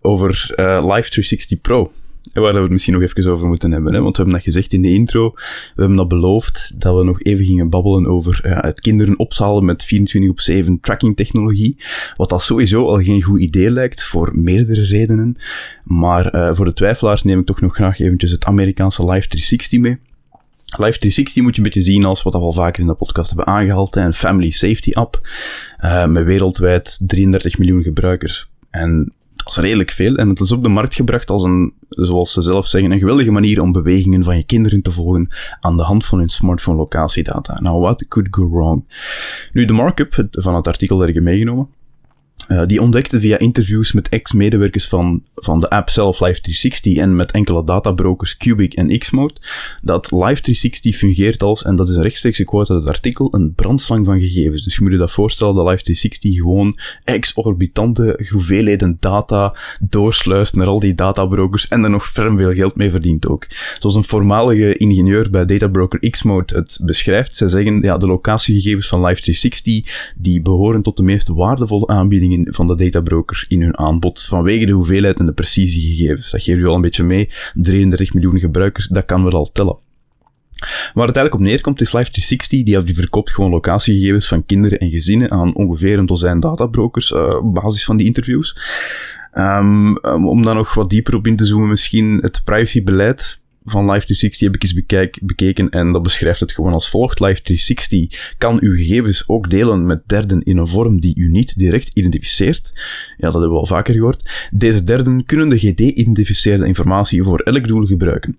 over 0.00 0.54
uh, 0.56 0.66
Live 0.66 1.10
360 1.10 1.60
Pro 1.60 1.90
waar 2.32 2.54
we 2.54 2.60
het 2.60 2.70
misschien 2.70 2.94
nog 2.94 3.02
even 3.02 3.30
over 3.30 3.48
moeten 3.48 3.72
hebben. 3.72 3.94
Hè? 3.94 4.00
Want 4.00 4.16
we 4.16 4.22
hebben 4.22 4.40
dat 4.40 4.52
gezegd 4.52 4.72
in 4.72 4.82
de 4.82 4.92
intro. 4.92 5.30
We 5.34 5.80
hebben 5.80 5.96
dat 5.96 6.08
beloofd 6.08 6.80
dat 6.80 6.96
we 6.96 7.04
nog 7.04 7.22
even 7.22 7.44
gingen 7.44 7.70
babbelen 7.70 8.06
over 8.06 8.40
het 8.42 8.80
kinderen 8.80 9.18
opzalen 9.18 9.64
met 9.64 9.84
24 9.84 10.30
op 10.30 10.40
7 10.40 10.80
tracking 10.80 11.16
technologie. 11.16 11.76
Wat 12.16 12.28
dat 12.28 12.42
sowieso 12.42 12.86
al 12.86 13.02
geen 13.02 13.22
goed 13.22 13.40
idee 13.40 13.70
lijkt, 13.70 14.02
voor 14.02 14.30
meerdere 14.34 14.82
redenen. 14.82 15.36
Maar 15.84 16.34
uh, 16.34 16.54
voor 16.54 16.64
de 16.64 16.72
twijfelaars 16.72 17.22
neem 17.22 17.38
ik 17.38 17.46
toch 17.46 17.60
nog 17.60 17.74
graag 17.74 18.00
eventjes 18.00 18.30
het 18.30 18.44
Amerikaanse 18.44 19.04
Live 19.04 19.28
360 19.28 19.80
mee. 19.80 19.98
Live 20.66 20.98
360 20.98 21.42
moet 21.42 21.52
je 21.56 21.58
een 21.58 21.68
beetje 21.68 21.92
zien 21.92 22.04
als 22.04 22.22
wat 22.22 22.32
we 22.32 22.38
al 22.38 22.52
vaker 22.52 22.80
in 22.80 22.86
de 22.86 22.94
podcast 22.94 23.28
hebben 23.28 23.46
aangehaald. 23.46 23.96
Een 23.96 24.14
family 24.14 24.50
safety 24.50 24.90
app 24.92 25.28
uh, 25.84 26.06
met 26.06 26.24
wereldwijd 26.24 27.08
33 27.08 27.58
miljoen 27.58 27.82
gebruikers. 27.82 28.48
En 28.70 29.14
dat 29.54 29.64
redelijk 29.64 29.90
veel. 29.90 30.14
En 30.14 30.28
het 30.28 30.40
is 30.40 30.52
op 30.52 30.62
de 30.62 30.68
markt 30.68 30.94
gebracht 30.94 31.30
als 31.30 31.44
een, 31.44 31.72
zoals 31.88 32.32
ze 32.32 32.42
zelf 32.42 32.66
zeggen, 32.66 32.90
een 32.90 32.98
geweldige 32.98 33.30
manier 33.30 33.62
om 33.62 33.72
bewegingen 33.72 34.24
van 34.24 34.36
je 34.36 34.44
kinderen 34.44 34.82
te 34.82 34.90
volgen 34.90 35.28
aan 35.60 35.76
de 35.76 35.82
hand 35.82 36.04
van 36.04 36.18
hun 36.18 36.28
smartphone 36.28 36.76
locatiedata. 36.76 37.60
Nou, 37.60 37.80
what 37.80 38.08
could 38.08 38.28
go 38.30 38.50
wrong? 38.50 38.84
Nu, 39.52 39.64
de 39.64 39.72
markup 39.72 40.26
van 40.30 40.54
het 40.54 40.66
artikel 40.66 40.98
dat 40.98 41.08
ik 41.08 41.14
heb 41.14 41.22
meegenomen 41.22 41.68
Uh, 42.48 42.66
die 42.66 42.80
ontdekte 42.80 43.20
via 43.20 43.38
interviews 43.38 43.92
met 43.92 44.08
ex-medewerkers 44.08 44.88
van, 44.88 45.22
van 45.34 45.60
de 45.60 45.70
app 45.70 45.90
zelf 45.90 46.18
Live360 46.24 46.92
en 46.92 47.14
met 47.14 47.30
enkele 47.30 47.64
databrokers 47.64 48.36
Cubic 48.36 48.74
en 48.74 48.98
Xmode, 48.98 49.34
dat 49.82 50.10
Live360 50.14 50.96
fungeert 50.96 51.42
als, 51.42 51.62
en 51.62 51.76
dat 51.76 51.88
is 51.88 51.96
een 51.96 52.02
rechtstreekse 52.02 52.44
quote 52.44 52.72
uit 52.72 52.80
het 52.82 52.90
artikel, 52.90 53.28
een 53.34 53.54
brandslang 53.54 54.06
van 54.06 54.20
gegevens. 54.20 54.64
Dus 54.64 54.74
je 54.74 54.82
moet 54.82 54.92
je 54.92 54.98
dat 54.98 55.10
voorstellen 55.10 55.54
dat 55.54 55.80
Live360 55.80 56.18
gewoon 56.18 56.78
exorbitante 57.04 58.26
hoeveelheden 58.30 58.96
data 59.00 59.56
doorsluist 59.80 60.56
naar 60.56 60.66
al 60.66 60.80
die 60.80 60.94
databrokers 60.94 61.68
en 61.68 61.84
er 61.84 61.90
nog 61.90 62.08
ferm 62.08 62.36
veel 62.36 62.52
geld 62.52 62.76
mee 62.76 62.90
verdient 62.90 63.26
ook. 63.26 63.46
Zoals 63.78 63.96
een 63.96 64.04
voormalige 64.04 64.76
ingenieur 64.76 65.30
bij 65.30 65.44
databroker 65.44 66.10
Xmode 66.10 66.54
het 66.54 66.78
beschrijft, 66.82 67.36
zij 67.36 67.48
zeggen, 67.48 67.82
ja, 67.82 67.96
de 67.96 68.06
locatiegegevens 68.06 68.88
van 68.88 69.08
Live360, 69.08 69.92
die 70.16 70.42
behoren 70.42 70.82
tot 70.82 70.96
de 70.96 71.02
meest 71.02 71.28
waardevolle 71.28 71.86
aanbiedingen 71.86 72.25
van 72.50 72.66
de 72.66 72.74
databroker 72.74 73.44
in 73.48 73.62
hun 73.62 73.78
aanbod 73.78 74.22
vanwege 74.22 74.66
de 74.66 74.72
hoeveelheid 74.72 75.18
en 75.18 75.26
de 75.26 75.32
precisiegegevens. 75.32 76.30
Dat 76.30 76.42
geeft 76.42 76.58
u 76.58 76.66
al 76.66 76.74
een 76.74 76.80
beetje 76.80 77.04
mee. 77.04 77.28
33 77.54 78.14
miljoen 78.14 78.38
gebruikers, 78.38 78.86
dat 78.86 79.04
kan 79.04 79.22
wel 79.22 79.32
al 79.32 79.52
tellen. 79.52 79.78
Waar 80.94 81.06
het 81.06 81.16
eigenlijk 81.16 81.34
op 81.34 81.40
neerkomt 81.40 81.80
is 81.80 81.96
Life360, 81.96 82.46
die, 82.48 82.64
die 82.84 82.94
verkoopt 82.94 83.30
gewoon 83.30 83.50
locatiegegevens 83.50 84.28
van 84.28 84.46
kinderen 84.46 84.78
en 84.78 84.90
gezinnen 84.90 85.30
aan 85.30 85.54
ongeveer 85.54 85.98
een 85.98 86.06
dozijn 86.06 86.40
databrokers 86.40 87.10
uh, 87.10 87.28
op 87.28 87.54
basis 87.54 87.84
van 87.84 87.96
die 87.96 88.06
interviews. 88.06 88.56
Um, 89.34 89.98
om 90.04 90.42
daar 90.42 90.54
nog 90.54 90.74
wat 90.74 90.90
dieper 90.90 91.14
op 91.14 91.26
in 91.26 91.36
te 91.36 91.44
zoomen, 91.44 91.68
misschien 91.68 92.18
het 92.22 92.40
privacybeleid 92.44 93.40
van 93.66 93.94
Life360 93.94 94.38
heb 94.38 94.54
ik 94.54 94.62
eens 94.62 94.82
bekeken 95.22 95.70
en 95.70 95.92
dat 95.92 96.02
beschrijft 96.02 96.40
het 96.40 96.52
gewoon 96.52 96.72
als 96.72 96.88
volgt. 96.88 97.20
Life360 97.26 98.34
kan 98.38 98.58
uw 98.60 98.76
gegevens 98.76 99.24
ook 99.26 99.50
delen 99.50 99.86
met 99.86 100.02
derden 100.06 100.42
in 100.42 100.56
een 100.56 100.66
vorm 100.66 101.00
die 101.00 101.16
u 101.16 101.28
niet 101.28 101.58
direct 101.58 101.90
identificeert. 101.94 102.72
Ja, 103.16 103.30
dat 103.30 103.32
hebben 103.32 103.50
we 103.50 103.58
al 103.58 103.66
vaker 103.66 103.94
gehoord. 103.94 104.48
Deze 104.50 104.84
derden 104.84 105.24
kunnen 105.24 105.48
de 105.48 105.58
gede-identificeerde 105.58 106.66
informatie 106.66 107.22
voor 107.22 107.40
elk 107.40 107.66
doel 107.66 107.86
gebruiken. 107.86 108.36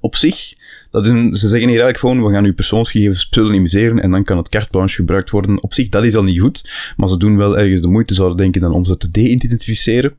Op 0.00 0.16
zich, 0.16 0.54
dat 0.90 1.04
is 1.04 1.10
een, 1.10 1.34
ze 1.34 1.48
zeggen 1.48 1.68
hier 1.68 1.80
eigenlijk 1.80 1.98
gewoon, 1.98 2.24
we 2.24 2.32
gaan 2.32 2.44
uw 2.44 2.54
persoonsgegevens 2.54 3.28
pseudonymiseren 3.28 4.00
en 4.00 4.10
dan 4.10 4.24
kan 4.24 4.36
het 4.36 4.48
carte 4.48 4.88
gebruikt 4.88 5.30
worden. 5.30 5.62
Op 5.62 5.74
zich, 5.74 5.88
dat 5.88 6.04
is 6.04 6.14
al 6.14 6.24
niet 6.24 6.40
goed, 6.40 6.92
maar 6.96 7.08
ze 7.08 7.18
doen 7.18 7.36
wel 7.36 7.58
ergens 7.58 7.80
de 7.80 7.88
moeite, 7.88 8.14
zouden 8.14 8.36
denken, 8.36 8.60
dan 8.60 8.72
om 8.72 8.84
ze 8.84 8.96
te 8.96 9.10
de-identificeren. 9.10 10.14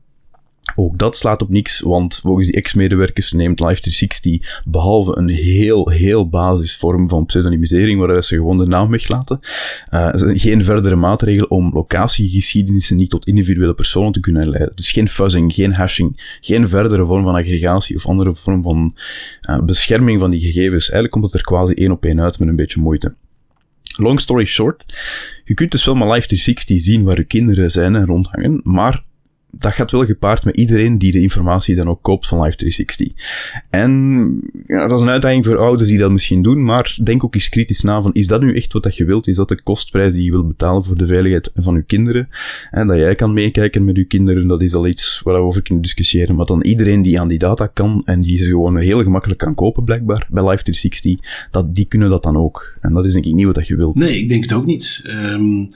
Ook 0.76 0.98
dat 0.98 1.16
slaat 1.16 1.42
op 1.42 1.48
niks, 1.48 1.80
want 1.80 2.18
volgens 2.18 2.46
die 2.46 2.56
ex-medewerkers 2.56 3.32
neemt 3.32 3.62
Life360 3.62 4.62
behalve 4.64 5.16
een 5.16 5.28
heel, 5.28 5.88
heel 5.88 6.28
basisvorm 6.28 7.08
van 7.08 7.24
pseudonymisering, 7.24 7.98
waarbij 7.98 8.22
ze 8.22 8.34
gewoon 8.34 8.58
de 8.58 8.66
naam 8.66 8.90
weglaten, 8.90 9.40
uh, 9.90 10.08
geen 10.14 10.64
verdere 10.64 10.96
maatregel 10.96 11.46
om 11.46 11.72
locatiegeschiedenissen 11.72 12.96
niet 12.96 13.10
tot 13.10 13.26
individuele 13.26 13.74
personen 13.74 14.12
te 14.12 14.20
kunnen 14.20 14.48
leiden. 14.48 14.72
Dus 14.74 14.92
geen 14.92 15.08
fuzzing, 15.08 15.52
geen 15.52 15.72
hashing, 15.72 16.38
geen 16.40 16.68
verdere 16.68 17.06
vorm 17.06 17.24
van 17.24 17.34
aggregatie 17.34 17.96
of 17.96 18.06
andere 18.06 18.34
vorm 18.34 18.62
van 18.62 18.96
uh, 19.50 19.62
bescherming 19.62 20.20
van 20.20 20.30
die 20.30 20.40
gegevens. 20.40 20.82
Eigenlijk 20.82 21.10
komt 21.10 21.24
het 21.24 21.34
er 21.34 21.42
quasi 21.42 21.72
één 21.72 21.90
op 21.90 22.04
één 22.04 22.20
uit 22.20 22.38
met 22.38 22.48
een 22.48 22.56
beetje 22.56 22.80
moeite. 22.80 23.14
Long 23.96 24.20
story 24.20 24.44
short, 24.44 24.84
je 25.44 25.54
kunt 25.54 25.70
dus 25.70 25.84
wel 25.84 25.94
maar 25.94 26.20
Life360 26.20 26.74
zien 26.74 27.04
waar 27.04 27.16
je 27.16 27.24
kinderen 27.24 27.70
zijn 27.70 27.94
en 27.94 28.06
rondhangen, 28.06 28.60
maar 28.62 29.06
dat 29.50 29.72
gaat 29.72 29.90
wel 29.90 30.04
gepaard 30.04 30.44
met 30.44 30.56
iedereen 30.56 30.98
die 30.98 31.12
de 31.12 31.20
informatie 31.20 31.74
dan 31.74 31.88
ook 31.88 32.02
koopt 32.02 32.28
van 32.28 32.50
Life360. 32.50 33.14
En 33.70 34.40
ja, 34.66 34.86
dat 34.86 34.98
is 34.98 35.04
een 35.04 35.10
uitdaging 35.10 35.44
voor 35.44 35.58
ouders 35.58 35.88
die 35.88 35.98
dat 35.98 36.10
misschien 36.10 36.42
doen, 36.42 36.64
maar 36.64 36.98
denk 37.02 37.24
ook 37.24 37.34
eens 37.34 37.48
kritisch 37.48 37.82
na 37.82 38.02
van, 38.02 38.12
is 38.12 38.26
dat 38.26 38.40
nu 38.40 38.54
echt 38.54 38.72
wat 38.72 38.82
dat 38.82 38.96
je 38.96 39.04
wilt? 39.04 39.28
Is 39.28 39.36
dat 39.36 39.48
de 39.48 39.62
kostprijs 39.62 40.14
die 40.14 40.24
je 40.24 40.30
wilt 40.30 40.48
betalen 40.48 40.84
voor 40.84 40.96
de 40.96 41.06
veiligheid 41.06 41.50
van 41.54 41.74
je 41.74 41.82
kinderen? 41.82 42.28
En 42.70 42.86
dat 42.86 42.96
jij 42.96 43.14
kan 43.14 43.32
meekijken 43.32 43.84
met 43.84 43.96
je 43.96 44.04
kinderen, 44.04 44.46
dat 44.46 44.62
is 44.62 44.74
al 44.74 44.86
iets 44.86 45.20
waar 45.24 45.34
we 45.34 45.40
over 45.40 45.62
kunnen 45.62 45.82
discussiëren. 45.82 46.34
Maar 46.34 46.46
dan 46.46 46.62
iedereen 46.62 47.02
die 47.02 47.20
aan 47.20 47.28
die 47.28 47.38
data 47.38 47.66
kan 47.66 48.02
en 48.04 48.20
die 48.20 48.38
ze 48.38 48.44
gewoon 48.44 48.76
heel 48.76 49.02
gemakkelijk 49.02 49.38
kan 49.38 49.54
kopen, 49.54 49.84
blijkbaar, 49.84 50.26
bij 50.30 50.58
Life360, 50.58 51.26
dat, 51.50 51.74
die 51.74 51.84
kunnen 51.84 52.10
dat 52.10 52.22
dan 52.22 52.36
ook. 52.36 52.76
En 52.80 52.92
dat 52.92 53.04
is 53.04 53.12
denk 53.12 53.24
ik 53.24 53.34
niet 53.34 53.54
wat 53.54 53.66
je 53.66 53.76
wilt. 53.76 53.96
Nee, 53.96 54.18
ik 54.18 54.28
denk 54.28 54.42
het 54.42 54.52
ook 54.52 54.66
niet. 54.66 55.02
Um 55.04 55.68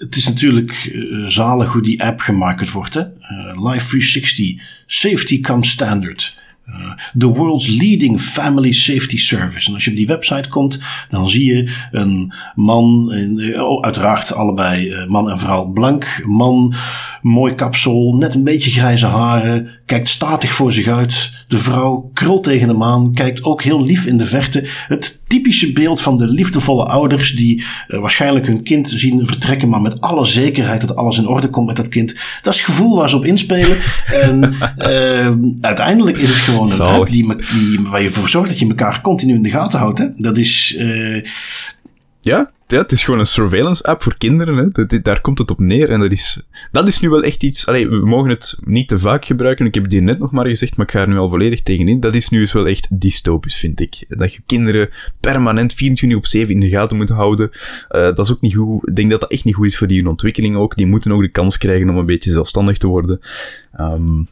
het 0.00 0.16
is 0.16 0.28
natuurlijk 0.28 0.90
uh, 0.92 1.26
zalig 1.26 1.72
hoe 1.72 1.82
die 1.82 2.02
app 2.02 2.20
gemaakt 2.20 2.70
wordt. 2.70 2.94
Hè? 2.94 3.00
Uh, 3.00 3.70
Live 3.70 3.86
360, 3.86 4.62
Safety 4.86 5.40
Comes 5.40 5.70
Standard. 5.70 6.38
Uh, 6.68 6.92
the 7.18 7.26
world's 7.26 7.66
leading 7.66 8.20
family 8.20 8.72
safety 8.72 9.18
service. 9.18 9.68
En 9.68 9.74
als 9.74 9.84
je 9.84 9.90
op 9.90 9.96
die 9.96 10.06
website 10.06 10.48
komt, 10.48 10.80
dan 11.08 11.28
zie 11.28 11.44
je 11.44 11.72
een 11.90 12.32
man, 12.54 13.12
oh, 13.58 13.82
uiteraard 13.82 14.32
allebei 14.32 15.06
man 15.08 15.30
en 15.30 15.38
vrouw 15.38 15.64
blank. 15.64 16.22
Man, 16.26 16.74
mooi 17.22 17.54
kapsel, 17.54 18.14
net 18.14 18.34
een 18.34 18.44
beetje 18.44 18.70
grijze 18.70 19.06
haren, 19.06 19.68
kijkt 19.86 20.08
statig 20.08 20.52
voor 20.52 20.72
zich 20.72 20.86
uit. 20.86 21.32
De 21.48 21.58
vrouw 21.58 22.10
krult 22.14 22.44
tegen 22.44 22.68
de 22.68 22.74
maan, 22.74 23.12
kijkt 23.14 23.44
ook 23.44 23.62
heel 23.62 23.82
lief 23.82 24.06
in 24.06 24.16
de 24.16 24.26
verte. 24.26 24.68
Het 24.88 25.19
typische 25.30 25.72
beeld 25.72 26.02
van 26.02 26.18
de 26.18 26.28
liefdevolle 26.28 26.84
ouders 26.84 27.32
die 27.32 27.64
uh, 27.88 28.00
waarschijnlijk 28.00 28.46
hun 28.46 28.62
kind 28.62 28.88
zien 28.88 29.26
vertrekken, 29.26 29.68
maar 29.68 29.80
met 29.80 30.00
alle 30.00 30.26
zekerheid 30.26 30.80
dat 30.80 30.96
alles 30.96 31.18
in 31.18 31.26
orde 31.26 31.48
komt 31.48 31.66
met 31.66 31.76
dat 31.76 31.88
kind. 31.88 32.14
Dat 32.42 32.52
is 32.52 32.60
het 32.60 32.68
gevoel 32.68 32.96
waar 32.96 33.08
ze 33.08 33.16
op 33.16 33.24
inspelen. 33.24 33.76
en 34.06 34.54
uh, 34.78 35.34
uiteindelijk 35.70 36.18
is 36.18 36.28
het 36.28 36.38
gewoon 36.38 36.70
een 36.70 36.80
app 36.80 37.10
die, 37.10 37.36
die, 37.36 37.80
waar 37.80 38.02
je 38.02 38.08
ervoor 38.08 38.28
zorgt 38.28 38.48
dat 38.48 38.58
je 38.58 38.66
elkaar 38.66 39.00
continu 39.00 39.34
in 39.34 39.42
de 39.42 39.50
gaten 39.50 39.78
houdt. 39.78 39.98
Hè? 39.98 40.06
Dat 40.16 40.38
is. 40.38 40.76
Uh, 40.78 41.24
ja, 42.20 42.50
het 42.66 42.92
is 42.92 43.04
gewoon 43.04 43.20
een 43.20 43.26
surveillance 43.26 43.84
app 43.84 44.02
voor 44.02 44.18
kinderen. 44.18 44.72
Hè. 44.72 45.00
daar 45.00 45.20
komt 45.20 45.38
het 45.38 45.50
op 45.50 45.58
neer. 45.58 45.90
En 45.90 46.00
dat 46.00 46.12
is, 46.12 46.42
dat 46.72 46.86
is 46.86 47.00
nu 47.00 47.08
wel 47.08 47.22
echt 47.22 47.42
iets. 47.42 47.66
Allee, 47.66 47.88
we 47.88 48.06
mogen 48.06 48.30
het 48.30 48.58
niet 48.64 48.88
te 48.88 48.98
vaak 48.98 49.24
gebruiken. 49.24 49.66
Ik 49.66 49.74
heb 49.74 49.82
het 49.82 49.92
hier 49.92 50.02
net 50.02 50.18
nog 50.18 50.32
maar 50.32 50.46
gezegd, 50.46 50.76
maar 50.76 50.86
ik 50.86 50.92
ga 50.92 51.00
er 51.00 51.08
nu 51.08 51.18
al 51.18 51.28
volledig 51.28 51.62
tegenin. 51.62 52.00
Dat 52.00 52.14
is 52.14 52.28
nu 52.28 52.40
eens 52.40 52.52
wel 52.52 52.66
echt 52.66 53.00
dystopisch, 53.00 53.56
vind 53.56 53.80
ik. 53.80 54.04
Dat 54.08 54.34
je 54.34 54.40
kinderen 54.46 54.88
permanent 55.20 55.72
24 55.72 56.18
op 56.18 56.26
7 56.26 56.54
in 56.54 56.60
de 56.60 56.68
gaten 56.68 56.96
moet 56.96 57.08
houden. 57.08 57.50
Uh, 57.52 58.14
dat 58.14 58.18
is 58.18 58.32
ook 58.32 58.40
niet 58.40 58.54
goed. 58.54 58.88
Ik 58.88 58.96
denk 58.96 59.10
dat 59.10 59.20
dat 59.20 59.30
echt 59.30 59.44
niet 59.44 59.54
goed 59.54 59.66
is 59.66 59.78
voor 59.78 59.86
die 59.86 60.08
ontwikkeling 60.08 60.56
ook. 60.56 60.76
Die 60.76 60.86
moeten 60.86 61.12
ook 61.12 61.22
de 61.22 61.28
kans 61.28 61.58
krijgen 61.58 61.88
om 61.88 61.96
een 61.96 62.06
beetje 62.06 62.32
zelfstandig 62.32 62.78
te 62.78 62.86
worden. 62.86 63.20
Um, 63.80 64.28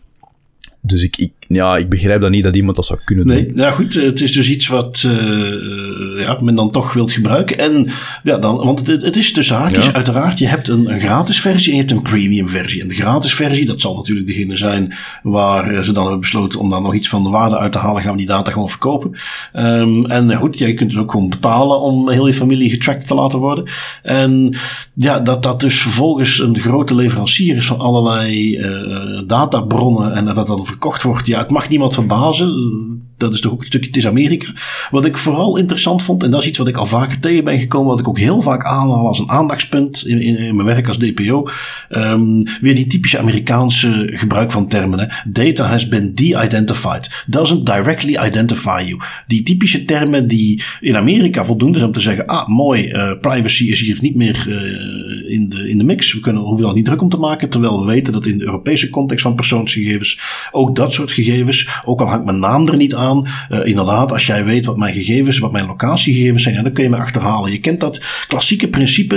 dus 0.81 1.03
ik, 1.03 1.17
ik, 1.17 1.33
ja, 1.49 1.77
ik 1.77 1.89
begrijp 1.89 2.21
dat 2.21 2.31
niet 2.31 2.43
dat 2.43 2.57
iemand 2.57 2.77
dat 2.77 2.87
zou 2.87 2.99
kunnen 3.05 3.27
doen. 3.27 3.35
Nee, 3.35 3.53
ja 3.55 3.71
goed, 3.71 3.95
het 3.95 4.21
is 4.21 4.33
dus 4.33 4.51
iets 4.51 4.67
wat 4.67 5.03
uh, 5.07 6.23
ja, 6.23 6.39
men 6.41 6.55
dan 6.55 6.71
toch 6.71 6.93
wilt 6.93 7.13
gebruiken. 7.13 7.59
En 7.59 7.91
ja, 8.23 8.39
dan, 8.39 8.57
want 8.57 8.87
het, 8.87 9.03
het 9.03 9.17
is 9.17 9.33
tussen 9.33 9.57
haakjes, 9.57 9.93
uiteraard. 9.93 10.39
Je 10.39 10.47
hebt 10.47 10.69
een, 10.69 10.93
een, 10.93 11.01
gratis 11.01 11.41
versie 11.41 11.71
en 11.71 11.79
je 11.79 11.85
hebt 11.85 11.95
een 11.95 12.03
premium 12.03 12.49
versie. 12.49 12.83
En 12.83 12.89
de 12.89 12.95
gratis 12.95 13.35
versie, 13.35 13.67
dat 13.67 13.81
zal 13.81 13.95
natuurlijk 13.95 14.27
degene 14.27 14.57
zijn 14.57 14.95
waar 15.23 15.85
ze 15.85 15.93
dan 15.93 16.03
hebben 16.03 16.21
besloten 16.21 16.61
om 16.61 16.71
daar 16.71 16.83
nog 16.83 16.95
iets 16.95 17.09
van 17.09 17.23
de 17.23 17.29
waarde 17.29 17.59
uit 17.59 17.73
te 17.73 17.79
halen. 17.79 18.03
Gaan 18.03 18.13
we 18.13 18.19
die 18.19 18.27
data 18.27 18.51
gewoon 18.51 18.69
verkopen. 18.69 19.17
Um, 19.53 20.07
en 20.07 20.35
goed, 20.35 20.59
jij 20.59 20.75
kunt 20.75 20.91
dus 20.91 20.99
ook 20.99 21.11
gewoon 21.11 21.29
betalen 21.29 21.81
om 21.81 22.11
heel 22.11 22.27
je 22.27 22.35
familie 22.35 22.71
getracked 22.71 23.07
te 23.07 23.15
laten 23.15 23.39
worden. 23.39 23.71
En 24.03 24.57
ja, 24.95 25.21
dat 25.21 25.43
dat 25.43 25.61
dus 25.61 25.81
vervolgens 25.81 26.39
een 26.39 26.59
grote 26.59 26.95
leverancier 26.95 27.57
is 27.57 27.67
van 27.67 27.79
allerlei 27.79 28.59
uh, 28.59 29.23
databronnen 29.27 30.15
en 30.15 30.25
dat 30.25 30.35
dat 30.35 30.47
dan 30.47 30.67
verkocht 30.67 31.03
wordt. 31.03 31.27
Ja, 31.27 31.38
het 31.39 31.51
mag 31.51 31.69
niemand 31.69 31.95
verbazen. 31.95 33.07
Dat 33.17 33.35
is 33.35 33.41
toch 33.41 33.53
ook 33.53 33.61
een 33.61 33.67
stukje, 33.67 33.87
het 33.87 33.97
is 33.97 34.07
Amerika. 34.07 34.53
Wat 34.91 35.07
ik 35.07 35.19
vooral 35.19 35.57
interessant 35.57 36.03
vond, 36.03 36.23
en 36.23 36.31
dat 36.31 36.41
is 36.41 36.49
iets 36.49 36.59
wat 36.59 36.69
ik 36.69 36.77
al 36.77 36.87
vaker 36.87 37.21
tegen 37.21 37.45
ben 37.45 37.59
gekomen, 37.59 37.89
wat 37.89 38.01
ik 38.01 38.09
ook 38.09 38.19
heel 38.19 38.41
vaak 38.41 38.65
aanhaal 38.65 39.09
als 39.09 39.19
een 39.19 39.31
aandachtspunt 39.31 40.07
in, 40.07 40.57
mijn 40.57 40.67
werk 40.67 40.89
als 40.89 40.99
DPO. 40.99 41.49
Ehm, 41.89 42.43
weer 42.61 42.75
die 42.75 42.87
typische 42.87 43.19
Amerikaanse 43.19 44.11
gebruik 44.13 44.51
van 44.51 44.69
termen. 44.69 44.99
Hè. 44.99 45.07
Data 45.31 45.65
has 45.65 45.89
been 45.89 46.15
de-identified. 46.15 47.25
Doesn't 47.27 47.67
directly 47.67 48.17
identify 48.27 48.83
you. 48.87 49.01
Die 49.27 49.43
typische 49.43 49.85
termen 49.85 50.29
die 50.29 50.63
in 50.81 50.97
Amerika 50.97 51.45
voldoende 51.45 51.79
zijn 51.79 51.89
om 51.91 51.95
te 51.95 52.01
zeggen, 52.01 52.27
ah 52.27 52.49
mooi, 52.49 52.89
uh, 52.89 53.11
privacy 53.21 53.71
is 53.71 53.81
hier 53.81 53.99
niet 54.01 54.15
meer 54.15 54.47
uh, 54.49 55.33
in, 55.33 55.49
de, 55.49 55.58
de 55.79 55.85
mix. 55.85 56.13
We 56.13 56.21
kunnen, 56.21 56.43
hoeven 56.43 56.69
er 56.69 56.75
niet 56.75 56.85
druk 56.85 57.03
om 57.03 57.09
te 57.09 57.17
maken. 57.17 57.49
Terwijl 57.49 57.81
we 57.81 57.87
weten 57.87 58.13
dat 58.13 58.27
in 58.27 58.39
de 58.39 58.45
Europese 58.45 58.91
context 58.91 59.23
van 59.23 59.35
persoonsgegevens 59.35 60.21
ook 60.51 60.77
dat 60.77 60.93
soort 60.93 61.13
gegevens, 61.13 61.69
ook 61.85 62.01
al 62.01 62.09
hangt 62.09 62.25
mijn 62.25 62.39
naam 62.39 62.69
er 62.69 62.77
niet 62.77 62.95
aan, 62.95 63.27
uh, 63.51 63.67
inderdaad, 63.67 64.13
als 64.13 64.27
jij 64.27 64.45
weet 64.45 64.67
wat 64.67 64.77
mijn 64.77 64.95
gegevens, 64.95 65.39
wat 65.39 65.53
mijn 65.53 65.67
locatiegegevens 65.67 66.43
zijn, 66.43 66.63
dan 66.63 66.73
kun 66.73 66.85
je 66.85 66.91
me 66.91 66.97
achterhalen. 66.97 67.53
Je 67.53 67.59
kent 67.59 67.81
dat 67.81 68.05
klassieke 68.29 68.69
principe, 68.69 69.17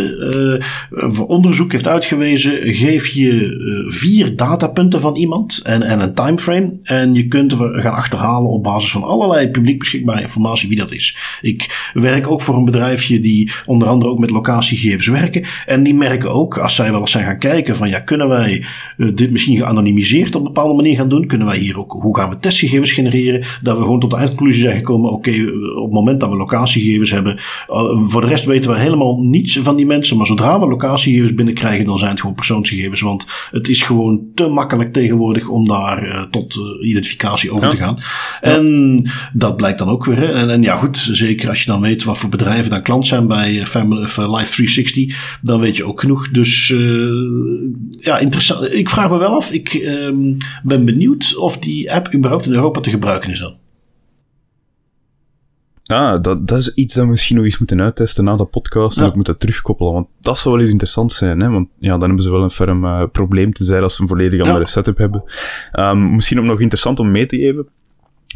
uh, 0.89 1.19
onderzoek 1.27 1.71
heeft 1.71 1.87
uitgewezen, 1.87 2.73
geef 2.73 3.07
je 3.07 3.85
vier 3.87 4.35
datapunten 4.35 4.99
van 4.99 5.15
iemand 5.15 5.61
en, 5.63 5.83
en 5.83 5.99
een 5.99 6.13
timeframe 6.13 6.73
en 6.83 7.13
je 7.13 7.27
kunt 7.27 7.53
gaan 7.53 7.93
achterhalen 7.93 8.49
op 8.49 8.63
basis 8.63 8.91
van 8.91 9.03
allerlei 9.03 9.47
publiek 9.47 9.79
beschikbare 9.79 10.21
informatie 10.21 10.69
wie 10.69 10.77
dat 10.77 10.91
is. 10.91 11.17
Ik 11.41 11.89
werk 11.93 12.27
ook 12.27 12.41
voor 12.41 12.55
een 12.55 12.65
bedrijfje 12.65 13.19
die 13.19 13.51
onder 13.65 13.87
andere 13.87 14.11
ook 14.11 14.19
met 14.19 14.29
locatiegegevens 14.29 15.07
werken 15.07 15.45
en 15.65 15.83
die 15.83 15.93
merken 15.93 16.31
ook, 16.31 16.50
als 16.57 16.75
zij 16.75 16.91
wel 16.91 16.99
eens 16.99 17.11
zijn 17.11 17.25
gaan 17.25 17.37
kijken 17.37 17.75
van 17.75 17.89
ja, 17.89 17.99
kunnen 17.99 18.27
wij 18.27 18.65
dit 19.13 19.31
misschien 19.31 19.57
geanonimiseerd 19.57 20.35
op 20.35 20.41
een 20.41 20.53
bepaalde 20.53 20.73
manier 20.73 20.95
gaan 20.95 21.09
doen? 21.09 21.27
Kunnen 21.27 21.47
wij 21.47 21.57
hier 21.57 21.79
ook, 21.79 21.91
hoe 21.91 22.17
gaan 22.17 22.29
we 22.29 22.39
testgegevens 22.39 22.91
genereren? 22.91 23.45
Dat 23.61 23.77
we 23.77 23.83
gewoon 23.83 23.99
tot 23.99 24.09
de 24.09 24.15
eindconclusie 24.15 24.61
zijn 24.61 24.77
gekomen. 24.77 25.11
Oké, 25.11 25.31
op 25.75 25.83
het 25.83 25.93
moment 25.93 26.19
dat 26.19 26.29
we 26.29 26.35
locatiegegevens 26.35 27.11
hebben. 27.11 27.35
Uh, 27.69 28.03
voor 28.03 28.21
de 28.21 28.27
rest 28.27 28.45
weten 28.45 28.71
we 28.71 28.77
helemaal 28.77 29.17
niets 29.21 29.59
van 29.59 29.75
die 29.75 29.85
mensen. 29.85 30.17
Maar 30.17 30.27
zodra 30.27 30.59
we 30.59 30.67
locatiegegevens 30.67 31.33
binnenkrijgen, 31.33 31.85
dan 31.85 31.97
zijn 31.97 32.11
het 32.11 32.19
gewoon 32.19 32.35
persoonsgegevens. 32.35 33.01
Want 33.01 33.27
het 33.51 33.69
is 33.69 33.83
gewoon 33.83 34.21
te 34.35 34.47
makkelijk 34.47 34.93
tegenwoordig 34.93 35.47
om 35.47 35.67
daar 35.67 36.07
uh, 36.07 36.21
tot 36.21 36.59
identificatie 36.81 37.53
over 37.53 37.67
ja. 37.67 37.71
te 37.71 37.77
gaan. 37.77 37.99
En 38.41 39.09
dat 39.33 39.57
blijkt 39.57 39.79
dan 39.79 39.89
ook 39.89 40.05
weer. 40.05 40.17
Hè. 40.17 40.31
En, 40.31 40.49
en, 40.49 40.61
ja, 40.61 40.75
goed, 40.75 40.97
zeker 41.11 41.49
als 41.49 41.59
je 41.59 41.65
dan 41.65 41.81
weet 41.81 42.03
wat 42.03 42.17
voor 42.17 42.29
bedrijven 42.29 42.69
dan 42.69 42.81
klant 42.81 43.07
zijn 43.07 43.27
bij 43.27 43.65
Family, 43.65 44.01
Life 44.01 44.51
360, 44.51 45.39
dan 45.41 45.59
weet 45.59 45.77
je 45.77 45.85
ook 45.85 45.99
genoeg. 45.99 46.30
Dus 46.31 46.67
ja, 47.97 48.17
interessant. 48.17 48.73
Ik 48.73 48.89
vraag 48.89 49.09
me 49.09 49.17
wel 49.17 49.35
af. 49.35 49.51
Ik 49.51 49.73
um, 49.73 50.37
ben 50.63 50.85
benieuwd 50.85 51.35
of 51.37 51.57
die 51.57 51.93
app 51.93 52.13
überhaupt 52.13 52.45
in 52.45 52.53
Europa 52.53 52.79
te 52.79 52.89
gebruiken 52.89 53.31
is 53.31 53.39
dan. 53.39 53.59
Ja, 55.91 56.17
dat, 56.17 56.47
dat 56.47 56.59
is 56.59 56.73
iets 56.73 56.93
dat 56.93 57.03
we 57.03 57.09
misschien 57.09 57.35
nog 57.35 57.45
eens 57.45 57.57
moeten 57.57 57.81
uittesten 57.81 58.23
na 58.23 58.35
de 58.35 58.45
podcast 58.45 58.97
en 58.97 59.05
ook 59.05 59.15
moeten 59.15 59.37
terugkoppelen. 59.37 59.93
Want 59.93 60.07
dat 60.19 60.37
zou 60.37 60.53
wel 60.53 60.63
eens 60.63 60.71
interessant 60.71 61.11
zijn, 61.11 61.39
hè? 61.39 61.49
want 61.49 61.67
ja, 61.79 61.91
dan 61.91 62.01
hebben 62.01 62.21
ze 62.21 62.31
wel 62.31 62.43
een 62.43 62.49
ferm 62.49 62.85
uh, 62.85 63.03
probleem 63.11 63.53
te 63.53 63.63
zijn 63.63 63.83
als 63.83 63.95
ze 63.95 64.01
een 64.01 64.07
volledig 64.07 64.41
andere 64.41 64.67
setup 64.67 64.97
hebben. 64.97 65.23
Um, 65.73 66.15
misschien 66.15 66.39
ook 66.39 66.45
nog 66.45 66.59
interessant 66.59 66.99
om 66.99 67.11
mee 67.11 67.25
te 67.25 67.37
geven. 67.37 67.67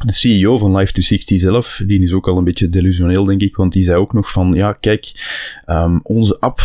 De 0.05 0.13
CEO 0.13 0.57
van 0.57 0.81
Life360 0.81 1.35
zelf, 1.35 1.81
die 1.85 2.01
is 2.01 2.13
ook 2.13 2.27
al 2.27 2.37
een 2.37 2.43
beetje 2.43 2.69
delusioneel, 2.69 3.25
denk 3.25 3.41
ik, 3.41 3.55
want 3.55 3.73
die 3.73 3.83
zei 3.83 3.97
ook 3.97 4.13
nog 4.13 4.31
van, 4.31 4.53
ja, 4.53 4.73
kijk, 4.73 5.11
um, 5.67 5.99
onze 6.03 6.39
app 6.39 6.61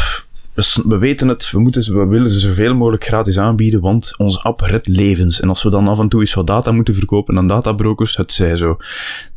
we 0.86 0.98
weten 0.98 1.28
het, 1.28 1.50
we, 1.50 1.58
moeten, 1.60 1.98
we 1.98 2.06
willen 2.06 2.30
ze 2.30 2.38
zoveel 2.38 2.74
mogelijk 2.74 3.04
gratis 3.04 3.38
aanbieden, 3.38 3.80
want 3.80 4.14
onze 4.16 4.42
app 4.42 4.60
redt 4.60 4.88
levens. 4.88 5.40
En 5.40 5.48
als 5.48 5.62
we 5.62 5.70
dan 5.70 5.88
af 5.88 5.98
en 5.98 6.08
toe 6.08 6.20
eens 6.20 6.34
wat 6.34 6.46
data 6.46 6.72
moeten 6.72 6.94
verkopen 6.94 7.38
aan 7.38 7.48
databrokers, 7.48 8.16
het 8.16 8.32
zij 8.32 8.56
zo. 8.56 8.76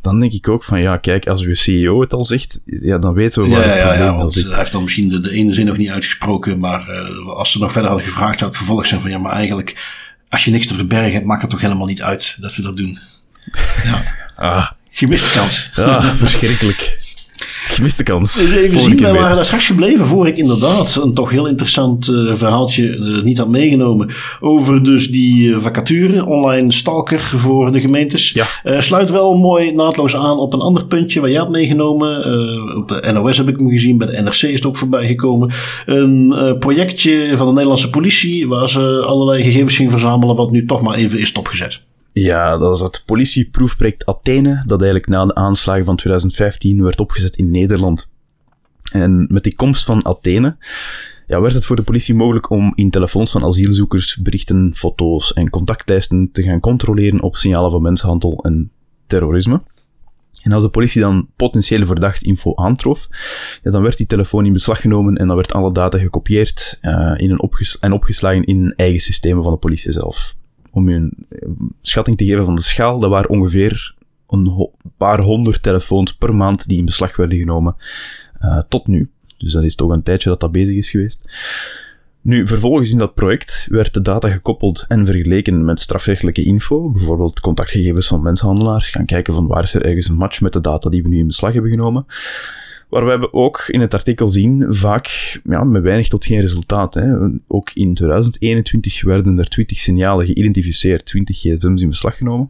Dan 0.01 0.19
denk 0.19 0.31
ik 0.31 0.49
ook 0.49 0.63
van, 0.63 0.81
ja, 0.81 0.97
kijk, 0.97 1.27
als 1.27 1.41
uw 1.41 1.53
CEO 1.53 2.01
het 2.01 2.13
al 2.13 2.25
zegt, 2.25 2.61
ja, 2.65 2.97
dan 2.97 3.13
weten 3.13 3.43
we 3.43 3.49
waar 3.49 3.59
ja, 3.59 3.67
het 3.67 3.81
probleem 3.81 4.03
ja, 4.03 4.15
want 4.17 4.35
Hij 4.35 4.57
heeft 4.57 4.71
dan 4.71 4.83
misschien 4.83 5.09
de, 5.09 5.19
de, 5.19 5.31
ene 5.31 5.53
zin 5.53 5.65
nog 5.65 5.77
niet 5.77 5.89
uitgesproken, 5.89 6.59
maar 6.59 6.89
uh, 6.89 7.27
als 7.27 7.51
ze 7.51 7.59
nog 7.59 7.71
verder 7.71 7.89
hadden 7.89 8.07
gevraagd, 8.07 8.37
zou 8.37 8.49
het 8.49 8.59
vervolg 8.59 8.85
zijn 8.85 9.01
van, 9.01 9.11
ja, 9.11 9.17
maar 9.17 9.33
eigenlijk, 9.33 9.99
als 10.29 10.45
je 10.45 10.51
niks 10.51 10.67
te 10.67 10.73
verbergen 10.73 11.13
hebt, 11.13 11.25
maakt 11.25 11.41
het 11.41 11.49
toch 11.49 11.61
helemaal 11.61 11.87
niet 11.87 12.01
uit 12.01 12.37
dat 12.39 12.55
we 12.55 12.61
dat 12.61 12.77
doen. 12.77 12.99
ja. 13.83 14.01
Ah. 14.35 14.71
Gemiste 14.91 15.39
kans. 15.39 15.71
Ja, 15.75 16.01
verschrikkelijk. 16.01 16.97
Gemiste 17.73 18.03
kans. 18.03 18.37
Dus 18.37 18.51
even 18.51 18.81
zien, 18.81 18.95
we 18.95 19.11
waren 19.11 19.35
daar 19.35 19.45
straks 19.45 19.65
gebleven 19.65 20.07
voor 20.07 20.27
ik 20.27 20.37
inderdaad 20.37 20.95
een 20.95 21.13
toch 21.13 21.29
heel 21.29 21.47
interessant 21.47 22.07
uh, 22.07 22.35
verhaaltje 22.35 22.83
uh, 22.83 23.23
niet 23.23 23.37
had 23.37 23.47
meegenomen. 23.47 24.09
Over 24.39 24.83
dus 24.83 25.07
die 25.07 25.47
uh, 25.47 25.59
vacature, 25.59 26.25
online 26.25 26.71
stalker 26.71 27.31
voor 27.35 27.71
de 27.71 27.79
gemeentes. 27.79 28.31
Ja. 28.31 28.81
sluit 28.81 29.09
wel 29.09 29.37
mooi 29.37 29.71
naadloos 29.71 30.15
aan 30.15 30.37
op 30.37 30.53
een 30.53 30.59
ander 30.59 30.85
puntje 30.85 31.19
waar 31.19 31.29
jij 31.29 31.39
had 31.39 31.49
meegenomen. 31.49 32.17
op 32.77 32.87
de 32.87 33.11
NOS 33.13 33.37
heb 33.37 33.49
ik 33.49 33.57
hem 33.57 33.69
gezien, 33.69 33.97
bij 33.97 34.07
de 34.07 34.21
NRC 34.21 34.41
is 34.41 34.53
het 34.53 34.65
ook 34.65 34.77
voorbij 34.77 35.07
gekomen. 35.07 35.51
Een 35.85 36.55
projectje 36.59 37.37
van 37.37 37.45
de 37.45 37.53
Nederlandse 37.53 37.89
politie 37.89 38.47
waar 38.47 38.69
ze 38.69 39.03
allerlei 39.05 39.43
gegevens 39.43 39.75
gingen 39.75 39.91
verzamelen 39.91 40.35
wat 40.35 40.51
nu 40.51 40.65
toch 40.65 40.81
maar 40.81 40.95
even 40.95 41.19
is 41.19 41.27
stopgezet. 41.27 41.81
Ja, 42.13 42.57
dat 42.57 42.75
is 42.75 42.81
het 42.81 43.03
politieproefproject 43.05 44.05
Athene, 44.05 44.63
dat 44.65 44.81
eigenlijk 44.81 45.11
na 45.11 45.25
de 45.25 45.35
aanslagen 45.35 45.85
van 45.85 45.95
2015 45.95 46.83
werd 46.83 46.99
opgezet 46.99 47.35
in 47.35 47.51
Nederland. 47.51 48.11
En 48.91 49.27
met 49.29 49.43
die 49.43 49.55
komst 49.55 49.85
van 49.85 50.05
Athene 50.05 50.57
ja, 51.27 51.41
werd 51.41 51.53
het 51.53 51.65
voor 51.65 51.75
de 51.75 51.81
politie 51.81 52.15
mogelijk 52.15 52.49
om 52.49 52.71
in 52.75 52.89
telefoons 52.89 53.31
van 53.31 53.45
asielzoekers 53.45 54.17
berichten, 54.17 54.71
foto's 54.75 55.33
en 55.33 55.49
contactlijsten 55.49 56.29
te 56.31 56.43
gaan 56.43 56.59
controleren 56.59 57.21
op 57.21 57.35
signalen 57.35 57.71
van 57.71 57.81
mensenhandel 57.81 58.43
en 58.43 58.71
terrorisme. 59.07 59.61
En 60.41 60.51
als 60.51 60.63
de 60.63 60.69
politie 60.69 61.01
dan 61.01 61.27
potentiële 61.35 61.85
verdacht 61.85 62.23
info 62.23 62.55
aantrof, 62.55 63.07
ja, 63.63 63.71
dan 63.71 63.81
werd 63.81 63.97
die 63.97 64.07
telefoon 64.07 64.45
in 64.45 64.53
beslag 64.53 64.81
genomen 64.81 65.15
en 65.15 65.27
dan 65.27 65.35
werd 65.35 65.53
alle 65.53 65.71
data 65.71 65.97
gekopieerd 65.97 66.79
uh, 66.81 67.13
in 67.17 67.31
een 67.31 67.41
opges 67.41 67.79
en 67.79 67.91
opgeslagen 67.91 68.43
in 68.43 68.73
eigen 68.75 68.99
systemen 68.99 69.43
van 69.43 69.51
de 69.51 69.57
politie 69.57 69.91
zelf 69.91 70.35
om 70.73 70.89
je 70.89 70.95
een 70.95 71.13
schatting 71.81 72.17
te 72.17 72.25
geven 72.25 72.45
van 72.45 72.55
de 72.55 72.61
schaal, 72.61 72.99
dat 72.99 73.09
waren 73.09 73.29
ongeveer 73.29 73.95
een 74.27 74.69
paar 74.97 75.21
honderd 75.21 75.63
telefoons 75.63 76.13
per 76.15 76.35
maand 76.35 76.67
die 76.67 76.77
in 76.77 76.85
beslag 76.85 77.15
werden 77.15 77.37
genomen 77.37 77.75
uh, 78.41 78.61
tot 78.67 78.87
nu. 78.87 79.09
Dus 79.37 79.51
dat 79.51 79.63
is 79.63 79.75
toch 79.75 79.89
een 79.89 80.03
tijdje 80.03 80.29
dat 80.29 80.39
dat 80.39 80.51
bezig 80.51 80.75
is 80.75 80.89
geweest. 80.89 81.29
Nu, 82.21 82.47
vervolgens 82.47 82.91
in 82.91 82.97
dat 82.97 83.13
project 83.13 83.67
werd 83.69 83.93
de 83.93 84.01
data 84.01 84.29
gekoppeld 84.29 84.85
en 84.87 85.05
vergeleken 85.05 85.65
met 85.65 85.79
strafrechtelijke 85.79 86.43
info, 86.43 86.89
bijvoorbeeld 86.89 87.39
contactgegevens 87.39 88.07
van 88.07 88.21
mensenhandelaars, 88.21 88.89
gaan 88.89 89.05
kijken 89.05 89.33
van 89.33 89.47
waar 89.47 89.63
is 89.63 89.73
er 89.73 89.85
ergens 89.85 90.07
een 90.07 90.15
match 90.15 90.41
met 90.41 90.53
de 90.53 90.61
data 90.61 90.89
die 90.89 91.03
we 91.03 91.09
nu 91.09 91.17
in 91.17 91.27
beslag 91.27 91.53
hebben 91.53 91.71
genomen. 91.71 92.05
Waar 92.93 93.19
we 93.19 93.33
ook 93.33 93.65
in 93.67 93.81
het 93.81 93.93
artikel 93.93 94.29
zien, 94.29 94.65
vaak 94.67 95.39
ja, 95.43 95.63
met 95.63 95.81
weinig 95.81 96.07
tot 96.07 96.25
geen 96.25 96.39
resultaat. 96.39 96.93
Hè. 96.93 97.15
Ook 97.47 97.71
in 97.73 97.93
2021 97.93 99.03
werden 99.03 99.39
er 99.39 99.49
20 99.49 99.79
signalen 99.79 100.25
geïdentificeerd, 100.25 101.05
20 101.05 101.37
gsm's 101.37 101.81
in 101.81 101.89
beslag 101.89 102.17
genomen, 102.17 102.49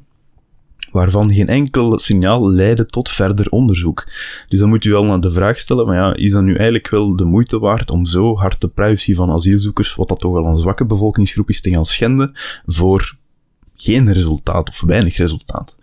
waarvan 0.92 1.34
geen 1.34 1.48
enkel 1.48 2.00
signaal 2.00 2.50
leidde 2.50 2.86
tot 2.86 3.10
verder 3.10 3.50
onderzoek. 3.50 4.12
Dus 4.48 4.60
dan 4.60 4.70
moet 4.70 4.86
u 4.86 4.92
wel 4.92 5.06
naar 5.06 5.20
de 5.20 5.32
vraag 5.32 5.60
stellen, 5.60 5.86
van 5.86 5.96
ja, 5.96 6.16
is 6.16 6.32
dat 6.32 6.44
nu 6.44 6.56
eigenlijk 6.56 6.90
wel 6.90 7.16
de 7.16 7.26
moeite 7.26 7.60
waard 7.60 7.92
om 7.92 8.06
zo 8.06 8.36
hard 8.36 8.62
de 8.62 8.68
privacy 8.68 9.14
van 9.14 9.32
asielzoekers, 9.32 9.96
wat 9.96 10.08
dat 10.08 10.20
toch 10.20 10.34
wel 10.34 10.46
een 10.46 10.58
zwakke 10.58 10.86
bevolkingsgroep 10.86 11.50
is, 11.50 11.62
te 11.62 11.74
gaan 11.74 11.86
schenden 11.86 12.32
voor 12.66 13.16
geen 13.76 14.14
resultaat 14.14 14.70
of 14.70 14.82
weinig 14.82 15.18
resultaat? 15.18 15.78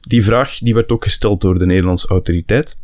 Die 0.00 0.24
vraag 0.24 0.58
die 0.58 0.74
werd 0.74 0.90
ook 0.90 1.04
gesteld 1.04 1.40
door 1.40 1.58
de 1.58 1.66
Nederlandse 1.66 2.08
autoriteit. 2.08 2.78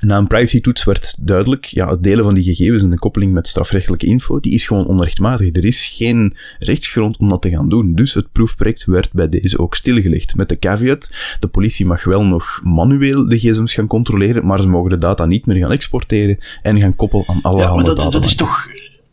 Na 0.00 0.16
een 0.16 0.26
privacy-toets 0.26 0.84
werd 0.84 1.26
duidelijk, 1.26 1.64
ja, 1.64 1.90
het 1.90 2.02
delen 2.02 2.24
van 2.24 2.34
die 2.34 2.44
gegevens 2.44 2.82
en 2.82 2.90
de 2.90 2.98
koppeling 2.98 3.32
met 3.32 3.48
strafrechtelijke 3.48 4.06
info, 4.06 4.40
die 4.40 4.52
is 4.52 4.66
gewoon 4.66 4.86
onrechtmatig. 4.86 5.54
Er 5.54 5.64
is 5.64 5.86
geen 5.86 6.36
rechtsgrond 6.58 7.18
om 7.18 7.28
dat 7.28 7.42
te 7.42 7.50
gaan 7.50 7.68
doen. 7.68 7.94
Dus 7.94 8.14
het 8.14 8.32
proefproject 8.32 8.84
werd 8.84 9.12
bij 9.12 9.28
deze 9.28 9.58
ook 9.58 9.74
stilgelegd. 9.74 10.34
Met 10.34 10.48
de 10.48 10.58
caveat, 10.58 11.14
de 11.40 11.48
politie 11.48 11.86
mag 11.86 12.04
wel 12.04 12.24
nog 12.24 12.60
manueel 12.62 13.28
de 13.28 13.38
gsm's 13.38 13.74
gaan 13.74 13.86
controleren, 13.86 14.46
maar 14.46 14.60
ze 14.60 14.68
mogen 14.68 14.90
de 14.90 14.98
data 14.98 15.26
niet 15.26 15.46
meer 15.46 15.56
gaan 15.56 15.72
exporteren 15.72 16.38
en 16.62 16.80
gaan 16.80 16.96
koppelen 16.96 17.28
aan 17.28 17.42
alle 17.42 17.58
ja, 17.58 17.74
maar 17.74 17.84
dat, 17.84 18.24
is 18.24 18.34
toch 18.34 18.68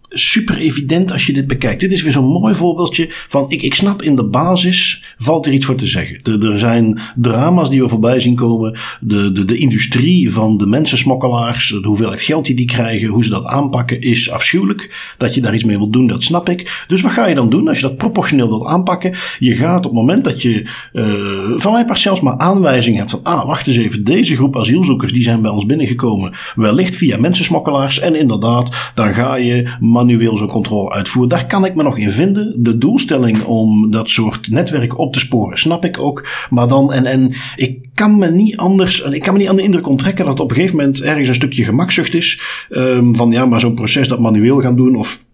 super 0.09 0.57
evident 0.57 1.11
als 1.11 1.25
je 1.25 1.33
dit 1.33 1.47
bekijkt. 1.47 1.79
Dit 1.79 1.91
is 1.91 2.03
weer 2.03 2.11
zo'n 2.11 2.25
mooi 2.25 2.53
voorbeeldje 2.53 3.07
van 3.09 3.45
ik, 3.47 3.61
ik 3.61 3.75
snap 3.75 4.01
in 4.01 4.15
de 4.15 4.23
basis 4.23 5.03
valt 5.17 5.45
er 5.45 5.53
iets 5.53 5.65
voor 5.65 5.75
te 5.75 5.87
zeggen. 5.87 6.19
Er, 6.23 6.51
er 6.51 6.59
zijn 6.59 6.99
drama's 7.15 7.69
die 7.69 7.81
we 7.81 7.89
voorbij 7.89 8.19
zien 8.19 8.35
komen. 8.35 8.77
De, 8.99 9.31
de, 9.31 9.45
de 9.45 9.57
industrie 9.57 10.31
van 10.31 10.57
de 10.57 10.65
mensensmokkelaars, 10.65 11.67
de 11.69 11.87
hoeveelheid 11.87 12.21
geld 12.21 12.45
die 12.45 12.55
die 12.55 12.65
krijgen, 12.65 13.07
hoe 13.07 13.23
ze 13.23 13.29
dat 13.29 13.45
aanpakken 13.45 14.01
is 14.01 14.31
afschuwelijk. 14.31 15.13
Dat 15.17 15.35
je 15.35 15.41
daar 15.41 15.53
iets 15.53 15.63
mee 15.63 15.77
wilt 15.77 15.93
doen, 15.93 16.07
dat 16.07 16.23
snap 16.23 16.49
ik. 16.49 16.83
Dus 16.87 17.01
wat 17.01 17.11
ga 17.11 17.27
je 17.27 17.35
dan 17.35 17.49
doen 17.49 17.67
als 17.67 17.79
je 17.79 17.87
dat 17.87 17.97
proportioneel 17.97 18.47
wilt 18.47 18.65
aanpakken? 18.65 19.13
Je 19.39 19.55
gaat 19.55 19.77
op 19.77 19.83
het 19.83 19.93
moment 19.93 20.23
dat 20.23 20.41
je 20.41 20.69
uh, 20.93 21.53
van 21.55 21.71
mij 21.71 21.85
pas 21.85 22.01
zelfs 22.01 22.21
maar 22.21 22.37
aanwijzing 22.37 22.97
hebt 22.97 23.11
van 23.11 23.19
ah, 23.23 23.45
wacht 23.45 23.67
eens 23.67 23.77
even, 23.77 24.03
deze 24.03 24.35
groep 24.35 24.57
asielzoekers 24.57 25.13
die 25.13 25.23
zijn 25.23 25.41
bij 25.41 25.51
ons 25.51 25.65
binnengekomen, 25.65 26.33
wellicht 26.55 26.95
via 26.95 27.17
mensensmokkelaars 27.17 27.99
en 27.99 28.15
inderdaad, 28.15 28.91
dan 28.95 29.13
ga 29.13 29.35
je 29.35 29.69
manueel 29.97 30.37
zo'n 30.37 30.47
controle 30.47 30.91
uitvoeren. 30.91 31.29
Daar 31.29 31.47
kan 31.47 31.65
ik 31.65 31.75
me 31.75 31.83
nog 31.83 31.97
in 31.97 32.11
vinden. 32.11 32.53
De 32.63 32.77
doelstelling 32.77 33.43
om 33.43 33.91
dat 33.91 34.09
soort 34.09 34.49
netwerk 34.49 34.97
op 34.97 35.13
te 35.13 35.19
sporen, 35.19 35.57
snap 35.57 35.85
ik 35.85 35.99
ook. 35.99 36.27
Maar 36.49 36.67
dan, 36.67 36.93
en, 36.93 37.05
en 37.05 37.31
ik 37.55 37.89
kan 37.93 38.17
me 38.17 38.31
niet 38.31 38.57
anders, 38.57 39.01
ik 39.01 39.21
kan 39.21 39.33
me 39.33 39.39
niet 39.39 39.49
aan 39.49 39.55
de 39.55 39.61
indruk 39.63 39.87
onttrekken 39.87 40.25
dat 40.25 40.39
op 40.39 40.49
een 40.49 40.55
gegeven 40.55 40.77
moment 40.77 41.01
ergens 41.01 41.27
een 41.27 41.35
stukje 41.35 41.63
gemakzucht 41.63 42.13
is. 42.13 42.41
Um, 42.69 43.15
van 43.15 43.31
ja, 43.31 43.45
maar 43.45 43.59
zo'n 43.59 43.73
proces 43.73 44.07
dat 44.07 44.19
manueel 44.19 44.61
gaan 44.61 44.75
doen 44.75 44.95
of 44.95 45.25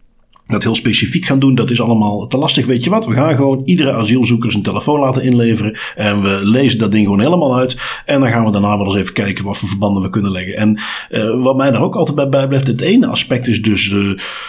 dat 0.48 0.64
heel 0.64 0.76
specifiek 0.76 1.26
gaan 1.26 1.40
doen, 1.40 1.56
dat 1.56 1.70
is 1.70 1.82
allemaal 1.82 2.28
te 2.28 2.38
lastig. 2.38 2.66
Weet 2.66 2.84
je 2.84 2.90
wat? 2.90 3.06
We 3.06 3.14
gaan 3.14 3.36
gewoon 3.36 3.62
iedere 3.66 3.92
asielzoeker 3.92 4.52
zijn 4.52 4.64
telefoon 4.64 5.00
laten 5.00 5.24
inleveren. 5.24 5.78
En 5.96 6.22
we 6.22 6.40
lezen 6.44 6.80
dat 6.80 6.92
ding 6.92 7.04
gewoon 7.04 7.20
helemaal 7.20 7.58
uit. 7.58 8.02
En 8.06 8.20
dan 8.20 8.30
gaan 8.30 8.46
we 8.46 8.52
daarna 8.52 8.78
wel 8.78 8.86
eens 8.86 8.96
even 8.96 9.14
kijken 9.14 9.46
wat 9.46 9.58
voor 9.58 9.70
verbanden 9.70 10.02
we 10.02 10.10
kunnen 10.10 10.32
leggen. 10.32 10.58
En 10.58 10.80
uh, 11.12 11.44
wat 11.44 11.56
mij 11.56 11.72
daar 11.72 11.82
ook 11.82 11.96
altijd 11.96 12.16
bij 12.16 12.30
bijblijft, 12.30 12.68
het 12.68 12.82
ene 12.82 13.08
aspect 13.08 13.48
is 13.48 13.62
dus 13.62 13.90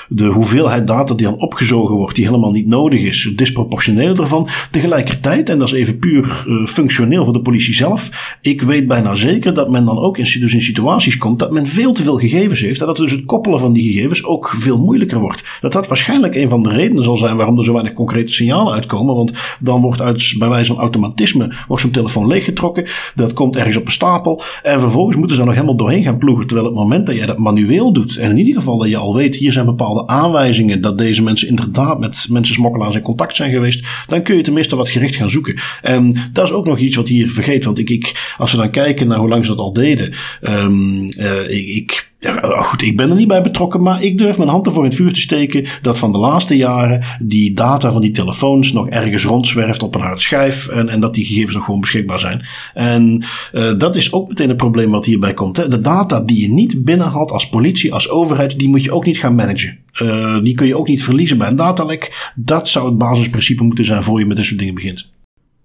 de, 0.08 0.24
hoeveelheid 0.24 0.86
data 0.86 1.14
die 1.14 1.26
dan 1.26 1.38
opgezogen 1.38 1.94
wordt, 1.94 2.14
die 2.14 2.26
helemaal 2.26 2.50
niet 2.50 2.66
nodig 2.66 3.00
is. 3.00 3.24
Het 3.24 3.38
disproportionele 3.38 4.14
ervan. 4.14 4.48
Tegelijkertijd, 4.70 5.48
en 5.48 5.58
dat 5.58 5.68
is 5.68 5.74
even 5.74 5.98
puur 5.98 6.44
uh, 6.46 6.66
functioneel 6.66 7.24
voor 7.24 7.32
de 7.32 7.40
politie 7.40 7.74
zelf. 7.74 8.36
Ik 8.40 8.62
weet 8.62 8.86
bijna 8.86 9.14
zeker 9.14 9.54
dat 9.54 9.70
men 9.70 9.84
dan 9.84 9.98
ook 9.98 10.18
in, 10.18 10.40
dus 10.40 10.54
in 10.54 10.62
situaties 10.62 11.16
komt 11.16 11.38
dat 11.38 11.50
men 11.50 11.66
veel 11.66 11.92
te 11.92 12.02
veel 12.02 12.16
gegevens 12.16 12.60
heeft. 12.60 12.80
En 12.80 12.86
dat 12.86 12.96
dus 12.96 13.10
het 13.10 13.24
koppelen 13.24 13.58
van 13.58 13.72
die 13.72 13.92
gegevens 13.92 14.24
ook 14.24 14.54
veel 14.58 14.78
moeilijker 14.78 15.18
wordt. 15.18 15.58
Dat 15.60 15.72
dat 15.72 15.83
waarschijnlijk 15.86 16.34
een 16.34 16.48
van 16.48 16.62
de 16.62 16.70
redenen 16.70 17.04
zal 17.04 17.16
zijn 17.16 17.36
waarom 17.36 17.58
er 17.58 17.64
zo 17.64 17.72
weinig 17.72 17.92
concrete 17.92 18.32
signalen 18.32 18.72
uitkomen. 18.74 19.14
Want 19.14 19.32
dan 19.60 19.80
wordt 19.80 20.00
uit, 20.00 20.34
bij 20.38 20.48
wijze 20.48 20.72
van 20.72 20.82
automatisme 20.82 21.52
wordt 21.68 21.82
zo'n 21.82 21.92
telefoon 21.92 22.26
leeggetrokken. 22.26 22.86
Dat 23.14 23.32
komt 23.32 23.56
ergens 23.56 23.76
op 23.76 23.86
een 23.86 23.92
stapel. 23.92 24.42
En 24.62 24.80
vervolgens 24.80 25.16
moeten 25.16 25.34
ze 25.34 25.40
er 25.40 25.46
nog 25.46 25.56
helemaal 25.56 25.76
doorheen 25.76 26.02
gaan 26.02 26.18
ploegen. 26.18 26.46
Terwijl 26.46 26.68
het 26.68 26.76
moment 26.76 27.06
dat 27.06 27.16
jij 27.16 27.26
dat 27.26 27.38
manueel 27.38 27.92
doet. 27.92 28.16
En 28.16 28.30
in 28.30 28.38
ieder 28.38 28.54
geval 28.54 28.78
dat 28.78 28.88
je 28.88 28.96
al 28.96 29.14
weet, 29.14 29.36
hier 29.36 29.52
zijn 29.52 29.66
bepaalde 29.66 30.06
aanwijzingen 30.06 30.80
dat 30.80 30.98
deze 30.98 31.22
mensen 31.22 31.48
inderdaad 31.48 32.00
met 32.00 32.26
mensen 32.30 32.54
smokkelaars 32.54 32.94
in 32.94 33.02
contact 33.02 33.36
zijn 33.36 33.50
geweest. 33.50 33.86
Dan 34.06 34.22
kun 34.22 34.36
je 34.36 34.42
tenminste 34.42 34.76
wat 34.76 34.88
gericht 34.88 35.16
gaan 35.16 35.30
zoeken. 35.30 35.60
En 35.82 36.16
dat 36.32 36.44
is 36.44 36.52
ook 36.52 36.66
nog 36.66 36.78
iets 36.78 36.96
wat 36.96 37.08
hier 37.08 37.30
vergeet. 37.30 37.64
Want 37.64 37.78
ik, 37.78 37.90
ik, 37.90 38.34
als 38.38 38.50
we 38.50 38.56
dan 38.56 38.70
kijken 38.70 39.06
naar 39.06 39.18
hoe 39.18 39.28
lang 39.28 39.44
ze 39.44 39.50
dat 39.50 39.60
al 39.60 39.72
deden. 39.72 40.14
Um, 40.42 41.04
ik, 41.48 41.68
ik 41.68 42.12
ja, 42.24 42.62
goed, 42.62 42.82
ik 42.82 42.96
ben 42.96 43.10
er 43.10 43.16
niet 43.16 43.28
bij 43.28 43.42
betrokken, 43.42 43.82
maar 43.82 44.02
ik 44.02 44.18
durf 44.18 44.38
mijn 44.38 44.50
hand 44.50 44.66
ervoor 44.66 44.82
in 44.82 44.88
het 44.88 44.98
vuur 44.98 45.12
te 45.12 45.20
steken 45.20 45.66
dat 45.82 45.98
van 45.98 46.12
de 46.12 46.18
laatste 46.18 46.56
jaren 46.56 47.02
die 47.18 47.52
data 47.52 47.92
van 47.92 48.00
die 48.00 48.10
telefoons 48.10 48.72
nog 48.72 48.88
ergens 48.88 49.24
rondzwerft 49.24 49.82
op 49.82 49.94
een 49.94 50.00
harde 50.00 50.20
schijf 50.20 50.68
en, 50.68 50.88
en 50.88 51.00
dat 51.00 51.14
die 51.14 51.24
gegevens 51.24 51.54
nog 51.54 51.64
gewoon 51.64 51.80
beschikbaar 51.80 52.18
zijn. 52.18 52.46
En 52.74 53.24
uh, 53.52 53.78
dat 53.78 53.96
is 53.96 54.12
ook 54.12 54.28
meteen 54.28 54.50
een 54.50 54.56
probleem 54.56 54.90
wat 54.90 55.04
hierbij 55.04 55.34
komt. 55.34 55.56
Hè. 55.56 55.68
De 55.68 55.80
data 55.80 56.20
die 56.20 56.40
je 56.40 56.52
niet 56.52 56.84
binnenhaalt 56.84 57.30
als 57.30 57.48
politie, 57.48 57.92
als 57.92 58.08
overheid, 58.08 58.58
die 58.58 58.68
moet 58.68 58.84
je 58.84 58.92
ook 58.92 59.06
niet 59.06 59.18
gaan 59.18 59.34
managen. 59.34 59.78
Uh, 60.02 60.42
die 60.42 60.54
kun 60.54 60.66
je 60.66 60.76
ook 60.76 60.88
niet 60.88 61.04
verliezen 61.04 61.38
bij 61.38 61.48
een 61.48 61.56
datalek. 61.56 62.32
Dat 62.34 62.68
zou 62.68 62.86
het 62.86 62.98
basisprincipe 62.98 63.62
moeten 63.62 63.84
zijn 63.84 64.02
voor 64.02 64.18
je 64.18 64.26
met 64.26 64.36
dit 64.36 64.46
soort 64.46 64.58
dingen 64.58 64.74
begint. 64.74 65.10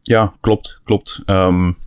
Ja, 0.01 0.33
klopt, 0.41 0.79
klopt. 0.83 1.21
Um, 1.25 1.77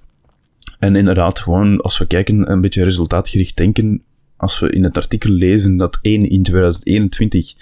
en 0.78 0.96
inderdaad, 0.96 1.38
gewoon 1.38 1.80
als 1.80 1.98
we 1.98 2.06
kijken, 2.06 2.50
een 2.50 2.60
beetje 2.60 2.84
resultaatgericht 2.84 3.56
denken, 3.56 4.02
als 4.42 4.58
we 4.60 4.70
in 4.70 4.84
het 4.84 4.96
artikel 4.96 5.30
lezen 5.30 5.76
dat 5.76 5.98
1 6.02 6.30
in 6.30 6.42
2021 6.42 7.54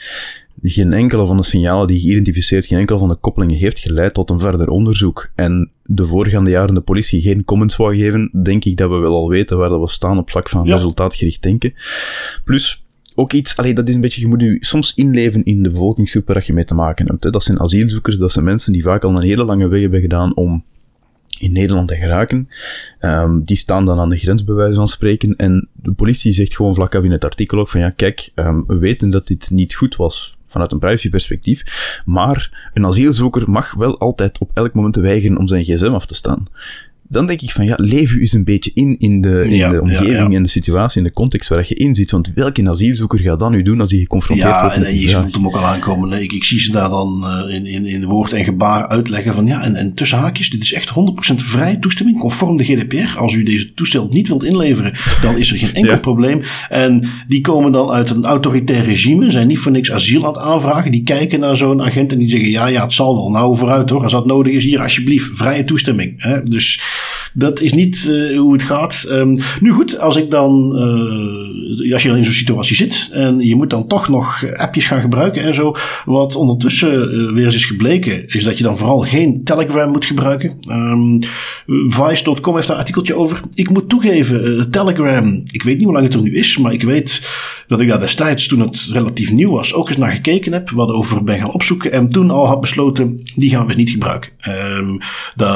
geen 0.62 0.92
enkele 0.92 1.26
van 1.26 1.36
de 1.36 1.42
signalen 1.42 1.86
die 1.86 2.00
geïdentificeerd, 2.00 2.66
geen 2.66 2.78
enkele 2.78 2.98
van 2.98 3.08
de 3.08 3.14
koppelingen 3.14 3.56
heeft 3.56 3.78
geleid 3.78 4.14
tot 4.14 4.30
een 4.30 4.38
verder 4.38 4.68
onderzoek 4.68 5.30
en 5.34 5.70
de 5.84 6.06
voorgaande 6.06 6.50
jaren 6.50 6.74
de 6.74 6.80
politie 6.80 7.20
geen 7.20 7.44
comments 7.44 7.76
wou 7.76 7.96
geven, 7.96 8.30
denk 8.42 8.64
ik 8.64 8.76
dat 8.76 8.90
we 8.90 8.96
wel 8.96 9.14
al 9.14 9.28
weten 9.28 9.58
waar 9.58 9.68
dat 9.68 9.80
we 9.80 9.88
staan 9.88 10.18
op 10.18 10.30
vlak 10.30 10.48
van 10.48 10.66
resultaatgericht 10.66 11.42
denken. 11.42 11.74
Plus, 12.44 12.84
ook 13.14 13.32
iets, 13.32 13.56
allee, 13.56 13.74
dat 13.74 13.88
is 13.88 13.94
een 13.94 14.00
beetje, 14.00 14.20
je 14.20 14.26
moet 14.26 14.40
je 14.40 14.56
soms 14.60 14.94
inleven 14.94 15.44
in 15.44 15.62
de 15.62 15.70
bevolkingsgroep 15.70 16.26
waar 16.26 16.42
je 16.46 16.52
mee 16.52 16.64
te 16.64 16.74
maken 16.74 17.06
hebt. 17.06 17.24
Hè. 17.24 17.30
Dat 17.30 17.42
zijn 17.42 17.60
asielzoekers, 17.60 18.18
dat 18.18 18.32
zijn 18.32 18.44
mensen 18.44 18.72
die 18.72 18.82
vaak 18.82 19.04
al 19.04 19.16
een 19.16 19.22
hele 19.22 19.44
lange 19.44 19.68
weg 19.68 19.80
hebben 19.80 20.00
gedaan 20.00 20.36
om 20.36 20.64
in 21.40 21.52
Nederland 21.52 21.88
te 21.88 21.96
geraken. 21.96 22.48
Um, 23.00 23.44
die 23.44 23.56
staan 23.56 23.84
dan 23.84 23.98
aan 23.98 24.08
de 24.08 24.18
grens, 24.18 24.44
bij 24.44 24.54
wijze 24.54 24.74
van 24.74 24.88
spreken. 24.88 25.36
En 25.36 25.68
de 25.72 25.92
politie 25.92 26.32
zegt 26.32 26.56
gewoon 26.56 26.74
vlak 26.74 26.94
af 26.94 27.04
in 27.04 27.12
het 27.12 27.24
artikel 27.24 27.58
ook 27.58 27.68
van 27.68 27.80
ja, 27.80 27.90
kijk, 27.90 28.30
um, 28.34 28.64
we 28.66 28.78
weten 28.78 29.10
dat 29.10 29.26
dit 29.26 29.50
niet 29.50 29.74
goed 29.74 29.96
was 29.96 30.38
vanuit 30.46 30.72
een 30.72 30.78
privacyperspectief. 30.78 31.62
Maar 32.04 32.70
een 32.74 32.86
asielzoeker 32.86 33.50
mag 33.50 33.74
wel 33.74 33.98
altijd 33.98 34.38
op 34.38 34.50
elk 34.54 34.74
moment 34.74 34.96
weigeren 34.96 35.38
om 35.38 35.48
zijn 35.48 35.64
gsm 35.64 35.92
af 35.92 36.06
te 36.06 36.14
staan 36.14 36.48
dan 37.10 37.26
denk 37.26 37.40
ik 37.40 37.50
van 37.50 37.64
ja, 37.64 37.74
leef 37.76 38.12
u 38.12 38.20
eens 38.20 38.32
een 38.32 38.44
beetje 38.44 38.70
in 38.74 38.96
in 38.98 39.20
de, 39.20 39.44
in 39.48 39.70
de 39.70 39.80
omgeving 39.80 40.34
en 40.34 40.42
de 40.42 40.48
situatie, 40.48 40.98
in 40.98 41.06
de 41.06 41.12
context 41.12 41.48
waar 41.48 41.64
je 41.68 41.74
in 41.74 41.94
zit. 41.94 42.10
Want 42.10 42.30
welke 42.34 42.68
asielzoeker 42.68 43.18
gaat 43.18 43.38
dan 43.38 43.52
nu 43.52 43.62
doen 43.62 43.80
als 43.80 43.90
hij 43.90 44.00
geconfronteerd 44.00 44.60
wordt 44.60 44.78
met 44.78 44.86
Ja, 44.86 44.92
en 44.92 45.00
je 45.00 45.10
voelt 45.10 45.34
hem 45.34 45.46
ook 45.46 45.54
al 45.54 45.64
aankomen. 45.64 46.22
Ik, 46.22 46.32
ik 46.32 46.44
zie 46.44 46.60
ze 46.60 46.72
daar 46.72 46.88
dan 46.88 47.24
uh, 47.24 47.54
in, 47.54 47.66
in, 47.66 47.86
in 47.86 48.04
woord 48.04 48.32
en 48.32 48.44
gebaar 48.44 48.88
uitleggen 48.88 49.34
van 49.34 49.46
ja, 49.46 49.62
en, 49.62 49.76
en 49.76 49.94
tussen 49.94 50.18
haakjes, 50.18 50.50
dit 50.50 50.62
is 50.62 50.72
echt 50.72 50.88
100% 50.88 51.34
vrij 51.34 51.76
toestemming, 51.76 52.18
conform 52.18 52.56
de 52.56 52.64
GDPR. 52.64 53.18
Als 53.18 53.34
u 53.34 53.42
deze 53.42 53.74
toestel 53.74 54.08
niet 54.10 54.28
wilt 54.28 54.44
inleveren, 54.44 54.92
dan 55.22 55.38
is 55.38 55.52
er 55.52 55.58
geen 55.58 55.74
enkel 55.74 56.00
probleem. 56.00 56.42
En 56.68 57.08
die 57.28 57.40
komen 57.40 57.72
dan 57.72 57.90
uit 57.90 58.10
een 58.10 58.24
autoritair 58.24 58.84
regime, 58.84 59.30
zijn 59.30 59.46
niet 59.46 59.58
voor 59.58 59.72
niks 59.72 59.92
asiel 59.92 60.26
aan 60.26 60.32
het 60.32 60.42
aanvragen. 60.42 60.90
Die 60.90 61.02
kijken 61.02 61.40
naar 61.40 61.56
zo'n 61.56 61.82
agent 61.82 62.12
en 62.12 62.18
die 62.18 62.28
zeggen 62.28 62.50
ja, 62.50 62.66
ja, 62.66 62.82
het 62.82 62.92
zal 62.92 63.14
wel. 63.14 63.30
Nou, 63.30 63.56
vooruit 63.56 63.90
hoor. 63.90 64.02
Als 64.02 64.12
dat 64.12 64.26
nodig 64.26 64.52
is, 64.52 64.64
hier 64.64 64.80
alsjeblieft, 64.80 65.30
vrije 65.36 65.64
toestemming. 65.64 66.14
Hè? 66.16 66.42
Dus 66.42 66.80
dat 67.34 67.60
is 67.60 67.72
niet 67.72 68.06
uh, 68.08 68.38
hoe 68.38 68.52
het 68.52 68.62
gaat. 68.62 69.06
Um, 69.08 69.38
nu 69.60 69.70
goed, 69.70 69.98
als 69.98 70.16
ik 70.16 70.30
dan, 70.30 70.72
uh, 70.74 71.92
als 71.92 72.02
je 72.02 72.08
dan 72.08 72.18
in 72.18 72.24
zo'n 72.24 72.32
situatie 72.32 72.76
zit 72.76 73.08
en 73.12 73.38
je 73.38 73.56
moet 73.56 73.70
dan 73.70 73.86
toch 73.86 74.08
nog 74.08 74.54
appjes 74.56 74.86
gaan 74.86 75.00
gebruiken 75.00 75.42
en 75.42 75.54
zo. 75.54 75.74
Wat 76.04 76.34
ondertussen 76.34 77.14
uh, 77.14 77.32
weer 77.32 77.44
eens 77.44 77.54
is 77.54 77.64
gebleken, 77.64 78.28
is 78.28 78.44
dat 78.44 78.58
je 78.58 78.64
dan 78.64 78.78
vooral 78.78 79.00
geen 79.00 79.44
Telegram 79.44 79.90
moet 79.90 80.04
gebruiken. 80.04 80.56
Um, 80.68 81.18
Vice.com 81.86 82.54
heeft 82.54 82.66
daar 82.66 82.76
een 82.76 82.82
artikeltje 82.82 83.16
over. 83.16 83.40
Ik 83.54 83.70
moet 83.70 83.88
toegeven, 83.88 84.70
Telegram, 84.70 85.42
ik 85.50 85.62
weet 85.62 85.74
niet 85.74 85.84
hoe 85.84 85.92
lang 85.92 86.04
het 86.04 86.14
er 86.14 86.22
nu 86.22 86.34
is, 86.34 86.58
maar 86.58 86.72
ik 86.72 86.82
weet 86.82 87.22
dat 87.70 87.80
ik 87.80 87.88
daar 87.88 88.00
destijds, 88.00 88.46
toen 88.46 88.60
het 88.60 88.88
relatief 88.92 89.32
nieuw 89.32 89.50
was, 89.50 89.74
ook 89.74 89.88
eens 89.88 89.96
naar 89.96 90.12
gekeken 90.12 90.52
heb, 90.52 90.70
wat 90.70 90.90
over 90.90 91.24
ben 91.24 91.38
gaan 91.38 91.52
opzoeken 91.52 91.92
en 91.92 92.08
toen 92.08 92.30
al 92.30 92.46
had 92.46 92.60
besloten, 92.60 93.20
die 93.34 93.50
gaan 93.50 93.66
we 93.66 93.74
niet 93.74 93.90
gebruiken. 93.90 94.30
Um, 94.78 94.98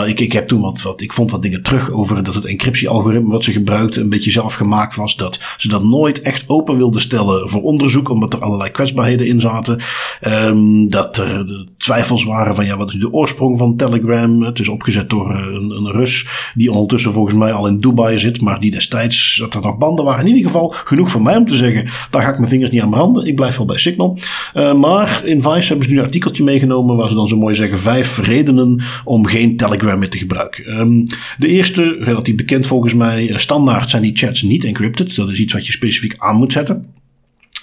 ik, 0.07 0.21
ik 0.21 0.33
heb 0.33 0.49
toen 0.49 0.61
wat, 0.61 0.83
wat, 0.83 1.01
ik 1.01 1.13
vond 1.13 1.31
wat 1.31 1.43
dingen 1.43 1.63
terug 1.63 1.91
over 1.91 2.25
dat 2.25 2.35
het 2.35 2.45
encryptiealgoritme 2.45 3.31
wat 3.31 3.45
ze 3.45 3.53
gebruikten 3.53 4.03
een 4.03 4.09
beetje 4.09 4.31
zelf 4.31 4.55
gemaakt 4.55 4.97
was. 4.97 5.17
Dat 5.17 5.41
ze 5.57 5.69
dat 5.69 5.85
nooit 5.85 6.21
echt 6.21 6.45
open 6.47 6.77
wilden 6.77 7.01
stellen 7.01 7.49
voor 7.49 7.63
onderzoek, 7.63 8.09
omdat 8.09 8.33
er 8.33 8.41
allerlei 8.41 8.71
kwetsbaarheden 8.71 9.27
in 9.27 9.41
zaten. 9.41 9.81
Um, 10.23 10.89
dat 10.89 11.17
er 11.17 11.67
twijfels 11.77 12.25
waren 12.25 12.55
van 12.55 12.67
ja, 12.67 12.77
wat 12.77 12.89
is 12.89 13.01
de 13.01 13.13
oorsprong 13.13 13.59
van 13.59 13.77
Telegram? 13.77 14.43
Het 14.43 14.59
is 14.59 14.69
opgezet 14.69 15.11
door 15.11 15.31
eh, 15.31 15.37
een, 15.37 15.71
een 15.71 15.91
Rus 15.91 16.27
die 16.55 16.73
ondertussen 16.73 17.13
volgens 17.13 17.35
mij 17.35 17.53
al 17.53 17.67
in 17.67 17.81
Dubai 17.81 18.19
zit, 18.19 18.41
maar 18.41 18.61
die 18.61 18.71
destijds 18.71 19.37
dat 19.37 19.55
er 19.55 19.61
nog 19.61 19.79
banden 19.79 20.05
waren. 20.05 20.27
In 20.27 20.35
ieder 20.35 20.51
geval 20.51 20.75
genoeg 20.85 21.11
voor 21.11 21.23
mij 21.23 21.37
om 21.37 21.47
te 21.47 21.57
zeggen, 21.57 21.89
daar 22.11 22.23
ga 22.23 22.29
ik 22.29 22.39
mijn 22.39 22.49
vingers 22.49 22.71
niet 22.71 22.83
aan 22.83 22.91
branden. 22.91 23.27
Ik 23.27 23.35
blijf 23.35 23.57
wel 23.57 23.67
bij 23.67 23.79
Signal. 23.79 24.19
Uh, 24.55 24.75
maar 24.75 25.23
in 25.25 25.43
Vice 25.43 25.69
hebben 25.69 25.85
ze 25.87 25.93
nu 25.93 25.99
een 25.99 26.05
artikeltje 26.05 26.45
meegenomen 26.45 26.97
waar 26.97 27.09
ze 27.09 27.15
dan 27.15 27.29
zo 27.29 27.37
mooi 27.37 27.55
zeggen 27.55 27.79
vijf 27.79 28.19
redenen 28.19 28.83
om 29.05 29.27
geen 29.27 29.57
Telegram 29.57 29.99
meer 29.99 30.11
te 30.11 30.19
gebruiken. 30.19 30.81
Um, 30.81 31.07
de 31.39 31.49
eerste, 31.49 31.97
relatief 31.99 32.35
bekend 32.35 32.67
volgens 32.67 32.95
mij, 32.95 33.31
eh, 33.31 33.37
standaard 33.37 33.91
zijn 33.91 34.03
die 34.03 34.17
chats 34.17 34.43
niet 34.43 34.65
encrypted. 34.65 35.17
Dat 35.17 35.31
is 35.31 35.39
iets 35.39 35.53
wat 35.53 35.67
je 35.67 35.73
specifiek 35.73 36.15
aan 36.19 36.37
moet 36.37 36.53
zetten. 36.53 36.93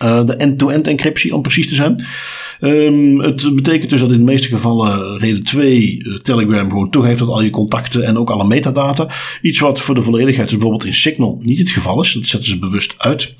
Uh, 0.03 0.25
de 0.25 0.35
end-to-end 0.35 0.87
encryptie, 0.87 1.35
om 1.35 1.41
precies 1.41 1.67
te 1.67 1.75
zijn. 1.75 2.05
Um, 2.59 3.19
het 3.19 3.55
betekent 3.55 3.89
dus 3.89 3.99
dat 3.99 4.11
in 4.11 4.17
de 4.17 4.23
meeste 4.23 4.47
gevallen 4.47 5.17
reden 5.17 5.43
2 5.43 5.97
uh, 5.97 6.19
Telegram 6.19 6.69
gewoon 6.69 6.89
toegeeft 6.89 7.17
tot 7.17 7.27
al 7.29 7.43
je 7.43 7.49
contacten 7.49 8.03
en 8.03 8.17
ook 8.17 8.29
alle 8.29 8.47
metadata. 8.47 9.09
Iets 9.41 9.59
wat 9.59 9.79
voor 9.79 9.95
de 9.95 10.01
volledigheid 10.01 10.49
dus 10.49 10.57
bijvoorbeeld 10.57 10.89
in 10.89 10.95
Signal 10.95 11.39
niet 11.41 11.57
het 11.57 11.69
geval 11.69 12.01
is. 12.01 12.13
Dat 12.13 12.25
zetten 12.25 12.49
ze 12.49 12.59
bewust 12.59 12.93
uit. 12.97 13.35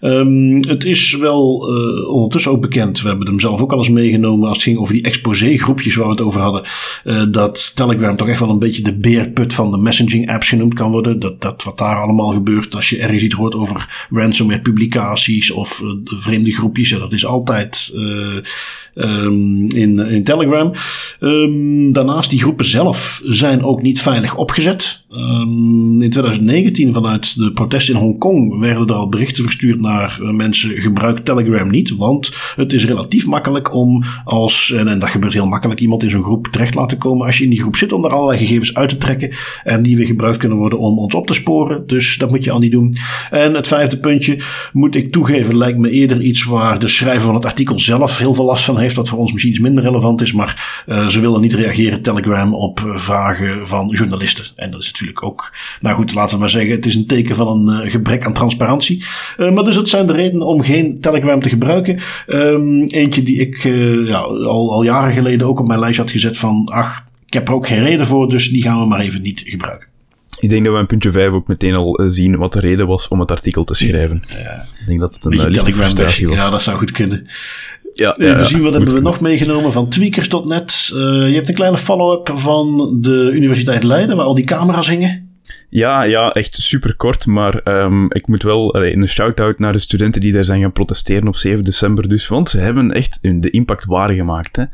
Um, 0.00 0.64
het 0.68 0.84
is 0.84 1.12
wel 1.12 1.74
uh, 1.74 2.08
ondertussen 2.08 2.50
ook 2.50 2.60
bekend, 2.60 3.00
we 3.02 3.08
hebben 3.08 3.26
hem 3.26 3.40
zelf 3.40 3.60
ook 3.60 3.72
al 3.72 3.78
eens 3.78 3.88
meegenomen 3.88 4.48
als 4.48 4.56
het 4.56 4.66
ging 4.66 4.78
over 4.78 4.94
die 4.94 5.02
exposé-groepjes 5.02 5.94
waar 5.94 6.06
we 6.06 6.12
het 6.12 6.20
over 6.20 6.40
hadden, 6.40 6.64
uh, 7.04 7.24
dat 7.30 7.76
Telegram 7.76 8.16
toch 8.16 8.28
echt 8.28 8.40
wel 8.40 8.50
een 8.50 8.58
beetje 8.58 8.82
de 8.82 8.96
beerput 8.96 9.54
van 9.54 9.70
de 9.70 9.78
messaging 9.78 10.30
apps 10.30 10.48
genoemd 10.48 10.74
kan 10.74 10.90
worden. 10.90 11.18
Dat, 11.18 11.40
dat 11.40 11.64
wat 11.64 11.78
daar 11.78 11.96
allemaal 11.96 12.28
gebeurt 12.28 12.74
als 12.74 12.90
je 12.90 12.98
ergens 12.98 13.22
iets 13.22 13.34
hoort 13.34 13.54
over 13.54 14.06
ransomware 14.10 14.60
publicaties 14.60 15.50
of 15.50 15.80
uh, 15.80 15.90
vreemde 16.04 16.52
groepjes, 16.52 16.90
dat 16.90 17.12
is 17.12 17.26
altijd 17.26 17.94
um, 18.96 19.70
in, 19.70 19.98
in 19.98 20.24
Telegram. 20.24 20.72
Um, 21.20 21.92
daarnaast, 21.92 22.30
die 22.30 22.40
groepen 22.40 22.64
zelf 22.64 23.22
zijn 23.24 23.62
ook 23.62 23.82
niet 23.82 24.00
veilig 24.00 24.36
opgezet. 24.36 25.04
Um, 25.10 26.02
in 26.02 26.10
2019, 26.10 26.92
vanuit 26.92 27.36
de 27.36 27.52
protesten 27.52 27.94
in 27.94 28.00
Hongkong, 28.00 28.60
werden 28.60 28.86
er 28.86 28.94
al 28.94 29.08
berichten 29.08 29.42
verstuurd 29.42 29.80
naar 29.80 30.18
uh, 30.22 30.30
mensen: 30.30 30.70
gebruik 30.80 31.18
Telegram 31.18 31.70
niet, 31.70 31.96
want 31.96 32.32
het 32.56 32.72
is 32.72 32.86
relatief 32.86 33.26
makkelijk 33.26 33.74
om 33.74 34.04
als, 34.24 34.72
en, 34.72 34.88
en 34.88 34.98
dat 34.98 35.08
gebeurt 35.08 35.32
heel 35.32 35.46
makkelijk, 35.46 35.80
iemand 35.80 36.02
in 36.02 36.10
zo'n 36.10 36.22
groep 36.22 36.46
terecht 36.50 36.74
laten 36.74 36.98
komen. 36.98 37.26
Als 37.26 37.38
je 37.38 37.44
in 37.44 37.50
die 37.50 37.60
groep 37.60 37.76
zit, 37.76 37.92
om 37.92 38.02
daar 38.02 38.12
allerlei 38.12 38.38
gegevens 38.38 38.74
uit 38.74 38.88
te 38.88 38.96
trekken 38.96 39.30
en 39.64 39.82
die 39.82 39.96
weer 39.96 40.06
gebruikt 40.06 40.36
kunnen 40.38 40.58
worden 40.58 40.78
om 40.78 40.98
ons 40.98 41.14
op 41.14 41.26
te 41.26 41.34
sporen. 41.34 41.86
Dus 41.86 42.18
dat 42.18 42.30
moet 42.30 42.44
je 42.44 42.50
al 42.50 42.58
niet 42.58 42.72
doen. 42.72 42.94
En 43.30 43.54
het 43.54 43.68
vijfde 43.68 43.98
puntje, 43.98 44.38
moet 44.72 44.94
ik 44.94 45.12
toegeven, 45.12 45.56
lijkt 45.56 45.78
me 45.78 45.90
eerder 45.90 46.20
iets 46.20 46.44
waar 46.44 46.78
de 46.78 46.88
schrijver 46.88 47.26
van 47.26 47.34
het 47.34 47.44
artikel 47.44 47.78
zelf 47.78 48.18
heel 48.18 48.34
veel 48.34 48.44
last 48.44 48.64
van 48.64 48.78
heeft, 48.78 48.85
wat 48.94 49.08
voor 49.08 49.18
ons 49.18 49.32
misschien 49.32 49.52
iets 49.52 49.62
minder 49.62 49.84
relevant 49.84 50.20
is, 50.20 50.32
maar 50.32 50.82
uh, 50.86 51.08
ze 51.08 51.20
willen 51.20 51.40
niet 51.40 51.54
reageren, 51.54 52.02
Telegram, 52.02 52.54
op 52.54 52.92
vragen 52.94 53.66
van 53.66 53.88
journalisten. 53.88 54.44
En 54.56 54.70
dat 54.70 54.80
is 54.80 54.86
natuurlijk 54.86 55.22
ook, 55.22 55.52
nou 55.80 55.96
goed, 55.96 56.14
laten 56.14 56.34
we 56.34 56.40
maar 56.40 56.50
zeggen, 56.50 56.70
het 56.70 56.86
is 56.86 56.94
een 56.94 57.06
teken 57.06 57.34
van 57.34 57.68
een 57.68 57.84
uh, 57.84 57.90
gebrek 57.90 58.26
aan 58.26 58.32
transparantie. 58.32 59.04
Maar 59.36 59.64
dus 59.64 59.74
dat 59.74 59.88
zijn 59.88 60.06
de 60.06 60.12
redenen 60.12 60.46
om 60.46 60.62
geen 60.62 61.00
Telegram 61.00 61.40
te 61.40 61.48
gebruiken. 61.48 62.00
Um, 62.26 62.86
eentje 62.86 63.22
die 63.22 63.40
ik 63.40 63.62
ja, 64.06 64.18
al, 64.18 64.72
al 64.72 64.82
jaren 64.82 65.12
geleden 65.12 65.46
ook 65.46 65.60
op 65.60 65.66
mijn 65.66 65.80
lijst 65.80 65.98
had 65.98 66.10
gezet 66.10 66.38
van, 66.38 66.64
ach, 66.64 67.04
ik 67.26 67.34
heb 67.34 67.48
er 67.48 67.54
ook 67.54 67.66
geen 67.66 67.82
reden 67.82 68.06
voor, 68.06 68.28
dus 68.28 68.48
die 68.48 68.62
gaan 68.62 68.80
we 68.80 68.86
maar 68.86 69.00
even 69.00 69.22
niet 69.22 69.42
gebruiken. 69.46 69.86
Ik 70.38 70.48
denk 70.48 70.64
dat 70.64 70.74
we 70.74 70.80
in 70.80 70.86
puntje 70.86 71.10
5 71.10 71.30
ook 71.30 71.48
meteen 71.48 71.74
al 71.74 72.00
zien 72.06 72.36
wat 72.36 72.52
de 72.52 72.60
reden 72.60 72.86
was 72.86 73.08
om 73.08 73.20
het 73.20 73.30
artikel 73.30 73.64
te 73.64 73.74
schrijven. 73.74 74.22
Ja. 74.28 74.64
Ik 74.80 74.86
denk 74.86 75.00
dat 75.00 75.14
het 75.14 75.24
een 75.24 75.32
uh, 75.32 75.44
lichte 75.44 75.72
frustratie 75.72 76.28
was. 76.28 76.36
Ja, 76.36 76.50
dat 76.50 76.62
zou 76.62 76.78
goed 76.78 76.90
kunnen. 76.90 77.26
Ja, 77.96 78.16
Even 78.16 78.46
zien, 78.46 78.62
wat 78.62 78.72
hebben 78.72 78.94
we 78.94 79.00
nog 79.00 79.20
meegenomen 79.20 79.72
van 79.72 79.88
tweakers.net. 79.88 80.90
Uh, 80.94 81.28
je 81.28 81.34
hebt 81.34 81.48
een 81.48 81.54
kleine 81.54 81.76
follow-up 81.76 82.38
van 82.38 82.96
de 83.00 83.30
Universiteit 83.32 83.82
Leiden, 83.82 84.16
waar 84.16 84.26
al 84.26 84.34
die 84.34 84.44
camera's 84.44 84.88
hingen. 84.88 85.38
Ja, 85.68 86.02
ja, 86.02 86.32
echt 86.32 86.54
super 86.54 86.96
kort. 86.96 87.26
Maar 87.26 87.60
um, 87.64 88.12
ik 88.12 88.26
moet 88.26 88.42
wel 88.42 88.74
allee, 88.74 88.96
een 88.96 89.08
shout-out 89.08 89.58
naar 89.58 89.72
de 89.72 89.78
studenten 89.78 90.20
die 90.20 90.32
daar 90.32 90.44
zijn 90.44 90.60
gaan 90.60 90.72
protesteren 90.72 91.28
op 91.28 91.36
7 91.36 91.64
december. 91.64 92.08
Dus, 92.08 92.28
want 92.28 92.48
ze 92.48 92.58
hebben 92.58 92.92
echt 92.92 93.18
de 93.22 93.50
impact 93.50 93.84
waargemaakt. 93.84 94.56
Hè. 94.56 94.62
Uh, 94.62 94.68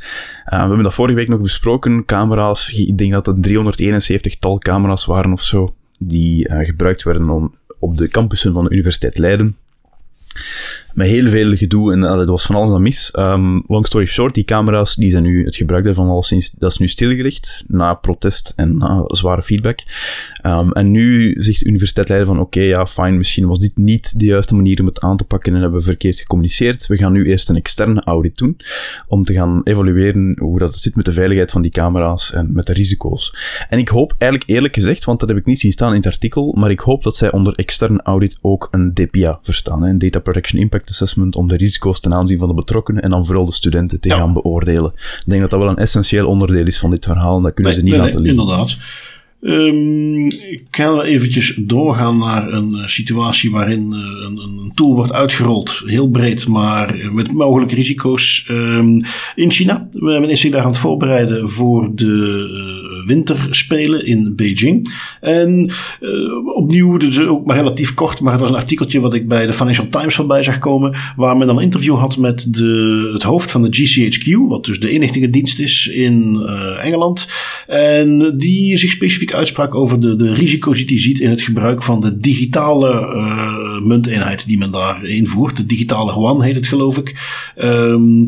we 0.44 0.56
hebben 0.56 0.82
dat 0.82 0.94
vorige 0.94 1.16
week 1.16 1.28
nog 1.28 1.40
besproken. 1.40 2.04
Camera's, 2.04 2.72
ik 2.72 2.98
denk 2.98 3.12
dat 3.12 3.26
het 3.26 3.48
371-tal 3.48 4.58
camera's 4.58 5.04
waren 5.04 5.32
of 5.32 5.42
zo. 5.42 5.74
Die 5.98 6.48
uh, 6.48 6.58
gebruikt 6.58 7.02
werden 7.02 7.30
om, 7.30 7.54
op 7.78 7.96
de 7.96 8.08
campussen 8.08 8.52
van 8.52 8.64
de 8.64 8.70
Universiteit 8.70 9.18
Leiden 9.18 9.56
met 10.94 11.06
heel 11.06 11.28
veel 11.28 11.56
gedoe 11.56 11.92
en 11.92 12.00
dat 12.00 12.28
was 12.28 12.46
van 12.46 12.54
alles 12.54 12.74
aan 12.74 12.82
mis. 12.82 13.10
Um, 13.18 13.64
long 13.66 13.86
story 13.86 14.04
short, 14.04 14.34
die 14.34 14.44
camera's, 14.44 14.94
die 14.94 15.10
zijn 15.10 15.22
nu, 15.22 15.44
het 15.44 15.56
gebruik 15.56 15.84
daarvan 15.84 16.08
al 16.08 16.22
sinds, 16.22 16.50
dat 16.50 16.70
is 16.70 16.78
nu 16.78 16.88
stilgelegd, 16.88 17.64
na 17.66 17.94
protest 17.94 18.52
en 18.56 18.76
na 18.76 19.04
zware 19.06 19.42
feedback. 19.42 19.78
Um, 20.46 20.72
en 20.72 20.90
nu 20.90 21.34
zegt 21.38 21.58
de 21.58 21.66
universiteit 21.66 22.26
van, 22.26 22.40
oké, 22.40 22.60
ja, 22.60 22.86
fijn, 22.86 23.16
misschien 23.16 23.46
was 23.46 23.58
dit 23.58 23.76
niet 23.76 24.18
de 24.18 24.26
juiste 24.26 24.54
manier 24.54 24.80
om 24.80 24.86
het 24.86 25.00
aan 25.00 25.16
te 25.16 25.24
pakken 25.24 25.54
en 25.54 25.60
hebben 25.60 25.78
we 25.78 25.84
verkeerd 25.84 26.18
gecommuniceerd. 26.18 26.86
We 26.86 26.96
gaan 26.96 27.12
nu 27.12 27.26
eerst 27.26 27.48
een 27.48 27.56
externe 27.56 28.02
audit 28.02 28.36
doen, 28.36 28.56
om 29.06 29.24
te 29.24 29.32
gaan 29.32 29.60
evalueren 29.64 30.36
hoe 30.38 30.58
dat 30.58 30.78
zit 30.78 30.96
met 30.96 31.04
de 31.04 31.12
veiligheid 31.12 31.50
van 31.50 31.62
die 31.62 31.70
camera's 31.70 32.32
en 32.32 32.48
met 32.52 32.66
de 32.66 32.72
risico's. 32.72 33.36
En 33.68 33.78
ik 33.78 33.88
hoop 33.88 34.14
eigenlijk 34.18 34.50
eerlijk 34.50 34.74
gezegd, 34.74 35.04
want 35.04 35.20
dat 35.20 35.28
heb 35.28 35.38
ik 35.38 35.46
niet 35.46 35.60
zien 35.60 35.72
staan 35.72 35.90
in 35.90 35.96
het 35.96 36.06
artikel, 36.06 36.54
maar 36.58 36.70
ik 36.70 36.80
hoop 36.80 37.02
dat 37.02 37.16
zij 37.16 37.32
onder 37.32 37.54
externe 37.54 38.02
audit 38.02 38.38
ook 38.40 38.68
een 38.70 38.94
DPA 38.94 39.38
verstaan, 39.42 39.82
een 39.82 39.98
Data 39.98 40.18
Protection 40.18 40.60
Impact 40.60 40.81
assessment 40.90 41.36
om 41.36 41.48
de 41.48 41.56
risico's 41.56 42.00
ten 42.00 42.14
aanzien 42.14 42.38
van 42.38 42.48
de 42.48 42.54
betrokkenen 42.54 43.02
en 43.02 43.10
dan 43.10 43.26
vooral 43.26 43.44
de 43.44 43.52
studenten 43.52 44.00
te 44.00 44.10
gaan 44.10 44.32
beoordelen. 44.32 44.92
Ik 44.94 45.22
denk 45.24 45.40
dat 45.40 45.50
dat 45.50 45.60
wel 45.60 45.68
een 45.68 45.76
essentieel 45.76 46.26
onderdeel 46.26 46.66
is 46.66 46.78
van 46.78 46.90
dit 46.90 47.04
verhaal 47.04 47.36
en 47.36 47.42
dat 47.42 47.54
kunnen 47.54 47.74
ze 47.74 47.82
niet 47.82 47.96
laten 47.96 48.20
liggen. 48.20 48.40
Inderdaad. 48.40 48.76
Um, 49.44 50.24
ik 50.30 50.66
ga 50.70 51.00
eventjes 51.00 51.58
doorgaan 51.60 52.18
naar 52.18 52.52
een 52.52 52.72
uh, 52.72 52.86
situatie 52.86 53.50
waarin 53.50 53.92
uh, 53.92 53.98
een, 53.98 54.38
een, 54.38 54.72
tool 54.74 54.94
wordt 54.94 55.12
uitgerold. 55.12 55.82
Heel 55.86 56.08
breed, 56.08 56.48
maar 56.48 57.10
met 57.12 57.32
mogelijke 57.32 57.74
risico's. 57.74 58.46
Um, 58.50 59.00
in 59.34 59.50
China. 59.50 59.88
We 59.92 60.10
zijn 60.12 60.36
zich 60.36 60.50
daar 60.50 60.60
aan 60.60 60.66
het 60.66 60.76
voorbereiden 60.76 61.50
voor 61.50 61.94
de 61.94 63.02
winterspelen 63.06 64.06
in 64.06 64.32
Beijing. 64.36 64.94
En 65.20 65.70
opnieuw, 66.54 66.96
dus 66.96 67.20
ook 67.20 67.46
maar 67.46 67.56
relatief 67.56 67.94
kort, 67.94 68.20
maar 68.20 68.32
het 68.32 68.40
was 68.40 68.50
een 68.50 68.56
artikeltje 68.56 69.00
wat 69.00 69.14
ik 69.14 69.28
bij 69.28 69.46
de 69.46 69.52
Financial 69.52 69.88
Times 69.88 70.14
voorbij 70.14 70.42
zag 70.42 70.58
komen. 70.58 70.94
Waar 71.16 71.36
men 71.36 71.46
dan 71.46 71.56
een 71.56 71.62
interview 71.62 71.98
had 71.98 72.16
met 72.16 72.54
de, 72.54 73.10
het 73.12 73.22
hoofd 73.22 73.50
van 73.50 73.62
de 73.62 73.76
GCHQ, 73.76 74.48
wat 74.48 74.64
dus 74.64 74.80
de 74.80 74.90
inlichtingendienst 74.90 75.58
is 75.58 75.86
in 75.86 76.40
Engeland. 76.82 77.28
En 77.66 78.34
die 78.38 78.76
zich 78.76 78.90
specifiek 78.90 79.31
uitspraak 79.34 79.74
over 79.74 80.00
de, 80.00 80.16
de 80.16 80.34
risico's 80.34 80.76
die 80.76 80.86
hij 80.86 80.98
ziet 80.98 81.20
in 81.20 81.30
het 81.30 81.42
gebruik 81.42 81.82
van 81.82 82.00
de 82.00 82.16
digitale 82.16 82.90
uh, 82.90 83.86
munteenheid 83.86 84.46
die 84.46 84.58
men 84.58 84.70
daar 84.70 85.04
invoert. 85.04 85.56
De 85.56 85.66
digitale 85.66 86.12
yuan 86.12 86.42
heet 86.42 86.54
het 86.54 86.66
geloof 86.66 86.98
ik. 86.98 87.14
Um, 87.56 88.26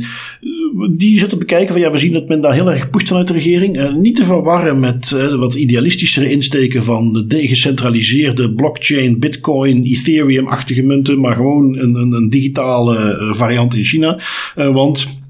die 0.90 1.18
zit 1.18 1.28
te 1.28 1.36
bekijken 1.36 1.72
van 1.72 1.82
ja, 1.82 1.90
we 1.90 1.98
zien 1.98 2.12
dat 2.12 2.28
men 2.28 2.40
daar 2.40 2.54
heel 2.54 2.70
erg 2.70 2.90
pusht 2.90 3.08
vanuit 3.08 3.26
de 3.26 3.32
regering. 3.32 3.76
Uh, 3.76 3.94
niet 3.94 4.16
te 4.16 4.24
verwarren 4.24 4.80
met 4.80 5.10
uh, 5.14 5.34
wat 5.34 5.54
idealistischere 5.54 6.30
insteken 6.30 6.84
van 6.84 7.12
de 7.12 7.26
degecentraliseerde 7.26 8.52
blockchain, 8.52 9.18
bitcoin, 9.18 9.84
ethereum-achtige 9.84 10.82
munten, 10.82 11.20
maar 11.20 11.34
gewoon 11.34 11.78
een, 11.78 11.94
een, 11.94 12.12
een 12.12 12.30
digitale 12.30 13.28
variant 13.34 13.74
in 13.74 13.84
China. 13.84 14.20
want 14.54 15.22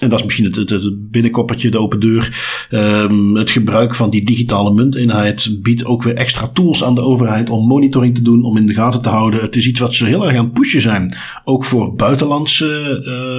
en 0.00 0.08
dat 0.08 0.18
is 0.18 0.24
misschien 0.24 0.44
het, 0.44 0.70
het, 0.70 1.10
binnenkoppertje, 1.10 1.70
de 1.70 1.78
open 1.78 2.00
deur. 2.00 2.36
Um, 2.70 3.36
het 3.36 3.50
gebruik 3.50 3.94
van 3.94 4.10
die 4.10 4.24
digitale 4.24 4.74
munteenheid 4.74 5.58
biedt 5.62 5.84
ook 5.84 6.02
weer 6.02 6.14
extra 6.14 6.48
tools 6.48 6.84
aan 6.84 6.94
de 6.94 7.00
overheid 7.00 7.50
om 7.50 7.66
monitoring 7.66 8.14
te 8.14 8.22
doen, 8.22 8.44
om 8.44 8.56
in 8.56 8.66
de 8.66 8.74
gaten 8.74 9.02
te 9.02 9.08
houden. 9.08 9.40
Het 9.40 9.56
is 9.56 9.66
iets 9.66 9.80
wat 9.80 9.94
ze 9.94 10.04
heel 10.04 10.26
erg 10.26 10.36
aan 10.36 10.44
het 10.44 10.52
pushen 10.52 10.80
zijn. 10.80 11.14
Ook 11.44 11.64
voor 11.64 11.94
buitenlandse 11.94 12.66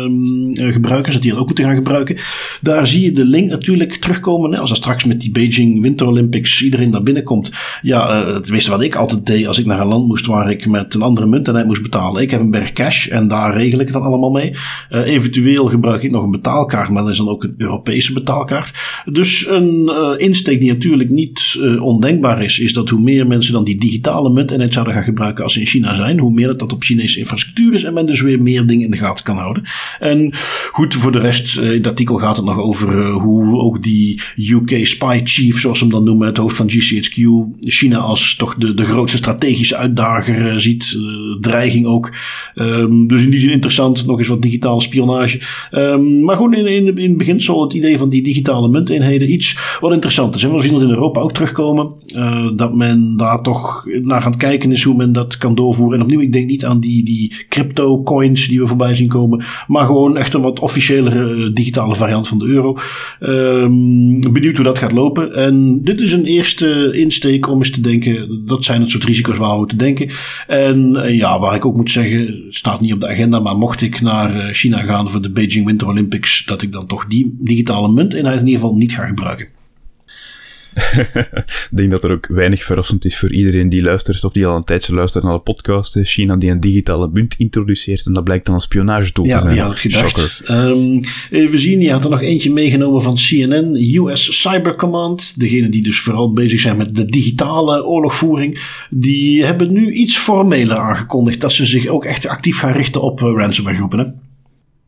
um, 0.06 0.72
gebruikers, 0.72 1.14
dat 1.14 1.22
die 1.22 1.32
het 1.32 1.40
ook 1.40 1.48
moeten 1.48 1.66
gaan 1.66 1.76
gebruiken. 1.76 2.18
Daar 2.62 2.88
zie 2.88 3.04
je 3.04 3.12
de 3.12 3.26
link 3.26 3.50
natuurlijk 3.50 3.94
terugkomen. 3.94 4.60
Als 4.60 4.70
er 4.70 4.76
straks 4.76 5.04
met 5.04 5.22
die 5.22 5.32
Beijing 5.32 5.82
Winter 5.82 6.08
Olympics 6.08 6.62
iedereen 6.62 6.92
daar 6.92 7.04
binnenkomt. 7.04 7.52
Ja, 7.82 8.28
uh, 8.28 8.34
het 8.34 8.50
meeste 8.50 8.72
wat 8.72 8.82
ik 8.82 8.96
altijd 8.96 9.26
deed 9.26 9.48
als 9.48 9.60
ik 9.60 9.66
naar 9.66 9.80
een 9.80 9.88
land 9.88 10.08
moest 10.08 10.26
waar 10.26 10.52
ik 10.52 10.68
met 10.68 10.94
een 10.94 11.02
andere 11.02 11.28
munteenheid 11.28 11.66
moest 11.66 11.82
betalen. 11.82 12.22
Ik 12.22 12.32
heb 12.32 12.40
een 12.40 12.52
berg 12.52 12.74
cash 12.74 13.08
en 13.08 13.28
daar 13.28 13.54
regel 13.54 13.80
ik 13.80 13.86
het 13.86 13.96
dan 13.96 14.06
allemaal 14.06 14.32
mee. 14.32 14.56
Uh, 14.92 15.08
eventueel 15.08 15.66
gebruik 15.66 16.04
ik 16.04 16.12
nog 16.12 16.24
een 16.24 16.32
betaalkaart, 16.48 16.90
maar 16.90 17.02
dat 17.02 17.12
is 17.12 17.18
dan 17.18 17.30
ook 17.30 17.44
een 17.44 17.54
Europese 17.58 18.14
betaalkaart. 18.14 18.74
Dus 19.06 19.48
een 19.48 19.90
uh, 19.90 20.14
insteek 20.18 20.60
die 20.60 20.72
natuurlijk 20.72 21.10
niet 21.10 21.58
uh, 21.60 21.84
ondenkbaar 21.84 22.44
is, 22.44 22.60
is 22.60 22.74
dat 22.74 22.90
hoe 22.90 23.02
meer 23.02 23.28
mensen 23.28 23.54
dan 23.54 23.64
die 23.64 23.80
digitale 23.80 24.30
munteenheid 24.30 24.74
zouden 24.74 24.94
gaan 24.94 25.04
gebruiken 25.04 25.44
als 25.44 25.54
ze 25.54 25.60
in 25.60 25.66
China 25.66 25.94
zijn, 25.94 26.20
hoe 26.20 26.34
meer 26.34 26.48
dat, 26.48 26.60
dat 26.60 26.74
op 26.74 26.84
Chinese 26.84 27.20
infrastructuur 27.20 27.74
is 27.74 27.84
en 27.84 27.94
men 27.94 28.06
dus 28.06 28.22
weer 28.22 28.42
meer 28.42 28.68
dingen 28.68 28.86
in 28.86 28.92
de 28.92 28.98
gaten 28.98 29.24
kan 29.24 29.38
houden. 29.38 29.64
En 30.00 30.34
goed, 30.72 30.94
voor 30.94 31.12
de 31.12 31.20
rest, 31.20 31.58
uh, 31.58 31.64
in 31.64 31.78
het 31.78 31.88
artikel 31.88 32.16
gaat 32.16 32.36
het 32.36 32.46
nog 32.46 32.58
over 32.58 33.10
hoe 33.10 33.60
ook 33.60 33.84
die 33.84 34.22
UK 34.36 34.86
Spy 34.86 35.22
Chief, 35.24 35.60
zoals 35.60 35.78
ze 35.78 35.84
hem 35.84 35.94
dan 35.94 36.04
noemen, 36.04 36.28
het 36.28 36.38
hoofd 36.38 36.56
van 36.56 36.70
GCHQ, 36.70 37.16
China 37.60 37.98
als 37.98 38.36
toch 38.36 38.56
de, 38.56 38.74
de 38.74 38.86
grootste 38.86 39.18
strategische 39.18 39.76
uitdager 39.76 40.62
ziet, 40.62 40.98
dreiging 41.42 41.86
ook. 41.86 42.14
Um, 42.56 43.08
dus 43.08 43.24
in 43.24 43.30
die 43.30 43.40
zin 43.40 43.52
interessant, 43.52 44.06
nog 44.06 44.20
eens 44.20 44.28
wat 44.28 44.42
digitale 44.42 44.82
spionage. 44.82 45.42
Um, 45.72 46.24
maar 46.24 46.37
gewoon 46.38 46.54
in, 46.54 46.68
in, 46.68 46.98
in 46.98 47.10
het 47.10 47.18
beginsel 47.18 47.64
het 47.64 47.74
idee 47.74 47.98
van 47.98 48.10
die 48.10 48.24
digitale 48.24 48.70
munteenheden 48.70 49.32
iets 49.32 49.78
wat 49.80 49.94
interessant 49.94 50.36
is. 50.36 50.44
En 50.44 50.54
we 50.54 50.62
zien 50.62 50.74
dat 50.74 50.82
in 50.82 50.90
Europa 50.90 51.20
ook 51.20 51.34
terugkomen. 51.34 51.92
Uh, 52.16 52.48
dat 52.56 52.74
men 52.74 53.18
daar 53.18 53.42
toch 53.42 53.86
naar 54.02 54.26
het 54.26 54.38
kijken 54.38 54.72
is 54.72 54.84
hoe 54.84 54.96
men 54.96 55.14
dat 55.14 55.38
kan 55.38 55.56
doorvoeren. 55.56 55.98
En 55.98 56.04
opnieuw, 56.04 56.22
ik 56.22 56.34
denk 56.34 56.50
niet 56.50 56.66
aan 56.66 56.80
die, 56.80 57.04
die 57.04 57.46
crypto 57.50 58.04
coins 58.04 58.48
die 58.48 58.60
we 58.60 58.68
voorbij 58.68 58.96
zien 58.96 59.08
komen. 59.08 59.46
Maar 59.68 59.86
gewoon 59.86 60.18
echt 60.18 60.34
een 60.34 60.42
wat 60.42 60.60
officiëlere 60.60 61.46
eh, 61.46 61.54
digitale 61.54 61.96
variant 61.96 62.28
van 62.28 62.40
de 62.40 62.46
euro. 62.46 62.78
Um, 63.20 64.34
benieuwd 64.34 64.56
hoe 64.56 64.66
dat 64.66 64.78
gaat 64.78 64.92
lopen. 64.92 65.36
En 65.36 65.84
dit 65.84 66.02
is 66.02 66.12
een 66.12 66.26
eerste 66.26 66.92
insteek 66.94 67.50
om 67.50 67.58
eens 67.58 67.72
te 67.72 67.82
denken. 67.82 68.44
Dat 68.46 68.64
zijn 68.64 68.82
het 68.82 68.90
soort 68.90 69.04
risico's 69.04 69.38
waar 69.38 69.52
we 69.52 69.58
moeten 69.58 69.78
denken. 69.78 70.10
En 70.48 70.96
uh, 70.96 71.18
ja, 71.18 71.40
waar 71.40 71.56
ik 71.56 71.66
ook 71.66 71.76
moet 71.76 71.92
zeggen, 71.92 72.44
staat 72.50 72.82
niet 72.82 72.94
op 72.94 73.00
de 73.00 73.08
agenda. 73.08 73.40
Maar 73.40 73.58
mocht 73.58 73.82
ik 73.82 74.02
naar 74.02 74.54
China 74.54 74.80
gaan 74.80 75.10
voor 75.10 75.22
de 75.22 75.32
Beijing 75.32 75.66
Winter 75.66 75.88
Olympics 75.88 76.27
dat 76.46 76.62
ik 76.62 76.72
dan 76.72 76.88
toch 76.88 77.06
die 77.06 77.36
digitale 77.40 77.94
munteenheid 77.94 78.40
in 78.40 78.46
ieder 78.46 78.60
geval 78.62 78.76
niet 78.76 78.94
ga 78.94 79.06
gebruiken. 79.06 79.48
ik 81.72 81.78
denk 81.78 81.92
dat 81.92 82.04
er 82.04 82.12
ook 82.12 82.28
weinig 82.28 82.64
verrassend 82.64 83.06
is 83.06 83.18
voor 83.18 83.34
iedereen 83.34 83.70
die 83.70 83.82
luistert 83.82 84.24
of 84.24 84.32
die 84.32 84.48
al 84.48 84.56
een 84.56 84.64
tijdje 84.64 84.94
luistert 84.94 85.24
naar 85.24 85.34
de 85.34 85.40
podcast. 85.40 86.00
China 86.02 86.36
die 86.36 86.52
een 86.52 86.60
digitale 86.60 87.10
munt 87.14 87.36
introduceert 87.38 88.06
en 88.06 88.14
dat 88.14 88.24
blijkt 88.24 88.46
dan 88.46 88.56
een 88.56 88.62
spionagetool 88.62 89.26
ja, 89.26 89.38
te 89.38 89.44
zijn. 89.44 89.56
Ja, 89.56 89.66
had 89.66 89.80
gedacht. 89.80 90.50
Um, 90.50 91.02
even 91.30 91.60
zien, 91.60 91.80
je 91.80 91.92
had 91.92 92.04
er 92.04 92.10
nog 92.10 92.22
eentje 92.22 92.52
meegenomen 92.52 93.02
van 93.02 93.16
CNN, 93.16 93.76
US 93.94 94.42
Cyber 94.42 94.76
Command. 94.76 95.40
Degene 95.40 95.70
die 95.70 95.84
dus 95.84 96.00
vooral 96.00 96.34
bezig 96.34 96.60
zijn 96.60 96.78
met 96.78 96.96
de 96.96 97.06
digitale 97.06 97.86
oorlogvoering. 97.86 98.62
Die 98.90 99.46
hebben 99.46 99.74
nu 99.74 99.92
iets 99.92 100.18
formeler 100.18 100.78
aangekondigd 100.78 101.42
dat 101.42 101.52
ze 101.52 101.66
zich 101.66 101.88
ook 101.88 102.06
echt 102.06 102.28
actief 102.28 102.60
gaan 102.60 102.74
richten 102.74 103.02
op 103.02 103.22
uh, 103.22 103.34
ransomware 103.36 103.76
groepen. 103.78 104.00
Hè? 104.00 104.06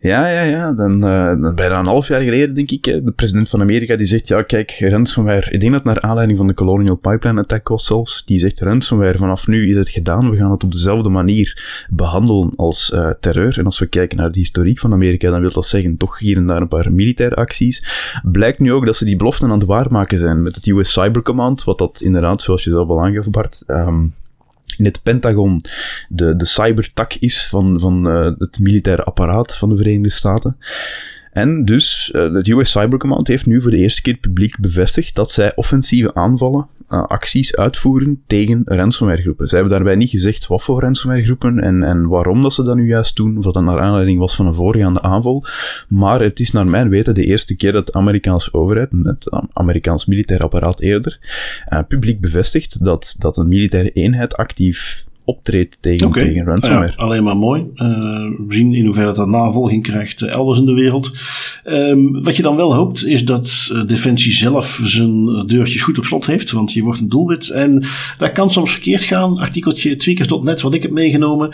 Ja, 0.01 0.27
ja, 0.27 0.41
ja. 0.41 0.71
Dan, 0.71 0.93
uh, 0.93 1.53
bijna 1.53 1.79
een 1.79 1.85
half 1.85 2.07
jaar 2.07 2.21
geleden, 2.21 2.55
denk 2.55 2.71
ik, 2.71 2.83
de 2.83 3.11
president 3.15 3.49
van 3.49 3.61
Amerika 3.61 3.95
die 3.95 4.05
zegt, 4.05 4.27
ja, 4.27 4.41
kijk, 4.41 4.77
ransomware, 4.79 5.51
ik 5.51 5.59
denk 5.59 5.73
dat 5.73 5.83
naar 5.83 6.01
aanleiding 6.01 6.37
van 6.37 6.47
de 6.47 6.53
Colonial 6.53 6.95
Pipeline 6.95 7.39
Attack 7.39 7.67
was 7.67 7.85
zelfs, 7.85 8.25
die 8.25 8.39
zegt, 8.39 8.59
ransomware, 8.59 9.17
vanaf 9.17 9.47
nu 9.47 9.69
is 9.69 9.77
het 9.77 9.89
gedaan, 9.89 10.29
we 10.29 10.37
gaan 10.37 10.51
het 10.51 10.63
op 10.63 10.71
dezelfde 10.71 11.09
manier 11.09 11.85
behandelen 11.89 12.53
als 12.55 12.91
uh, 12.95 13.09
terreur. 13.19 13.57
En 13.59 13.65
als 13.65 13.79
we 13.79 13.85
kijken 13.85 14.17
naar 14.17 14.31
de 14.31 14.39
historiek 14.39 14.79
van 14.79 14.93
Amerika, 14.93 15.29
dan 15.29 15.41
wil 15.41 15.51
dat 15.51 15.65
zeggen, 15.65 15.97
toch 15.97 16.19
hier 16.19 16.37
en 16.37 16.47
daar 16.47 16.61
een 16.61 16.67
paar 16.67 16.93
militaire 16.93 17.35
acties. 17.35 17.83
Blijkt 18.23 18.59
nu 18.59 18.73
ook 18.73 18.85
dat 18.85 18.95
ze 18.95 19.05
die 19.05 19.15
beloften 19.15 19.51
aan 19.51 19.59
het 19.59 19.67
waarmaken 19.67 20.17
zijn 20.17 20.41
met 20.41 20.55
het 20.55 20.67
US 20.67 20.91
Cyber 20.91 21.21
Command, 21.21 21.63
wat 21.63 21.77
dat 21.77 22.01
inderdaad, 22.01 22.41
zoals 22.41 22.63
je 22.63 22.69
zelf 22.69 22.89
al 22.89 23.01
aangaf, 23.01 23.29
Bart, 23.29 23.63
um, 23.67 24.13
in 24.77 24.85
het 24.85 25.03
Pentagon 25.03 25.61
de, 26.09 26.35
de 26.35 26.45
cybertak 26.45 27.13
is 27.13 27.47
van, 27.47 27.79
van 27.79 28.07
uh, 28.07 28.31
het 28.37 28.59
militaire 28.59 29.03
apparaat 29.03 29.55
van 29.55 29.69
de 29.69 29.77
Verenigde 29.77 30.09
Staten. 30.09 30.57
En 31.31 31.65
dus, 31.65 32.11
uh, 32.15 32.33
het 32.33 32.47
US 32.47 32.71
Cyber 32.71 32.99
Command 32.99 33.27
heeft 33.27 33.45
nu 33.45 33.61
voor 33.61 33.71
de 33.71 33.77
eerste 33.77 34.01
keer 34.01 34.15
publiek 34.15 34.59
bevestigd 34.59 35.15
dat 35.15 35.31
zij 35.31 35.55
offensieve 35.55 36.13
aanvallen, 36.13 36.67
uh, 36.89 37.03
acties 37.03 37.55
uitvoeren 37.55 38.21
tegen 38.27 38.61
ransomwaregroepen. 38.65 39.47
Zij 39.47 39.59
hebben 39.59 39.77
daarbij 39.77 39.95
niet 39.95 40.09
gezegd 40.09 40.47
wat 40.47 40.63
voor 40.63 40.81
ransomwaregroepen 40.81 41.59
en, 41.59 41.83
en 41.83 42.07
waarom 42.07 42.41
dat 42.41 42.53
ze 42.53 42.63
dat 42.63 42.75
nu 42.75 42.87
juist 42.87 43.15
doen, 43.15 43.37
of 43.37 43.43
dat 43.43 43.63
naar 43.63 43.79
aanleiding 43.79 44.19
was 44.19 44.35
van 44.35 44.47
een 44.47 44.53
voorgaande 44.53 45.01
aanval. 45.01 45.45
Maar 45.87 46.21
het 46.21 46.39
is 46.39 46.51
naar 46.51 46.69
mijn 46.69 46.89
weten 46.89 47.13
de 47.13 47.23
eerste 47.23 47.55
keer 47.55 47.71
dat 47.71 47.85
de 47.85 47.93
Amerikaanse 47.93 48.53
overheid, 48.53 48.89
het 49.03 49.47
Amerikaans 49.53 50.05
militair 50.05 50.41
apparaat 50.41 50.79
eerder, 50.79 51.19
uh, 51.73 51.79
publiek 51.87 52.21
bevestigt 52.21 52.83
dat, 52.85 53.15
dat 53.19 53.37
een 53.37 53.47
militaire 53.47 53.91
eenheid 53.91 54.35
actief 54.35 55.07
optreedt 55.29 55.77
tegen, 55.79 56.11
tegen 56.11 56.45
ransomware. 56.45 56.93
Ja, 56.97 57.03
alleen 57.03 57.23
maar 57.23 57.37
mooi. 57.37 57.61
Uh, 57.61 57.87
we 58.47 58.53
zien 58.55 58.73
in 58.73 58.85
hoeverre 58.85 59.13
dat 59.13 59.27
navolging 59.27 59.83
krijgt 59.83 60.21
elders 60.21 60.59
in 60.59 60.65
de 60.65 60.73
wereld. 60.73 61.11
Um, 61.65 62.23
wat 62.23 62.35
je 62.35 62.41
dan 62.41 62.55
wel 62.55 62.75
hoopt 62.75 63.05
is 63.05 63.25
dat 63.25 63.73
Defensie 63.87 64.31
zelf 64.31 64.81
zijn 64.83 65.47
deurtjes 65.47 65.81
goed 65.81 65.97
op 65.97 66.05
slot 66.05 66.25
heeft, 66.25 66.51
want 66.51 66.73
je 66.73 66.83
wordt 66.83 66.99
een 66.99 67.09
doelwit. 67.09 67.49
En 67.49 67.85
dat 68.17 68.31
kan 68.31 68.51
soms 68.51 68.71
verkeerd 68.71 69.03
gaan. 69.03 69.37
Artikeltje 69.37 69.95
tweakers.net 69.95 70.61
wat 70.61 70.73
ik 70.73 70.81
heb 70.81 70.91
meegenomen, 70.91 71.49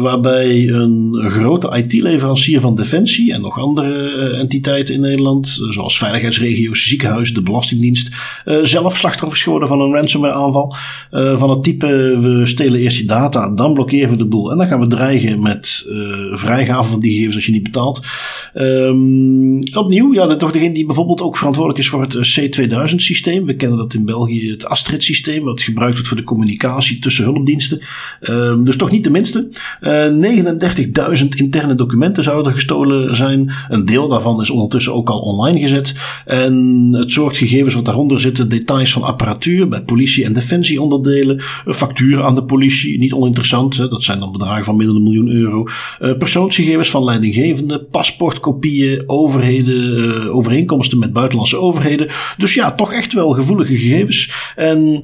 waarbij 0.00 0.68
een 0.68 1.30
grote 1.30 1.76
IT-leverancier 1.76 2.60
van 2.60 2.76
Defensie 2.76 3.32
en 3.32 3.40
nog 3.40 3.58
andere 3.58 4.30
entiteiten 4.30 4.94
in 4.94 5.00
Nederland, 5.00 5.60
zoals 5.68 5.98
veiligheidsregio's, 5.98 6.86
ziekenhuizen, 6.86 7.34
de 7.34 7.42
Belastingdienst, 7.42 8.16
zelf 8.62 8.96
slachtoffer 8.96 9.38
geworden 9.38 9.68
van 9.68 9.80
een 9.80 9.92
ransomware 9.92 10.34
aanval. 10.34 10.74
van 11.10 11.50
het 11.50 11.62
type 11.62 11.86
we 12.20 12.46
stelen 12.46 12.77
eerst 12.78 12.98
je 12.98 13.04
data, 13.04 13.50
dan 13.50 13.74
blokkeren 13.74 14.10
we 14.10 14.16
de 14.16 14.24
boel. 14.24 14.50
En 14.50 14.58
dan 14.58 14.66
gaan 14.66 14.80
we 14.80 14.86
dreigen 14.86 15.42
met 15.42 15.86
uh, 15.88 16.36
vrijgave 16.36 16.90
van 16.90 17.00
die 17.00 17.10
gegevens 17.10 17.34
als 17.34 17.46
je 17.46 17.52
niet 17.52 17.62
betaalt. 17.62 18.06
Um, 18.54 19.62
opnieuw, 19.74 20.14
ja, 20.14 20.36
toch 20.36 20.52
degene 20.52 20.74
die 20.74 20.86
bijvoorbeeld 20.86 21.22
ook 21.22 21.36
verantwoordelijk 21.36 21.84
is 21.84 21.88
voor 21.88 22.00
het 22.00 22.14
eh, 22.14 22.90
C2000 22.90 22.94
systeem. 22.94 23.44
We 23.44 23.54
kennen 23.54 23.78
dat 23.78 23.94
in 23.94 24.04
België, 24.04 24.50
het 24.50 24.66
Astrid 24.66 25.02
systeem, 25.02 25.44
wat 25.44 25.62
gebruikt 25.62 25.94
wordt 25.94 26.08
voor 26.08 26.16
de 26.16 26.24
communicatie 26.24 26.98
tussen 26.98 27.24
hulpdiensten. 27.24 27.82
Um, 28.20 28.64
dus 28.64 28.76
toch 28.76 28.90
niet 28.90 29.04
de 29.04 29.10
minste. 29.10 29.48
Uh, 29.80 31.20
39.000 31.20 31.28
interne 31.28 31.74
documenten 31.74 32.24
zouden 32.24 32.46
er 32.46 32.58
gestolen 32.58 33.16
zijn. 33.16 33.52
Een 33.68 33.84
deel 33.84 34.08
daarvan 34.08 34.40
is 34.40 34.50
ondertussen 34.50 34.94
ook 34.94 35.08
al 35.08 35.20
online 35.20 35.60
gezet. 35.60 35.94
En 36.24 36.88
het 36.92 37.10
soort 37.10 37.36
gegevens 37.36 37.74
wat 37.74 37.84
daaronder 37.84 38.20
zitten, 38.20 38.48
details 38.48 38.92
van 38.92 39.02
apparatuur 39.02 39.68
bij 39.68 39.82
politie 39.82 40.24
en 40.24 40.32
defensie 40.32 40.82
onderdelen, 40.82 41.40
facturen 41.66 42.24
aan 42.24 42.34
de 42.34 42.44
politie, 42.44 42.67
niet 42.98 43.12
oninteressant. 43.12 43.76
Hè, 43.76 43.88
dat 43.88 44.02
zijn 44.02 44.20
dan 44.20 44.32
bedragen 44.32 44.64
van 44.64 44.76
minder 44.76 44.96
een 44.96 45.02
miljoen 45.02 45.28
euro. 45.28 45.66
Uh, 46.00 46.16
persoonsgegevens 46.16 46.90
van 46.90 47.04
leidinggevenden, 47.04 47.88
paspoortkopieën, 47.88 49.02
overheden, 49.06 49.98
uh, 49.98 50.34
overeenkomsten 50.34 50.98
met 50.98 51.12
buitenlandse 51.12 51.58
overheden. 51.58 52.08
Dus 52.36 52.54
ja, 52.54 52.72
toch 52.72 52.92
echt 52.92 53.12
wel 53.12 53.30
gevoelige 53.30 53.76
gegevens. 53.76 54.32
En 54.56 55.02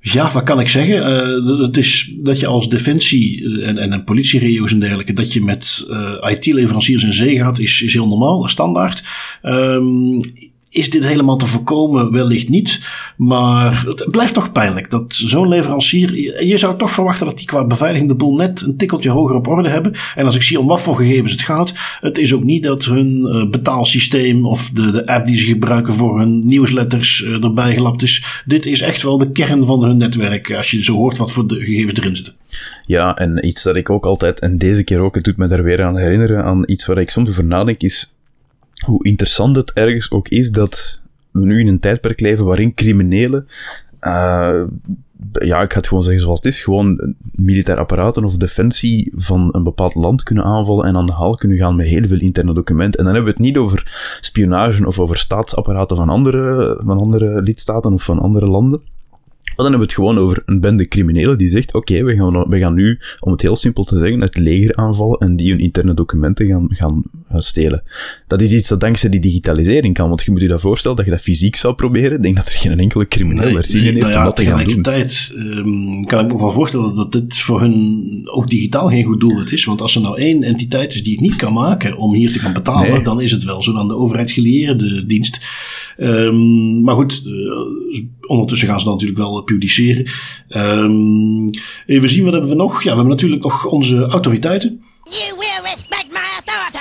ja, 0.00 0.32
wat 0.32 0.42
kan 0.42 0.60
ik 0.60 0.68
zeggen? 0.68 0.96
Uh, 0.96 1.62
het 1.62 1.76
is 1.76 2.12
dat 2.16 2.40
je 2.40 2.46
als 2.46 2.68
defensie 2.68 3.44
en, 3.62 3.78
en, 3.78 3.92
en 3.92 4.04
politieregio's 4.04 4.72
en 4.72 4.80
dergelijke, 4.80 5.12
dat 5.12 5.32
je 5.32 5.42
met 5.42 5.86
IT-leveranciers 6.20 7.04
in 7.04 7.12
zee 7.12 7.36
gaat, 7.36 7.58
is, 7.58 7.82
is 7.82 7.92
heel 7.92 8.08
normaal, 8.08 8.48
standaard. 8.48 9.04
Um, 9.42 10.20
is 10.72 10.90
dit 10.90 11.06
helemaal 11.06 11.36
te 11.36 11.46
voorkomen? 11.46 12.12
Wellicht 12.12 12.48
niet. 12.48 12.80
Maar 13.16 13.84
het 13.86 14.10
blijft 14.10 14.34
toch 14.34 14.52
pijnlijk 14.52 14.90
dat 14.90 15.14
zo'n 15.14 15.48
leverancier. 15.48 16.44
Je 16.44 16.58
zou 16.58 16.78
toch 16.78 16.90
verwachten 16.90 17.26
dat 17.26 17.36
die 17.36 17.46
qua 17.46 17.64
beveiliging 17.64 18.08
de 18.08 18.16
boel 18.16 18.34
net 18.34 18.60
een 18.60 18.76
tikkeltje 18.76 19.10
hoger 19.10 19.36
op 19.36 19.46
orde 19.46 19.68
hebben. 19.68 19.92
En 20.14 20.24
als 20.24 20.34
ik 20.34 20.42
zie 20.42 20.60
om 20.60 20.66
wat 20.66 20.80
voor 20.80 20.96
gegevens 20.96 21.32
het 21.32 21.40
gaat. 21.40 21.72
Het 22.00 22.18
is 22.18 22.34
ook 22.34 22.44
niet 22.44 22.62
dat 22.62 22.84
hun 22.84 23.26
uh, 23.26 23.50
betaalsysteem 23.50 24.46
of 24.46 24.70
de, 24.70 24.90
de 24.90 25.06
app 25.06 25.26
die 25.26 25.38
ze 25.38 25.46
gebruiken 25.46 25.94
voor 25.94 26.18
hun 26.18 26.46
nieuwsletters 26.46 27.20
uh, 27.20 27.44
erbij 27.44 27.72
gelapt 27.74 28.02
is. 28.02 28.42
Dit 28.44 28.66
is 28.66 28.80
echt 28.80 29.02
wel 29.02 29.18
de 29.18 29.30
kern 29.30 29.64
van 29.64 29.82
hun 29.82 29.96
netwerk. 29.96 30.52
Als 30.52 30.70
je 30.70 30.84
zo 30.84 30.94
hoort 30.94 31.16
wat 31.16 31.32
voor 31.32 31.46
de 31.46 31.58
gegevens 31.58 31.98
erin 31.98 32.16
zitten. 32.16 32.34
Ja, 32.86 33.16
en 33.16 33.46
iets 33.46 33.62
dat 33.62 33.76
ik 33.76 33.90
ook 33.90 34.04
altijd, 34.04 34.40
en 34.40 34.58
deze 34.58 34.82
keer 34.82 34.98
ook, 34.98 35.14
het 35.14 35.24
doet 35.24 35.36
me 35.36 35.46
daar 35.46 35.62
weer 35.62 35.82
aan 35.82 35.98
herinneren, 35.98 36.44
aan 36.44 36.62
iets 36.66 36.86
waar 36.86 36.98
ik 36.98 37.10
soms 37.10 37.28
over 37.28 37.44
nadenk, 37.44 37.80
is 37.80 38.14
hoe 38.84 39.04
interessant 39.04 39.56
het 39.56 39.72
ergens 39.72 40.10
ook 40.10 40.28
is 40.28 40.50
dat 40.50 41.00
we 41.30 41.44
nu 41.44 41.60
in 41.60 41.66
een 41.66 41.80
tijdperk 41.80 42.20
leven 42.20 42.44
waarin 42.44 42.74
criminelen, 42.74 43.46
uh, 44.00 44.62
ja, 45.32 45.62
ik 45.62 45.72
ga 45.72 45.78
het 45.78 45.86
gewoon 45.86 46.02
zeggen 46.02 46.22
zoals 46.22 46.38
het 46.38 46.52
is, 46.52 46.62
gewoon 46.62 47.14
militair 47.32 47.78
apparaten 47.78 48.24
of 48.24 48.36
defensie 48.36 49.12
van 49.14 49.48
een 49.52 49.62
bepaald 49.62 49.94
land 49.94 50.22
kunnen 50.22 50.44
aanvallen 50.44 50.86
en 50.86 50.96
aan 50.96 51.06
de 51.06 51.12
haal 51.12 51.34
kunnen 51.34 51.58
gaan 51.58 51.76
met 51.76 51.86
heel 51.86 52.06
veel 52.06 52.20
interne 52.20 52.54
documenten. 52.54 52.98
En 52.98 53.04
dan 53.04 53.14
hebben 53.14 53.32
we 53.32 53.38
het 53.38 53.46
niet 53.48 53.58
over 53.58 54.16
spionage 54.20 54.86
of 54.86 54.98
over 54.98 55.16
staatsapparaten 55.16 55.96
van 55.96 56.08
andere, 56.08 56.76
van 56.84 56.98
andere 56.98 57.42
lidstaten 57.42 57.92
of 57.92 58.02
van 58.02 58.18
andere 58.18 58.46
landen. 58.46 58.82
Maar 59.56 59.70
dan 59.70 59.78
hebben 59.78 59.88
we 59.88 59.94
het 59.94 60.04
gewoon 60.04 60.18
over 60.18 60.42
een 60.46 60.60
bende 60.60 60.88
criminelen 60.88 61.38
die 61.38 61.48
zegt: 61.48 61.74
Oké, 61.74 62.02
we, 62.02 62.14
gaan, 62.14 62.48
we 62.48 62.58
gaan 62.58 62.74
nu, 62.74 62.98
om 63.20 63.32
het 63.32 63.42
heel 63.42 63.56
simpel 63.56 63.84
te 63.84 63.98
zeggen, 63.98 64.20
het 64.20 64.38
leger 64.38 64.76
aanvallen 64.76 65.18
en 65.18 65.36
die 65.36 65.50
hun 65.50 65.60
interne 65.60 65.94
documenten 65.94 66.46
gaan, 66.46 66.66
gaan, 66.68 67.04
stelen. 67.34 67.82
Dat 68.26 68.40
is 68.40 68.52
iets 68.52 68.68
dat 68.68 68.80
dankzij 68.80 69.10
die 69.10 69.20
digitalisering 69.20 69.94
kan, 69.94 70.08
want 70.08 70.22
je 70.22 70.30
moet 70.30 70.40
je 70.40 70.48
dat 70.48 70.60
voorstellen 70.60 70.96
dat 70.96 71.06
je 71.06 71.12
dat 71.12 71.20
fysiek 71.20 71.56
zou 71.56 71.74
proberen. 71.74 72.16
Ik 72.16 72.22
denk 72.22 72.36
dat 72.36 72.46
er 72.46 72.58
geen 72.58 72.78
enkele 72.78 73.08
crimineel 73.08 73.52
nee, 73.52 73.62
zin 73.62 73.80
in 73.80 73.86
heeft 73.86 74.00
nou 74.00 74.12
ja, 74.12 74.18
om 74.18 74.24
dat 74.24 74.36
te 74.36 74.44
gaan 74.44 74.64
doen. 74.64 74.82
Tegelijkertijd 74.82 75.32
um, 75.36 76.06
kan 76.06 76.24
ik 76.24 76.32
me 76.32 76.38
wel 76.38 76.52
voorstellen 76.52 76.96
dat 76.96 77.12
dit 77.12 77.38
voor 77.38 77.60
hun 77.60 78.28
ook 78.30 78.48
digitaal 78.48 78.88
geen 78.88 79.04
goed 79.04 79.20
doel 79.20 79.42
is. 79.50 79.64
Want 79.64 79.80
als 79.80 79.94
er 79.94 80.00
nou 80.00 80.18
één 80.18 80.42
entiteit 80.42 80.94
is 80.94 81.02
die 81.02 81.12
het 81.12 81.20
niet 81.20 81.36
kan 81.36 81.52
maken 81.52 81.96
om 81.96 82.14
hier 82.14 82.32
te 82.32 82.38
gaan 82.38 82.52
betalen, 82.52 83.04
dan 83.04 83.20
is 83.20 83.30
het 83.30 83.44
wel 83.44 83.62
zo 83.62 83.72
dan 83.72 83.88
de 83.88 83.96
overheidsgelieerde 83.96 85.06
dienst. 85.06 85.40
Um, 85.98 86.82
maar 86.82 86.94
goed, 86.94 87.22
uh, 87.26 88.02
ondertussen 88.26 88.68
gaan 88.68 88.78
ze 88.78 88.84
dan 88.84 88.94
natuurlijk 88.94 89.20
wel 89.20 89.42
publiceren. 89.42 90.10
Um, 90.48 91.50
even 91.86 92.08
zien, 92.08 92.24
wat 92.24 92.32
hebben 92.32 92.50
we 92.50 92.56
nog? 92.56 92.82
Ja, 92.82 92.90
we 92.90 92.96
hebben 92.96 93.06
natuurlijk 93.06 93.42
nog 93.42 93.64
onze 93.66 94.06
autoriteiten. 94.06 94.82
You 95.04 95.38
will 95.38 95.70
respect 95.70 96.06
my 96.08 96.18
authority. 96.18 96.80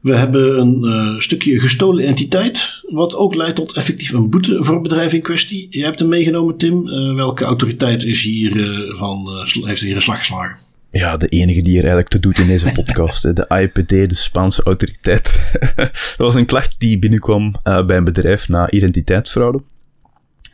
We 0.00 0.16
hebben 0.16 0.60
een 0.60 0.84
uh, 0.84 1.20
stukje 1.20 1.60
gestolen 1.60 2.04
entiteit, 2.04 2.82
wat 2.88 3.16
ook 3.16 3.34
leidt 3.34 3.56
tot 3.56 3.76
effectief 3.76 4.12
een 4.12 4.30
boete 4.30 4.56
voor 4.64 4.74
het 4.74 4.82
bedrijf 4.82 5.12
in 5.12 5.22
kwestie. 5.22 5.66
Je 5.70 5.84
hebt 5.84 5.98
hem 5.98 6.08
meegenomen, 6.08 6.56
Tim. 6.56 6.84
Welke 7.14 7.44
autoriteit 7.44 8.04
is 8.04 8.22
hier, 8.22 8.52
van, 8.96 9.28
heeft 9.64 9.80
hier 9.80 9.94
een 9.94 10.00
slag 10.00 10.18
geslagen? 10.18 10.56
Ja, 10.92 11.16
de 11.16 11.26
enige 11.26 11.62
die 11.62 11.72
er 11.72 11.80
eigenlijk 11.80 12.08
te 12.08 12.18
doet 12.18 12.38
in 12.38 12.46
deze 12.46 12.72
podcast. 12.82 13.36
de 13.36 13.46
IPD, 13.48 13.88
de 13.88 14.14
Spaanse 14.14 14.62
autoriteit. 14.62 15.40
dat 15.76 16.16
was 16.16 16.34
een 16.34 16.46
klacht 16.46 16.80
die 16.80 16.98
binnenkwam 16.98 17.54
bij 17.62 17.96
een 17.96 18.04
bedrijf 18.04 18.48
na 18.48 18.70
identiteitsfraude. 18.70 19.62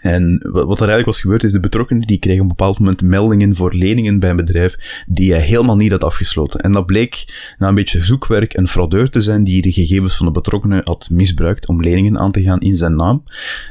En 0.01 0.41
wat 0.43 0.81
er 0.81 0.89
eigenlijk 0.89 1.07
was 1.07 1.21
gebeurd 1.21 1.45
is, 1.45 1.53
de 1.53 1.61
betrokkenen 1.61 2.07
die 2.07 2.19
kregen 2.19 2.43
op 2.43 2.51
een 2.51 2.57
bepaald 2.57 2.79
moment 2.79 3.03
meldingen 3.03 3.55
voor 3.55 3.75
leningen 3.75 4.19
bij 4.19 4.31
een 4.31 4.37
bedrijf 4.37 5.05
die 5.07 5.33
hij 5.33 5.41
helemaal 5.41 5.77
niet 5.77 5.91
had 5.91 6.05
afgesloten. 6.05 6.61
En 6.61 6.73
dat 6.73 6.87
bleek 6.87 7.25
na 7.59 7.69
een 7.69 7.75
beetje 7.75 8.05
zoekwerk 8.05 8.57
een 8.57 8.69
fraudeur 8.69 9.11
te 9.11 9.21
zijn 9.21 9.45
die 9.45 9.63
de 9.63 9.73
gegevens 9.73 10.17
van 10.17 10.27
de 10.27 10.33
betrokkenen 10.33 10.81
had 10.85 11.09
misbruikt 11.11 11.69
om 11.69 11.83
leningen 11.83 12.19
aan 12.19 12.33
te 12.33 12.43
gaan 12.43 12.61
in 12.61 12.77
zijn 12.77 12.97
naam. 12.97 13.23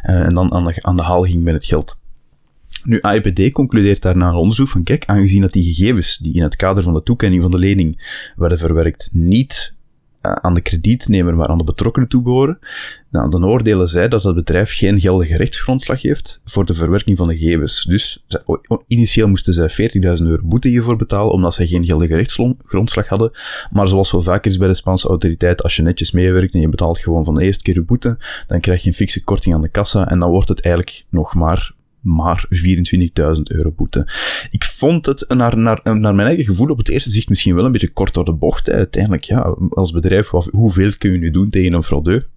Uh, 0.04 0.16
en 0.16 0.34
dan 0.34 0.54
aan 0.54 0.64
de, 0.64 0.76
aan 0.82 0.98
de 0.98 1.04
haal 1.04 1.24
ging 1.24 1.44
met 1.44 1.54
het 1.54 1.66
geld. 1.66 1.97
Nu, 2.88 3.02
AIPD 3.02 3.52
concludeert 3.52 4.02
daarna 4.02 4.28
een 4.28 4.36
onderzoek 4.36 4.68
van, 4.68 4.84
kijk, 4.84 5.06
aangezien 5.06 5.42
dat 5.42 5.54
die 5.54 5.74
gegevens 5.74 6.18
die 6.18 6.34
in 6.34 6.44
het 6.44 6.56
kader 6.56 6.84
van 6.84 6.94
de 6.94 7.04
toekenning 7.04 7.42
van 7.42 7.52
de 7.52 7.58
lening 7.58 8.22
werden 8.36 8.58
verwerkt 8.58 9.10
niet 9.12 9.74
eh, 10.22 10.32
aan 10.32 10.54
de 10.54 10.62
kredietnemer, 10.62 11.36
maar 11.36 11.48
aan 11.48 11.58
de 11.58 11.64
betrokkenen 11.64 12.10
toebehoren, 12.10 12.60
nou, 13.10 13.30
dan 13.30 13.46
oordelen 13.46 13.88
zij 13.88 14.08
dat 14.08 14.24
het 14.24 14.36
bedrijf 14.36 14.74
geen 14.74 15.00
geldige 15.00 15.38
rechtsgrondslag 15.38 16.02
heeft 16.02 16.42
voor 16.46 16.66
de 16.66 16.74
verwerking 16.74 17.18
van 17.18 17.28
de 17.28 17.38
gegevens. 17.38 17.84
Dus 17.84 18.26
initieel 18.88 19.28
moesten 19.28 19.54
zij 19.54 19.90
40.000 20.20 20.26
euro 20.26 20.44
boete 20.44 20.68
hiervoor 20.68 20.96
betalen, 20.96 21.32
omdat 21.32 21.54
zij 21.54 21.68
geen 21.68 21.86
geldige 21.86 22.16
rechtsgrondslag 22.16 23.08
hadden. 23.08 23.32
Maar 23.72 23.88
zoals 23.88 24.12
wel 24.12 24.22
vaker 24.22 24.52
is 24.52 24.58
bij 24.58 24.68
de 24.68 24.74
Spaanse 24.74 25.08
autoriteit, 25.08 25.64
als 25.64 25.76
je 25.76 25.82
netjes 25.82 26.12
meewerkt 26.12 26.54
en 26.54 26.60
je 26.60 26.70
betaalt 26.70 27.00
gewoon 27.00 27.26
van 27.26 27.36
de 27.36 27.44
eerste 27.44 27.64
keer 27.64 27.74
je 27.74 27.84
boete, 27.84 28.18
dan 28.48 28.60
krijg 28.60 28.82
je 28.82 28.88
een 28.88 28.94
fikse 28.94 29.24
korting 29.24 29.56
aan 29.56 29.62
de 29.62 29.70
kassa 29.70 30.10
en 30.10 30.20
dan 30.20 30.30
wordt 30.30 30.50
het 30.50 30.62
eigenlijk 30.62 31.06
nog 31.10 31.36
maar 31.36 31.76
maar 32.08 32.46
24.000 32.50 33.42
euro 33.44 33.72
boete. 33.72 34.08
Ik 34.52 34.64
vond 34.64 35.06
het 35.06 35.26
naar, 35.28 35.58
naar, 35.58 35.82
naar 35.84 36.16
mijn 36.16 36.28
eigen 36.28 36.46
gevoel 36.46 36.70
op 36.70 36.78
het 36.78 36.90
eerste 36.90 37.10
zicht 37.10 37.30
misschien 37.30 37.56
wel 37.56 37.66
een 37.66 37.72
beetje 37.72 37.92
kort 37.92 38.14
door 38.14 38.26
de 38.26 38.34
bocht. 38.34 38.70
Uiteindelijk, 38.70 39.24
ja, 39.24 39.56
als 39.70 39.92
bedrijf, 39.92 40.30
hoeveel 40.52 40.92
kun 40.98 41.12
je 41.12 41.18
nu 41.18 41.32
doen 41.32 41.50
tegen 41.50 41.74
een 41.74 41.84
fraudeur? 41.84 42.28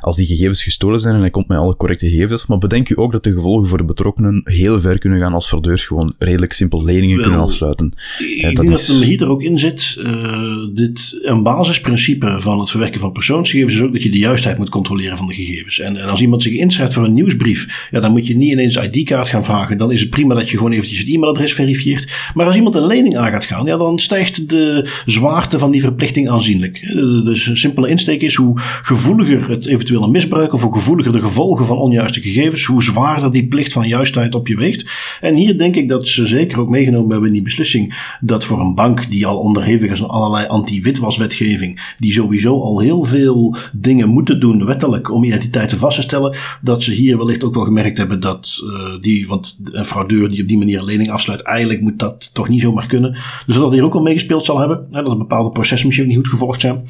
Als 0.00 0.16
die 0.16 0.26
gegevens 0.26 0.62
gestolen 0.62 1.00
zijn 1.00 1.14
en 1.14 1.20
hij 1.20 1.30
komt 1.30 1.48
met 1.48 1.58
alle 1.58 1.76
correcte 1.76 2.10
gegevens. 2.10 2.46
Maar 2.46 2.58
bedenk 2.58 2.88
u 2.88 2.98
ook 2.98 3.12
dat 3.12 3.24
de 3.24 3.32
gevolgen 3.32 3.68
voor 3.68 3.78
de 3.78 3.84
betrokkenen 3.84 4.40
heel 4.44 4.80
ver 4.80 4.98
kunnen 4.98 5.18
gaan 5.18 5.32
als 5.32 5.48
fraudeurs 5.48 5.84
gewoon 5.84 6.14
redelijk 6.18 6.52
simpel 6.52 6.84
leningen 6.84 7.22
kunnen 7.22 7.40
afsluiten. 7.40 7.92
Ik 8.18 8.42
dat 8.42 8.64
denk 8.64 8.76
is... 8.76 8.86
dat 8.86 8.96
er 8.96 9.04
hier 9.04 9.28
ook 9.28 9.42
in 9.42 9.58
zit. 9.58 9.96
Uh, 9.98 10.74
dit, 10.74 11.18
een 11.22 11.42
basisprincipe 11.42 12.40
van 12.40 12.60
het 12.60 12.70
verwerken 12.70 13.00
van 13.00 13.12
persoonsgegevens 13.12 13.74
is 13.74 13.82
ook 13.82 13.92
dat 13.92 14.02
je 14.02 14.10
de 14.10 14.18
juistheid 14.18 14.58
moet 14.58 14.68
controleren 14.68 15.16
van 15.16 15.26
de 15.26 15.34
gegevens. 15.34 15.78
En, 15.78 15.96
en 15.96 16.08
als 16.08 16.20
iemand 16.20 16.42
zich 16.42 16.52
inschrijft 16.52 16.92
voor 16.92 17.04
een 17.04 17.14
nieuwsbrief, 17.14 17.88
ja, 17.90 18.00
dan 18.00 18.10
moet 18.10 18.26
je 18.26 18.36
niet 18.36 18.52
ineens 18.52 18.76
ID-kaart 18.76 19.28
gaan 19.28 19.44
vragen. 19.44 19.78
Dan 19.78 19.92
is 19.92 20.00
het 20.00 20.10
prima 20.10 20.34
dat 20.34 20.50
je 20.50 20.56
gewoon 20.56 20.72
eventjes 20.72 20.98
het 20.98 21.08
e-mailadres 21.08 21.52
verifieert. 21.52 22.30
Maar 22.34 22.46
als 22.46 22.56
iemand 22.56 22.74
een 22.74 22.86
lening 22.86 23.16
aan 23.16 23.30
gaat 23.30 23.44
gaan, 23.44 23.66
ja, 23.66 23.76
dan 23.76 23.98
stijgt 23.98 24.48
de 24.48 24.90
zwaarte 25.06 25.58
van 25.58 25.70
die 25.70 25.80
verplichting 25.80 26.28
aanzienlijk. 26.28 26.80
Dus 27.24 27.46
een 27.46 27.58
simpele 27.58 27.88
insteek 27.88 28.22
is 28.22 28.34
hoe 28.34 28.60
gevoeliger 28.82 29.49
het 29.50 29.66
eventuele 29.66 30.08
misbruik 30.08 30.52
of 30.52 30.62
hoe 30.62 30.72
gevoeliger 30.72 31.12
de 31.12 31.20
gevolgen 31.20 31.66
van 31.66 31.78
onjuiste 31.78 32.20
gegevens, 32.20 32.64
hoe 32.64 32.82
zwaarder 32.82 33.32
die 33.32 33.48
plicht 33.48 33.72
van 33.72 33.88
juistheid 33.88 34.34
op 34.34 34.48
je 34.48 34.56
weegt. 34.56 34.90
En 35.20 35.34
hier 35.34 35.58
denk 35.58 35.76
ik 35.76 35.88
dat 35.88 36.08
ze 36.08 36.26
zeker 36.26 36.60
ook 36.60 36.68
meegenomen 36.68 37.10
hebben 37.10 37.28
in 37.28 37.34
die 37.34 37.42
beslissing 37.42 38.16
dat 38.20 38.44
voor 38.44 38.60
een 38.60 38.74
bank 38.74 39.10
die 39.10 39.26
al 39.26 39.38
onderhevig 39.38 39.90
is 39.90 40.02
aan 40.02 40.08
allerlei 40.08 40.46
anti-witwaswetgeving, 40.46 41.94
die 41.98 42.12
sowieso 42.12 42.60
al 42.60 42.80
heel 42.80 43.04
veel 43.04 43.56
dingen 43.72 44.08
moeten 44.08 44.40
doen 44.40 44.64
wettelijk 44.66 45.10
om 45.12 45.24
identiteiten 45.24 45.78
vast 45.78 45.96
te 45.96 46.02
stellen, 46.02 46.36
dat 46.62 46.82
ze 46.82 46.92
hier 46.92 47.18
wellicht 47.18 47.44
ook 47.44 47.54
wel 47.54 47.64
gemerkt 47.64 47.98
hebben 47.98 48.20
dat 48.20 48.62
uh, 48.64 49.00
die, 49.00 49.28
want 49.28 49.58
een 49.72 49.84
fraudeur 49.84 50.30
die 50.30 50.42
op 50.42 50.48
die 50.48 50.58
manier 50.58 50.78
een 50.78 50.84
lening 50.84 51.10
afsluit, 51.10 51.40
eigenlijk 51.40 51.80
moet 51.80 51.98
dat 51.98 52.30
toch 52.34 52.48
niet 52.48 52.60
zomaar 52.60 52.86
kunnen. 52.86 53.16
Dus 53.46 53.56
dat 53.56 53.72
hier 53.72 53.84
ook 53.84 53.94
al 53.94 54.02
meegespeeld 54.02 54.44
zal 54.44 54.58
hebben, 54.58 54.86
hè, 54.90 55.02
dat 55.02 55.18
bepaalde 55.18 55.50
processen 55.50 55.86
misschien 55.86 56.08
niet 56.08 56.16
goed 56.16 56.28
gevolgd 56.28 56.60
zijn. 56.60 56.84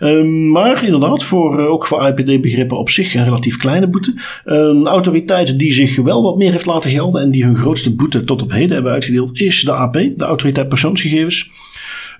Um, 0.00 0.50
maar 0.50 0.84
inderdaad, 0.84 1.24
voor, 1.24 1.60
uh, 1.60 1.70
ook 1.70 1.86
voor 1.86 1.99
IPD-begrippen 2.08 2.78
op 2.78 2.90
zich 2.90 3.14
een 3.14 3.24
relatief 3.24 3.56
kleine 3.56 3.88
boete. 3.88 4.14
Een 4.44 4.86
autoriteit 4.86 5.58
die 5.58 5.72
zich 5.72 5.96
wel 5.96 6.22
wat 6.22 6.36
meer 6.36 6.50
heeft 6.50 6.66
laten 6.66 6.90
gelden 6.90 7.22
en 7.22 7.30
die 7.30 7.44
hun 7.44 7.56
grootste 7.56 7.94
boete 7.94 8.24
tot 8.24 8.42
op 8.42 8.52
heden 8.52 8.74
hebben 8.74 8.92
uitgedeeld, 8.92 9.40
is 9.40 9.60
de 9.60 9.72
AP, 9.72 9.92
de 9.92 10.24
Autoriteit 10.24 10.68
Persoonsgegevens. 10.68 11.50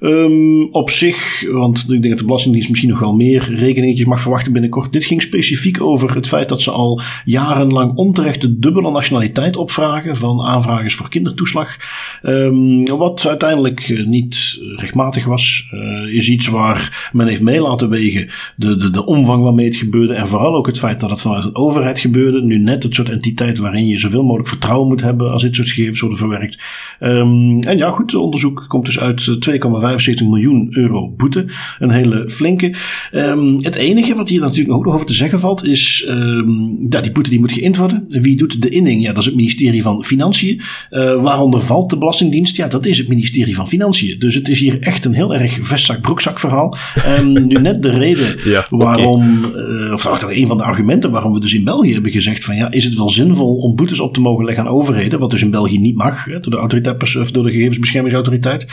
Um, 0.00 0.68
op 0.72 0.90
zich, 0.90 1.46
want 1.50 1.78
ik 1.78 1.88
denk 1.88 2.08
dat 2.08 2.18
de 2.18 2.24
Belastingdienst 2.24 2.68
misschien 2.68 2.90
nog 2.90 3.00
wel 3.00 3.14
meer 3.14 3.54
rekeningetjes 3.54 4.06
mag 4.06 4.20
verwachten 4.20 4.52
binnenkort. 4.52 4.92
Dit 4.92 5.04
ging 5.04 5.22
specifiek 5.22 5.80
over 5.80 6.14
het 6.14 6.28
feit 6.28 6.48
dat 6.48 6.62
ze 6.62 6.70
al 6.70 7.00
jarenlang 7.24 7.94
onterecht 7.94 8.40
de 8.40 8.58
dubbele 8.58 8.90
nationaliteit 8.90 9.56
opvragen 9.56 10.16
van 10.16 10.42
aanvragers 10.42 10.94
voor 10.94 11.08
kindertoeslag. 11.08 11.76
Um, 12.22 12.84
wat 12.84 13.26
uiteindelijk 13.26 13.80
eh, 13.80 14.06
niet 14.06 14.58
rechtmatig 14.76 15.24
was, 15.24 15.68
uh, 15.74 16.14
is 16.14 16.30
iets 16.30 16.46
waar 16.48 17.10
men 17.12 17.26
heeft 17.26 17.42
mee 17.42 17.60
laten 17.60 17.88
wegen 17.88 18.28
de, 18.56 18.76
de, 18.76 18.90
de 18.90 19.06
omvang 19.06 19.42
waarmee 19.42 19.66
het 19.66 19.76
gebeurde. 19.76 20.14
En 20.14 20.28
vooral 20.28 20.54
ook 20.54 20.66
het 20.66 20.78
feit 20.78 21.00
dat 21.00 21.10
het 21.10 21.20
vanuit 21.20 21.44
een 21.44 21.56
overheid 21.56 21.98
gebeurde. 21.98 22.42
Nu 22.42 22.58
net 22.58 22.82
het 22.82 22.94
soort 22.94 23.08
entiteit 23.08 23.58
waarin 23.58 23.86
je 23.86 23.98
zoveel 23.98 24.22
mogelijk 24.22 24.48
vertrouwen 24.48 24.88
moet 24.88 25.02
hebben 25.02 25.32
als 25.32 25.42
dit 25.42 25.54
soort 25.54 25.68
gegevens 25.68 26.00
worden 26.00 26.18
verwerkt. 26.18 26.58
Um, 27.00 27.60
en 27.60 27.76
ja, 27.76 27.90
goed, 27.90 28.14
onderzoek 28.14 28.64
komt 28.68 28.84
dus 28.84 29.00
uit 29.00 29.38
2,5 29.50 29.89
75 29.98 30.26
miljoen 30.26 30.68
euro 30.70 31.08
boete. 31.16 31.46
Een 31.78 31.90
hele 31.90 32.24
flinke. 32.28 32.74
Um, 33.12 33.56
het 33.64 33.74
enige 33.74 34.14
wat 34.14 34.28
hier 34.28 34.40
natuurlijk 34.40 34.76
ook 34.76 34.84
nog 34.84 34.94
over 34.94 35.06
te 35.06 35.14
zeggen 35.14 35.40
valt, 35.40 35.66
is 35.66 36.06
um, 36.08 36.86
ja, 36.90 37.00
die 37.00 37.12
boete 37.12 37.30
die 37.30 37.40
moet 37.40 37.52
geïnd 37.52 37.76
worden. 37.76 38.04
Wie 38.08 38.36
doet 38.36 38.62
de 38.62 38.68
inning? 38.68 39.02
Ja, 39.02 39.08
dat 39.08 39.18
is 39.18 39.24
het 39.24 39.34
ministerie 39.34 39.82
van 39.82 40.04
Financiën. 40.04 40.60
Uh, 40.90 41.22
waaronder 41.22 41.62
valt 41.62 41.90
de 41.90 41.98
Belastingdienst? 41.98 42.56
Ja, 42.56 42.68
dat 42.68 42.86
is 42.86 42.98
het 42.98 43.08
ministerie 43.08 43.54
van 43.54 43.68
Financiën. 43.68 44.18
Dus 44.18 44.34
het 44.34 44.48
is 44.48 44.60
hier 44.60 44.80
echt 44.80 45.04
een 45.04 45.14
heel 45.14 45.34
erg 45.34 45.58
vestzak-broekzak 45.62 46.38
verhaal. 46.38 46.76
Um, 47.18 47.32
nu 47.46 47.60
net 47.60 47.82
de 47.82 47.90
reden 47.90 48.36
ja, 48.44 48.66
waarom, 48.70 49.44
uh, 49.54 49.92
of 49.92 50.02
toch 50.02 50.32
een 50.32 50.46
van 50.46 50.56
de 50.56 50.64
argumenten 50.64 51.10
waarom 51.10 51.32
we 51.32 51.40
dus 51.40 51.54
in 51.54 51.64
België 51.64 51.92
hebben 51.92 52.10
gezegd 52.10 52.44
van 52.44 52.56
ja, 52.56 52.70
is 52.70 52.84
het 52.84 52.94
wel 52.94 53.10
zinvol 53.10 53.56
om 53.56 53.76
boetes 53.76 54.00
op 54.00 54.14
te 54.14 54.20
mogen 54.20 54.44
leggen 54.44 54.64
aan 54.64 54.72
overheden, 54.72 55.18
wat 55.18 55.30
dus 55.30 55.42
in 55.42 55.50
België 55.50 55.78
niet 55.78 55.96
mag, 55.96 56.24
hè, 56.24 56.40
door 56.40 56.50
de 56.50 56.56
autoriteit, 56.56 57.16
of 57.16 57.30
door 57.30 57.44
de 57.44 57.50
gegevensbeschermingsautoriteit. 57.50 58.66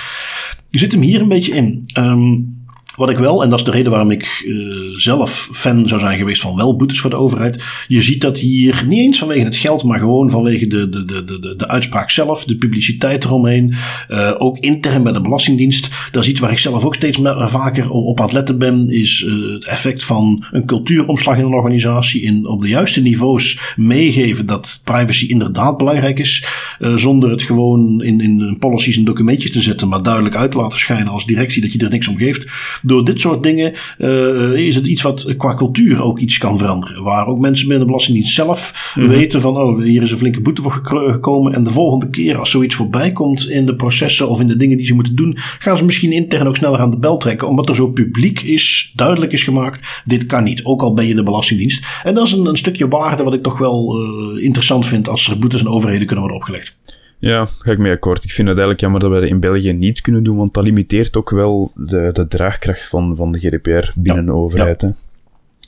Je 0.69 0.79
zit 0.79 0.91
hem 0.91 1.01
hier 1.01 1.21
een 1.21 1.27
beetje 1.27 1.55
in. 1.55 1.85
Um, 1.97 2.56
wat 2.97 3.09
ik 3.09 3.17
wel, 3.17 3.43
en 3.43 3.49
dat 3.49 3.59
is 3.59 3.65
de 3.65 3.71
reden 3.71 3.91
waarom 3.91 4.11
ik 4.11 4.43
uh, 4.45 4.97
zelf 4.97 5.49
fan 5.51 5.87
zou 5.87 5.99
zijn 5.99 6.17
geweest 6.17 6.41
van 6.41 6.55
wel 6.55 6.75
boetes 6.75 6.99
voor 6.99 7.09
de 7.09 7.15
overheid. 7.15 7.63
Je 7.87 8.01
ziet 8.01 8.21
dat 8.21 8.39
hier 8.39 8.83
niet 8.87 8.99
eens 8.99 9.17
vanwege 9.17 9.43
het 9.43 9.57
geld, 9.57 9.83
maar 9.83 9.99
gewoon 9.99 10.29
vanwege 10.29 10.67
de, 10.67 10.89
de, 10.89 11.05
de, 11.05 11.23
de, 11.23 11.55
de 11.57 11.67
uitspraak 11.67 12.09
zelf, 12.09 12.43
de 12.43 12.57
publiciteit 12.57 13.23
eromheen. 13.23 13.73
Uh, 14.09 14.31
ook 14.37 14.57
intern 14.57 15.03
bij 15.03 15.11
de 15.11 15.21
Belastingdienst. 15.21 15.89
Dat 16.11 16.23
is 16.23 16.29
iets 16.29 16.39
waar 16.39 16.51
ik 16.51 16.57
zelf 16.57 16.85
ook 16.85 16.95
steeds 16.95 17.19
vaker 17.37 17.89
op 17.89 18.21
aan 18.21 18.29
letten 18.31 18.57
ben, 18.57 18.89
is 18.89 19.21
uh, 19.21 19.53
het 19.53 19.65
effect 19.65 20.03
van 20.03 20.45
een 20.51 20.65
cultuuromslag 20.65 21.37
in 21.37 21.45
een 21.45 21.53
organisatie. 21.53 22.21
In 22.21 22.47
op 22.47 22.61
de 22.61 22.67
juiste 22.67 23.01
niveaus 23.01 23.73
meegeven 23.75 24.45
dat 24.45 24.81
privacy 24.83 25.25
inderdaad 25.25 25.77
belangrijk 25.77 26.19
is. 26.19 26.45
zonder 26.79 27.29
het 27.29 27.41
gewoon 27.41 28.03
in, 28.03 28.21
in 28.21 28.57
policies 28.59 28.97
en 28.97 29.03
documentjes 29.03 29.51
te 29.51 29.61
zetten, 29.61 29.87
maar 29.87 30.03
duidelijk 30.03 30.35
uit 30.35 30.51
te 30.51 30.57
laten 30.57 30.79
schijnen 30.79 31.07
als 31.07 31.25
directie 31.25 31.61
dat 31.61 31.73
je 31.73 31.79
er 31.79 31.89
niks 31.89 32.07
om 32.07 32.17
geeft 32.17 32.45
door 32.87 33.05
dit 33.05 33.19
soort 33.19 33.43
dingen 33.43 33.73
uh, 33.97 34.53
is 34.53 34.75
het 34.75 34.87
iets 34.87 35.01
wat 35.01 35.35
qua 35.37 35.55
cultuur 35.55 36.01
ook 36.01 36.19
iets 36.19 36.37
kan 36.37 36.57
veranderen. 36.57 37.03
Waar 37.03 37.27
ook 37.27 37.39
mensen 37.39 37.67
binnen 37.67 37.79
de 37.79 37.91
Belastingdienst 37.91 38.33
zelf 38.33 38.93
mm 38.95 39.03
-hmm. 39.03 39.11
weten 39.11 39.41
van, 39.41 39.57
oh, 39.57 39.81
hier 39.81 40.01
is 40.01 40.11
een 40.11 40.17
flinke 40.17 40.41
boete 40.41 40.61
voor 40.61 40.71
gekomen. 40.71 41.53
En 41.53 41.63
de 41.63 41.69
volgende 41.69 42.09
keer 42.09 42.37
als 42.37 42.51
zoiets 42.51 42.75
voorbij 42.75 43.11
komt 43.11 43.49
in 43.49 43.65
de 43.65 43.75
processen 43.75 44.29
of 44.29 44.39
in 44.39 44.47
de 44.47 44.55
dingen 44.55 44.77
die 44.77 44.85
ze 44.85 44.93
moeten 44.93 45.15
doen, 45.15 45.37
gaan 45.37 45.77
ze 45.77 45.85
misschien 45.85 46.11
intern 46.11 46.47
ook 46.47 46.55
sneller 46.55 46.79
aan 46.79 46.91
de 46.91 46.99
bel 46.99 47.17
trekken. 47.17 47.47
Omdat 47.47 47.69
er 47.69 47.75
zo 47.75 47.87
publiek 47.87 48.41
is, 48.41 48.91
duidelijk 48.95 49.31
is 49.31 49.43
gemaakt, 49.43 50.01
dit 50.03 50.25
kan 50.25 50.43
niet. 50.43 50.65
Ook 50.65 50.81
al 50.81 50.93
ben 50.93 51.07
je 51.07 51.15
de 51.15 51.23
Belastingdienst. 51.23 51.85
En 52.03 52.13
dat 52.13 52.25
is 52.25 52.31
een, 52.31 52.45
een 52.45 52.57
stukje 52.57 52.87
waarde 52.87 53.23
wat 53.23 53.33
ik 53.33 53.43
toch 53.43 53.57
wel 53.57 53.99
uh, 53.99 54.43
interessant 54.43 54.85
vind 54.85 55.09
als 55.09 55.29
er 55.29 55.39
boetes 55.39 55.59
aan 55.59 55.71
overheden 55.71 56.05
kunnen 56.05 56.25
worden 56.25 56.41
opgelegd. 56.41 56.77
Ja, 57.19 57.45
ga 57.45 57.71
ik 57.71 57.77
mee 57.77 57.91
akkoord. 57.91 58.23
Ik 58.23 58.31
vind 58.31 58.47
het 58.47 58.57
eigenlijk 58.57 58.79
jammer 58.79 58.99
dat 58.99 59.11
we 59.11 59.19
dat 59.19 59.29
in 59.29 59.39
België 59.39 59.73
niet 59.73 60.01
kunnen 60.01 60.23
doen, 60.23 60.37
want 60.37 60.53
dat 60.53 60.63
limiteert 60.63 61.17
ook 61.17 61.29
wel 61.29 61.71
de, 61.75 62.09
de 62.13 62.27
draagkracht 62.27 62.87
van, 62.87 63.15
van 63.15 63.31
de 63.31 63.39
GDPR 63.39 63.91
binnen 63.95 64.25
ja. 64.25 64.31
de 64.31 64.37
overheid. 64.37 64.81
Ja. 64.81 64.93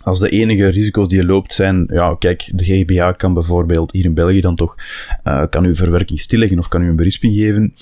Als 0.04 0.20
de 0.20 0.30
enige 0.30 0.68
risico's 0.68 1.08
die 1.08 1.20
je 1.20 1.26
loopt 1.26 1.54
zijn, 1.54 1.86
ja, 1.90 2.16
kijk, 2.20 2.50
de 2.54 2.66
GBA 2.66 3.12
kan 3.12 3.34
bijvoorbeeld 3.34 3.92
hier 3.92 4.06
in 4.06 4.14
België 4.14 4.42
dan 4.42 4.56
toch, 4.56 4.76
uh, 5.24 5.44
kan 5.50 5.66
u 5.66 5.76
verwerking 5.76 6.20
stilleggen 6.20 6.60
of 6.60 6.68
kan 6.68 6.84
u 6.84 6.88
een 6.88 6.96
berisping 6.96 7.36
geven. 7.36 7.74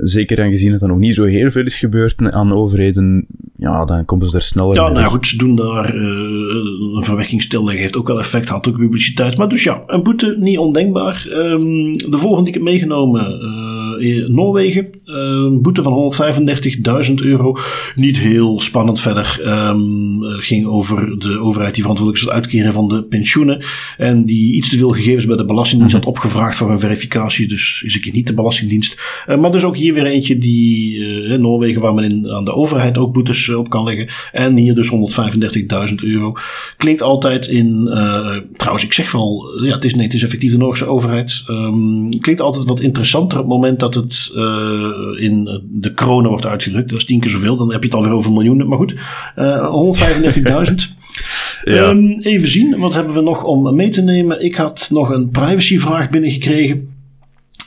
Zeker 0.00 0.42
aangezien 0.42 0.72
het 0.72 0.82
er 0.82 0.88
nog 0.88 0.98
niet 0.98 1.14
zo 1.14 1.24
heel 1.24 1.50
veel 1.50 1.64
is 1.64 1.78
gebeurd 1.78 2.32
aan 2.32 2.52
overheden, 2.52 3.26
ja, 3.56 3.84
dan 3.84 4.04
komen 4.04 4.30
ze 4.30 4.36
er 4.36 4.42
sneller 4.42 4.74
Ja, 4.74 4.88
nou 4.88 5.06
goed, 5.06 5.26
ze 5.26 5.36
doen 5.36 5.56
daar 5.56 5.94
uh, 5.94 6.02
een 6.96 7.04
verwerking 7.04 7.42
stilleggen, 7.42 7.80
heeft 7.80 7.96
ook 7.96 8.06
wel 8.06 8.18
effect, 8.18 8.48
had 8.48 8.68
ook 8.68 8.76
publiciteit. 8.76 9.36
Maar 9.36 9.48
dus 9.48 9.62
ja, 9.62 9.82
een 9.86 10.02
boete 10.02 10.34
niet 10.38 10.58
ondenkbaar. 10.58 11.26
Um, 11.28 11.92
de 11.92 12.16
volgende 12.16 12.44
die 12.44 12.48
ik 12.48 12.54
heb 12.54 12.62
meegenomen, 12.62 13.42
uh, 13.42 13.89
Noorwegen. 14.28 14.84
Uh, 15.04 15.14
een 15.14 15.62
boete 15.62 15.82
van 15.82 16.12
135.000 17.08 17.14
euro. 17.14 17.56
Niet 17.94 18.18
heel 18.18 18.60
spannend 18.60 19.00
verder. 19.00 19.40
Um, 19.46 20.18
ging 20.22 20.66
over 20.66 21.18
de 21.18 21.38
overheid 21.38 21.74
die 21.74 21.82
verantwoordelijk 21.82 22.16
is 22.16 22.22
voor 22.22 22.34
het 22.34 22.44
uitkeren 22.44 22.72
van 22.72 22.88
de 22.88 23.02
pensioenen. 23.02 23.64
En 23.96 24.24
die 24.24 24.54
iets 24.54 24.68
te 24.68 24.76
veel 24.76 24.90
gegevens 24.90 25.26
bij 25.26 25.36
de 25.36 25.44
Belastingdienst 25.44 25.94
had 25.96 26.06
opgevraagd 26.06 26.56
voor 26.56 26.70
een 26.70 26.80
verificatie. 26.80 27.48
Dus 27.48 27.82
is 27.84 27.94
een 27.94 28.00
keer 28.00 28.12
niet 28.12 28.26
de 28.26 28.34
Belastingdienst. 28.34 29.24
Uh, 29.28 29.38
maar 29.38 29.52
dus 29.52 29.64
ook 29.64 29.76
hier 29.76 29.94
weer 29.94 30.06
eentje 30.06 30.38
die 30.38 30.98
uh, 30.98 31.38
Noorwegen 31.38 31.80
waar 31.80 31.94
men 31.94 32.30
aan 32.30 32.44
de 32.44 32.54
overheid 32.54 32.98
ook 32.98 33.12
boetes 33.12 33.48
op 33.48 33.70
kan 33.70 33.84
leggen. 33.84 34.08
En 34.32 34.56
hier 34.56 34.74
dus 34.74 34.90
135.000 35.88 35.94
euro. 35.94 36.32
Klinkt 36.76 37.02
altijd 37.02 37.46
in, 37.46 37.88
trouwens 38.52 38.84
ik 38.84 38.92
zeg 38.92 39.12
wel, 39.12 39.60
ja 39.62 39.74
het 39.74 39.84
is, 39.84 39.94
nee, 39.94 40.04
het 40.04 40.14
is 40.14 40.22
effectief 40.22 40.50
de 40.50 40.56
Noorse 40.56 40.86
overheid. 40.86 41.44
Um, 41.46 42.18
klinkt 42.18 42.40
altijd 42.40 42.64
wat 42.64 42.80
interessanter 42.80 43.38
op 43.38 43.44
het 43.44 43.54
moment 43.54 43.80
dat 43.80 43.89
het 43.94 44.30
in 45.18 45.62
de 45.70 45.94
kronen 45.94 46.30
wordt 46.30 46.46
uitgedrukt. 46.46 46.90
Dat 46.90 46.98
is 46.98 47.04
tien 47.04 47.20
keer 47.20 47.30
zoveel, 47.30 47.56
dan 47.56 47.72
heb 47.72 47.80
je 47.82 47.88
het 47.88 47.96
alweer 47.96 48.12
over 48.12 48.32
miljoenen. 48.32 48.68
Maar 48.68 48.78
goed, 48.78 48.94
135.000. 48.94 48.98
Ja. 51.64 51.88
Um, 51.88 52.18
even 52.20 52.48
zien, 52.48 52.78
wat 52.78 52.94
hebben 52.94 53.14
we 53.14 53.20
nog 53.20 53.44
om 53.44 53.74
mee 53.74 53.88
te 53.88 54.02
nemen? 54.02 54.44
Ik 54.44 54.54
had 54.54 54.86
nog 54.90 55.10
een 55.10 55.28
privacyvraag 55.28 56.10
binnengekregen. 56.10 56.88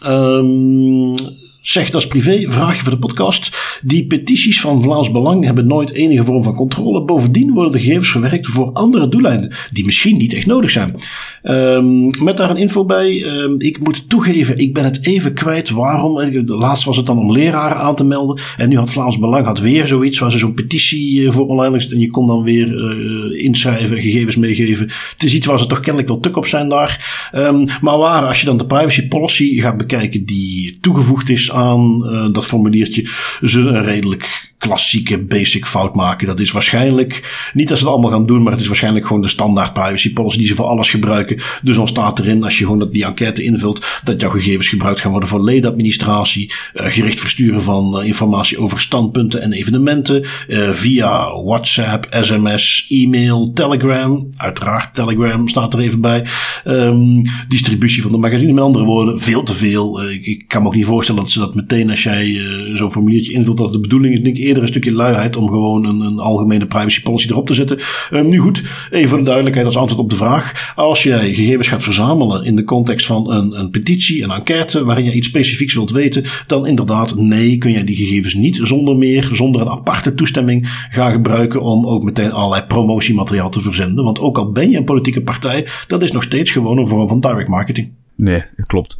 Um, 0.05 1.15
zegt 1.63 1.95
als 1.95 2.07
privé, 2.07 2.43
vraagje 2.47 2.81
voor 2.81 2.91
de 2.91 2.97
podcast. 2.97 3.57
Die 3.83 4.07
petities 4.07 4.61
van 4.61 4.81
Vlaams 4.81 5.11
Belang 5.11 5.43
hebben 5.45 5.67
nooit 5.67 5.91
enige 5.91 6.23
vorm 6.23 6.43
van 6.43 6.55
controle. 6.55 7.03
Bovendien 7.03 7.53
worden 7.53 7.71
de 7.71 7.79
gegevens 7.79 8.09
verwerkt 8.09 8.47
voor 8.47 8.71
andere 8.71 9.09
doeleinden, 9.09 9.53
die 9.71 9.85
misschien 9.85 10.17
niet 10.17 10.33
echt 10.33 10.45
nodig 10.45 10.71
zijn. 10.71 10.95
Um, 11.43 12.23
met 12.23 12.37
daar 12.37 12.49
een 12.49 12.57
info 12.57 12.85
bij. 12.85 13.23
Um, 13.23 13.59
ik 13.59 13.79
moet 13.79 14.09
toegeven, 14.09 14.57
ik 14.57 14.73
ben 14.73 14.83
het 14.83 15.05
even 15.05 15.33
kwijt 15.33 15.69
waarom. 15.69 16.21
Laatst 16.45 16.85
was 16.85 16.97
het 16.97 17.05
dan 17.05 17.17
om 17.17 17.31
leraren 17.31 17.77
aan 17.77 17.95
te 17.95 18.03
melden. 18.03 18.41
En 18.57 18.69
nu 18.69 18.77
had 18.77 18.89
Vlaams 18.89 19.19
Belang 19.19 19.45
had 19.45 19.59
weer 19.59 19.87
zoiets 19.87 20.19
waar 20.19 20.31
ze 20.31 20.37
zo'n 20.37 20.53
petitie 20.53 21.31
voor 21.31 21.47
online 21.47 21.87
En 21.89 21.99
je 21.99 22.11
kon 22.11 22.27
dan 22.27 22.43
weer 22.43 22.67
uh, 22.67 23.43
inschrijven, 23.43 24.01
gegevens 24.01 24.35
meegeven. 24.35 24.89
Het 25.11 25.23
is 25.23 25.33
iets 25.33 25.45
waar 25.45 25.59
ze 25.59 25.67
toch 25.67 25.79
kennelijk 25.79 26.07
wel 26.07 26.19
tuk 26.19 26.37
op 26.37 26.45
zijn 26.45 26.69
daar. 26.69 27.29
Um, 27.35 27.65
maar 27.81 27.97
waar, 27.97 28.25
als 28.25 28.39
je 28.39 28.45
dan 28.45 28.57
de 28.57 28.65
privacy 28.65 29.07
policy 29.07 29.59
gaat 29.59 29.77
bekijken 29.77 30.25
die 30.25 30.77
toegevoegd 30.81 31.29
is 31.29 31.51
aan 31.53 32.01
uh, 32.05 32.33
dat 32.33 32.45
formuliertje, 32.45 33.09
zullen 33.41 33.75
een 33.75 33.83
redelijk 33.83 34.52
klassieke 34.63 35.17
basic 35.17 35.65
fout 35.65 35.95
maken. 35.95 36.27
Dat 36.27 36.39
is 36.39 36.51
waarschijnlijk, 36.51 37.49
niet 37.53 37.67
dat 37.67 37.77
ze 37.77 37.83
het 37.83 37.93
allemaal 37.93 38.11
gaan 38.11 38.25
doen, 38.25 38.43
maar 38.43 38.51
het 38.51 38.61
is 38.61 38.67
waarschijnlijk 38.67 39.07
gewoon 39.07 39.21
de 39.21 39.27
standaard 39.27 39.73
privacy 39.73 40.13
policy 40.13 40.37
die 40.37 40.47
ze 40.47 40.55
voor 40.55 40.65
alles 40.65 40.89
gebruiken. 40.89 41.41
Dus 41.61 41.75
dan 41.75 41.87
staat 41.87 42.19
erin, 42.19 42.43
als 42.43 42.57
je 42.57 42.65
gewoon 42.65 42.89
die 42.91 43.05
enquête 43.05 43.43
invult, 43.43 43.85
dat 44.03 44.21
jouw 44.21 44.29
gegevens 44.29 44.67
gebruikt 44.67 44.99
gaan 44.99 45.11
worden 45.11 45.29
voor 45.29 45.43
ledenadministratie, 45.43 46.51
uh, 46.73 46.85
gericht 46.85 47.19
versturen 47.19 47.61
van 47.61 47.99
uh, 47.99 48.05
informatie 48.05 48.57
over 48.57 48.79
standpunten 48.79 49.41
en 49.41 49.51
evenementen, 49.51 50.25
uh, 50.47 50.69
via 50.69 51.41
WhatsApp, 51.41 52.07
sms, 52.21 52.85
e-mail, 52.89 53.51
Telegram, 53.53 54.27
uiteraard 54.37 54.93
Telegram 54.93 55.47
staat 55.47 55.73
er 55.73 55.79
even 55.79 56.01
bij, 56.01 56.25
um, 56.65 57.21
distributie 57.47 58.01
van 58.01 58.11
de 58.11 58.17
magazine, 58.17 58.53
met 58.53 58.63
andere 58.63 58.85
woorden, 58.85 59.19
veel 59.19 59.43
te 59.43 59.53
veel. 59.53 60.03
Ik, 60.09 60.43
kan 60.47 60.61
me 60.61 60.67
ook 60.67 60.75
niet 60.75 60.85
voorstellen 60.85 61.21
dat 61.21 61.31
ze 61.31 61.39
dat 61.39 61.55
meteen 61.55 61.89
als 61.89 62.03
jij 62.03 62.41
zo'n 62.73 62.91
formuliertje 62.91 63.33
invult, 63.33 63.57
dat 63.57 63.73
de 63.73 63.79
bedoeling 63.79 64.15
is, 64.15 64.23
denk 64.23 64.37
ik 64.37 64.43
eerder 64.53 64.63
een 64.63 64.81
stukje 64.81 64.93
luiheid 64.93 65.35
om 65.35 65.47
gewoon 65.47 65.85
een, 65.85 65.99
een 65.99 66.19
algemene 66.19 66.65
privacy 66.65 67.01
policy 67.01 67.29
erop 67.29 67.47
te 67.47 67.53
zetten. 67.53 67.79
Ehm, 68.09 68.29
nu 68.29 68.37
goed, 68.37 68.63
even 68.91 69.09
voor 69.09 69.17
de 69.17 69.23
duidelijkheid 69.23 69.65
als 69.65 69.77
antwoord 69.77 70.01
op 70.01 70.09
de 70.09 70.15
vraag. 70.15 70.73
Als 70.75 71.03
jij 71.03 71.33
gegevens 71.33 71.67
gaat 71.67 71.83
verzamelen 71.83 72.45
in 72.45 72.55
de 72.55 72.63
context 72.63 73.05
van 73.05 73.31
een, 73.31 73.59
een 73.59 73.69
petitie, 73.69 74.23
een 74.23 74.31
enquête, 74.31 74.83
waarin 74.83 75.05
je 75.05 75.11
iets 75.11 75.27
specifieks 75.27 75.73
wilt 75.73 75.91
weten, 75.91 76.23
dan 76.47 76.67
inderdaad, 76.67 77.15
nee, 77.15 77.57
kun 77.57 77.71
jij 77.71 77.83
die 77.83 77.95
gegevens 77.95 78.33
niet 78.33 78.59
zonder 78.61 78.95
meer, 78.95 79.29
zonder 79.31 79.61
een 79.61 79.69
aparte 79.69 80.13
toestemming 80.13 80.85
gaan 80.89 81.11
gebruiken 81.11 81.61
om 81.61 81.87
ook 81.87 82.03
meteen 82.03 82.31
allerlei 82.31 82.63
promotiemateriaal 82.67 83.49
te 83.49 83.61
verzenden. 83.61 84.03
Want 84.03 84.19
ook 84.19 84.37
al 84.37 84.51
ben 84.51 84.69
je 84.69 84.77
een 84.77 84.83
politieke 84.83 85.21
partij, 85.21 85.67
dat 85.87 86.03
is 86.03 86.11
nog 86.11 86.23
steeds 86.23 86.51
gewoon 86.51 86.77
een 86.77 86.87
vorm 86.87 87.07
van 87.07 87.19
direct 87.19 87.47
marketing. 87.49 88.02
Nee, 88.15 88.43
klopt. 88.67 88.97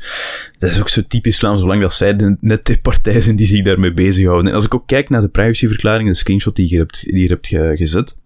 Dat 0.58 0.70
is 0.70 0.80
ook 0.80 0.90
zo 0.90 1.02
typisch 1.08 1.38
Vlaams 1.38 1.62
Belang 1.62 1.82
dat 1.82 1.94
zij 1.94 2.38
net 2.40 2.66
de 2.66 2.80
partij 2.82 3.22
zijn 3.22 3.36
die 3.36 3.48
zich 3.48 3.64
daarmee 3.64 3.94
bezighouden. 3.94 4.48
En 4.48 4.56
als 4.56 4.66
ik 4.66 4.74
ook 4.74 4.88
kijk 4.88 5.10
naar 5.10 5.22
de 5.22 5.28
privacyverklaring, 5.28 6.10
de 6.10 6.16
screenshot 6.16 6.56
die 6.56 6.70
je 6.70 6.78
hebt, 6.78 7.04
die 7.06 7.22
je 7.22 7.28
hebt 7.28 7.48
gezet, 7.80 8.18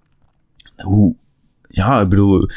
hoe, 0.76 1.16
ja, 1.68 2.02
ik 2.02 2.10
bedoel, 2.10 2.50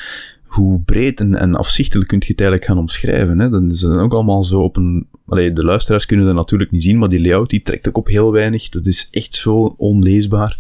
hoe 0.45 0.81
breed 0.81 1.21
en, 1.21 1.55
afzichtelijk 1.55 2.09
kun 2.09 2.19
je 2.19 2.27
het 2.27 2.41
eigenlijk 2.41 2.71
gaan 2.71 2.79
omschrijven. 2.79 3.39
Hè? 3.39 3.49
Dan 3.49 3.71
is 3.71 3.81
het 3.81 3.95
ook 3.95 4.13
allemaal 4.13 4.43
zo 4.43 4.61
op 4.61 4.77
een 4.77 5.07
Allee, 5.31 5.53
de 5.53 5.65
luisteraars 5.65 6.07
kunnen 6.07 6.27
dat 6.27 6.35
natuurlijk 6.35 6.71
niet 6.71 6.83
zien, 6.83 6.99
maar 6.99 7.09
die 7.09 7.21
layout 7.21 7.51
die 7.51 7.63
trekt 7.63 7.89
ook 7.89 7.97
op 7.97 8.07
heel 8.07 8.33
weinig. 8.33 8.69
Dat 8.69 8.87
is 8.87 9.09
echt 9.11 9.35
zo 9.35 9.75
onleesbaar. 9.77 10.57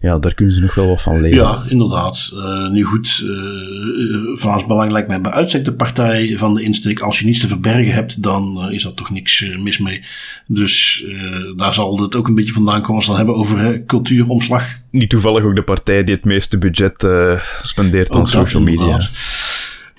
Ja, 0.00 0.18
daar 0.18 0.34
kunnen 0.34 0.54
ze 0.54 0.60
nog 0.60 0.74
wel 0.74 0.88
wat 0.88 1.02
van 1.02 1.20
leren. 1.20 1.38
Ja, 1.38 1.62
inderdaad. 1.68 2.30
Uh, 2.34 2.70
nu 2.70 2.82
goed, 2.82 3.22
uh, 3.24 4.36
Vlaams 4.36 4.66
Belang 4.66 4.90
lijkt 4.92 5.08
mij 5.08 5.20
bij 5.20 5.32
uitstek 5.32 5.64
de 5.64 5.72
partij 5.72 6.38
van 6.38 6.54
de 6.54 6.62
insteek. 6.62 7.00
Als 7.00 7.18
je 7.18 7.24
niets 7.24 7.40
te 7.40 7.46
verbergen 7.46 7.92
hebt, 7.92 8.22
dan 8.22 8.66
uh, 8.66 8.74
is 8.74 8.82
dat 8.82 8.96
toch 8.96 9.10
niks 9.10 9.44
mis 9.58 9.78
mee. 9.78 10.04
Dus 10.46 11.06
daar 11.56 11.74
zal 11.74 12.00
het 12.00 12.16
ook 12.16 12.28
een 12.28 12.34
beetje 12.34 12.52
vandaan 12.52 12.80
komen 12.80 12.94
als 12.94 13.04
we 13.04 13.10
het 13.10 13.20
hebben 13.20 13.36
over 13.36 13.84
cultuuromslag. 13.86 14.64
Niet 14.90 15.10
toevallig 15.10 15.44
ook 15.44 15.56
de 15.56 15.62
partij 15.62 16.04
die 16.04 16.14
het 16.14 16.24
meeste 16.24 16.58
budget 16.58 17.06
spendeert 17.62 18.10
aan 18.10 18.26
social 18.26 18.62
media. 18.62 18.84
Inderdaad. 18.84 19.10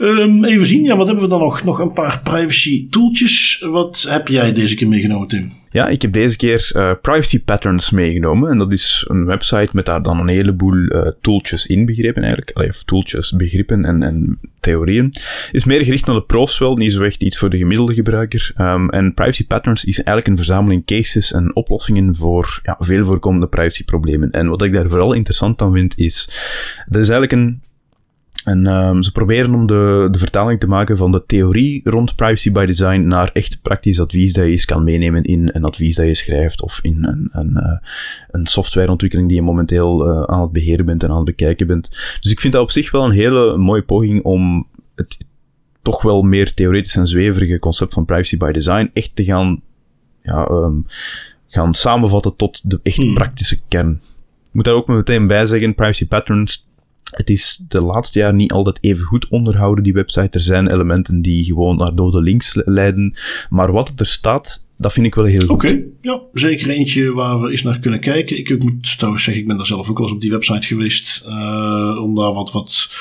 Um, 0.01 0.43
even 0.43 0.65
zien, 0.65 0.83
ja, 0.83 0.95
wat 0.97 1.07
hebben 1.07 1.23
we 1.23 1.29
dan 1.29 1.39
nog? 1.39 1.63
Nog 1.63 1.79
een 1.79 1.93
paar 1.93 2.21
privacy 2.23 2.89
tooltjes. 2.89 3.65
Wat 3.69 4.05
heb 4.09 4.27
jij 4.27 4.53
deze 4.53 4.75
keer 4.75 4.87
meegenomen, 4.87 5.27
Tim? 5.27 5.51
Ja, 5.69 5.87
ik 5.87 6.01
heb 6.01 6.11
deze 6.11 6.37
keer 6.37 6.71
uh, 6.75 6.91
Privacy 7.01 7.43
Patterns 7.43 7.91
meegenomen. 7.91 8.51
En 8.51 8.57
dat 8.57 8.71
is 8.71 9.05
een 9.07 9.25
website 9.25 9.69
met 9.71 9.85
daar 9.85 10.01
dan 10.01 10.19
een 10.19 10.27
heleboel 10.27 10.75
uh, 10.75 11.07
tooltjes 11.21 11.65
inbegrepen 11.65 12.21
eigenlijk. 12.21 12.51
Allee, 12.53 12.69
of 12.69 12.83
tooltjes, 12.83 13.31
begrippen 13.31 13.85
en, 13.85 14.03
en 14.03 14.39
theorieën. 14.59 15.13
Is 15.51 15.63
meer 15.63 15.83
gericht 15.83 16.05
naar 16.05 16.15
de 16.15 16.23
profs 16.23 16.57
wel, 16.57 16.75
niet 16.75 16.91
zo 16.91 17.03
echt 17.03 17.23
iets 17.23 17.37
voor 17.37 17.49
de 17.49 17.57
gemiddelde 17.57 17.93
gebruiker. 17.93 18.51
Um, 18.57 18.89
en 18.89 19.13
Privacy 19.13 19.47
Patterns 19.47 19.85
is 19.85 19.95
eigenlijk 19.95 20.27
een 20.27 20.45
verzameling 20.45 20.85
cases 20.85 21.33
en 21.33 21.55
oplossingen 21.55 22.15
voor 22.15 22.59
ja, 22.63 22.75
veel 22.79 23.05
voorkomende 23.05 23.47
privacyproblemen. 23.47 24.31
En 24.31 24.47
wat 24.47 24.61
ik 24.61 24.73
daar 24.73 24.89
vooral 24.89 25.13
interessant 25.13 25.61
aan 25.61 25.73
vind 25.73 25.97
is, 25.97 26.25
dat 26.87 27.01
is 27.01 27.09
eigenlijk 27.09 27.31
een 27.31 27.61
en 28.43 28.65
um, 28.65 29.03
ze 29.03 29.11
proberen 29.11 29.53
om 29.53 29.67
de, 29.67 30.07
de 30.11 30.19
vertaling 30.19 30.59
te 30.59 30.67
maken 30.67 30.97
van 30.97 31.11
de 31.11 31.25
theorie 31.25 31.81
rond 31.83 32.15
privacy 32.15 32.51
by 32.51 32.65
design 32.65 33.07
naar 33.07 33.29
echt 33.33 33.61
praktisch 33.61 33.99
advies 33.99 34.33
dat 34.33 34.45
je 34.45 34.51
eens 34.51 34.65
kan 34.65 34.83
meenemen 34.83 35.23
in 35.23 35.49
een 35.53 35.63
advies 35.63 35.95
dat 35.95 36.05
je 36.05 36.13
schrijft 36.13 36.61
of 36.61 36.79
in 36.81 37.03
een, 37.03 37.29
een, 37.31 37.51
uh, 37.53 37.77
een 38.31 38.47
softwareontwikkeling 38.47 39.27
die 39.27 39.37
je 39.37 39.43
momenteel 39.43 40.09
uh, 40.09 40.23
aan 40.23 40.41
het 40.41 40.51
beheren 40.51 40.85
bent 40.85 41.03
en 41.03 41.09
aan 41.09 41.15
het 41.15 41.25
bekijken 41.25 41.67
bent. 41.67 41.89
Dus 42.19 42.31
ik 42.31 42.39
vind 42.39 42.53
dat 42.53 42.61
op 42.61 42.71
zich 42.71 42.91
wel 42.91 43.05
een 43.05 43.11
hele 43.11 43.57
mooie 43.57 43.83
poging 43.83 44.23
om 44.23 44.67
het 44.95 45.17
toch 45.81 46.01
wel 46.01 46.21
meer 46.21 46.53
theoretisch 46.53 46.95
en 46.95 47.07
zweverige 47.07 47.59
concept 47.59 47.93
van 47.93 48.05
privacy 48.05 48.37
by 48.37 48.51
design 48.51 48.89
echt 48.93 49.15
te 49.15 49.23
gaan, 49.23 49.61
ja, 50.21 50.49
um, 50.49 50.85
gaan 51.47 51.73
samenvatten 51.73 52.35
tot 52.35 52.69
de 52.69 52.79
echt 52.83 52.97
hmm. 52.97 53.13
praktische 53.13 53.61
kern. 53.67 53.91
Ik 54.49 54.55
moet 54.55 54.65
daar 54.65 54.73
ook 54.73 54.87
meteen 54.87 55.27
bij 55.27 55.45
zeggen, 55.45 55.75
privacy 55.75 56.07
patterns 56.07 56.68
het 57.19 57.29
is 57.29 57.63
de 57.67 57.81
laatste 57.81 58.19
jaren 58.19 58.35
niet 58.35 58.51
altijd 58.51 58.77
even 58.81 59.03
goed 59.03 59.27
onderhouden, 59.27 59.83
die 59.83 59.93
website. 59.93 60.29
Er 60.31 60.39
zijn 60.39 60.71
elementen 60.71 61.21
die 61.21 61.45
gewoon 61.45 61.77
naar 61.77 61.95
dode 61.95 62.21
links 62.21 62.61
leiden. 62.65 63.13
Maar 63.49 63.71
wat 63.71 63.93
er 63.95 64.05
staat, 64.05 64.65
dat 64.77 64.93
vind 64.93 65.05
ik 65.05 65.15
wel 65.15 65.25
heel 65.25 65.39
goed. 65.39 65.49
Oké, 65.49 65.81
ja, 66.01 66.21
zeker 66.33 66.69
eentje 66.69 67.11
waar 67.11 67.41
we 67.41 67.51
eens 67.51 67.63
naar 67.63 67.79
kunnen 67.79 67.99
kijken. 67.99 68.37
Ik, 68.37 68.63
moet 68.63 68.97
trouwens 68.97 69.23
zeggen, 69.23 69.41
ik 69.41 69.47
ben 69.47 69.57
daar 69.57 69.65
zelf 69.65 69.89
ook 69.89 69.97
al 69.97 70.03
eens 70.03 70.13
op 70.13 70.21
die 70.21 70.31
website 70.31 70.67
geweest. 70.67 71.23
Uh, 71.27 72.01
om 72.01 72.15
daar 72.15 72.33
wat, 72.33 72.51
wat 72.51 72.91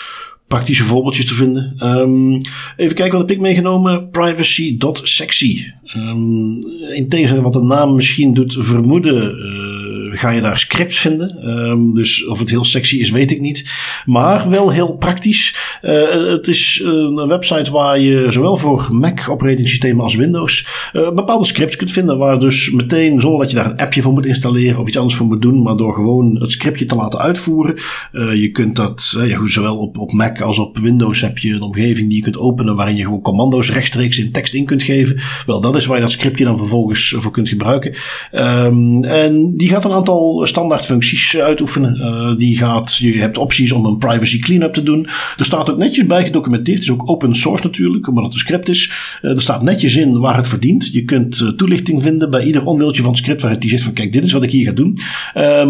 praktische 0.46 0.84
voorbeeldjes 0.84 1.26
te 1.26 1.34
vinden. 1.34 1.86
Um, 1.86 2.40
even 2.76 2.96
kijken 2.96 3.18
wat 3.18 3.28
heb 3.28 3.36
ik 3.36 3.42
meegenomen. 3.42 4.10
Privacy.sexy. 4.10 5.64
Um, 5.96 6.58
in 6.94 7.08
tegenstelling 7.08 7.44
wat 7.44 7.52
de 7.52 7.62
naam 7.62 7.94
misschien 7.94 8.34
doet 8.34 8.56
vermoeden... 8.58 9.38
Uh, 9.38 9.77
ga 10.18 10.30
je 10.30 10.40
daar 10.40 10.58
scripts 10.58 10.98
vinden. 10.98 11.48
Um, 11.48 11.94
dus 11.94 12.26
of 12.26 12.38
het 12.38 12.50
heel 12.50 12.64
sexy 12.64 12.96
is, 12.96 13.10
weet 13.10 13.30
ik 13.30 13.40
niet. 13.40 13.70
Maar 14.04 14.50
wel 14.50 14.70
heel 14.70 14.96
praktisch. 14.96 15.56
Uh, 15.82 16.30
het 16.30 16.48
is 16.48 16.80
een 16.84 17.28
website 17.28 17.70
waar 17.70 18.00
je 18.00 18.26
zowel 18.28 18.56
voor 18.56 18.88
Mac 18.90 19.28
operating 19.28 19.68
systemen 19.68 20.02
als 20.02 20.14
Windows 20.14 20.66
uh, 20.92 21.10
bepaalde 21.10 21.44
scripts 21.44 21.76
kunt 21.76 21.90
vinden. 21.90 22.18
Waar 22.18 22.40
dus 22.40 22.70
meteen, 22.70 23.20
zonder 23.20 23.40
dat 23.40 23.50
je 23.50 23.56
daar 23.56 23.70
een 23.70 23.78
appje 23.78 24.02
voor 24.02 24.12
moet 24.12 24.26
installeren 24.26 24.80
of 24.80 24.88
iets 24.88 24.96
anders 24.96 25.16
voor 25.16 25.26
moet 25.26 25.42
doen, 25.42 25.62
maar 25.62 25.76
door 25.76 25.94
gewoon 25.94 26.36
het 26.40 26.50
scriptje 26.50 26.84
te 26.84 26.94
laten 26.94 27.18
uitvoeren. 27.18 27.74
Uh, 28.12 28.34
je 28.34 28.50
kunt 28.50 28.76
dat, 28.76 29.16
ja, 29.26 29.36
goed, 29.36 29.52
zowel 29.52 29.78
op, 29.78 29.98
op 29.98 30.12
Mac 30.12 30.40
als 30.40 30.58
op 30.58 30.78
Windows 30.78 31.20
heb 31.20 31.38
je 31.38 31.54
een 31.54 31.62
omgeving 31.62 32.08
die 32.08 32.16
je 32.16 32.22
kunt 32.22 32.38
openen 32.38 32.76
waarin 32.76 32.96
je 32.96 33.02
gewoon 33.02 33.20
commando's 33.20 33.72
rechtstreeks 33.72 34.18
in 34.18 34.32
tekst 34.32 34.54
in 34.54 34.64
kunt 34.64 34.82
geven. 34.82 35.16
Wel, 35.46 35.60
dat 35.60 35.76
is 35.76 35.86
waar 35.86 35.96
je 35.96 36.02
dat 36.02 36.12
scriptje 36.12 36.44
dan 36.44 36.58
vervolgens 36.58 37.14
voor 37.18 37.32
kunt 37.32 37.48
gebruiken. 37.48 37.94
Um, 38.32 39.04
en 39.04 39.56
die 39.56 39.68
gaat 39.68 39.84
een 39.84 39.90
aantal 39.90 40.07
standaard 40.42 40.84
functies 40.84 41.36
uitoefenen. 41.36 41.96
Uh, 41.96 42.38
die 42.38 42.56
gaat, 42.56 42.96
je 42.96 43.18
hebt 43.18 43.38
opties 43.38 43.72
om 43.72 43.84
een 43.84 43.98
privacy 43.98 44.38
cleanup 44.38 44.72
te 44.72 44.82
doen. 44.82 45.06
Er 45.38 45.44
staat 45.44 45.70
ook 45.70 45.78
netjes 45.78 46.06
bij 46.06 46.24
gedocumenteerd. 46.24 46.78
Het 46.78 46.86
is 46.86 46.94
ook 46.94 47.10
open 47.10 47.34
source 47.34 47.66
natuurlijk, 47.66 48.08
omdat 48.08 48.24
het 48.24 48.32
een 48.32 48.38
script 48.38 48.68
is. 48.68 48.92
Uh, 49.22 49.30
er 49.30 49.42
staat 49.42 49.62
netjes 49.62 49.96
in 49.96 50.18
waar 50.18 50.36
het 50.36 50.48
verdient. 50.48 50.92
Je 50.92 51.04
kunt 51.04 51.40
uh, 51.40 51.48
toelichting 51.48 52.02
vinden 52.02 52.30
bij 52.30 52.44
ieder 52.44 52.64
ondeeltje 52.64 53.02
van 53.02 53.10
het 53.10 53.20
script 53.20 53.42
waar 53.42 53.50
het 53.50 53.60
die 53.60 53.70
zegt 53.70 53.82
van 53.82 53.92
kijk, 53.92 54.12
dit 54.12 54.24
is 54.24 54.32
wat 54.32 54.42
ik 54.42 54.50
hier 54.50 54.66
ga 54.66 54.72
doen. 54.72 54.98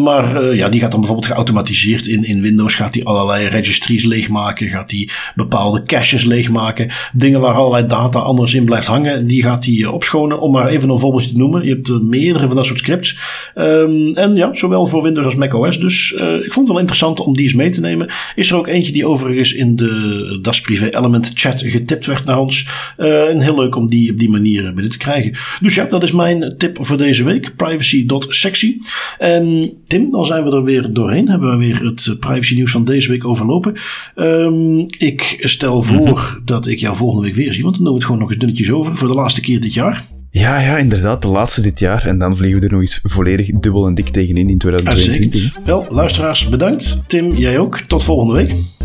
maar 0.03 0.55
ja, 0.55 0.69
die 0.69 0.81
gaat 0.81 0.91
dan 0.91 1.01
bijvoorbeeld 1.01 1.33
geautomatiseerd 1.33 2.07
in, 2.07 2.25
in 2.25 2.41
Windows. 2.41 2.75
Gaat 2.75 2.93
die 2.93 3.05
allerlei 3.05 3.47
registries 3.47 4.05
leegmaken. 4.05 4.69
Gaat 4.69 4.91
die 4.91 5.11
bepaalde 5.35 5.83
caches 5.83 6.25
leegmaken. 6.25 6.91
Dingen 7.13 7.41
waar 7.41 7.55
allerlei 7.55 7.87
data 7.87 8.19
anders 8.19 8.55
in 8.55 8.65
blijft 8.65 8.87
hangen. 8.87 9.27
Die 9.27 9.43
gaat 9.43 9.63
die 9.63 9.91
opschonen. 9.91 10.41
Om 10.41 10.53
maar 10.53 10.69
even 10.69 10.91
een 10.91 10.99
voorbeeldje 10.99 11.33
te 11.33 11.39
noemen. 11.39 11.65
Je 11.65 11.71
hebt 11.71 12.03
meerdere 12.03 12.47
van 12.47 12.57
dat 12.57 12.67
soort 12.67 12.79
scripts. 12.79 13.19
Um, 13.55 14.17
en 14.17 14.28
ja, 14.37 14.55
zowel 14.55 14.87
voor 14.87 15.03
Windows 15.03 15.27
als 15.27 15.35
macOS. 15.35 15.81
Dus 15.81 16.13
uh, 16.13 16.35
ik 16.35 16.53
vond 16.53 16.57
het 16.57 16.69
wel 16.69 16.79
interessant 16.79 17.21
om 17.21 17.35
die 17.35 17.45
eens 17.45 17.55
mee 17.55 17.71
te 17.71 17.81
nemen. 17.81 18.09
Is 18.35 18.51
er 18.51 18.57
ook 18.57 18.67
eentje 18.67 18.93
die 18.93 19.07
overigens 19.07 19.53
in 19.53 19.77
de 19.77 20.39
Das 20.43 20.61
Privé 20.61 20.89
Element 20.89 21.31
chat 21.35 21.63
getipt 21.63 22.07
werd 22.07 22.25
naar 22.25 22.39
ons. 22.39 22.69
Uh, 22.99 23.29
en 23.29 23.41
heel 23.41 23.55
leuk 23.55 23.77
om 23.77 23.89
die 23.89 24.13
op 24.13 24.19
die 24.19 24.31
manier 24.31 24.63
binnen 24.63 24.91
te 24.91 24.99
krijgen. 24.99 25.33
Dus 25.61 25.75
ja, 25.75 25.85
dat 25.85 26.03
is 26.03 26.13
mijn 26.13 26.55
tip 26.59 26.79
voor 26.81 26.97
deze 26.97 27.25
week. 27.25 27.57
Privacy.sexy. 27.57 28.79
En 29.19 29.73
Tim, 29.85 30.11
dan 30.11 30.27
zijn 30.27 30.45
we 30.45 30.51
er 30.51 30.65
weer 30.65 30.93
doorheen. 30.93 31.29
Hebben 31.29 31.51
we 31.51 31.57
weer 31.57 31.85
het 31.85 32.17
privacy 32.21 32.55
nieuws 32.55 32.73
van 32.73 32.85
deze 32.85 33.09
week 33.09 33.25
overlopen. 33.25 33.75
Um, 34.17 34.87
ik 34.99 35.37
stel 35.41 35.83
voor 35.83 36.11
mhm. 36.11 36.45
dat 36.45 36.67
ik 36.67 36.79
jou 36.79 36.97
volgende 36.97 37.25
week 37.25 37.35
weer 37.35 37.53
zie. 37.53 37.63
Want 37.63 37.75
dan 37.75 37.85
doen 37.85 37.93
we 37.93 37.99
het 37.99 38.07
gewoon 38.07 38.21
nog 38.21 38.31
eens 38.31 38.39
dunnetjes 38.39 38.71
over. 38.71 38.97
Voor 38.97 39.09
de 39.09 39.15
laatste 39.15 39.41
keer 39.41 39.61
dit 39.61 39.75
jaar. 39.75 40.18
Ja, 40.39 40.61
ja, 40.61 40.77
inderdaad. 40.77 41.23
De 41.23 41.29
laatste 41.29 41.61
dit 41.61 41.79
jaar. 41.79 42.07
En 42.07 42.19
dan 42.19 42.37
vliegen 42.37 42.61
we 42.61 42.67
er 42.67 42.73
nog 42.73 42.81
eens 42.81 43.01
volledig 43.03 43.51
dubbel 43.55 43.87
en 43.87 43.95
dik 43.95 44.09
tegenin 44.09 44.49
in 44.49 44.59
2022. 44.59 45.59
Wel, 45.65 45.87
luisteraars, 45.91 46.49
bedankt. 46.49 47.03
Tim, 47.07 47.37
jij 47.37 47.59
ook. 47.59 47.81
Tot 47.81 48.03
volgende 48.05 48.33
week. 48.33 48.78